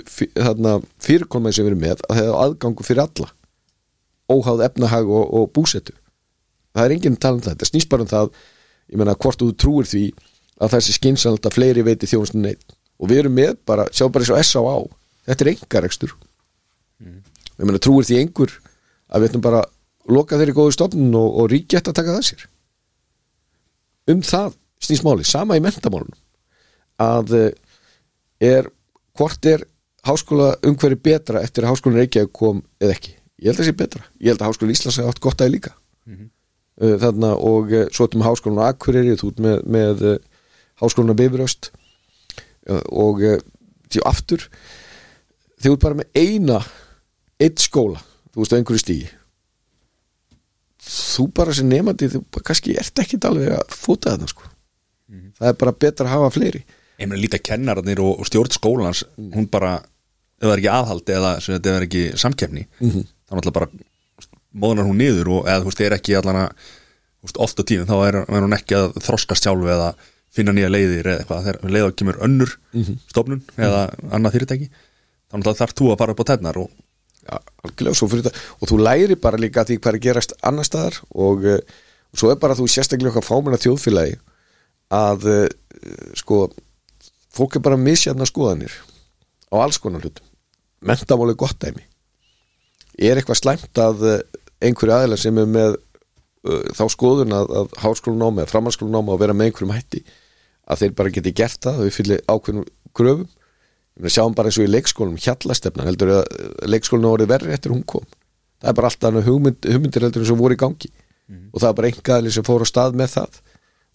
fyrirkomið 1.03 1.57
sem 1.57 1.65
við 1.65 1.71
erum 1.73 1.83
með 1.83 2.05
að 2.07 2.15
það 2.15 2.29
er 2.29 2.39
aðgangu 2.45 2.87
fyrir 2.87 3.03
alla 3.03 3.31
óháð 4.31 4.63
efnahag 4.69 5.09
og, 5.11 5.25
og 5.35 5.49
búsetu. 5.51 5.91
Það 6.71 6.85
er 6.85 6.95
enginn 6.95 7.17
að 7.17 7.23
tala 7.25 7.37
um 7.37 7.43
það, 7.43 7.55
þetta 7.57 7.67
snýst 7.67 7.89
bara 7.91 8.05
um 8.05 8.11
það 8.11 8.29
ég 8.91 9.01
meina 9.01 9.17
hvort 9.19 9.41
þú 9.41 9.49
trúir 9.59 9.89
því 9.89 10.05
að 10.61 10.75
þessi 10.77 10.95
skynsanlegt 10.95 11.49
að 11.49 11.57
fleiri 11.57 11.83
veiti 11.83 12.07
þjónustun 12.07 12.45
neitt 12.45 12.75
og 13.01 13.11
við 13.11 13.23
erum 13.23 13.35
með 13.35 13.55
bara, 13.67 13.87
sjá 13.91 14.05
bara 14.07 14.23
eins 14.23 14.31
og 14.31 14.39
S.A.A. 14.45 14.75
þetta 15.27 15.45
er 15.45 15.51
engarekstur 15.55 16.15
ég 17.01 17.65
meina 17.65 17.81
trúir 17.81 18.07
því 18.07 18.21
einhver 18.21 18.55
að 19.11 19.23
við 19.23 19.29
ætlum 19.29 19.45
bara 19.45 19.61
að 19.63 20.15
loka 20.15 20.39
þeirri 20.39 20.55
góðu 20.57 20.75
stofnun 20.75 21.17
og, 21.19 21.29
og 21.43 21.51
ríki 21.51 21.77
ætti 21.77 21.91
að 21.91 21.99
taka 21.99 22.15
það 22.17 22.27
sér. 22.29 22.45
Um 24.11 24.23
það 24.25 24.57
snýst 24.81 25.05
máli, 25.05 25.27
sama 25.27 25.57
í 25.59 25.63
mentamálunum 25.63 26.17
að 27.01 27.35
eh, 27.37 27.51
er 28.41 28.69
hvort 29.17 29.45
er 29.45 29.65
háskóla 30.07 30.55
umhverju 30.65 30.97
betra 31.03 31.41
eftir 31.45 31.65
að 31.65 31.75
háskólinn 31.75 32.01
Reykjavík 32.01 32.33
kom 32.33 32.63
eða 32.81 32.95
ekki, 32.95 33.15
ég 33.41 33.51
held 33.51 33.59
að 33.59 33.63
það 33.63 33.69
sé 33.69 33.79
betra. 33.83 34.05
Ég 34.17 34.33
held 34.33 34.41
að 34.41 34.49
háskólinn 34.49 34.75
Íslands 34.75 35.01
hafa 35.01 35.13
átt 35.13 35.23
gott 35.23 35.43
að 35.45 35.53
líka. 35.55 35.75
Mm 36.09 36.29
þarna 36.81 37.35
og 37.37 37.73
eh, 37.73 37.87
svo 37.93 38.07
erum 38.07 38.25
háskólinn 38.25 38.61
á 38.61 38.71
Akureyri, 38.71 39.17
þú 39.19 39.31
ert 39.31 39.41
með, 39.43 39.57
með 39.69 40.05
eh, 40.09 40.21
háskólinn 40.81 41.13
á 41.13 41.19
Bifröst 41.19 41.71
og 42.93 43.23
eh, 43.25 43.41
því 43.91 44.03
aftur 44.07 44.45
þið 45.61 45.73
ert 45.73 45.83
bara 45.83 45.99
með 45.99 46.17
eina 46.17 46.61
eitt 47.41 47.61
skóla, 47.61 48.01
þú 48.31 48.41
veist 48.43 48.53
einhverju 48.57 48.81
stígi 48.83 49.09
þú 50.81 51.27
bara 51.37 51.53
sem 51.55 51.67
nefandi, 51.69 52.07
þú 52.09 52.21
bara 52.33 52.45
kannski 52.47 52.73
ert 52.81 53.01
ekki 53.03 53.19
alveg 53.27 53.51
að 53.53 53.75
fóta 53.77 54.13
þarna 54.15 54.29
sko. 54.31 54.47
Það 55.37 55.49
er 55.51 55.57
bara 55.61 55.73
betra 55.83 56.07
að 56.07 56.13
hafa 56.15 56.29
fleiri. 56.33 56.61
Ég 57.01 57.09
meina 57.09 57.21
líta 57.21 57.39
kennararnir 57.41 57.99
og, 58.01 58.19
og 58.21 58.27
stjórn 58.29 58.53
skólans 58.55 59.03
hún 59.17 59.47
bara, 59.51 59.75
ef 60.41 60.45
það 60.47 60.53
er 60.55 60.61
ekki 60.61 60.71
aðhaldi 60.73 61.15
eða 61.17 61.31
sem 61.43 61.55
þetta 61.57 61.73
er 61.77 61.85
ekki 61.87 62.03
samkeppni 62.21 62.63
Mhm. 62.81 63.03
þá 63.29 63.31
náttúrulega 63.37 63.57
bara 63.59 63.69
móðnar 64.63 64.87
hún 64.89 64.97
niður 65.01 65.29
og 65.37 65.45
eða 65.47 65.61
þú 65.63 65.69
veist, 65.69 65.81
er 65.85 65.95
ekki 65.97 66.15
allan 66.17 66.39
að 66.45 66.49
þú 67.21 67.27
veist, 67.29 67.39
oft 67.45 67.61
á 67.61 67.63
tíðum 67.63 67.89
þá 67.89 67.95
er, 68.07 68.15
er 68.25 68.41
hún 68.47 68.57
ekki 68.57 68.75
að 68.77 68.97
þroskast 69.05 69.45
sjálf 69.45 69.69
eða 69.75 69.89
finna 70.31 70.51
nýja 70.55 70.69
leiðir 70.71 71.05
eða 71.11 71.21
eitthvað, 71.23 71.43
þegar 71.45 71.75
leiða 71.77 71.95
kemur 72.01 72.21
önnur 72.25 72.55
Mhm. 72.73 72.97
stofnun 73.11 73.41
eða 73.57 73.81
annað 74.11 74.33
fyrirtæki 74.37 74.69
þá 74.71 75.33
náttúrulega 75.37 75.61
þarf 75.61 75.75
þú 75.77 75.91
að 75.93 75.97
fara 76.01 76.11
upp 76.17 76.21
á 76.25 76.29
tætnar 76.31 76.57
og 76.57 76.69
algjörlega, 77.29 77.97
svo 77.97 78.09
fyrir 78.11 78.27
þetta. 78.27 78.43
Og 78.59 78.71
þú 78.71 78.79
læri 78.81 79.17
bara 79.19 79.39
líka 79.41 79.65
því 79.67 79.77
hvað 79.79 79.91
er 79.93 79.99
að 79.99 80.05
gerast 80.07 80.35
annar 80.47 80.67
staðar 80.67 80.99
og, 81.11 81.45
uh, 81.45 81.59
og 82.11 82.21
svo 82.21 82.31
er 82.33 82.41
bara 82.41 82.57
þú 82.57 82.67
sérstaklega 82.71 83.13
okkar 83.13 83.27
fámenna 83.27 83.61
þjóðfélagi 83.61 84.17
að 84.97 85.29
uh, 85.31 85.45
sko 86.19 86.43
fólk 87.31 87.57
er 87.57 87.65
bara 87.67 87.79
misjafna 87.79 88.27
skoðanir 88.27 88.73
á 89.53 89.55
alls 89.61 89.79
konar 89.81 90.03
hlutum. 90.03 90.25
Mentamáli 90.81 91.37
gott 91.37 91.59
dæmi. 91.61 91.85
Er 92.97 93.19
eitthvað 93.19 93.41
slæmt 93.43 93.81
að 93.81 94.05
uh, 94.07 94.19
einhverju 94.61 94.97
aðeila 94.97 95.19
sem 95.19 95.37
er 95.41 95.49
með 95.49 95.79
þá 96.41 96.87
skoðun 96.89 97.35
að, 97.37 97.51
að 97.53 97.73
háskólanámi 97.83 98.41
eða 98.41 98.49
framhanskólanámi 98.49 99.13
að 99.13 99.19
vera 99.21 99.33
með 99.37 99.49
einhverjum 99.51 99.73
hætti 99.75 99.99
að 100.65 100.81
þeir 100.81 100.95
bara 100.97 101.11
geti 101.13 101.33
gert 101.37 101.59
það 101.61 101.81
þau 101.81 101.93
fyllir 101.93 102.23
ákveðnum 102.25 102.65
kröfum 102.97 103.27
meina 104.01 104.13
sjáum 104.15 104.35
bara 104.37 104.49
eins 104.49 104.59
og 104.59 104.67
í 104.67 104.71
leikskólum 104.71 105.19
hjallastefnan 105.21 105.87
heldur 105.89 106.13
að 106.17 106.67
leikskólinu 106.69 107.11
orðið 107.11 107.31
verri 107.31 107.55
eftir 107.55 107.73
hún 107.73 107.85
kom. 107.87 108.05
Það 108.61 108.71
er 108.71 108.77
bara 108.77 108.91
alltaf 108.91 109.25
hugmynd, 109.25 109.65
hugmyndir 109.65 110.05
heldur 110.05 110.25
og 110.25 110.41
voru 110.41 110.57
í 110.57 110.61
gangi. 110.61 110.91
Og 111.51 111.61
það 111.61 111.67
var 111.67 111.77
bara 111.79 111.91
engaðli 111.91 112.31
sem 112.35 112.45
fór 112.45 112.65
á 112.65 112.67
stað 112.67 112.97
með 112.99 113.13
það 113.15 113.41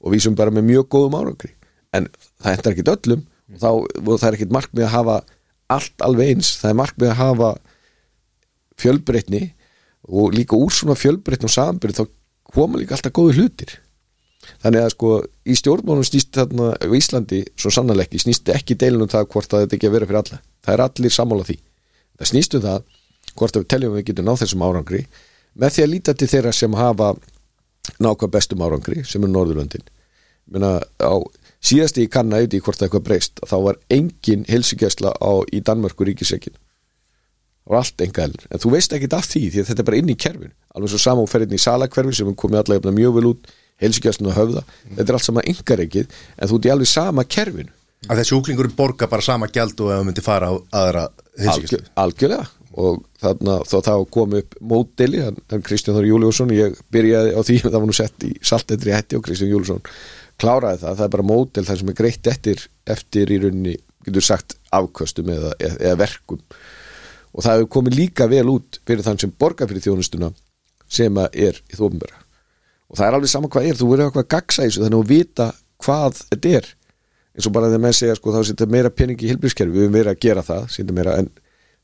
og 0.01 0.13
við 0.13 0.23
sem 0.25 0.37
bara 0.39 0.55
með 0.55 0.69
mjög 0.71 0.89
góðum 0.95 1.17
árangri. 1.19 1.53
En 1.95 2.09
það 2.43 2.55
hentar 2.55 2.75
ekkit 2.75 2.93
öllum 2.93 3.23
og, 3.27 3.59
þá, 3.61 3.71
og 4.03 4.21
það 4.21 4.29
er 4.29 4.37
ekkit 4.39 4.55
markmið 4.57 4.87
að 4.87 4.95
hafa 4.95 5.17
allt 5.77 6.05
alveg 6.07 6.33
eins, 6.33 6.53
það 6.61 6.71
er 6.73 6.79
markmið 6.81 7.11
að 7.11 7.21
hafa 7.21 7.51
fjölbreytni 8.81 9.43
og 10.07 10.37
líka 10.37 10.59
úr 10.59 10.75
svona 10.75 10.97
fjölbreytni 10.99 11.49
og 11.49 11.55
samanbyrð 11.55 12.01
þá 12.01 12.05
koma 12.55 12.81
líka 12.81 12.97
alltaf 12.97 13.15
góði 13.17 13.41
hlutir 13.41 13.77
þannig 14.65 14.83
að 14.83 14.93
sko 14.95 15.13
í 15.47 15.57
stjórnmálum 15.61 16.07
snýst 16.07 16.33
þarna 16.37 16.73
á 16.77 16.89
Íslandi 16.99 17.41
svo 17.55 17.73
sannarlega 17.75 18.09
ekki, 18.09 18.23
snýst 18.25 18.53
ekki 18.55 18.77
deilin 18.81 19.07
um 19.07 19.13
það 19.13 19.31
hvort 19.33 19.55
að 19.55 19.65
þetta 19.65 19.79
ekki 19.79 19.89
að 19.91 19.97
vera 19.97 20.11
fyrir 20.11 20.21
alla. 20.23 20.43
Það 20.67 20.75
er 20.75 20.85
allir 20.87 21.17
sammála 21.17 21.49
því. 21.49 21.59
Það 22.17 22.31
snýst 22.33 22.59
um 22.59 22.67
það 22.67 22.85
hvort 23.37 23.57
að 23.57 23.65
við 23.65 23.71
teljum 23.75 23.95
að 23.95 23.99
við 24.01 24.07
getum 24.11 24.29
náð 24.29 24.43
þessum 24.45 24.67
árangri 24.67 25.03
með 25.57 25.75
því 25.77 25.87
að 25.87 25.93
líta 25.93 26.15
til 26.15 26.31
þeirra 26.33 26.53
sem 26.53 26.77
hafa 26.77 27.11
nákvæm 28.03 28.33
bestum 28.33 28.65
árangri 28.67 29.05
sem 29.07 29.25
er 29.25 29.33
Norðurlöndin. 29.33 29.85
Meina, 30.47 30.79
á 31.03 31.15
síðasti 31.65 32.05
í 32.05 32.13
kanna 32.13 32.41
auðvitað 32.41 32.65
hvort 32.67 32.81
það 32.81 32.87
eitthvað 32.87 33.05
breyst 33.09 33.43
þá 33.49 33.57
var 33.65 33.81
engin 33.93 34.47
helsugjæsla 34.51 35.13
í 35.55 35.63
Danmörku 35.67 36.07
ríkisreikin 36.07 36.55
það 36.55 37.73
var 37.73 37.81
allt 37.81 38.05
enga 38.07 38.27
elur 38.29 38.49
en 38.51 38.63
þú 38.63 38.73
veist 38.77 38.97
ekki 38.97 39.11
af 39.17 39.27
því 39.27 39.43
því 39.51 39.63
að 39.63 39.71
þetta 39.71 39.83
er 39.83 39.89
bara 39.89 40.01
inn 40.01 40.13
í 40.13 40.19
kerfin 40.27 40.53
alveg 40.75 40.93
svo 40.93 41.01
sama 41.03 41.25
og 41.25 41.31
ferðin 41.33 41.57
í 41.57 41.63
salakverfi 41.63 42.19
sem 42.19 42.31
er 42.31 42.39
komið 42.39 42.63
allavega 42.63 42.95
mjög 42.95 43.17
vel 43.17 43.31
út 43.33 43.51
helsugjæslan 43.83 44.31
og 44.33 44.39
höfða. 44.39 44.63
Þetta 44.93 45.09
er 45.11 45.19
allt 45.19 45.27
sama 45.27 45.45
enga 45.47 45.81
reikið 45.81 46.07
en 46.37 46.51
þú 46.51 46.59
ert 46.59 46.69
í 46.69 46.73
alveg 46.75 46.91
sama 46.93 47.25
kerfin 47.25 47.73
að 48.07 48.21
þessi 48.21 48.37
úklingur 48.37 48.69
borga 48.77 49.09
bara 49.11 49.25
sama 49.25 49.49
gjald 49.53 49.81
og 49.81 49.91
ef 49.91 49.99
það 49.99 50.07
myndi 50.09 50.25
fara 50.25 50.51
á 50.53 50.55
aðra 50.83 51.07
Algjör, 51.37 51.83
algjörlega. 52.01 52.47
Og 52.77 53.03
þarna 53.21 53.59
þá 53.65 53.77
þá 53.85 53.93
kom 54.13 54.35
upp 54.37 54.55
mótdeli, 54.61 55.23
hann, 55.25 55.63
Kristján 55.65 55.97
Þór 55.97 56.09
Júliusson 56.11 56.53
ég 56.53 56.77
byrjaði 56.93 57.33
á 57.37 57.41
því, 57.41 57.57
það 57.65 57.77
var 57.79 57.87
nú 57.89 57.97
sett 57.97 58.27
í 58.29 58.33
saltetri 58.45 58.93
hætti 58.93 59.19
og 59.19 59.25
Kristján 59.25 59.53
Júliusson 59.53 59.85
kláraði 60.41 60.83
það, 60.83 60.99
það 60.99 61.07
er 61.07 61.15
bara 61.15 61.29
módel 61.31 61.65
þar 61.69 61.81
sem 61.81 61.93
er 61.93 61.99
greitt 62.01 62.31
eftir, 62.33 62.67
eftir 62.97 63.33
í 63.33 63.41
rauninni, 63.41 63.79
getur 64.05 64.27
sagt 64.29 64.59
afköstum 64.77 65.33
eða, 65.33 65.55
eða 65.65 65.97
verkum. 66.05 66.43
Og 67.33 67.45
það 67.45 67.59
hefur 67.63 67.73
komið 67.79 67.99
líka 68.01 68.29
vel 68.33 68.47
út 68.53 68.81
fyrir 68.85 69.05
þann 69.09 69.25
sem 69.25 69.33
borgar 69.33 69.73
fyrir 69.73 69.85
þjónustuna 69.89 70.33
sem 70.89 71.25
er 71.33 71.61
í 71.73 71.81
þófnbæra 71.81 72.26
og 72.91 72.99
það 72.99 73.07
er 73.07 73.17
alveg 73.19 73.33
sama 73.33 73.51
hvað 73.53 73.69
er, 73.71 73.79
þú 73.79 73.89
verður 73.91 74.11
eitthvað 74.11 74.29
gagsa 74.35 74.65
í 74.65 74.69
þessu 74.71 74.85
þannig 74.85 75.03
að 75.03 75.11
vita 75.13 75.49
hvað 75.85 76.21
þetta 76.21 76.53
er. 76.61 76.69
Eins 77.37 77.49
og 77.49 77.57
bara 77.57 77.71
þegar 77.71 77.83
menn 77.85 77.97
segja 77.97 78.17
sko 78.17 78.33
þá 78.33 78.39
setja 78.49 78.69
meira 78.73 78.93
pening 78.93 79.21
í 79.21 79.33
hilbrískerfi, 79.33 79.75
við 79.75 79.85
höfum 79.85 79.97
meira 79.99 80.15
að 80.15 80.23
gera 80.25 80.45
það 80.47 80.93
meira, 80.97 81.17
en 81.21 81.29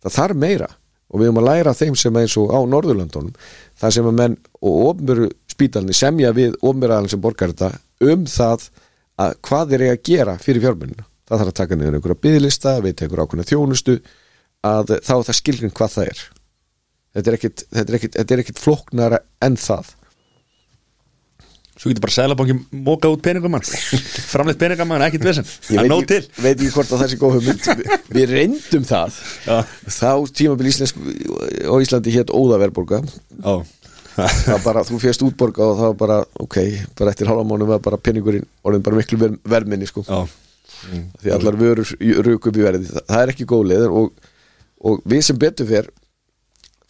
það 0.00 0.16
þarf 0.16 0.40
meira. 0.44 0.68
Og 1.12 1.20
við 1.20 1.28
höfum 1.28 1.42
að 1.42 1.48
læra 1.50 1.74
þeim 1.76 1.96
sem 2.00 2.18
eins 2.22 2.36
og 2.40 2.55
á 2.57 2.61
Norðurlandunum 2.72 3.34
það 3.82 3.94
sem 3.98 4.09
að 4.09 4.18
menn 4.20 4.36
og 4.62 4.78
ofnböru 4.86 5.28
spítalni 5.50 5.96
semja 5.96 6.32
við 6.32 6.55
ofnböruðalinn 6.62 7.12
sem 7.12 7.20
borgar 7.20 7.53
þetta 7.53 7.72
um 8.09 8.24
það 8.30 8.68
að 9.20 9.34
hvað 9.44 9.74
er 9.76 9.84
ég 9.86 9.98
að 9.98 10.05
gera 10.09 10.36
fyrir 10.40 10.64
fjármunina. 10.64 11.05
Það 11.28 11.42
þarf 11.42 11.53
að 11.53 11.59
taka 11.61 11.78
niður 11.78 11.98
einhverja 11.98 12.22
byðlista 12.24 12.76
við 12.84 12.96
tekur 13.03 13.22
ákveðna 13.22 13.48
þjónustu 13.50 13.98
að 14.66 14.94
þá 15.03 15.12
er 15.18 15.26
það 15.28 15.38
skilgrin 15.38 15.74
hvað 15.76 15.94
það 15.96 16.09
er. 16.12 16.22
Þetta 17.12 17.28
er 17.28 17.36
ekkit, 17.36 17.64
þetta 17.68 17.92
er 17.92 17.98
ekkit, 17.98 18.16
þetta 18.16 18.34
er 18.34 18.42
ekkit 18.42 18.62
flóknara 18.62 19.20
en 19.44 19.59
það 19.61 19.92
Svo 21.82 21.90
getur 21.90 22.04
bara 22.04 22.14
sælabanki 22.14 22.54
móka 22.86 23.10
út 23.10 23.22
peningamann 23.26 23.64
Framleitt 23.66 24.60
peningamann, 24.60 25.02
ekkit 25.02 25.24
vesen. 25.26 25.46
Ég 25.66 25.80
Það 25.80 25.82
er 25.82 25.90
nóg 25.90 26.04
til. 26.06 26.18
ekki, 26.22 26.42
veit 26.44 26.52
ekki 26.62 26.70
hvort 26.76 26.92
að 26.94 27.00
það 27.02 27.10
sé 27.10 27.18
góð 27.18 27.32
hugmynd. 27.40 27.66
Vi- 27.80 27.96
Við 28.20 28.34
reyndum 28.36 28.84
það. 28.86 29.16
Já. 29.48 29.56
Þá 29.96 30.10
tímabil 30.38 30.68
íslensk 30.70 31.00
á 31.66 31.74
Íslandi 31.82 32.14
hétt 32.14 32.30
Óðaverborga 32.30 33.02
Það 34.12 34.52
var 34.52 34.60
bara, 34.66 34.82
þú 34.84 34.98
férst 35.00 35.22
útborga 35.24 35.64
og 35.64 35.78
það 35.78 35.86
var 35.90 35.98
bara 36.02 36.16
ok, 36.44 36.56
bara 37.00 37.12
eftir 37.14 37.30
halva 37.30 37.46
mánu 37.48 37.64
var 37.70 37.78
bara 37.82 37.96
peningurinn 37.96 38.44
orðin 38.68 38.82
bara 38.84 38.98
miklu 38.98 39.16
ver, 39.22 39.36
verminni 39.48 39.88
sko. 39.88 40.02
Já, 40.04 40.26
því 41.22 41.32
allar 41.32 41.56
vörur 41.56 41.88
rúk 42.26 42.50
upp 42.50 42.58
í 42.60 42.66
verði 42.66 42.90
það, 42.90 43.06
það 43.08 43.22
er 43.24 43.32
ekki 43.32 43.46
góð 43.48 43.64
leið 43.70 43.86
og, 43.88 44.28
og 44.84 45.00
við 45.08 45.24
sem 45.30 45.38
betur 45.40 45.70
fer 45.70 45.88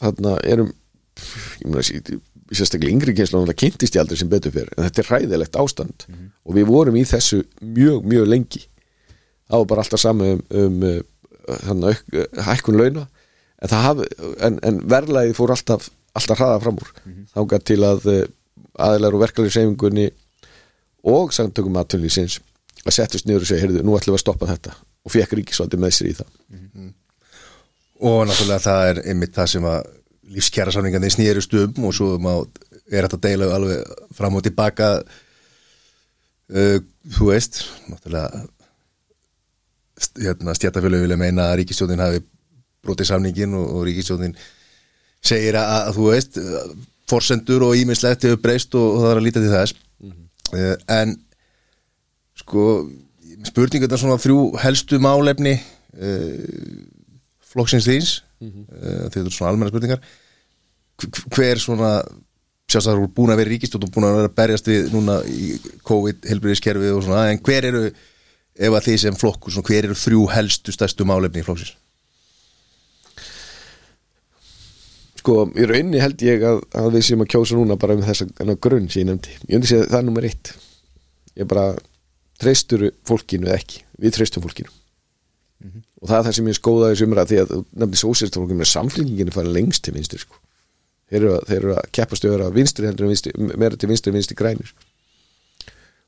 þarna 0.03 0.35
erum 0.51 0.73
ég 1.63 1.69
meina, 1.71 1.85
sí- 1.87 2.03
sérstaklega 2.59 2.93
yngri 2.93 3.15
kynslu 3.17 3.45
það 3.47 3.59
kynntist 3.63 3.97
ég 3.97 4.03
aldrei 4.03 4.19
sem 4.21 4.31
betur 4.31 4.55
fer 4.55 4.69
en 4.77 4.85
þetta 4.87 5.03
er 5.03 5.09
hræðilegt 5.11 5.59
ástand. 5.61 6.07
Og 6.47 6.57
við 6.59 6.69
vorum 6.69 6.99
í 6.99 7.05
þessu 7.09 7.43
mjög, 7.61 8.05
mjög 8.09 8.29
lengi. 8.29 8.63
Það 9.49 9.63
var 9.63 9.71
bara 9.73 9.85
alltaf 9.85 10.01
saman 10.01 10.39
um, 10.39 10.45
um 10.61 10.87
uh, 10.89 11.01
þannig 11.67 11.91
auk, 11.91 12.15
uh, 12.15 12.45
hækkun 12.49 12.79
launa. 12.81 13.09
En, 13.63 13.75
haf, 13.79 14.05
en, 14.43 14.59
en 14.67 14.81
verðlæði 14.91 15.37
fór 15.39 15.55
alltaf 15.55 15.91
alltaf 16.13 16.39
hraða 16.39 16.61
fram 16.61 16.79
úr. 16.81 16.93
Mm 17.05 17.13
-hmm. 17.13 17.27
þángað 17.35 17.65
til 17.65 17.81
að 17.89 18.07
uh, 18.13 18.25
aðilar 18.87 19.15
og 19.15 19.23
verkefli 19.23 19.51
sefingunni 19.51 20.11
og 21.03 21.33
samtökum 21.33 21.77
aðtunlýsins 21.77 22.41
að 22.87 22.97
settust 22.97 23.27
niður 23.27 23.45
og 23.45 23.47
segja, 23.47 23.63
heyrðu, 23.63 23.83
nú 23.83 23.97
ætlum 23.97 24.13
við 24.13 24.21
að 24.21 24.25
stoppa 24.25 24.51
þetta. 24.51 24.75
Og 25.05 25.13
fekk 25.13 25.33
ríkisvaldi 25.39 25.79
með 25.79 25.95
sér 25.97 26.11
í 26.11 26.15
það. 26.19 26.31
Og 28.03 28.27
náttúrulega 28.27 28.59
það 28.59 28.89
er 28.91 29.01
einmitt 29.07 29.35
það 29.35 29.51
sem 29.53 29.67
að 29.67 29.91
lífskjæra 30.31 30.73
samningarnir 30.75 31.13
snýrust 31.13 31.55
um 31.59 31.89
og 31.89 31.95
svo 31.97 32.17
má, 32.23 32.35
er 32.91 33.07
þetta 33.07 33.21
deila 33.27 33.51
alveg 33.57 33.95
fram 34.15 34.39
og 34.39 34.45
tilbaka. 34.47 34.95
Uh, 36.53 36.79
þú 37.17 37.31
veist 37.33 37.63
náttúrulega 37.89 38.45
hérna, 40.21 40.55
stjættafjölu 40.55 41.03
vilja 41.05 41.17
meina 41.17 41.51
að 41.51 41.63
ríkistjóðin 41.63 42.03
hafi 42.03 42.23
brotið 42.83 43.09
samningin 43.09 43.55
og, 43.57 43.69
og 43.77 43.87
ríkistjóðin 43.87 44.35
segir 45.23 45.57
að, 45.57 45.75
að 45.79 45.99
þú 45.99 46.09
veist 46.11 46.41
forsendur 47.11 47.65
og 47.67 47.77
ímislegt 47.79 48.27
hefur 48.27 48.43
breyst 48.43 48.75
og, 48.79 48.89
og 48.97 49.05
það 49.05 49.13
er 49.13 49.21
að 49.21 49.27
líta 49.29 49.43
til 49.43 49.53
þess. 49.55 49.79
Uh, 50.53 50.75
en 51.01 51.17
sko 52.43 52.67
spurningu 53.47 53.87
þetta 53.87 54.01
svona 54.01 54.21
þrjú 54.21 54.43
helstu 54.63 55.01
málefni 55.03 55.57
uh, 55.57 56.37
flokksins 57.53 57.89
þíns 57.89 58.13
mm 58.43 58.51
-hmm. 58.51 58.85
þetta 59.07 59.21
eru 59.23 59.33
svona 59.33 59.53
almenna 59.53 59.73
spurningar. 59.73 60.05
Hv- 61.03 61.27
hver 61.37 61.63
svona 61.63 61.93
sjálfsagt 62.73 62.97
þú 62.97 63.05
er 63.05 63.13
búin 63.17 63.33
að 63.35 63.43
vera 63.43 63.53
ríkistjótt 63.53 63.85
og 63.87 63.93
búin 63.93 64.09
að 64.09 64.17
vera 64.19 64.31
að 64.31 64.39
berjast 64.41 64.71
við 64.71 64.91
núna 64.95 65.19
í 65.29 65.53
COVID 65.89 66.27
helbriðiskerfið 66.31 66.97
og 66.97 67.05
svona 67.05 67.29
en 67.31 67.43
hver 67.45 67.69
eru 67.69 67.85
ef 68.53 68.75
að 68.77 68.89
þið 68.89 68.99
sem 69.05 69.17
flokkur, 69.17 69.53
svona, 69.53 69.69
hver 69.69 69.89
eru 69.89 69.97
þrjú 69.97 70.27
helstu 70.33 70.75
stærstu 70.75 71.07
málefni 71.09 71.43
í 71.43 71.47
flokksins? 71.47 71.77
Sko, 75.23 75.47
í 75.55 75.65
rauninni 75.71 76.03
held 76.03 76.23
ég 76.27 76.43
að, 76.43 76.61
að 76.75 76.91
við 76.97 77.07
séum 77.07 77.23
að 77.23 77.31
kjósa 77.35 77.57
núna 77.57 77.79
bara 77.79 77.95
um 77.95 78.03
þessa 78.03 78.27
þennan 78.27 78.61
grunn 78.67 78.89
sem 78.91 79.05
ég 79.05 79.09
nefndi, 79.09 79.37
ég 79.47 79.55
myndi 79.55 79.71
segja 79.71 79.85
að 79.85 79.93
það 79.93 80.01
er 80.01 80.07
nummer 80.09 80.27
eitt. 80.27 80.53
Ég 81.39 81.49
bara 81.49 81.67
treystur 82.43 82.89
fólkinu 83.07 83.47
eða 83.47 83.61
ekki, 83.61 83.85
við 84.03 84.17
treystum 84.17 84.43
fólkinu 84.43 84.73
og 86.03 86.11
það 86.11 86.17
er 86.19 86.27
það 86.27 86.37
sem 86.39 86.49
ég 86.51 86.59
skóða 86.59 86.89
þessu 86.93 87.09
umræð 87.09 87.31
því 87.31 87.41
að 87.43 87.53
nefndi 87.83 88.01
sósérstofólkinu 88.01 88.63
með 88.63 88.71
samflinginu 88.73 89.35
fara 89.35 89.55
lengst 89.55 89.85
til 89.87 89.95
vinstri 89.97 90.23
sko. 90.23 90.41
þeir, 91.13 91.21
eru 91.21 91.35
að, 91.37 91.45
þeir 91.51 91.61
eru 91.61 91.77
að 91.77 91.91
keppast 91.99 92.27
öðra 92.27 92.51
vinstri 92.57 92.89
heldur 92.89 93.07
en 93.07 93.13
vinstri, 93.13 93.33
meira 93.39 93.79
til 93.79 93.91
vinstri 93.91 94.11
en 94.11 94.19
vinstri 94.19 94.37
grænir. 94.39 94.73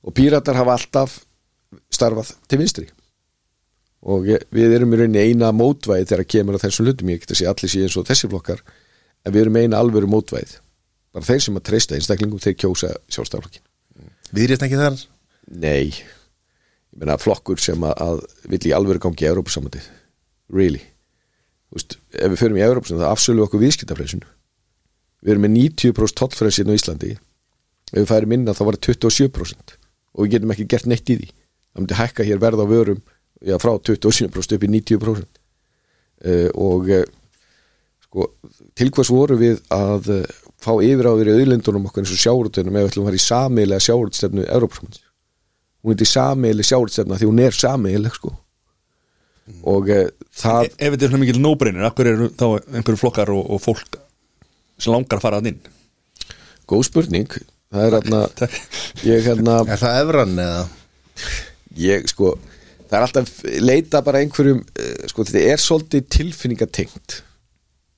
Og 0.04 0.14
píratar 0.16 0.58
hafa 0.58 0.74
alltaf 0.74 1.18
starfað 1.92 2.34
til 2.48 2.60
vinstri. 2.60 2.88
Og 4.04 4.26
ég, 4.28 4.42
við 4.52 4.74
erum 4.76 4.92
í 4.92 5.00
rauninni 5.00 5.22
eina 5.30 5.52
mótvæði 5.54 6.10
þegar 6.10 6.30
kemur 6.34 6.58
að 6.58 6.66
þessum 6.66 6.88
hlutum. 6.88 7.12
Ég 7.14 7.22
get 7.22 7.36
að 7.36 7.40
sé 7.40 7.46
allir 7.48 7.72
sé 7.72 7.84
eins 7.86 7.96
og 8.00 8.08
þessi 8.08 8.28
flokkar 8.32 8.64
en 9.24 9.32
við 9.32 9.46
erum 9.46 9.58
eina 9.60 9.80
alvöru 9.80 10.10
mótvæði 10.10 10.58
bara 11.14 11.28
þeir 11.28 11.44
sem 11.46 11.58
að 11.58 11.66
treysta 11.68 11.96
einstaklingum 11.98 12.42
þeir 12.42 12.58
kjósa 12.58 12.92
sjálfstaflokkin 13.12 13.64
Viðrýst 14.34 14.64
ekki 14.66 14.80
þar? 14.80 14.98
nei, 15.46 15.94
ég 16.94 17.02
meina 17.02 17.18
flokkur 17.18 17.60
sem 17.60 17.82
að, 17.84 17.94
að 18.00 18.50
vill 18.52 18.62
í 18.70 18.74
alvöru 18.76 19.02
gangi 19.02 19.26
í 19.26 19.30
Európa-samandi 19.30 19.82
really? 20.54 20.82
Þú 21.68 21.80
veist, 21.80 21.98
ef 22.14 22.32
við 22.32 22.40
förum 22.40 22.60
í 22.60 22.64
Európa-samandi 22.64 23.04
þá 23.04 23.10
afsölu 23.10 23.44
okkur 23.46 23.62
viðskiptafrelsun 23.64 24.24
við 25.24 25.32
erum 25.34 25.46
með 25.46 25.56
90% 25.56 26.18
tollfrelsin 26.20 26.70
á 26.70 26.76
Íslandi. 26.76 27.14
Ef 27.94 27.96
við 27.96 28.10
færum 28.10 28.36
inn 28.36 28.48
að 28.48 28.58
þá 28.58 28.64
var 28.68 28.78
það 28.78 28.98
27% 29.06 29.76
og 30.14 30.24
við 30.24 30.32
getum 30.34 30.54
ekki 30.54 30.68
gert 30.70 30.88
neitt 30.90 31.10
í 31.10 31.18
því. 31.18 31.28
Það 31.72 31.82
myndi 31.82 31.98
hækka 31.98 32.26
hér 32.28 32.42
verð 32.42 32.62
á 32.62 32.66
vörum 32.70 33.00
já, 33.40 33.56
frá 33.62 33.72
27% 33.74 34.56
upp 34.56 34.66
í 34.66 34.70
90% 34.74 35.24
uh, 35.24 36.50
og 36.60 36.92
uh, 36.92 37.06
sko, 38.04 38.28
til 38.76 38.90
hvers 38.94 39.12
voru 39.12 39.38
við 39.40 39.64
að 39.74 40.12
uh, 40.20 40.36
fá 40.60 40.72
yfiráður 40.76 41.32
í 41.32 41.38
auðlindunum 41.38 41.88
okkur 41.88 42.04
eins 42.04 42.14
og 42.14 42.20
sjáurútunum 42.20 42.76
ef 42.76 42.84
við 42.86 42.92
ætlum 42.92 43.04
að 43.04 43.10
fara 43.10 43.20
í 43.20 43.24
samilega 43.24 43.86
sjáurútstefnu 43.88 44.46
Európa-samandi 44.46 45.03
hún 45.84 45.94
er 45.94 46.08
samiðileg 46.08 46.68
sjáurstefna 46.68 47.18
því 47.20 47.28
hún 47.30 47.42
er 47.44 47.56
samiðileg 47.56 48.16
sko. 48.16 48.32
Og 49.68 49.90
e, 49.92 50.00
það 50.32 50.70
Ef 50.70 50.94
þetta 50.94 51.04
er 51.04 51.10
svona 51.12 51.22
mikil 51.26 51.42
nóbreinir, 51.44 51.84
akkur 51.84 52.08
eru 52.08 52.30
þá 52.32 52.46
einhverju 52.72 53.00
flokkar 53.00 53.32
og, 53.34 53.44
og 53.52 53.60
fólk 53.60 53.98
sem 54.80 54.94
langar 54.94 55.20
að 55.20 55.26
fara 55.26 55.40
að 55.42 55.50
inn? 55.52 55.60
Góð 56.70 56.86
spurning. 56.88 57.36
Það 57.74 57.84
er 57.84 57.96
hérna 57.98 58.22
ég 59.04 59.28
hérna 59.28 59.58
Er 59.74 59.82
það 59.82 60.00
efran 60.00 60.40
eða? 60.40 60.64
ég 61.78 62.08
sko 62.10 62.32
það 62.88 62.96
er 62.96 63.04
alltaf 63.06 63.30
leita 63.62 64.00
bara 64.06 64.20
einhverjum 64.22 64.62
eh, 64.78 65.06
sko 65.10 65.26
þetta 65.26 65.52
er 65.52 65.62
svolítið 65.62 66.08
tilfinningatengt. 66.16 67.20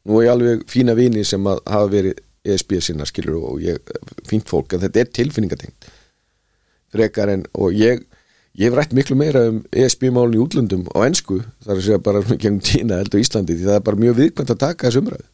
Nú 0.06 0.20
er 0.20 0.28
ég 0.28 0.34
alveg 0.34 0.64
fína 0.70 0.94
vini 0.98 1.24
sem 1.26 1.46
að 1.50 1.62
hafa 1.66 1.92
verið 1.92 2.22
ESB 2.46 2.76
sinna 2.84 3.06
skilur 3.08 3.42
og 3.42 3.62
ég, 3.64 3.94
fínt 4.28 4.46
fólk 4.50 4.76
en 4.76 4.84
þetta 4.84 5.02
er 5.02 5.14
tilfinningatengt 5.18 5.88
frekar 6.94 7.32
en 7.32 7.44
og 7.54 7.74
ég 7.76 8.04
ég 8.56 8.70
hef 8.70 8.76
rætt 8.76 8.94
miklu 8.96 9.16
meira 9.18 9.46
um 9.50 9.60
ESB-málun 9.72 10.36
í 10.36 10.40
útlöndum 10.40 10.86
á 10.96 11.04
ensku, 11.04 11.42
það 11.64 11.74
er 11.74 11.84
segja 11.88 12.02
bara 12.06 12.22
gengum 12.42 12.62
tína 12.64 13.00
held 13.02 13.16
á 13.16 13.20
Íslandi 13.20 13.56
því 13.58 13.68
það 13.68 13.80
er 13.80 13.86
bara 13.88 14.02
mjög 14.04 14.18
viðkvæmt 14.22 14.54
að 14.54 14.62
taka 14.62 14.88
þessu 14.88 15.02
umræðu. 15.04 15.28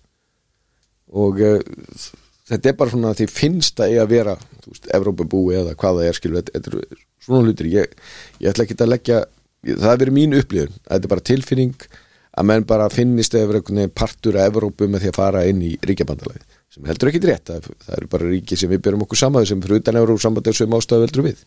Og 1.23 1.43
uh, 1.45 2.09
þetta 2.51 2.71
er 2.71 2.79
bara 2.81 2.95
svona 2.95 3.15
því 3.19 3.29
finnst 3.31 3.83
að 3.83 3.93
eiga 3.93 4.07
að 4.07 4.15
vera, 4.17 4.37
þú 4.65 4.75
veist, 4.75 4.91
Evrópabúi 4.99 5.59
eða 5.61 5.77
hvað 5.79 6.01
það 6.01 6.09
er, 6.09 6.19
skilur, 6.19 6.49
þetta, 6.51 6.73
er 6.73 7.05
svona 7.23 7.47
hlutir. 7.47 7.71
Ég, 7.71 7.95
ég 8.43 8.51
ætla 8.51 8.67
ekki 8.67 8.79
að 8.81 8.93
leggja 8.95 9.21
það 9.63 9.93
er 9.93 10.01
verið 10.03 10.17
mín 10.17 10.39
upplifun, 10.39 10.81
þetta 10.89 11.07
er 11.07 11.13
bara 11.13 11.27
tilfinning 11.31 11.87
að 12.33 12.49
menn 12.49 12.67
bara 12.67 12.89
finnist 12.91 13.37
eða 13.37 13.53
verið 13.53 13.93
partur 13.95 14.39
af 14.41 14.51
Evrópu 14.51 14.89
með 14.91 15.05
því 15.05 15.13
að 15.13 15.19
fara 15.21 15.45
inn 15.47 15.61
í 15.63 15.75
ríkjabandalagi, 15.85 16.43
sem 16.73 16.89
heldur 16.89 17.11
ekki 17.11 17.21
rétt 17.27 17.51
það, 17.51 17.67
það 17.85 17.97
eru 17.99 18.11
bara 18.15 18.29
ríki 18.31 18.57
sem 18.59 18.71
við 18.73 18.85
byrjum 18.87 19.05
okkur 19.05 19.21
saman 19.21 19.49
sem 19.49 19.61
fyrir 19.63 19.83
utan 19.83 19.99
Evrópu 20.01 20.25
sambandi 20.25 20.55
sem 20.57 20.77
ástæðu 20.79 21.05
veldur 21.05 21.27
við. 21.27 21.43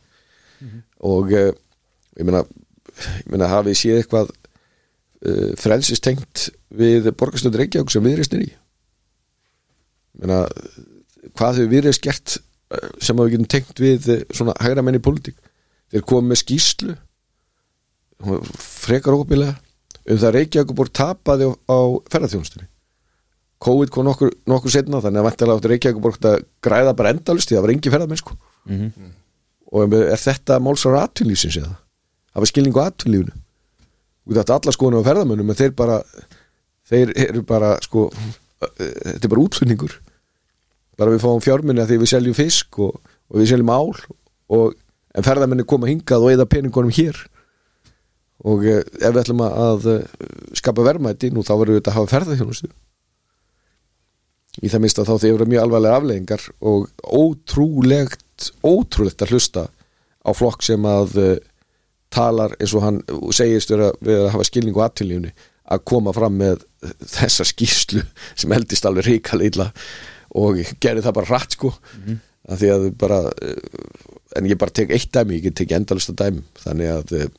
Og 1.10 1.34
uh, 1.34 1.48
ég 2.20 2.28
meina, 2.28 2.44
meina 3.32 3.50
hafið 3.50 3.80
séð 3.80 4.02
eitthvað 4.02 4.30
uh, 4.32 5.50
frelsistengt 5.62 6.50
við 6.76 7.10
borgarstöður 7.18 7.64
Reykjavík 7.64 7.94
sem 7.94 8.06
viðreist 8.06 8.38
er 8.38 8.46
í? 8.46 8.52
Ég 10.16 10.22
meina, 10.22 10.44
hvað 11.34 11.60
hefur 11.60 11.74
viðreist 11.74 12.06
gert 12.06 12.38
uh, 12.38 12.88
sem 13.02 13.18
við 13.18 13.36
getum 13.36 13.52
tengt 13.56 13.82
við 13.82 14.12
uh, 14.14 14.22
svona 14.30 14.56
hægra 14.62 14.86
menni 14.86 15.02
pólitík? 15.02 15.42
Þeir 15.90 16.06
komið 16.06 16.32
með 16.32 16.42
skýslu 16.44 16.96
frekar 18.62 19.18
ópilega 19.18 19.58
um 20.06 20.22
það 20.22 20.38
Reykjavík 20.38 20.78
búið 20.78 20.96
tapaði 21.02 21.50
á, 21.50 21.54
á 21.66 21.78
ferðarþjónustunni 22.14 22.70
COVID 23.66 23.92
kom 23.94 24.06
nokkur, 24.06 24.32
nokkur 24.50 24.74
setna 24.74 25.02
þannig 25.04 25.22
að 25.22 25.28
vantilega 25.30 25.60
átti 25.60 25.72
Reykjavík 25.72 26.28
að 26.30 26.44
græða 26.66 26.94
bara 26.98 27.14
endalust 27.16 27.50
því 27.50 27.58
það 27.58 27.66
var 27.66 27.74
engi 27.74 27.94
ferðarmenn 27.94 28.22
sko. 28.22 28.38
Og 29.76 29.96
er 29.98 30.22
þetta 30.22 30.60
málsar 30.62 30.98
aðtunlýsins 31.02 31.58
eða? 31.62 31.76
Hafa 32.38 32.50
skilningu 32.52 32.82
á 32.82 32.88
aðtunlífinu 32.88 33.34
út 34.26 34.40
af 34.42 34.50
alla 34.56 34.74
skoðinu 34.74 35.04
á 35.06 35.08
ferðamönnum 35.08 35.52
en 35.54 35.58
þeir 35.60 35.76
bara 35.78 36.00
þeir 36.90 37.12
eru 37.28 37.44
bara 37.46 37.76
sko 37.84 38.08
þetta 38.66 39.22
er 39.22 39.32
bara 39.32 39.44
útfunningur 39.44 39.94
bara 40.98 41.14
við 41.14 41.24
fáum 41.26 41.44
fjárminni 41.44 41.84
að 41.84 41.92
því 41.92 42.00
við 42.02 42.12
seljum 42.12 42.38
fisk 42.38 42.80
og, 42.82 42.98
og 43.30 43.40
við 43.42 43.52
seljum 43.52 43.72
ál 43.74 43.94
og, 44.50 44.76
en 45.16 45.26
ferðamenni 45.26 45.66
koma 45.68 45.90
hingað 45.90 46.26
og 46.26 46.34
eða 46.34 46.48
peningunum 46.50 46.94
hér. 46.96 47.16
Og 48.46 48.66
ef 48.68 49.00
við 49.00 49.20
ætlum 49.22 49.42
að 49.46 49.86
skapa 50.60 50.84
verðmæti 50.86 51.32
nú 51.34 51.44
þá 51.46 51.54
verður 51.56 51.78
við 51.78 51.88
að 51.88 51.96
hafa 51.96 52.12
ferðarþjónustu 52.12 52.70
í 54.64 54.72
það 54.72 54.84
minnst 54.84 55.02
að 55.02 55.10
þá 55.10 55.16
þeir 55.24 55.34
eru 55.34 55.48
mjög 55.52 55.66
alvarlega 55.66 56.00
afleggingar 56.00 56.46
og 56.72 56.88
ótrúlegt 57.04 58.52
ótrúlegt 58.64 59.24
að 59.24 59.36
hlusta 59.36 59.66
á 60.26 60.30
flokk 60.36 60.64
sem 60.66 60.88
að 60.90 61.18
uh, 61.22 61.36
talar 62.14 62.56
eins 62.60 62.74
og 62.76 62.86
hann 62.86 63.02
segist 63.36 63.72
vera, 63.74 63.92
vera 64.00 64.28
að 64.28 64.34
hafa 64.36 64.48
skilning 64.48 64.78
og 64.78 64.86
aðtillífni 64.86 65.34
að 65.76 65.86
koma 65.90 66.14
fram 66.14 66.36
með 66.38 66.64
þessa 67.10 67.46
skýrslu 67.50 68.04
sem 68.38 68.54
heldist 68.54 68.86
alveg 68.86 69.08
ríkala 69.10 69.48
illa 69.48 69.70
og 70.36 70.60
gerði 70.84 71.06
það 71.06 71.18
bara 71.18 71.32
rætt 71.32 71.56
sko. 71.56 71.72
Mm 71.72 72.04
-hmm. 72.06 72.20
að 72.52 72.60
því 72.62 72.70
að 72.76 72.90
bara 73.02 73.20
uh, 73.32 74.04
en 74.36 74.50
ég 74.52 74.60
bara 74.60 74.72
tek 74.72 74.92
eitt 74.92 75.12
dæmi, 75.12 75.40
ég 75.40 75.48
get 75.48 75.56
tekið 75.56 75.78
endalista 75.80 76.14
dæmi 76.14 76.44
þannig 76.64 76.92
að 76.92 77.16
uh, 77.20 77.30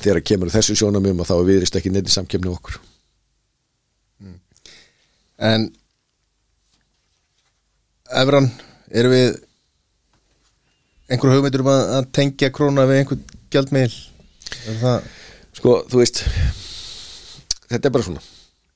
þegar 0.00 0.24
kemur 0.24 0.50
þessu 0.50 0.76
sjónamum 0.76 1.20
að 1.20 1.30
þá 1.30 1.36
er 1.36 1.48
viðrist 1.50 1.76
ekki 1.76 1.92
neitt 1.92 2.08
í 2.08 2.14
samkemni 2.14 2.50
okkur. 2.50 2.80
En 5.42 5.70
Efran, 8.12 8.48
erum 8.92 9.14
við 9.14 9.28
einhverju 11.12 11.38
hugmyndur 11.38 11.64
um 11.64 11.70
að, 11.72 11.82
að 11.96 12.08
tengja 12.18 12.52
króna 12.54 12.86
við 12.88 13.02
einhvern 13.02 13.24
gjaldmiðl 13.52 13.98
Sko, 15.52 15.78
þú 15.88 16.00
veist 16.00 16.22
þetta 17.68 17.88
er 17.88 17.92
bara 17.92 18.04
svona. 18.06 18.22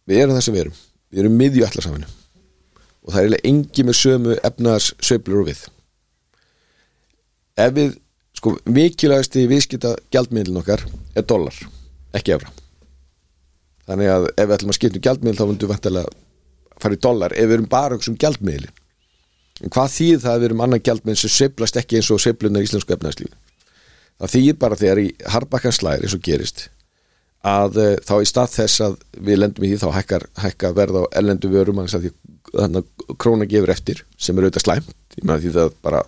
Við 0.08 0.22
erum 0.22 0.36
það 0.36 0.44
sem 0.46 0.56
við 0.56 0.64
erum, 0.64 0.80
við 1.12 1.22
erum 1.22 1.38
miðju 1.40 1.64
allarsaminu 1.66 2.10
og 3.06 3.12
það 3.12 3.18
er 3.18 3.24
eiginlega 3.24 3.48
engi 3.52 3.86
með 3.86 3.98
sömu 4.00 4.36
efnaðars 4.48 4.90
söflur 5.08 5.42
og 5.44 5.48
við. 5.50 5.62
Ef 7.62 7.74
við 7.76 7.96
sko, 8.36 8.56
mikilvægast 8.68 9.38
í 9.40 9.46
viðskipta 9.50 9.96
gjaldmiðlun 10.12 10.60
okkar 10.62 10.84
er 11.16 11.26
dólar, 11.28 11.56
ekki 12.16 12.36
efra 12.36 12.52
þannig 13.86 14.10
að 14.10 14.26
ef 14.32 14.42
við 14.42 14.56
ætlum 14.56 14.72
að 14.72 14.78
skipta 14.78 14.98
um 14.98 15.04
gjaldmiðl 15.06 15.38
þá 15.38 15.44
myndum 15.46 15.68
við 15.68 15.72
vantilega 15.74 16.80
fara 16.82 16.96
í 16.96 17.02
dólar 17.06 17.34
ef 17.36 17.46
við 17.46 17.56
erum 17.56 17.70
bara 17.70 17.98
um 17.98 18.18
gjaldmiðli 18.24 18.70
en 18.70 18.85
hvað 19.64 19.92
þýð 19.96 20.22
það 20.22 20.32
að 20.32 20.40
við 20.40 20.48
erum 20.50 20.64
annan 20.66 20.84
gjaldmiðl 20.84 21.20
sem 21.22 21.34
söflast 21.36 21.80
ekki 21.80 22.00
eins 22.00 22.12
og 22.12 22.22
söflunar 22.22 22.64
í 22.64 22.68
íslensku 22.68 22.96
efnaðarslífi 22.96 23.34
það 24.16 24.32
þýðir 24.34 24.58
bara 24.60 24.80
þegar 24.80 25.02
í 25.02 25.06
harbakkan 25.32 25.76
slæri 25.76 26.06
eins 26.06 26.16
og 26.16 26.24
gerist 26.24 26.66
að 27.46 27.78
uh, 27.78 27.92
þá 28.02 28.14
í 28.20 28.28
stað 28.28 28.52
þess 28.56 28.84
að 28.86 28.96
við 29.28 29.40
lendum 29.40 29.66
í 29.66 29.70
því 29.70 29.80
þá 29.82 29.88
hækkar, 29.94 30.26
hækkar 30.42 30.76
verð 30.76 31.00
á 31.00 31.04
ellendu 31.20 31.50
vörum 31.52 31.82
þannig 31.86 32.12
að 32.56 33.16
króna 33.22 33.46
gefur 33.48 33.72
eftir 33.74 34.02
sem 34.18 34.36
er 34.36 34.46
auðvitað 34.46 34.64
slæmt. 34.64 34.94
Ég 35.18 35.26
meina 35.26 35.42
því 35.42 35.52
það 35.54 35.74
bara 35.84 36.02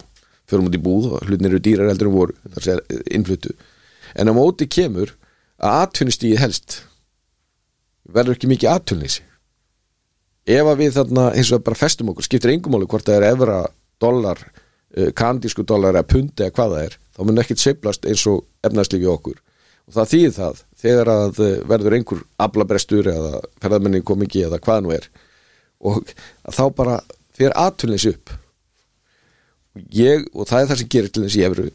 fyrir 0.48 0.64
mútið 0.64 0.80
í 0.80 0.84
búð 0.86 1.08
og 1.12 1.28
hlutin 1.28 1.50
eru 1.50 1.60
dýrar 1.62 1.90
heldur 1.92 2.10
en 2.10 2.16
voru 2.16 2.36
þar 2.54 2.66
sé 2.66 2.76
innflutu 3.14 3.54
en 4.16 4.32
á 4.32 4.32
móti 4.32 4.68
kemur 4.70 5.12
að 5.58 5.82
atvinnustíði 5.84 6.40
helst 6.40 6.80
verður 8.08 8.38
ekki 8.38 8.50
mikið 8.50 8.72
atvinnleysi 8.72 9.27
ef 10.48 10.70
að 10.70 10.80
við 10.80 10.94
þarna 10.96 11.26
eins 11.36 11.50
og 11.52 11.64
bara 11.66 11.78
festum 11.78 12.12
okkur 12.12 12.26
skiptir 12.26 12.54
engumáli 12.54 12.88
hvort 12.88 13.06
það 13.06 13.20
er 13.20 13.28
evra, 13.32 13.58
dólar 14.00 14.40
uh, 14.46 15.10
kandísku 15.18 15.66
dólar 15.68 15.98
eða 15.98 16.08
pundi 16.08 16.44
eða 16.44 16.56
hvað 16.56 16.74
það 16.74 16.86
er 16.86 16.98
þá 17.18 17.22
mun 17.28 17.42
ekkit 17.42 17.62
seiflast 17.62 18.08
eins 18.08 18.24
og 18.30 18.44
efnarslífi 18.66 19.08
okkur. 19.10 19.38
Og 19.88 19.96
það 19.96 20.10
þýðir 20.12 20.34
það 20.36 20.60
þegar 20.82 21.12
að 21.14 21.40
uh, 21.44 21.54
verður 21.72 21.96
einhver 21.98 22.26
ablabrestur 22.48 23.10
eða 23.12 23.42
ferðarmenning 23.62 24.06
kom 24.08 24.24
ekki 24.26 24.44
eða 24.48 24.60
hvað 24.64 24.84
nú 24.84 24.94
er 24.96 25.08
og 25.78 26.12
þá 26.50 26.64
bara 26.74 26.98
fyrir 27.38 27.54
atvinnleysi 27.54 28.10
upp. 28.16 28.32
Ég, 29.94 30.24
og 30.34 30.48
það 30.50 30.60
er 30.60 30.70
það 30.70 30.80
sem 30.80 30.88
gerir 30.90 31.12
til 31.14 31.22
þess 31.22 31.38
í 31.38 31.42
efru 31.46 31.66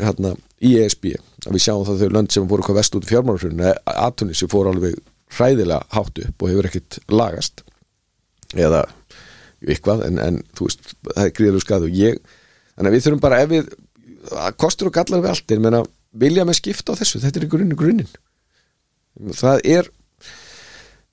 hérna, 0.00 0.30
í 0.64 0.70
ESB 0.80 1.10
að 1.12 1.56
við 1.56 1.64
sjáum 1.66 1.82
það 1.84 2.04
þau 2.04 2.14
lönd 2.16 2.32
sem 2.32 2.46
voru 2.48 2.64
hvað 2.64 2.78
vest 2.80 2.96
út 2.96 3.04
í 3.04 3.10
fjármárafjörinu 3.10 3.74
atvinnleysi 3.84 4.48
fór 4.48 4.70
alveg 4.70 4.96
hræðilega 5.36 5.84
hátt 5.92 6.22
upp 6.24 6.44
og 6.44 6.52
hefur 6.54 6.68
ekkit 6.70 6.98
lagast 7.12 7.60
eða 8.56 8.84
eitthvað 9.60 10.06
en, 10.06 10.18
en 10.22 10.40
þú 10.56 10.68
veist, 10.68 10.92
það 11.04 11.22
er 11.24 11.32
gríðalegu 11.36 11.64
skað 11.64 11.86
og 11.86 11.96
ég, 12.00 12.20
þannig 12.74 12.90
að 12.90 12.96
við 12.96 13.06
þurfum 13.06 13.22
bara 13.24 13.40
ef 13.44 13.50
við, 13.50 13.70
kostur 14.60 14.90
og 14.90 14.96
gallar 14.96 15.24
við 15.24 15.32
allt 15.34 15.54
en 15.54 15.64
menna, 15.64 15.82
vilja 16.10 16.46
með 16.48 16.60
skipta 16.60 16.96
á 16.96 17.00
þessu, 17.00 17.20
þetta 17.22 17.40
er 17.40 17.46
í 17.46 17.50
grunni 17.52 17.78
grunninn. 17.78 18.14
Það 19.36 19.64
er 19.68 19.90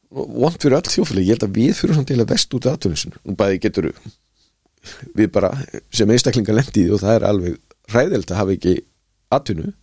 vond 0.09 0.55
fyrir 0.61 0.77
öll 0.77 0.91
þjófæli, 0.91 1.25
ég 1.27 1.35
held 1.35 1.47
að 1.47 1.57
við 1.57 1.73
fyrir 1.81 2.05
til 2.07 2.19
að 2.21 2.31
vest 2.31 2.55
út 2.55 2.67
af 2.67 2.77
aðtöðunisun 2.77 3.17
og 3.23 3.37
bæði 3.39 3.59
getur 3.65 3.89
við 5.17 5.31
bara 5.35 5.51
sem 5.91 6.09
einstaklinga 6.09 6.55
lendið 6.55 6.93
og 6.95 7.03
það 7.03 7.17
er 7.17 7.25
alveg 7.27 7.57
ræðild 7.91 8.31
að 8.31 8.39
hafa 8.39 8.55
ekki 8.55 8.75
aðtöðunu 9.35 9.73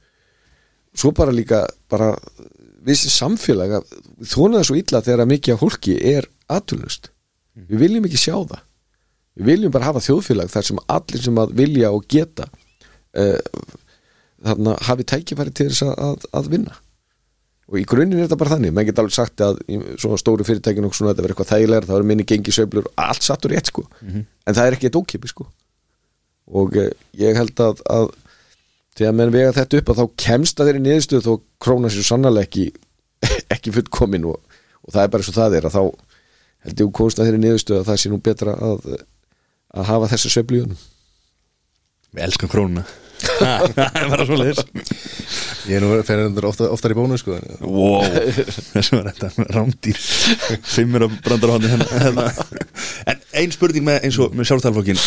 svo 0.95 1.13
bara 1.17 1.35
líka 1.35 1.65
bara 1.93 2.15
við 2.85 3.03
sem 3.03 3.13
samfélag 3.13 3.83
þóna 4.25 4.61
það 4.61 4.69
svo 4.71 4.79
illa 4.81 5.03
þegar 5.05 5.31
mikið 5.33 5.57
af 5.57 5.65
hólki 5.65 5.97
er 6.15 6.29
aðtöðunust 6.49 7.11
við 7.55 7.85
viljum 7.85 8.07
ekki 8.09 8.21
sjá 8.21 8.37
það. 8.37 8.63
Við 9.35 9.51
viljum 9.51 9.75
bara 9.75 9.91
hafa 9.91 10.03
þjóðfélag 10.05 10.53
þar 10.53 10.69
sem 10.69 10.81
allir 10.95 11.25
sem 11.25 11.41
að 11.43 11.55
vilja 11.59 11.91
og 11.95 12.07
geta 12.11 12.47
uh, 13.19 13.69
þarna 14.45 14.77
hafi 14.87 15.07
tækifæri 15.11 15.55
til 15.55 15.69
þess 15.73 15.87
að, 15.91 16.27
að 16.39 16.51
vinna. 16.53 16.79
Og 17.71 17.79
í 17.81 17.87
grunninn 17.89 18.21
er 18.21 18.27
þetta 18.27 18.39
bara 18.43 18.53
þannig. 18.55 18.75
Maður 18.77 18.91
geta 18.91 19.03
alveg 19.03 19.17
sagt 19.17 19.43
að 19.43 19.61
í 19.73 19.79
svona 19.97 20.21
stóru 20.21 20.47
fyrirtækin 20.47 20.87
og 20.87 20.95
svona 20.95 21.15
þetta 21.15 21.25
verður 21.25 21.35
eitthvað 21.35 21.53
þægilegar, 21.55 21.87
það 21.89 21.97
verður 21.97 22.11
minni 22.11 22.27
gengi 22.29 22.55
söflur 22.55 22.91
og 22.91 23.05
allt 23.07 23.25
satt 23.25 23.49
og 23.49 23.55
rétt 23.55 23.71
sko. 23.73 23.87
Mm 24.03 24.11
-hmm. 24.11 24.27
en 24.47 24.59
það 24.59 24.67
er 24.67 24.77
ekki 24.77 24.91
eitt 24.91 25.01
ókipi 25.01 25.31
sko. 25.33 25.49
Og 26.61 26.77
uh, 26.77 26.91
ég 27.17 27.39
held 27.41 27.61
að, 27.65 27.81
að 27.89 28.11
þegar 28.99 29.15
menn 29.19 29.35
vega 29.35 29.55
þetta 29.57 29.81
upp 29.81 29.91
að 29.91 30.01
þá 30.01 30.07
kemst 30.27 30.61
að 30.61 30.71
þeirri 30.71 30.83
niðurstöðu 30.85 31.25
þó 31.25 31.35
krónar 31.65 31.95
sér 31.95 32.07
sannlega 32.07 32.47
ekki 32.47 32.67
ekki 33.55 33.73
fullkomin 33.75 34.29
og, 34.31 34.39
og 34.85 34.95
það 34.95 35.07
er 35.07 35.15
bara 35.15 35.27
svo 35.27 35.35
það 35.35 35.57
er 35.59 35.69
að 35.69 35.79
þá 35.79 35.83
held 36.65 36.81
ég 36.81 36.89
að 36.89 36.97
komst 37.01 37.21
að 37.21 37.29
þeirri 37.29 37.43
niðurstöðu 37.45 37.81
að 37.81 37.89
það 37.91 38.03
sé 38.03 38.13
nú 38.13 38.21
betra 38.25 38.57
að, 38.71 38.91
að 39.75 39.89
hafa 39.93 40.11
í 40.59 40.65
honum. 40.65 40.85
Við 42.15 42.29
elskum 42.29 42.53
krónuna. 42.53 42.85
Það 43.25 43.79
er 44.01 44.11
bara 44.11 44.25
svo 44.27 44.37
leiðis 44.37 44.61
Ég 45.65 45.79
er 45.79 45.85
nú 45.85 45.95
fyrir 46.05 46.47
ofta, 46.49 46.67
oftar 46.73 46.93
í 46.93 46.97
bónu 46.99 47.17
sko. 47.21 47.39
Wow, 47.63 48.05
þessum 48.75 49.01
var 49.01 49.09
þetta 49.13 49.31
af 51.07 51.15
brandar 51.25 51.53
á 51.53 51.55
hann 51.55 51.95
hérna. 51.95 52.27
En 53.09 53.23
ein 53.41 53.55
spurning 53.55 53.87
með 53.87 54.05
eins 54.05 54.19
og 54.21 54.35
með 54.37 54.51
sjálfstælflokkin 54.51 55.01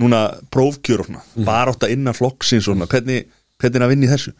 Núna 0.00 0.22
prófkjör 0.54 1.02
og 1.02 1.10
svona. 1.10 1.20
Mm. 1.34 1.44
Bara 1.44 1.74
átt 1.74 1.84
að 1.84 1.92
innan 1.96 2.16
flokksins 2.16 2.64
og 2.64 2.72
svona. 2.72 2.88
Hvernig, 2.88 3.26
hvernig 3.60 3.80
er 3.80 3.84
að 3.84 3.92
vinna 3.92 4.06
í 4.06 4.10
þessu? 4.14 4.32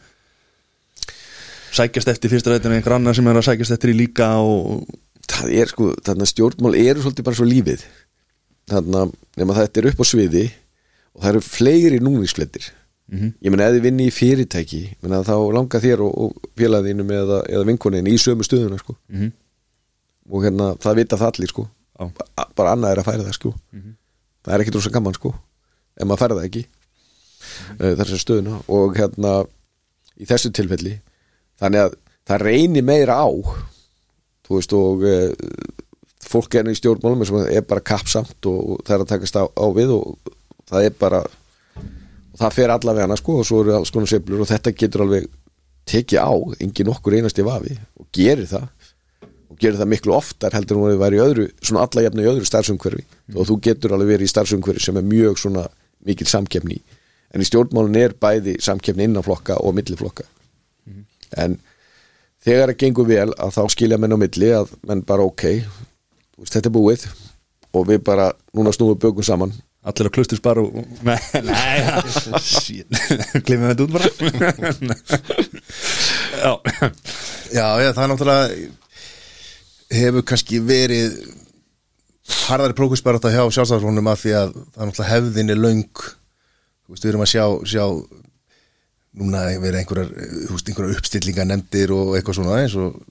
Sækjast 1.75 2.09
eftir 2.15 2.31
fyrsta 2.31 2.55
rættinu 2.55 2.79
einhver 2.79 2.97
annar 2.97 3.15
sem 3.15 3.27
er 3.29 3.37
að 3.37 3.45
sækjast 3.49 3.75
eftir 3.75 3.93
í 3.93 3.97
líka 3.99 4.31
og 4.41 4.87
Það 5.31 5.51
er 5.61 5.69
sko, 5.71 5.89
þarna 6.05 6.27
stjórnmál 6.27 6.75
eru 6.75 7.01
svolítið 7.03 7.25
bara 7.27 7.37
svo 7.39 7.45
lífið 7.47 7.83
þarna, 8.71 9.05
nema 9.39 9.55
þetta 9.57 9.81
er 9.81 9.87
upp 9.91 10.01
á 10.03 10.05
sviði 10.07 10.43
og 11.15 11.23
það 11.23 11.29
eru 11.33 11.41
fleiri 11.47 11.99
núningsflettir 12.03 12.69
Mhm. 13.11 13.33
ég 13.43 13.51
meina 13.51 13.65
ef 13.67 13.73
þið 13.75 13.81
vinni 13.83 14.05
í 14.07 14.11
fyrirtæki 14.15 14.77
meina, 15.03 15.17
þá 15.27 15.33
langar 15.51 15.81
þér 15.83 15.99
og, 16.05 16.13
og 16.15 16.51
félagðinum 16.55 17.09
eða, 17.11 17.41
eða 17.51 17.65
vinkonin 17.67 18.07
í 18.07 18.13
sömu 18.15 18.45
stöðuna 18.47 18.77
sko. 18.79 18.95
Mhm. 19.11 19.31
og 20.31 20.43
hérna 20.45 20.67
það 20.79 20.95
vita 20.95 21.17
það 21.19 21.31
allir 21.33 21.49
sko. 21.51 21.65
Já. 21.99 22.05
Ba- 22.37 22.47
bara 22.55 22.71
annað 22.75 22.91
er 22.93 23.01
að 23.01 23.07
færa 23.09 23.25
það 23.27 23.33
sko. 23.35 23.51
það 24.45 24.53
er 24.55 24.59
ekkit 24.63 24.75
rosa 24.79 24.89
gaman 24.95 25.13
sko. 25.17 25.33
ef 25.99 26.07
maður 26.07 26.21
færa 26.23 26.37
það 26.39 26.45
ekki 26.47 26.63
mm 27.81 27.97
þessar 27.99 28.21
stöðuna 28.23 28.61
og 28.69 28.95
hérna 28.95 29.31
í 30.21 30.25
þessu 30.29 30.51
tilfelli 30.53 30.93
þannig 31.59 31.81
að 31.89 31.95
það 32.29 32.41
reynir 32.47 32.83
meira 32.85 33.15
á 33.19 33.27
þú 34.51 34.59
veist 34.59 34.77
og 34.77 35.05
e, 35.07 35.17
fólk 36.31 36.57
er 36.59 36.69
í 36.71 36.77
stjórnmálum 36.77 37.25
sem 37.27 37.41
er 37.47 37.65
bara 37.67 37.83
kappsamt 37.83 38.49
og, 38.51 38.81
það 38.85 38.95
er 38.97 39.05
að 39.05 39.11
takast 39.15 39.39
á, 39.39 39.43
á 39.47 39.65
við 39.75 39.95
og 39.97 40.33
það 40.69 40.89
er 40.89 40.97
bara 40.99 41.21
það 42.41 42.57
fer 42.57 42.73
allavega 42.73 43.07
hana 43.07 43.19
sko 43.19 43.39
og 43.41 43.47
svo 43.47 43.61
eru 43.63 43.75
alls 43.77 43.91
konar 43.93 44.09
sveiflur 44.09 44.43
og 44.43 44.49
þetta 44.49 44.75
getur 44.77 45.05
alveg 45.05 45.27
tekið 45.89 46.21
á, 46.23 46.31
engin 46.61 46.91
okkur 46.93 47.17
einasti 47.17 47.45
vafi 47.45 47.75
og 47.99 48.07
gerir 48.15 48.47
það. 48.49 48.69
Og 49.51 49.59
gerir 49.59 49.79
það 49.81 49.91
miklu 49.91 50.13
oftar 50.15 50.53
heldur 50.55 50.79
en 50.79 50.93
það 50.93 51.01
væri 51.01 51.17
í 51.17 51.23
öðru 51.25 51.47
svona 51.59 51.85
alla 51.85 52.05
jafna 52.05 52.23
í 52.23 52.29
öðru 52.31 52.47
starfsumhverfi. 52.47 53.03
Og 53.35 53.47
þú 53.49 53.57
getur 53.67 53.95
alveg 53.95 54.13
verið 54.13 54.29
í 54.29 54.31
starfsumhverfi 54.31 54.85
sem 54.85 54.99
er 54.99 55.07
mjög 55.07 55.41
svona 55.41 55.65
mikil 56.07 56.29
samkefni 56.29 56.79
en 57.31 57.43
í 57.43 57.47
stjórnmálun 57.47 57.99
er 57.99 58.15
bæði 58.19 58.57
samkefni 58.63 59.07
innan 59.07 59.25
flokka 59.25 59.59
og 59.63 59.75
milliflokka. 59.77 60.25
En 61.39 61.59
þegar 62.45 62.71
það 62.71 62.79
gengur 62.83 63.09
vel 63.09 63.29
að 63.35 63.55
þá 63.57 63.63
skilja 63.73 63.99
menn 64.01 64.15
á 64.15 64.21
milli 64.21 64.53
að 64.57 64.73
menn 64.87 65.03
bara 65.07 65.25
ok 65.27 65.43
veist, 66.41 66.55
þetta 66.55 66.69
er 66.69 66.75
búið 66.75 67.05
og 67.71 67.85
við 67.87 68.01
bara 68.03 68.31
núna 68.55 68.73
snúum 68.75 68.95
við 68.95 69.03
bökum 69.05 69.23
saman. 69.25 69.53
Allir 69.81 70.11
á 70.11 70.13
klustur 70.13 70.37
spar 70.37 70.59
og 70.61 70.75
Nei, 71.07 71.17
nei 71.41 71.79
Glimum 73.47 73.71
þetta 73.71 73.85
út 73.87 73.93
bara. 73.95 74.07
Já. 76.41 76.53
Já, 77.51 77.65
já, 77.83 77.89
það 77.91 78.03
er 78.03 78.11
náttúrulega 78.11 78.45
hefur 79.91 80.23
kannski 80.25 80.61
verið 80.63 81.17
harðari 82.47 82.77
prókusbarátta 82.77 83.31
hjá 83.33 83.43
sjálfstæðarflónum 83.51 84.07
af 84.07 84.21
því 84.21 84.31
að 84.39 84.53
það 84.55 84.77
er 84.77 84.89
náttúrulega 84.89 85.11
hefðinni 85.11 85.57
löng. 85.59 86.03
Þú 86.85 86.93
veist, 86.93 87.03
við 87.03 87.11
erum 87.11 87.25
að 87.25 87.31
sjá, 87.33 87.45
sjá 87.73 87.85
núna 89.19 89.43
verið 89.59 89.81
einhverjar 89.81 90.11
veist, 90.51 90.69
einhverjar 90.69 90.97
uppstillinga 90.97 91.47
nefndir 91.49 91.91
og 91.95 92.15
eitthvað 92.15 92.37
svona 92.39 92.61
eins 92.61 92.77
og 92.79 93.01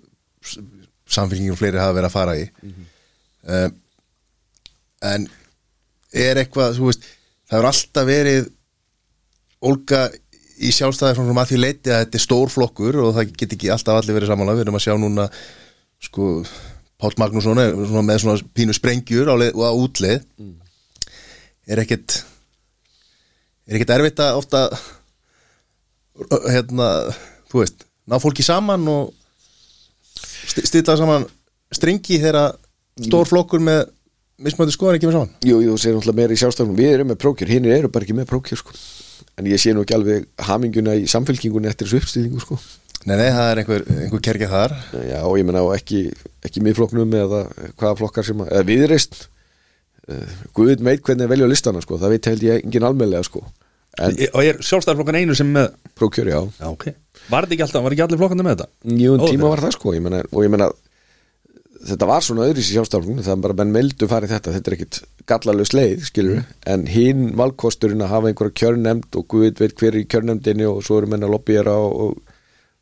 samfélgingum 1.11 1.59
fleiri 1.59 1.81
hafa 1.81 1.99
verið 1.99 2.09
að 2.09 2.17
fara 2.17 2.39
í. 2.41 2.49
Mm 2.65 3.79
en 5.01 5.27
er 6.13 6.41
eitthvað, 6.41 6.77
þú 6.77 6.89
veist 6.91 7.07
það 7.49 7.57
hefur 7.57 7.71
alltaf 7.71 8.09
verið 8.09 8.51
Olga 9.71 10.03
í 10.61 10.71
sjálfstæðarflónum 10.73 11.41
að 11.41 11.51
því 11.51 11.59
leiti 11.61 11.93
að 11.93 12.03
þetta 12.05 12.19
er 12.19 12.25
stór 12.25 12.53
flokkur 12.53 12.99
og 13.03 13.15
það 13.17 13.33
get 13.41 13.55
ekki 13.57 13.73
alltaf 13.73 14.01
allir 14.01 14.17
verið 14.17 14.31
samanlega, 14.33 14.59
við 14.59 14.67
erum 14.67 14.79
að 14.79 14.85
sjá 14.87 14.95
núna 15.01 15.27
sko, 16.01 16.29
Páll 17.01 17.17
Magnússon 17.21 17.61
er 17.61 17.75
svona 17.77 18.05
með 18.05 18.23
svona 18.25 18.49
pínu 18.57 18.77
sprengjur 18.77 19.29
á 19.33 19.35
leið, 19.41 19.57
og 19.57 19.65
á 19.65 19.73
útleið. 19.73 20.25
Er 21.71 21.81
ekkert 21.81 22.19
er 23.69 23.79
ekkert 23.79 23.95
erfitt 23.97 24.21
að 24.25 24.41
ofta 24.41 24.63
hérna, 26.51 26.89
þú 27.51 27.63
veist 27.63 27.87
ná 28.11 28.19
fólki 28.23 28.43
saman 28.47 28.87
og 28.91 29.13
sti- 30.51 30.67
stilla 30.67 30.97
saman 30.99 31.27
strengi 31.73 32.19
þegar 32.23 32.57
stór 33.01 33.29
flokkur 33.31 33.63
með 33.63 33.85
mismöndi 34.41 34.75
skoðan 34.75 34.99
ekki 34.99 35.09
með 35.11 35.17
saman 35.19 35.31
Jú, 35.47 35.61
jú, 35.65 35.77
segir 35.79 35.97
náttúrulega 35.99 36.19
meira 36.23 36.35
í 36.37 36.41
sjálfstafnum 36.41 36.77
Við 36.81 36.95
erum 36.97 37.11
með 37.13 37.21
prókjör, 37.23 37.53
hinn 37.55 37.69
eru 37.71 37.89
bara 37.93 38.07
ekki 38.07 38.17
með 38.19 38.29
prókjör 38.33 38.61
sko. 38.61 38.75
En 39.39 39.47
ég 39.49 39.61
sé 39.63 39.73
nú 39.73 39.85
ekki 39.85 39.95
alveg 39.97 40.27
haminguna 40.49 40.95
í 40.99 41.07
samfélkingunni 41.09 41.69
eftir 41.71 41.87
þessu 41.89 42.01
uppstillingu 42.03 42.41
sko. 42.43 42.59
Nei, 43.09 43.15
nei, 43.17 43.31
það 43.33 43.47
er 43.51 43.61
einhver, 43.63 43.85
einhver 44.03 44.21
kerkja 44.27 44.49
þar 44.51 44.75
Já, 45.09 45.21
og 45.25 45.39
ég 45.41 45.47
menna 45.49 45.63
á 45.65 45.69
ekki, 45.73 46.03
ekki 46.45 46.61
miðflokknum 46.67 47.15
eða 47.17 47.45
hvaða 47.81 47.95
flokkar 48.03 48.27
sem 48.27 48.43
að, 48.45 48.51
eða 48.59 48.67
viðreist 48.69 49.21
Guð 50.57 50.83
meit 50.83 51.01
hvernig 51.07 51.25
er 51.25 51.31
velja 51.31 51.47
listana 51.49 51.81
sko. 51.85 51.97
það 52.01 52.13
veit 52.17 52.29
held 52.29 52.43
ég 52.43 52.65
engin 52.65 52.85
almennlega 52.89 53.23
sko. 53.29 53.45
En 53.99 54.15
Og 54.35 54.45
er 54.45 54.61
sjálfstæðarflokkan 54.63 55.19
einu 55.19 55.35
sem 55.35 55.51
með? 55.53 55.73
Prókjör, 55.99 56.31
já. 56.31 56.41
Já, 56.61 56.69
ok. 56.71 56.87
Var 57.31 57.47
þetta 57.47 57.57
ekki 57.57 57.65
alltaf, 57.67 57.83
var 57.85 57.97
ekki 57.97 58.05
allir 58.07 58.21
flokkandi 58.23 58.47
með 58.47 58.55
þetta? 58.57 58.69
Jú, 59.03 59.17
en 59.17 59.25
tíma 59.27 59.51
var 59.51 59.65
það 59.65 59.75
sko. 59.77 59.95
Ég 59.97 60.05
meina, 60.05 60.23
og 60.31 60.45
ég 60.47 60.53
menna 60.55 60.71
þetta 61.91 62.07
var 62.11 62.25
svona 62.25 62.45
öðris 62.49 62.69
í 62.71 62.75
sjálfstaflunum 62.77 63.23
það 63.25 63.33
er 63.35 63.43
bara 63.47 63.57
menn 63.63 63.71
meldu 63.73 64.09
farið 64.11 64.35
þetta, 64.35 64.53
þetta 64.57 64.71
er 64.71 64.77
ekkit 64.77 64.99
gallalög 65.31 65.69
sleið, 65.71 66.03
skilur 66.11 66.41
Mm. 66.41 66.51
en 66.73 66.83
hinn 66.93 67.23
valkosturinn 67.41 68.05
að 68.05 68.13
hafa 68.13 68.29
einhverja 68.29 68.57
kjörnemnd 68.61 69.17
og 69.17 69.25
Guð 69.33 69.47
veit 69.63 69.75
hver 69.81 69.95
er 69.95 70.01
í 70.03 70.05
kjörnemndinni 70.05 70.67
og 70.69 70.83
svo 70.85 70.99
eru 71.01 71.09
menn 71.09 71.25
að 71.25 71.33
lobbyera 71.33 71.73
og, 71.73 71.97
og, 72.05 72.37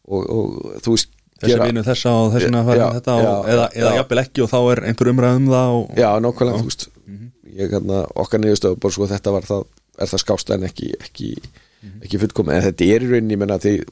og, 0.09 0.27
og 0.35 0.83
þú 0.83 0.97
veist 0.97 1.15
Þessi 1.39 1.59
vinnu 1.63 1.85
þessa 1.87 2.11
og 2.19 2.33
þessina 2.35 2.65
Já, 2.75 2.87
þetta 2.99 3.15
og, 3.15 3.23
já, 3.23 3.35
eða, 3.55 3.67
eða 3.79 3.91
jafnvel 4.01 4.21
ekki 4.25 4.43
og 4.43 4.49
þá 4.51 4.59
er 4.73 4.81
einhver 4.91 5.11
umræð 5.13 5.37
um 5.39 5.45
það 5.53 5.75
og, 5.77 5.85
Já, 5.95 6.09
nákvæmlega, 6.25 6.59
þú 6.59 6.71
veist. 6.73 6.89
Mhm. 7.07 7.29
ég 7.59 7.71
hérna, 7.77 8.01
okkar 8.19 8.43
niðurstöðu 8.43 8.81
bara 8.83 9.05
að 9.07 9.13
þetta 9.15 9.35
var 9.37 9.47
það, 9.47 9.63
er 9.99 10.11
það 10.13 10.23
skást 10.25 10.51
en 10.55 10.67
ekki 10.69 10.93
ekki, 10.99 11.31
Mhm. 11.79 12.01
ekki 12.03 12.19
fullkomi, 12.25 12.55
en 12.57 12.63
þetta 12.69 12.87
er 12.95 13.05
í 13.07 13.09
rauninni, 13.13 13.35
ég 13.37 13.39
menna 13.39 13.59
þið 13.63 13.85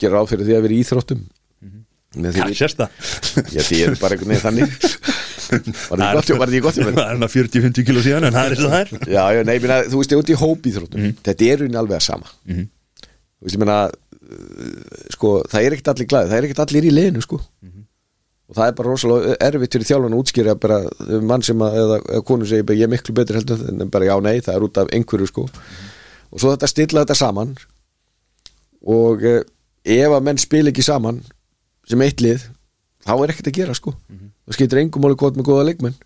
gera 0.00 0.16
ráð 0.18 0.30
fyrir 0.32 0.46
því 0.48 0.54
að 0.56 0.62
vera 0.66 0.74
í 0.74 0.80
íþróttum. 0.82 1.20
Því 2.16 2.32
Já, 2.32 2.44
við, 2.48 2.56
sérst 2.56 2.78
það. 2.80 2.88
Já, 3.52 3.60
því 3.66 3.78
er 3.84 3.96
bara 4.00 4.16
einhvern 4.16 4.30
veginn 4.32 4.44
þannig. 4.46 4.70
Var 5.90 6.00
þetta 6.00 6.14
gott 6.16 6.30
var 6.40 6.48
ekki 6.50 6.60
gott? 6.64 6.78
Það 6.80 6.88
er 6.96 7.10
hérna 7.12 7.28
40-50 7.28 7.84
kíló 7.86 8.00
síðan 8.02 8.24
en 8.26 8.32
það 8.34 8.46
er 8.48 8.54
eins 8.56 8.64
og 8.64 8.72
það 8.72 8.80
er. 8.80 9.10
Já, 9.12 9.24
já, 9.36 9.42
nei, 9.46 9.58
meina, 9.62 9.76
þú 9.92 10.00
veist, 10.00 10.14
ég 10.14 10.22
út 10.22 10.32
í 10.32 10.38
hópíþróttum. 10.40 11.02
Mhm. 11.04 11.16
þetta 11.28 11.50
er 11.52 11.60
rauninni 11.60 11.80
alveg 11.82 11.98
að 12.00 12.06
sama. 12.06 12.32
Þú 12.48 13.44
veist, 13.46 13.54
ég 13.54 13.60
meina 13.62 13.76
uh, 13.86 15.10
sko, 15.14 15.32
það 15.52 15.60
er 15.68 15.76
ekkert 15.76 15.92
allir 15.92 16.08
glæði, 16.10 16.30
það 16.32 16.38
er 16.40 16.48
ekkert 16.48 16.62
allir 16.66 16.88
í 16.88 16.94
liðinu, 16.96 17.22
sko 17.26 17.40
og 18.46 18.54
það 18.54 18.68
er 18.68 18.74
bara 18.78 18.90
rosalega 18.92 19.36
erfitt 19.42 19.74
fyrir 19.74 19.88
þjálfan 19.88 20.14
að 20.14 20.20
útskýra 20.22 20.54
bara 20.62 20.78
um 21.16 21.24
mann 21.26 21.42
sem 21.42 21.62
að, 21.66 21.78
eða, 21.82 21.98
eða 22.14 22.24
konu 22.28 22.46
segir 22.46 22.76
ég 22.76 22.86
er 22.86 22.92
miklu 22.92 23.14
betur 23.16 23.40
heldur 23.40 23.64
en 23.72 23.90
bara 23.90 24.06
já, 24.06 24.14
nei, 24.22 24.36
það 24.44 24.54
er 24.54 24.66
út 24.68 24.80
af 24.82 24.92
einhverju, 24.94 25.30
sko. 25.32 25.46
Og 26.30 26.42
svo 26.42 26.52
þetta 26.52 26.70
stilla 26.70 27.02
þetta 27.02 27.16
saman. 27.18 27.54
Og 28.86 29.24
eh, 29.26 29.42
ef 29.96 30.14
að 30.14 30.26
menn 30.28 30.38
spila 30.38 30.70
ekki 30.70 30.84
saman 30.86 31.22
sem 31.86 32.02
eitt 32.06 32.22
lið 32.22 32.44
þá 33.06 33.14
er 33.16 33.32
ekkert 33.32 33.50
að 33.50 33.58
gera 33.58 33.74
sko. 33.78 33.94
Það 34.46 34.58
skiptir 34.58 34.82
engum 34.82 35.02
máli 35.02 35.18
hvort 35.18 35.38
með 35.38 35.48
góða 35.50 35.66
leikmenn. 35.70 35.98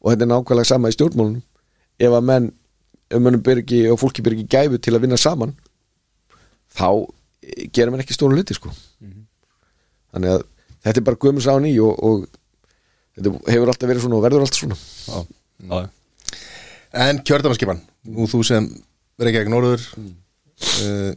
Og 0.00 0.12
þetta 0.12 0.26
er 0.26 0.32
nákvæmlega 0.32 0.68
sama 0.68 0.92
í 0.92 0.96
stjórnmálunum. 0.96 1.42
Ef 2.00 2.16
að 2.16 2.28
menn 2.28 2.52
ef 3.10 3.18
mönnum 3.20 3.42
ber 3.44 3.60
ekki 3.64 3.86
og 3.90 3.98
fólki 4.00 4.22
ekki 4.22 4.46
gæfu 4.46 4.78
til 4.78 4.94
að 4.94 5.04
vinna 5.04 5.18
saman 5.18 5.56
þá 6.76 6.88
eh, 7.42 7.68
gera 7.72 7.90
menn 7.90 8.04
ekki 8.04 8.16
stóra 8.16 8.36
hluti 8.36 8.56
sko. 8.56 8.72
Þannig 10.10 10.36
að 10.36 10.48
þetta 10.84 11.00
er 11.00 11.06
bara 11.06 11.20
gömur 11.24 11.44
sá 11.44 11.54
ný 11.62 11.72
og, 11.84 11.96
og 12.04 12.26
þetta 13.16 13.34
hefur 13.54 13.72
alltaf 13.72 13.90
verið 13.90 14.04
svona 14.04 14.18
og 14.18 14.24
verður 14.26 14.46
alltaf 14.46 14.62
svona. 14.62 14.78
Já, 15.06 15.18
já, 15.70 15.88
En 17.00 17.20
kjördamaskipan, 17.22 17.82
nú 18.10 18.26
þú 18.30 18.40
sem 18.46 18.64
Reykjavík 19.20 19.50
Norður 19.52 19.82
uh, 19.94 21.12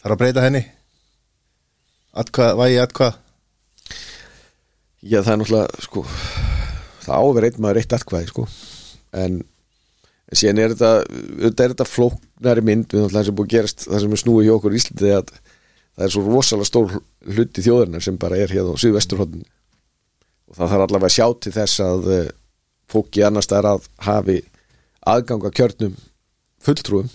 þarf 0.00 0.14
að 0.14 0.20
breyta 0.22 0.46
henni? 0.46 0.62
Atkvað, 2.20 2.56
vægi 2.58 2.78
atkvað 2.82 3.18
Já, 5.00 5.20
það 5.24 5.32
er 5.32 5.38
náttúrulega, 5.40 5.84
sko 5.84 6.02
það 7.00 7.14
á 7.16 7.22
að 7.22 7.36
vera 7.36 7.48
einn 7.50 7.62
maður 7.64 7.80
eitt 7.80 7.94
atkvæði, 7.96 8.30
sko. 8.30 8.46
En, 9.16 9.38
en 10.30 10.40
síðan 10.40 10.60
er 10.62 10.74
þetta 10.74 10.90
auðvitað 11.00 11.64
er 11.64 11.74
þetta 11.74 11.88
flóknari 11.88 12.64
mynd 12.66 12.92
við 12.92 13.04
náttúrulega 13.04 13.28
sem 13.28 13.38
búið 13.38 13.48
að 13.48 13.54
gerast, 13.54 13.86
það 13.86 14.04
sem 14.04 14.16
er 14.16 14.22
snúið 14.22 14.46
hjá 14.46 14.54
okkur 14.56 14.76
í 14.76 14.80
Íslandi 14.80 15.14
að 15.16 15.32
það 16.00 16.06
er 16.06 16.12
svo 16.14 16.22
rosalega 16.24 16.68
stór 16.70 16.92
hluti 17.28 17.64
þjóðarinnar 17.64 18.04
sem 18.04 18.16
bara 18.20 18.38
er 18.40 18.48
hérna 18.48 18.72
á 18.72 18.80
Suðvesturhóttin 18.80 19.42
og 20.48 20.56
það 20.56 20.72
þarf 20.72 20.84
allavega 20.86 21.10
að 21.10 21.16
sjá 21.18 21.26
til 21.44 21.52
þess 21.54 21.82
að 21.84 22.06
eh, 22.14 22.30
fólki 22.90 23.24
annars 23.26 23.46
staðar 23.46 23.76
að 23.76 23.88
hafi 24.06 24.38
aðgang 25.12 25.44
að 25.44 25.56
kjörnum 25.60 25.98
fulltrúum. 26.64 27.10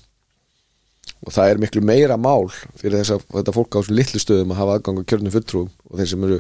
Og 1.26 1.34
það 1.34 1.50
er 1.50 1.62
miklu 1.62 1.82
meira 1.86 2.18
mál 2.22 2.46
fyrir 2.78 3.00
þess 3.00 3.16
að 3.16 3.26
þetta 3.34 3.56
fólk 3.56 3.78
á 3.78 3.80
svo 3.82 3.98
litlu 3.98 4.22
stöðum 4.22 4.54
að 4.54 4.62
hafa 4.62 4.78
aðgang 4.78 5.02
að 5.02 5.08
kjörnum 5.10 5.34
fulltrúum 5.34 5.72
og 5.90 6.00
þeir 6.00 6.12
sem 6.12 6.28
eru 6.28 6.40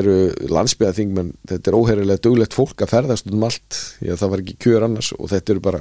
eru 0.00 0.16
landsbyðaþingmenn 0.52 1.32
þetta 1.50 1.70
er 1.72 1.76
óherilega 1.76 2.22
duglegt 2.22 2.56
fólk 2.56 2.80
að 2.80 2.92
ferðast 2.94 3.28
um 3.28 3.44
allt, 3.44 3.80
því 4.00 4.12
að 4.12 4.20
það 4.22 4.32
var 4.32 4.42
ekki 4.44 4.58
kjör 4.64 4.86
annars 4.86 5.12
og 5.16 5.30
þetta 5.32 5.52
eru 5.52 5.64
bara 5.64 5.80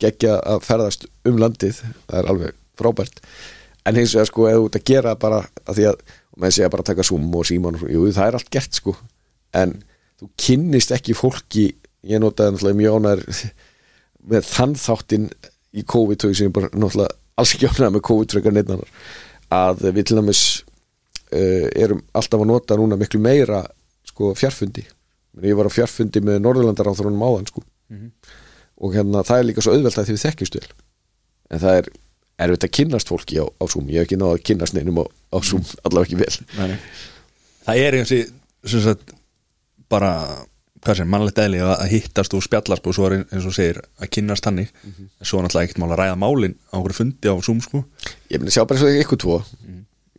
geggja 0.00 0.38
að 0.40 0.62
ferðast 0.64 1.06
um 1.28 1.38
landið, 1.38 1.82
það 2.08 2.22
er 2.22 2.30
alveg 2.32 2.54
frábært, 2.80 3.20
en 3.90 3.98
hins 3.98 4.14
vegar 4.14 4.30
sko 4.30 4.46
eða 4.48 4.64
út 4.64 4.78
að 4.78 4.86
gera 4.92 5.16
bara 5.18 5.42
að 5.66 5.80
því 5.80 5.86
að 5.90 6.02
og 6.30 6.42
með 6.42 6.56
segja 6.56 6.70
bara 6.72 6.84
að 6.84 6.90
taka 6.92 7.06
Zoom 7.06 7.30
og 7.34 7.46
síman 7.48 7.78
og, 7.78 7.86
jú, 7.90 8.04
það 8.14 8.28
er 8.28 8.38
allt 8.38 8.50
gert 8.54 8.78
sko, 8.78 8.94
en 9.56 9.74
þú 10.20 10.28
kynnist 10.40 10.94
ekki 10.94 11.16
fólki, 11.18 11.66
ég 12.06 12.22
notaði 12.22 12.54
náttúrulega 12.54 12.80
mjög 12.80 12.98
ánæður 13.00 13.50
með 14.30 14.46
þann 14.50 14.76
þáttinn 14.78 15.26
í 15.70 15.84
COVID-19 15.90 16.38
sem 16.38 16.48
ég 16.50 16.54
bara 16.56 16.70
náttúrulega 16.72 17.16
alls 17.40 17.54
ekki 17.56 17.70
ánæður 17.70 17.94
með 17.96 18.06
COVID 18.10 18.36
frekar 18.36 18.56
neitt 18.56 18.72
annar, 18.74 18.92
að 19.54 19.86
við 19.88 20.02
til 20.10 20.20
dæmis 20.20 20.44
uh, 21.34 21.66
erum 21.74 22.04
alltaf 22.16 22.44
að 22.44 22.50
nota 22.52 22.78
núna 22.78 22.98
miklu 23.00 23.22
meira 23.22 23.64
sko 24.06 24.34
fjarfundi. 24.38 24.84
Ég 25.46 25.56
var 25.56 25.68
á 25.70 25.72
fjarfundi 25.72 26.22
með 26.26 26.40
Norðurlandar 26.42 26.90
á 26.90 26.98
þrónum 26.98 27.22
áðan 27.22 27.48
sko. 27.50 27.62
og 28.80 28.94
hérna 28.94 29.22
það 29.26 29.38
er 29.38 29.46
líka 29.46 29.62
svo 29.64 29.74
auðvelt 29.74 29.98
að 29.98 30.08
því 30.08 30.14
við 30.16 30.22
þekkjumst 30.24 30.56
vel. 30.56 30.68
En 31.50 31.60
það 31.62 31.78
er 31.80 31.88
erfitt 32.46 32.66
að 32.66 32.74
kynnast 32.78 33.10
fólki 33.10 33.40
á, 33.40 33.46
á 33.46 33.64
Zoom. 33.70 33.88
Ég 33.92 34.02
hef 34.02 34.08
ekki 34.08 34.18
náða 34.20 34.36
að 34.38 34.44
kynnast 34.50 34.76
neinum 34.76 35.02
á, 35.02 35.04
á 35.06 35.38
Zoom 35.44 35.64
allavega 35.84 36.08
ekki 36.08 36.20
vel. 36.20 36.46
Nei. 36.58 36.78
Það 37.66 37.82
er 37.86 37.98
eins 38.00 38.14
og 38.16 38.84
sagt, 38.86 39.12
bara 39.92 40.12
hvað 40.80 41.00
sem, 41.00 41.10
mannlegt 41.12 41.40
eðli 41.42 41.60
að 41.60 41.82
hittast 41.92 42.34
og 42.36 42.44
spjallast 42.44 42.86
og 42.88 42.96
svo 42.96 43.08
er 43.10 43.18
eins 43.20 43.46
og 43.48 43.52
segir 43.52 43.82
að 44.00 44.12
kynnast 44.16 44.46
hannig 44.48 44.70
en 44.86 45.28
svo 45.28 45.40
er 45.40 45.44
náttúrulega 45.44 45.68
ekkert 45.68 45.80
mál 45.82 45.90
að 45.92 46.00
ræða 46.00 46.20
málin 46.22 46.54
á 46.72 46.80
okkur 46.80 46.96
fundi 46.96 47.28
á 47.28 47.36
Zoom 47.44 47.60
sko. 47.64 47.82
Ég 48.32 48.40
meni 48.40 48.54
sjá 48.54 48.64
bara 48.64 48.80
svo 48.80 48.88
ykkur 48.88 49.20
tvo. 49.20 49.40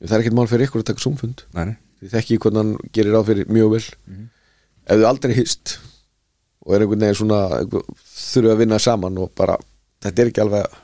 Það 0.01 0.13
er 0.17 0.23
ekkert 0.23 0.37
mál 0.37 0.49
fyrir 0.49 0.69
ykkur 0.69 0.83
að 0.83 0.91
taka 0.91 1.03
Zoom-fund. 1.03 1.43
Nei, 1.57 1.65
nei. 1.71 1.75
því 2.01 2.11
þekki 2.15 2.37
hvernig 2.41 2.61
hann 2.61 2.93
gerir 2.93 3.17
á 3.17 3.21
fyrir 3.25 3.49
mjög 3.53 3.73
vel. 3.75 3.83
Ef 4.85 5.01
þau 5.01 5.09
aldrei 5.09 5.35
hist 5.37 5.75
og 6.65 6.75
er 6.75 6.85
einhvern 6.85 7.05
veginn 7.05 7.19
svona 7.19 7.41
þurfa 8.13 8.53
að 8.55 8.61
vinna 8.61 8.79
saman 8.81 9.19
og 9.21 9.33
bara 9.37 9.57
þetta 10.01 10.23
er 10.23 10.31
ekki 10.31 10.43
alveg 10.43 10.79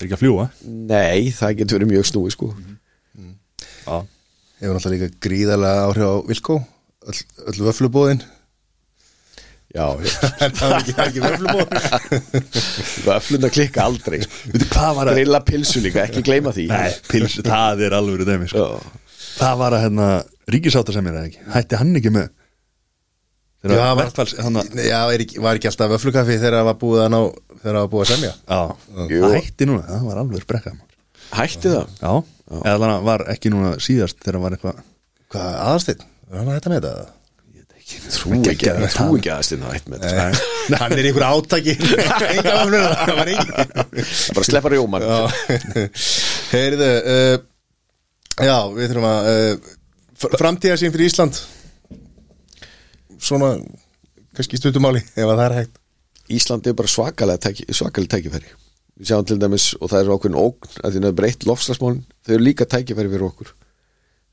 Það 0.00 0.06
er 0.06 0.08
ekki 0.08 0.16
að 0.16 0.20
fljúa 0.22 0.44
nei, 0.88 1.30
það 1.36 1.56
getur 1.58 1.76
verið 1.76 1.88
mjög 1.90 2.06
snúi 2.08 2.30
sko. 2.32 2.46
Já, 3.84 3.96
Hefur 4.60 4.76
náttúrulega 4.76 4.94
líka 4.94 5.18
gríðarlega 5.26 5.82
áhrif 5.90 6.06
á 6.08 6.14
Vilko 6.30 6.56
öll, 7.10 7.18
öll 7.52 7.60
vöflubóðin 7.66 8.22
já, 9.76 9.84
Það 10.56 10.64
er 10.70 10.76
ekki, 10.78 10.94
ekki 11.04 11.24
vöflubóð 11.26 11.68
vöflunda 13.10 13.52
klikka 13.52 13.84
aldrei. 13.84 14.22
Grilla 15.12 15.42
pilsu 15.44 15.84
líka, 15.84 16.06
ekki 16.08 16.24
gleyma 16.24 16.56
því. 16.56 16.66
Nei, 16.72 16.96
pils, 17.12 17.36
það 17.44 17.84
er 17.86 18.00
alveg 18.00 18.24
dæmi 18.24 18.48
sko. 18.50 18.66
Það 19.36 19.60
var 19.60 19.76
að 19.76 19.84
hérna 19.84 20.08
ríkisáta 20.50 20.96
sem 20.96 21.12
er 21.12 21.20
það 21.20 21.28
ekki? 21.28 21.44
Hætti 21.52 21.80
hann 21.84 21.92
ekki 22.00 22.16
með 22.16 22.32
Já, 23.60 23.92
var- 23.92 24.34
hana, 24.40 24.62
Já, 24.72 25.00
er 25.12 25.20
ekki, 25.20 25.40
var 25.44 25.58
ekki 25.58 25.68
alltaf 25.68 25.90
vöflukaffi 25.92 26.38
þegar 26.40 26.54
það 26.62 26.68
var 26.70 26.76
búið 26.80 27.00
að 27.04 27.10
ná 27.12 27.18
þegar 27.60 27.74
það 27.76 27.82
var 27.82 27.90
búið 27.92 28.04
að 28.06 28.10
semja? 28.14 28.30
Já, 28.48 28.60
það 29.10 29.34
hætti 29.36 29.66
núna 29.68 29.82
Það 29.90 30.06
var 30.08 30.20
alveg 30.22 30.46
brekka 30.48 30.72
hætti 31.36 31.72
það? 31.74 31.90
Já, 32.00 32.12
eða 32.56 32.76
þannig 32.80 32.94
að 32.94 33.04
var 33.10 33.24
ekki 33.34 33.52
núna 33.52 33.72
síðast 33.84 34.16
þegar 34.24 34.40
var 34.46 34.56
eitthvað 34.56 34.80
Hvað, 35.30 35.50
aðarsteinn? 35.66 36.06
Er 36.30 36.38
hann 36.40 36.48
að 36.48 36.56
hætta 36.56 36.72
með 36.72 36.80
þetta? 36.86 37.04
Ég 37.50 37.68
veit 37.68 37.76
ekki 37.82 38.00
trú 38.16 38.40
ekki, 38.54 38.72
trú 38.96 39.20
ekki 39.20 39.32
aðeins 39.34 39.52
inn 39.58 39.68
á 39.68 39.70
eitt 39.76 39.92
með 39.92 40.06
þetta 40.06 40.24
Nei, 40.24 40.80
hann 40.80 40.96
er 40.96 41.04
í 41.04 41.12
einhver 41.12 41.28
átaki. 41.28 41.76
Það 42.48 43.14
var 43.20 43.30
Það 43.36 44.34
bara 44.40 44.48
sleppa 44.48 44.72
rjóman 44.72 45.06
Heyrðu 46.56 46.90
uh, 46.96 47.38
Já, 48.40 48.56
við 48.72 48.88
þurfum 48.94 49.08
að 49.12 49.32
uh, 49.36 49.72
Framtíðarsýn 50.40 50.92
fyrir 50.96 51.12
Ísland 51.12 51.36
Svona 53.20 53.52
kannski 54.36 54.60
stuttumáli 54.60 55.02
ef 55.20 55.26
að 55.26 55.36
það 55.36 55.46
er 55.46 55.56
hægt. 55.60 55.78
Ísland 56.30 56.66
er 56.66 56.76
bara 56.78 56.90
svakalega 56.90 57.42
tæki, 57.48 57.66
svakalega 57.74 58.16
tækifæri. 58.16 58.52
Við 59.00 59.10
sjáum 59.10 59.26
til 59.26 59.38
dæmis 59.40 59.70
og 59.80 59.90
það 59.90 60.02
er 60.02 60.12
ákveðin 60.14 60.38
ógn 60.40 60.76
að 60.84 60.94
því 60.94 61.02
að 61.08 61.16
breytt 61.18 61.46
lofslagsmálin 61.48 62.04
þau 62.26 62.34
eru 62.36 62.44
líka 62.44 62.66
tækifæri 62.68 63.10
fyrir 63.10 63.26
okkur. 63.26 63.54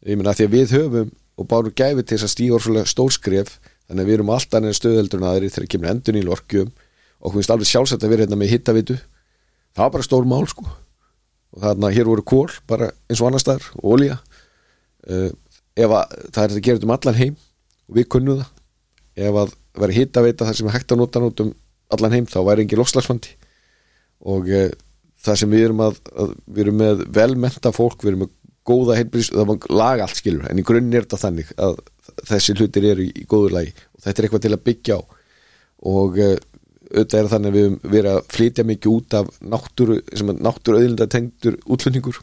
Ég 0.05 0.19
meina 0.19 0.34
að 0.34 0.41
því 0.41 0.47
að 0.47 0.55
við 0.55 0.76
höfum 0.76 1.14
og 1.38 1.47
bárum 1.49 1.73
gæfi 1.73 2.03
til 2.03 2.18
þess 2.18 2.27
að 2.27 2.34
stíga 2.34 2.57
orðsvölega 2.57 2.91
stórskref 2.91 3.53
þannig 3.88 4.03
að 4.03 4.09
við 4.09 4.18
erum 4.18 4.34
alltaf 4.34 4.64
neður 4.64 4.77
stöðeldur 4.77 5.22
en 5.22 5.30
aðri 5.30 5.51
þegar 5.53 5.72
kemur 5.73 5.91
endun 5.93 6.19
í 6.19 6.26
lorkjum 6.26 6.72
og 6.72 7.31
hún 7.31 7.38
finnst 7.38 7.53
alveg 7.53 7.69
sjálfsagt 7.69 8.05
að 8.05 8.14
vera 8.14 8.26
hérna 8.26 8.39
með 8.39 8.53
hittavitu 8.53 8.97
það 9.77 9.84
var 9.84 9.93
bara 9.95 10.07
stór 10.07 10.27
mál 10.30 10.47
sko. 10.49 10.65
Og 11.55 11.64
þarna 11.64 11.93
hér 11.93 12.09
voru 12.09 12.26
kól 12.27 12.49
bara 12.69 12.91
eins 13.07 13.22
og 13.22 13.30
annar 13.30 13.43
staðar 13.43 13.69
og 13.77 13.95
olía. 13.95 14.18
Uh, 15.07 15.30
ef 15.77 15.93
að 15.93 16.15
það 16.34 16.41
er 16.43 16.51
þetta 16.51 16.59
að 16.59 16.65
gera 16.65 16.80
þetta 16.80 16.89
um 16.89 16.95
allan 16.97 17.19
heim 17.22 17.35
og 17.88 17.97
við 17.97 18.09
kunnum 18.11 18.41
það 18.41 18.56
ef 19.18 19.39
að 19.44 19.53
vera 19.77 19.98
hittaveita 19.98 20.48
þar 20.48 20.60
sem 20.60 20.69
er 20.69 20.77
hægt 20.77 20.94
að 20.94 21.02
nota 21.02 21.22
nút 21.23 21.44
um 21.44 21.53
allan 21.94 22.18
heim 22.18 22.27
þá 22.30 22.39
væri 22.45 22.65
engin 22.65 22.81
lofslagsvandi 22.81 23.35
og 24.27 24.49
uh, 24.49 24.69
það 25.23 25.39
sem 25.41 25.53
við 25.53 25.68
erum 25.68 25.85
að, 25.85 26.02
að 26.14 26.34
við 26.45 26.64
erum 26.65 26.81
með 26.81 27.06
velmenta 27.18 27.73
fólk 27.76 28.03
við 28.03 28.14
erum 28.14 28.26
með 28.26 28.34
góða 28.68 28.98
heilbrís 28.99 29.30
það 29.31 29.49
var 29.52 29.69
laga 29.72 30.07
allt 30.07 30.19
skilur 30.19 30.49
en 30.52 30.60
í 30.60 30.65
grunn 30.68 30.91
er 30.91 31.06
þetta 31.06 31.22
þannig 31.23 31.53
að 31.56 31.77
þessi 32.27 32.56
hlutir 32.57 32.88
eru 32.91 33.06
í, 33.06 33.11
í 33.23 33.26
góðu 33.30 33.53
lagi. 33.53 33.73
Og 33.95 34.03
þetta 34.03 34.22
er 34.22 34.27
eitthvað 34.27 34.45
til 34.45 34.53
að 34.56 34.64
byggja 34.68 34.98
á. 34.98 35.02
Og 35.91 36.19
uh, 36.23 36.34
auðvitað 36.88 37.19
er 37.19 37.30
þannig 37.34 37.52
að 37.52 37.57
við 37.57 37.68
höfum 37.68 37.94
verið 37.95 38.11
að 38.14 38.30
flytja 38.34 38.65
mikið 38.68 38.94
út 38.94 39.18
af 39.19 39.31
náttúru 39.53 39.98
sem 40.07 40.31
er 40.31 40.41
náttúru 40.48 40.80
auðlinda 40.80 41.10
tengdur 41.11 41.57
útflutningur 41.68 42.22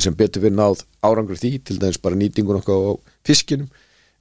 sem 0.00 0.16
betur 0.16 0.44
við 0.44 0.54
náð 0.56 0.82
árangur 1.04 1.40
því 1.40 1.52
til 1.68 1.78
dæmis 1.80 2.00
bara 2.00 2.18
nýtingun 2.20 2.60
okkar 2.60 2.84
á 2.84 2.92
fiskinum 3.28 3.70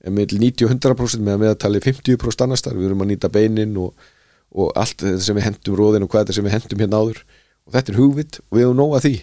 en 0.02 0.16
með 0.18 0.36
90-100% 0.40 1.22
með 1.26 1.36
að 1.36 1.44
meðatali 1.44 1.82
50% 1.84 2.46
annars 2.46 2.66
þar, 2.66 2.78
við 2.80 2.90
erum 2.90 3.04
að 3.06 3.12
nýta 3.12 3.30
beinin 3.34 3.76
og, 3.82 4.08
og 4.52 4.72
allt 4.80 5.04
þetta 5.04 5.26
sem 5.26 5.38
við 5.38 5.48
hendum 5.50 5.78
róðin 5.78 6.06
og 6.06 6.12
hvað 6.12 6.26
þetta 6.26 6.38
sem 6.38 6.48
við 6.48 6.56
hendum 6.58 6.82
hérna 6.84 7.02
áður. 7.02 7.22
Og 7.68 7.76
þetta 7.76 7.94
er 7.94 8.00
hugvitt 8.00 8.40
og 8.42 8.58
við 8.58 8.66
höfum 8.66 8.80
nóga 8.82 9.04
því. 9.04 9.14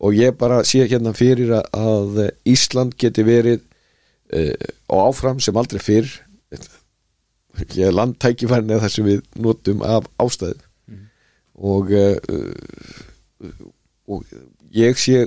Og 0.00 0.16
ég 0.16 0.38
bara 0.40 0.62
sé 0.64 0.86
hérna 0.88 1.12
fyrir 1.12 1.52
að, 1.60 2.22
Ísland 2.48 2.96
geti 2.96 3.24
verið 3.26 3.60
uh, 3.60 4.54
og 4.88 5.10
áfram 5.10 5.42
sem 5.44 5.56
aldrei 5.60 5.82
fyrr. 5.84 6.08
Er 7.60 7.92
landtækifærin 7.92 8.70
eða 8.72 8.86
það 8.86 8.94
sem 8.94 9.08
við 9.10 9.22
notum 9.36 9.84
af 9.84 10.08
ástæðu. 10.22 10.56
Og 11.60 11.92
uh, 11.92 12.16
og 14.10 14.24
ég 14.74 14.98
sé 14.98 15.26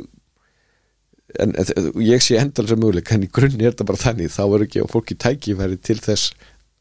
en, 1.42 1.54
en 1.58 1.92
ég 2.04 2.24
sé 2.24 2.38
endalsa 2.40 2.78
möguleik 2.80 3.12
en 3.14 3.26
í 3.26 3.30
grunni 3.32 3.66
er 3.66 3.74
þetta 3.74 3.88
bara 3.90 4.02
þannig. 4.02 4.34
Þá 4.34 4.44
er 4.46 4.66
ekki 4.68 4.86
fólki 4.92 5.18
tækifæri 5.20 5.80
til 5.82 6.00
þess 6.04 6.34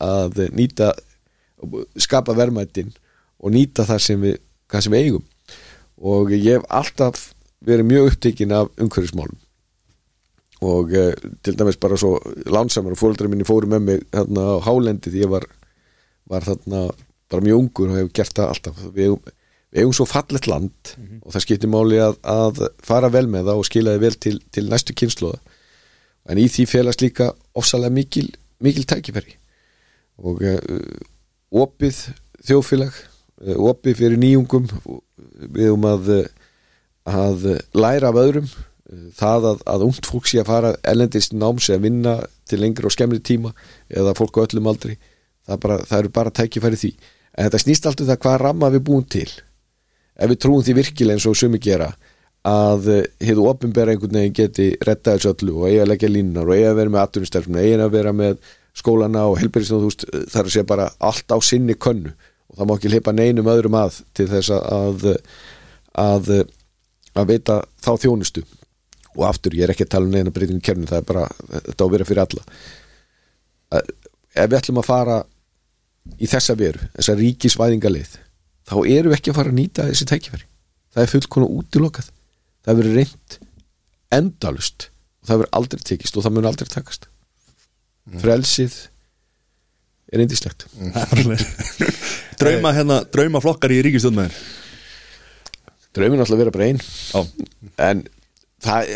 að 0.03 0.43
nýta 0.57 0.93
skapa 2.01 2.35
verðmættin 2.37 2.91
og 3.43 3.55
nýta 3.55 3.87
það 3.87 4.03
sem 4.07 4.27
við, 4.27 4.41
sem 4.79 4.95
við 4.95 5.07
eigum. 5.07 5.25
Og 6.03 6.33
ég 6.35 6.59
hef 6.59 6.67
alltaf 6.71 7.29
verið 7.63 7.89
mjög 7.91 8.11
upptekinn 8.11 8.55
af 8.57 8.71
umhverfismálum. 8.81 9.39
Og 10.63 10.95
uh, 10.95 11.13
til 11.43 11.57
dæmis 11.59 11.79
bara 11.83 11.99
svo 11.99 12.17
lánsamar 12.47 12.95
og 12.95 13.01
fóreldrar 13.01 13.31
minni 13.31 13.47
fóru 13.47 13.71
með 13.71 13.87
mig 13.87 14.05
þarna 14.15 14.47
á 14.47 14.65
hálendi 14.67 15.11
því 15.11 15.25
ég 15.25 15.33
var, 15.33 15.47
var 16.31 16.47
þarna 16.47 16.85
bara 17.33 17.47
mjög 17.47 17.63
ungur 17.65 17.91
og 17.91 17.99
hef 17.99 18.13
gert 18.15 18.37
það 18.39 18.53
alltaf. 18.53 18.85
Við 18.95 19.17
við 19.73 19.83
eigum 19.83 19.97
svo 19.97 20.07
fallet 20.09 20.47
land 20.51 20.93
og 21.23 21.33
það 21.33 21.45
skiptir 21.47 21.73
máli 21.73 21.99
að, 22.03 22.19
að 22.29 22.63
fara 22.85 23.09
vel 23.13 23.25
með 23.31 23.49
það 23.49 23.61
og 23.61 23.69
skila 23.69 23.95
þið 23.97 24.05
vel 24.05 24.17
til, 24.21 24.37
til 24.53 24.67
næstu 24.69 24.97
kynsluða 24.97 25.41
en 26.31 26.41
í 26.41 26.49
því 26.51 26.67
félast 26.71 27.03
líka 27.03 27.31
ofsalega 27.59 27.95
mikil, 27.95 28.29
mikil 28.63 28.87
tækifæri. 28.89 29.37
Og 30.23 30.43
uh, 30.47 30.59
opið 31.63 32.03
þjóðfélag 32.47 32.93
uh, 32.93 33.57
opið 33.71 34.03
fyrir 34.03 34.21
nýjungum. 34.23 34.69
Við 35.53 35.73
um 35.73 35.89
að, 35.89 36.13
að 37.09 37.49
læra 37.75 38.13
af 38.13 38.21
öðrum. 38.23 38.51
Það 39.17 39.49
að, 39.53 39.63
að 39.73 39.87
ungt 39.87 40.09
fólk 40.09 40.29
sé 40.29 40.43
að 40.43 40.51
fara 40.51 40.75
ellendist 40.85 41.33
náms 41.33 41.71
eða 41.71 41.85
vinna 41.87 42.17
til 42.51 42.59
lengri 42.61 42.85
og 42.85 42.93
skemmri 42.93 43.23
tíma 43.25 43.55
eða 43.89 44.13
fólk 44.19 44.37
á 44.37 44.45
öllum 44.45 44.69
aldri 44.69 44.99
það, 45.47 45.59
bara, 45.63 45.79
það 45.89 46.03
eru 46.03 46.11
bara 46.13 46.35
tækifæri 46.37 46.81
því. 46.81 46.91
En 47.33 47.49
þetta 47.49 47.61
snýst 47.63 47.89
alltaf 47.89 48.11
það 48.11 48.21
hvað 48.27 48.37
ramma 48.43 48.69
við 48.75 48.85
búum 48.91 49.07
til 49.09 49.31
ef 50.17 50.33
við 50.33 50.41
trúum 50.45 50.65
því 50.65 50.79
virkilega 50.81 51.19
eins 51.19 51.29
og 51.29 51.39
sumi 51.39 51.61
gera 51.63 51.93
að 52.49 52.89
hefðu 53.23 53.45
opinbera 53.47 53.93
einhvern 53.95 54.19
veginn 54.19 54.35
geti 54.35 54.73
retta 54.83 55.15
þessu 55.15 55.31
öllu 55.31 55.61
og 55.61 55.69
eiga 55.69 55.85
að 55.85 55.93
leggja 55.93 56.11
línunar 56.11 56.49
og 56.49 56.57
eiga 56.57 56.73
að 56.73 56.81
vera 56.81 56.93
með 56.93 57.05
atvinnustelfuna, 57.05 57.63
eiga 57.63 57.87
að 57.87 57.95
vera 57.95 58.15
með 58.19 58.49
skólana 58.75 59.27
og 59.31 59.39
það 59.39 60.41
er 60.41 60.43
að 60.43 60.55
segja 60.57 60.67
bara 60.67 60.89
allt 60.99 61.31
á 61.31 61.39
sinni 61.45 61.77
könnu. 61.79 62.15
Og 62.51 62.59
það 62.59 62.69
má 62.69 62.75
ekki 62.75 62.91
leipa 62.93 63.15
neinum 63.15 63.51
öðrum 63.53 63.79
að 63.79 64.01
til 64.17 64.27
þess 64.33 64.51
að 64.53 65.07
að, 66.03 66.33
að 67.15 67.31
veita 67.31 67.61
þá 67.85 67.93
þjónustu. 68.03 68.43
Og 69.13 69.27
aftur 69.29 69.55
ég 69.55 69.67
er 69.67 69.75
ekki 69.75 69.87
að 69.87 69.95
tala 69.95 70.09
um 70.09 70.15
neina 70.17 70.33
breytingum 70.35 70.65
kernum 70.65 70.89
það 70.89 71.03
er 71.03 71.09
bara, 71.09 71.27
þetta 71.53 71.79
á 71.79 71.87
að 71.87 71.95
vera 71.95 72.09
fyrir 72.09 72.25
alla. 72.25 72.45
Að, 73.73 73.95
ef 74.35 74.51
við 74.51 74.59
ætlum 74.59 74.83
að 74.83 74.89
fara 74.89 75.19
í 76.19 76.29
þessa 76.29 76.57
veru, 76.59 76.91
þessa 76.97 77.19
ríkisvæðingalið 77.21 78.17
þá 78.73 78.79
eru 78.81 79.13
við 79.13 79.19
ekki 79.19 79.33
að 79.33 79.39
fara 79.39 79.53
að 79.53 79.59
nýta 79.59 79.87
þessi 79.91 80.09
tækifæri. 80.11 80.47
Það 80.93 81.05
er 81.05 81.13
fullkona 81.13 81.51
útilokað. 81.59 82.09
Það 82.63 82.81
verður 82.81 82.99
reynd 83.01 83.39
endalust 84.13 84.89
og 85.23 85.29
það 85.31 85.43
verður 85.43 85.55
aldrei 85.61 85.85
tekist 85.93 86.17
og 86.17 86.27
það 86.27 86.37
mun 86.37 86.49
aldrei 86.51 86.73
takast. 86.73 87.07
Frelsið 88.23 88.75
er 90.13 90.21
eindislegt 90.25 90.67
Drauma 92.43 92.73
hérna, 92.75 92.99
drauma 93.15 93.41
flokkar 93.41 93.73
í 93.73 93.79
ríkistjóðmæður 93.87 94.35
draumin 95.97 96.23
alltaf 96.23 96.37
að 96.37 96.43
vera 96.43 96.55
bara 96.55 96.69
einn. 96.71 96.81
En 97.81 98.05
það, 98.65 98.93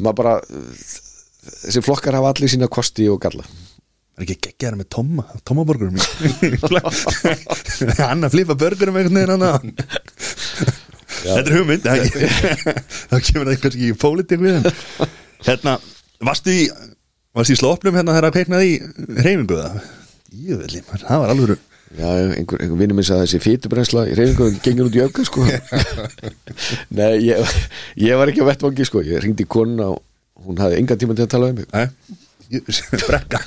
maður 0.00 0.18
bara 0.22 0.34
þessi 0.48 1.84
flokkar 1.84 2.18
hafa 2.18 2.32
allir 2.32 2.52
sína 2.52 2.70
kosti 2.72 3.08
og 3.12 3.20
galla 3.22 3.44
er 4.18 4.26
ekki 4.26 4.38
geggjara 4.48 4.78
með 4.78 4.88
Tomma? 4.94 5.24
Tommaborgurum 5.48 5.98
hann 8.02 8.26
að 8.26 8.34
flipa 8.34 8.58
börgurum 8.58 8.98
einhvern 8.98 9.18
veginn 9.18 9.74
Þetta 11.18 11.38
er 11.42 11.54
hugmynd 11.56 11.86
þá 11.86 13.16
kemur 13.28 13.48
það 13.50 13.62
kannski 13.62 13.88
í 13.88 13.94
pólitík 13.98 14.42
við 14.42 14.68
Hérna, 15.46 15.78
varstu 16.24 16.54
í 16.54 16.66
varstu 17.36 17.54
í 17.54 17.60
slópnum 17.60 17.96
hérna 17.98 18.16
þegar 18.16 18.28
að 18.28 18.36
kveiknaði 18.36 18.74
í 18.74 18.76
reyfingu 19.22 19.62
það 19.62 19.80
Jöfnveldi, 20.28 20.84
það 21.00 21.24
var 21.24 21.32
alveg 21.32 21.58
Já, 21.96 22.08
einhver, 22.36 22.60
einhver 22.60 22.76
vinnur 22.76 22.98
minn 22.98 23.06
sagði 23.06 23.22
að 23.22 23.26
þessi 23.30 23.38
fýtubrensla 23.40 24.02
í 24.10 24.16
reyfingu 24.18 24.60
gengur 24.60 24.90
út 24.90 24.96
í 24.98 25.00
öfga 25.00 25.24
sko. 25.24 25.46
Nei, 26.98 27.14
ég, 27.24 27.54
ég 28.04 28.20
var 28.20 28.28
ekki 28.28 28.44
á 28.44 28.48
vettvangi 28.50 28.84
sko. 28.84 29.00
Ég 29.06 29.22
ringdi 29.24 29.46
í 29.46 29.48
konuna 29.48 29.94
og 29.94 30.02
hún 30.44 30.60
hafði 30.60 30.82
enga 30.82 30.98
tíma 31.00 31.16
til 31.16 31.24
að 31.24 31.30
tala 31.32 31.48
um 31.48 31.56
mig. 31.62 31.70
Nei, 31.72 32.18
brekka 33.08 33.40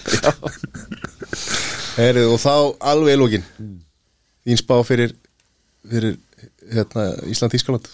Herið, 1.98 2.28
og 2.32 2.40
þá 2.42 2.54
alveg 2.94 3.18
lókin 3.20 3.46
Þín 4.46 4.58
spá 4.60 4.78
fyrir, 4.88 5.14
fyrir 5.88 6.16
hérna, 6.72 7.08
Ísland 7.30 7.58
Ískaland 7.58 7.90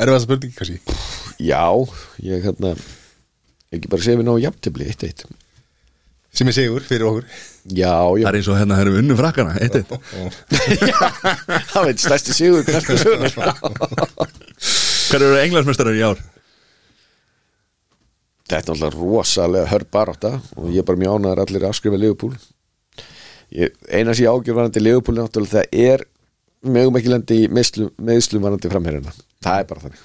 Erum 0.00 0.16
það 0.16 0.24
spurning 0.24 0.56
kannski? 0.56 0.78
Já, 1.40 1.64
ég 2.24 2.44
hérna 2.44 2.74
ekki 3.70 3.90
bara 3.90 4.02
segja 4.04 4.18
við 4.20 4.26
ná 4.26 4.32
jafntefli 4.40 4.86
eitt 4.88 5.04
eitt. 5.06 5.24
Sem 6.34 6.48
er 6.48 6.54
sigur 6.56 6.84
fyrir 6.86 7.04
okkur. 7.08 7.26
Já, 7.74 7.92
Það 8.06 8.20
já, 8.22 8.26
er 8.30 8.38
eins 8.38 8.48
og 8.50 8.58
hérna 8.60 8.78
erum 8.80 8.94
við 8.96 9.02
unnu 9.02 9.16
frakkana 9.18 9.56
Eitt 9.60 9.76
eitt. 9.76 9.90
Það 11.72 11.88
veit 11.88 12.02
stærsti 12.02 12.36
sigur 12.36 12.64
knæstu 12.66 12.96
söguna 13.02 13.28
Hver 15.10 15.24
eru 15.26 15.40
englansmestarar 15.42 15.98
í 15.98 16.04
ár? 16.06 16.22
Þetta 18.50 18.72
er 18.72 18.80
náttúrulega 18.80 18.98
rosalega 18.98 19.70
hörð 19.70 19.90
barátta 19.94 20.32
og 20.58 20.70
ég 20.72 20.82
er 20.82 20.86
bara 20.88 20.98
mjög 20.98 21.18
ánæður 21.20 21.42
allir 21.44 21.64
að 21.64 21.68
afskrifa 21.70 22.00
Liverpool. 22.00 22.32
Ég, 23.54 23.76
Eina 23.90 24.14
sem 24.14 24.26
ég 24.26 24.32
ágjör 24.32 24.56
varandi 24.58 24.82
er 24.82 25.26
náttúrulega 25.26 25.52
það 25.52 25.76
er 25.84 26.04
mögum 26.66 26.98
ekki 26.98 27.12
lendi 27.12 27.38
í 27.44 27.50
meðslum, 27.50 27.92
varandi 28.42 28.70
framherjana. 28.72 29.14
Það 29.44 29.62
er 29.62 29.68
bara 29.70 29.84
þannig. 29.84 30.02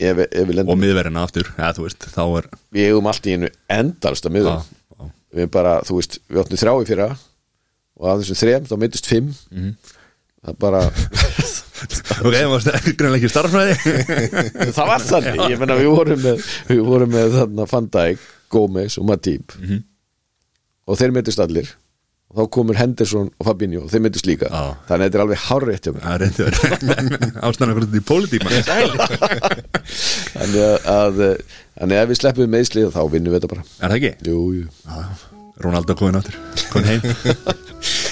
Ef, 0.00 0.20
ef 0.32 0.46
við 0.48 0.60
Og 0.64 0.78
miðverðina 0.80 1.24
aftur, 1.26 1.48
ja, 1.58 1.72
þú 1.76 1.82
veist 1.84 2.06
Þá 2.08 2.22
er 2.24 2.46
við 2.72 2.86
eigum 2.88 3.08
allt 3.10 3.26
í 3.28 3.34
einu 3.36 3.50
endalst 3.68 4.28
að 4.28 4.38
já. 4.40 5.08
Við 5.36 5.50
bara, 5.52 5.74
þú 5.86 5.98
veist, 5.98 6.16
við 6.26 6.40
áttum 6.42 6.60
þrjá 6.60 6.72
í 6.72 6.86
fyrra 6.88 7.08
og 8.00 8.06
af 8.08 8.22
þessum 8.22 8.38
þrem 8.40 8.68
þá 8.70 8.76
myndist 8.80 9.10
fimm. 9.10 9.34
Það 10.40 10.54
er 10.54 10.60
bara 10.64 10.80
Ok, 11.80 12.34
það 12.34 12.50
var 12.52 12.66
greinlega 12.98 13.20
ekki 13.20 13.30
starfræði 13.32 13.76
það 14.76 14.90
var 14.90 15.06
þannig, 15.06 15.44
ég 15.52 15.62
menna 15.62 15.78
við 15.78 15.92
vorum 15.94 16.24
með 16.24 16.48
við 16.70 16.82
vorum 16.86 17.14
með 17.14 17.36
þarna 17.38 17.68
Van 17.70 17.88
Dijk 17.96 18.26
Gómez 18.50 18.98
og 18.98 19.06
Matip. 19.08 19.54
Og 20.90 20.98
þeir 20.98 21.14
myndist 21.14 21.40
allir. 21.42 21.70
Og 22.30 22.38
þá 22.38 22.50
komur 22.54 22.78
Henderson 22.78 23.30
og 23.42 23.46
Fabinho 23.46 23.84
og 23.84 23.90
þeir 23.90 24.04
myndist 24.04 24.26
líka. 24.28 24.46
Já. 24.50 24.74
þannig 24.86 25.00
að 25.00 25.06
þetta 25.06 25.18
er 25.18 25.24
alveg 25.24 25.40
Það 26.04 26.12
er 26.12 26.20
reyndi 26.22 26.42
Ástæðan 27.48 27.72
okkur 27.74 27.98
í 27.98 28.02
pólitík 28.06 28.44
mann 28.46 28.54
þannig 30.36 30.62
að, 30.62 30.76
að 30.94 31.18
þannig 31.80 31.96
að 31.96 32.04
ef 32.04 32.12
við 32.12 32.20
sleppum 32.20 32.54
meðslið 32.54 32.94
þá 32.94 33.02
vinnum 33.16 33.34
við 33.34 33.40
þetta 33.40 33.52
bara. 33.56 33.66
Er 33.80 33.94
það 33.94 33.98
ekki? 33.98 34.12
jú, 34.30 34.38
jú. 34.60 34.66
Rónaldo 35.60 35.98
komin 35.98 36.22
áttur 36.22 36.38
Komin 36.70 36.94
heim 36.94 37.68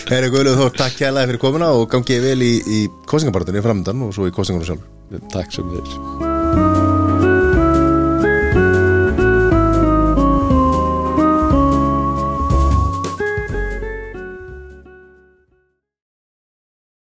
Herið 0.08 0.30
Guðluð 0.32 0.54
Þór, 0.56 0.70
takk 0.78 0.94
kærlega 1.02 1.28
fyrir 1.28 1.40
komuna 1.42 1.68
og 1.76 1.84
gangið 1.92 2.24
vel 2.24 2.38
í, 2.46 2.54
í 2.64 2.78
kostningabartunni 3.10 3.60
framöndan 3.64 4.06
og 4.06 4.16
svo 4.16 4.30
í 4.30 4.32
kostningunum 4.32 4.70
sjálf. 4.70 4.88
Takk 5.34 5.52
sem 5.52 5.68
þeir 5.74 6.27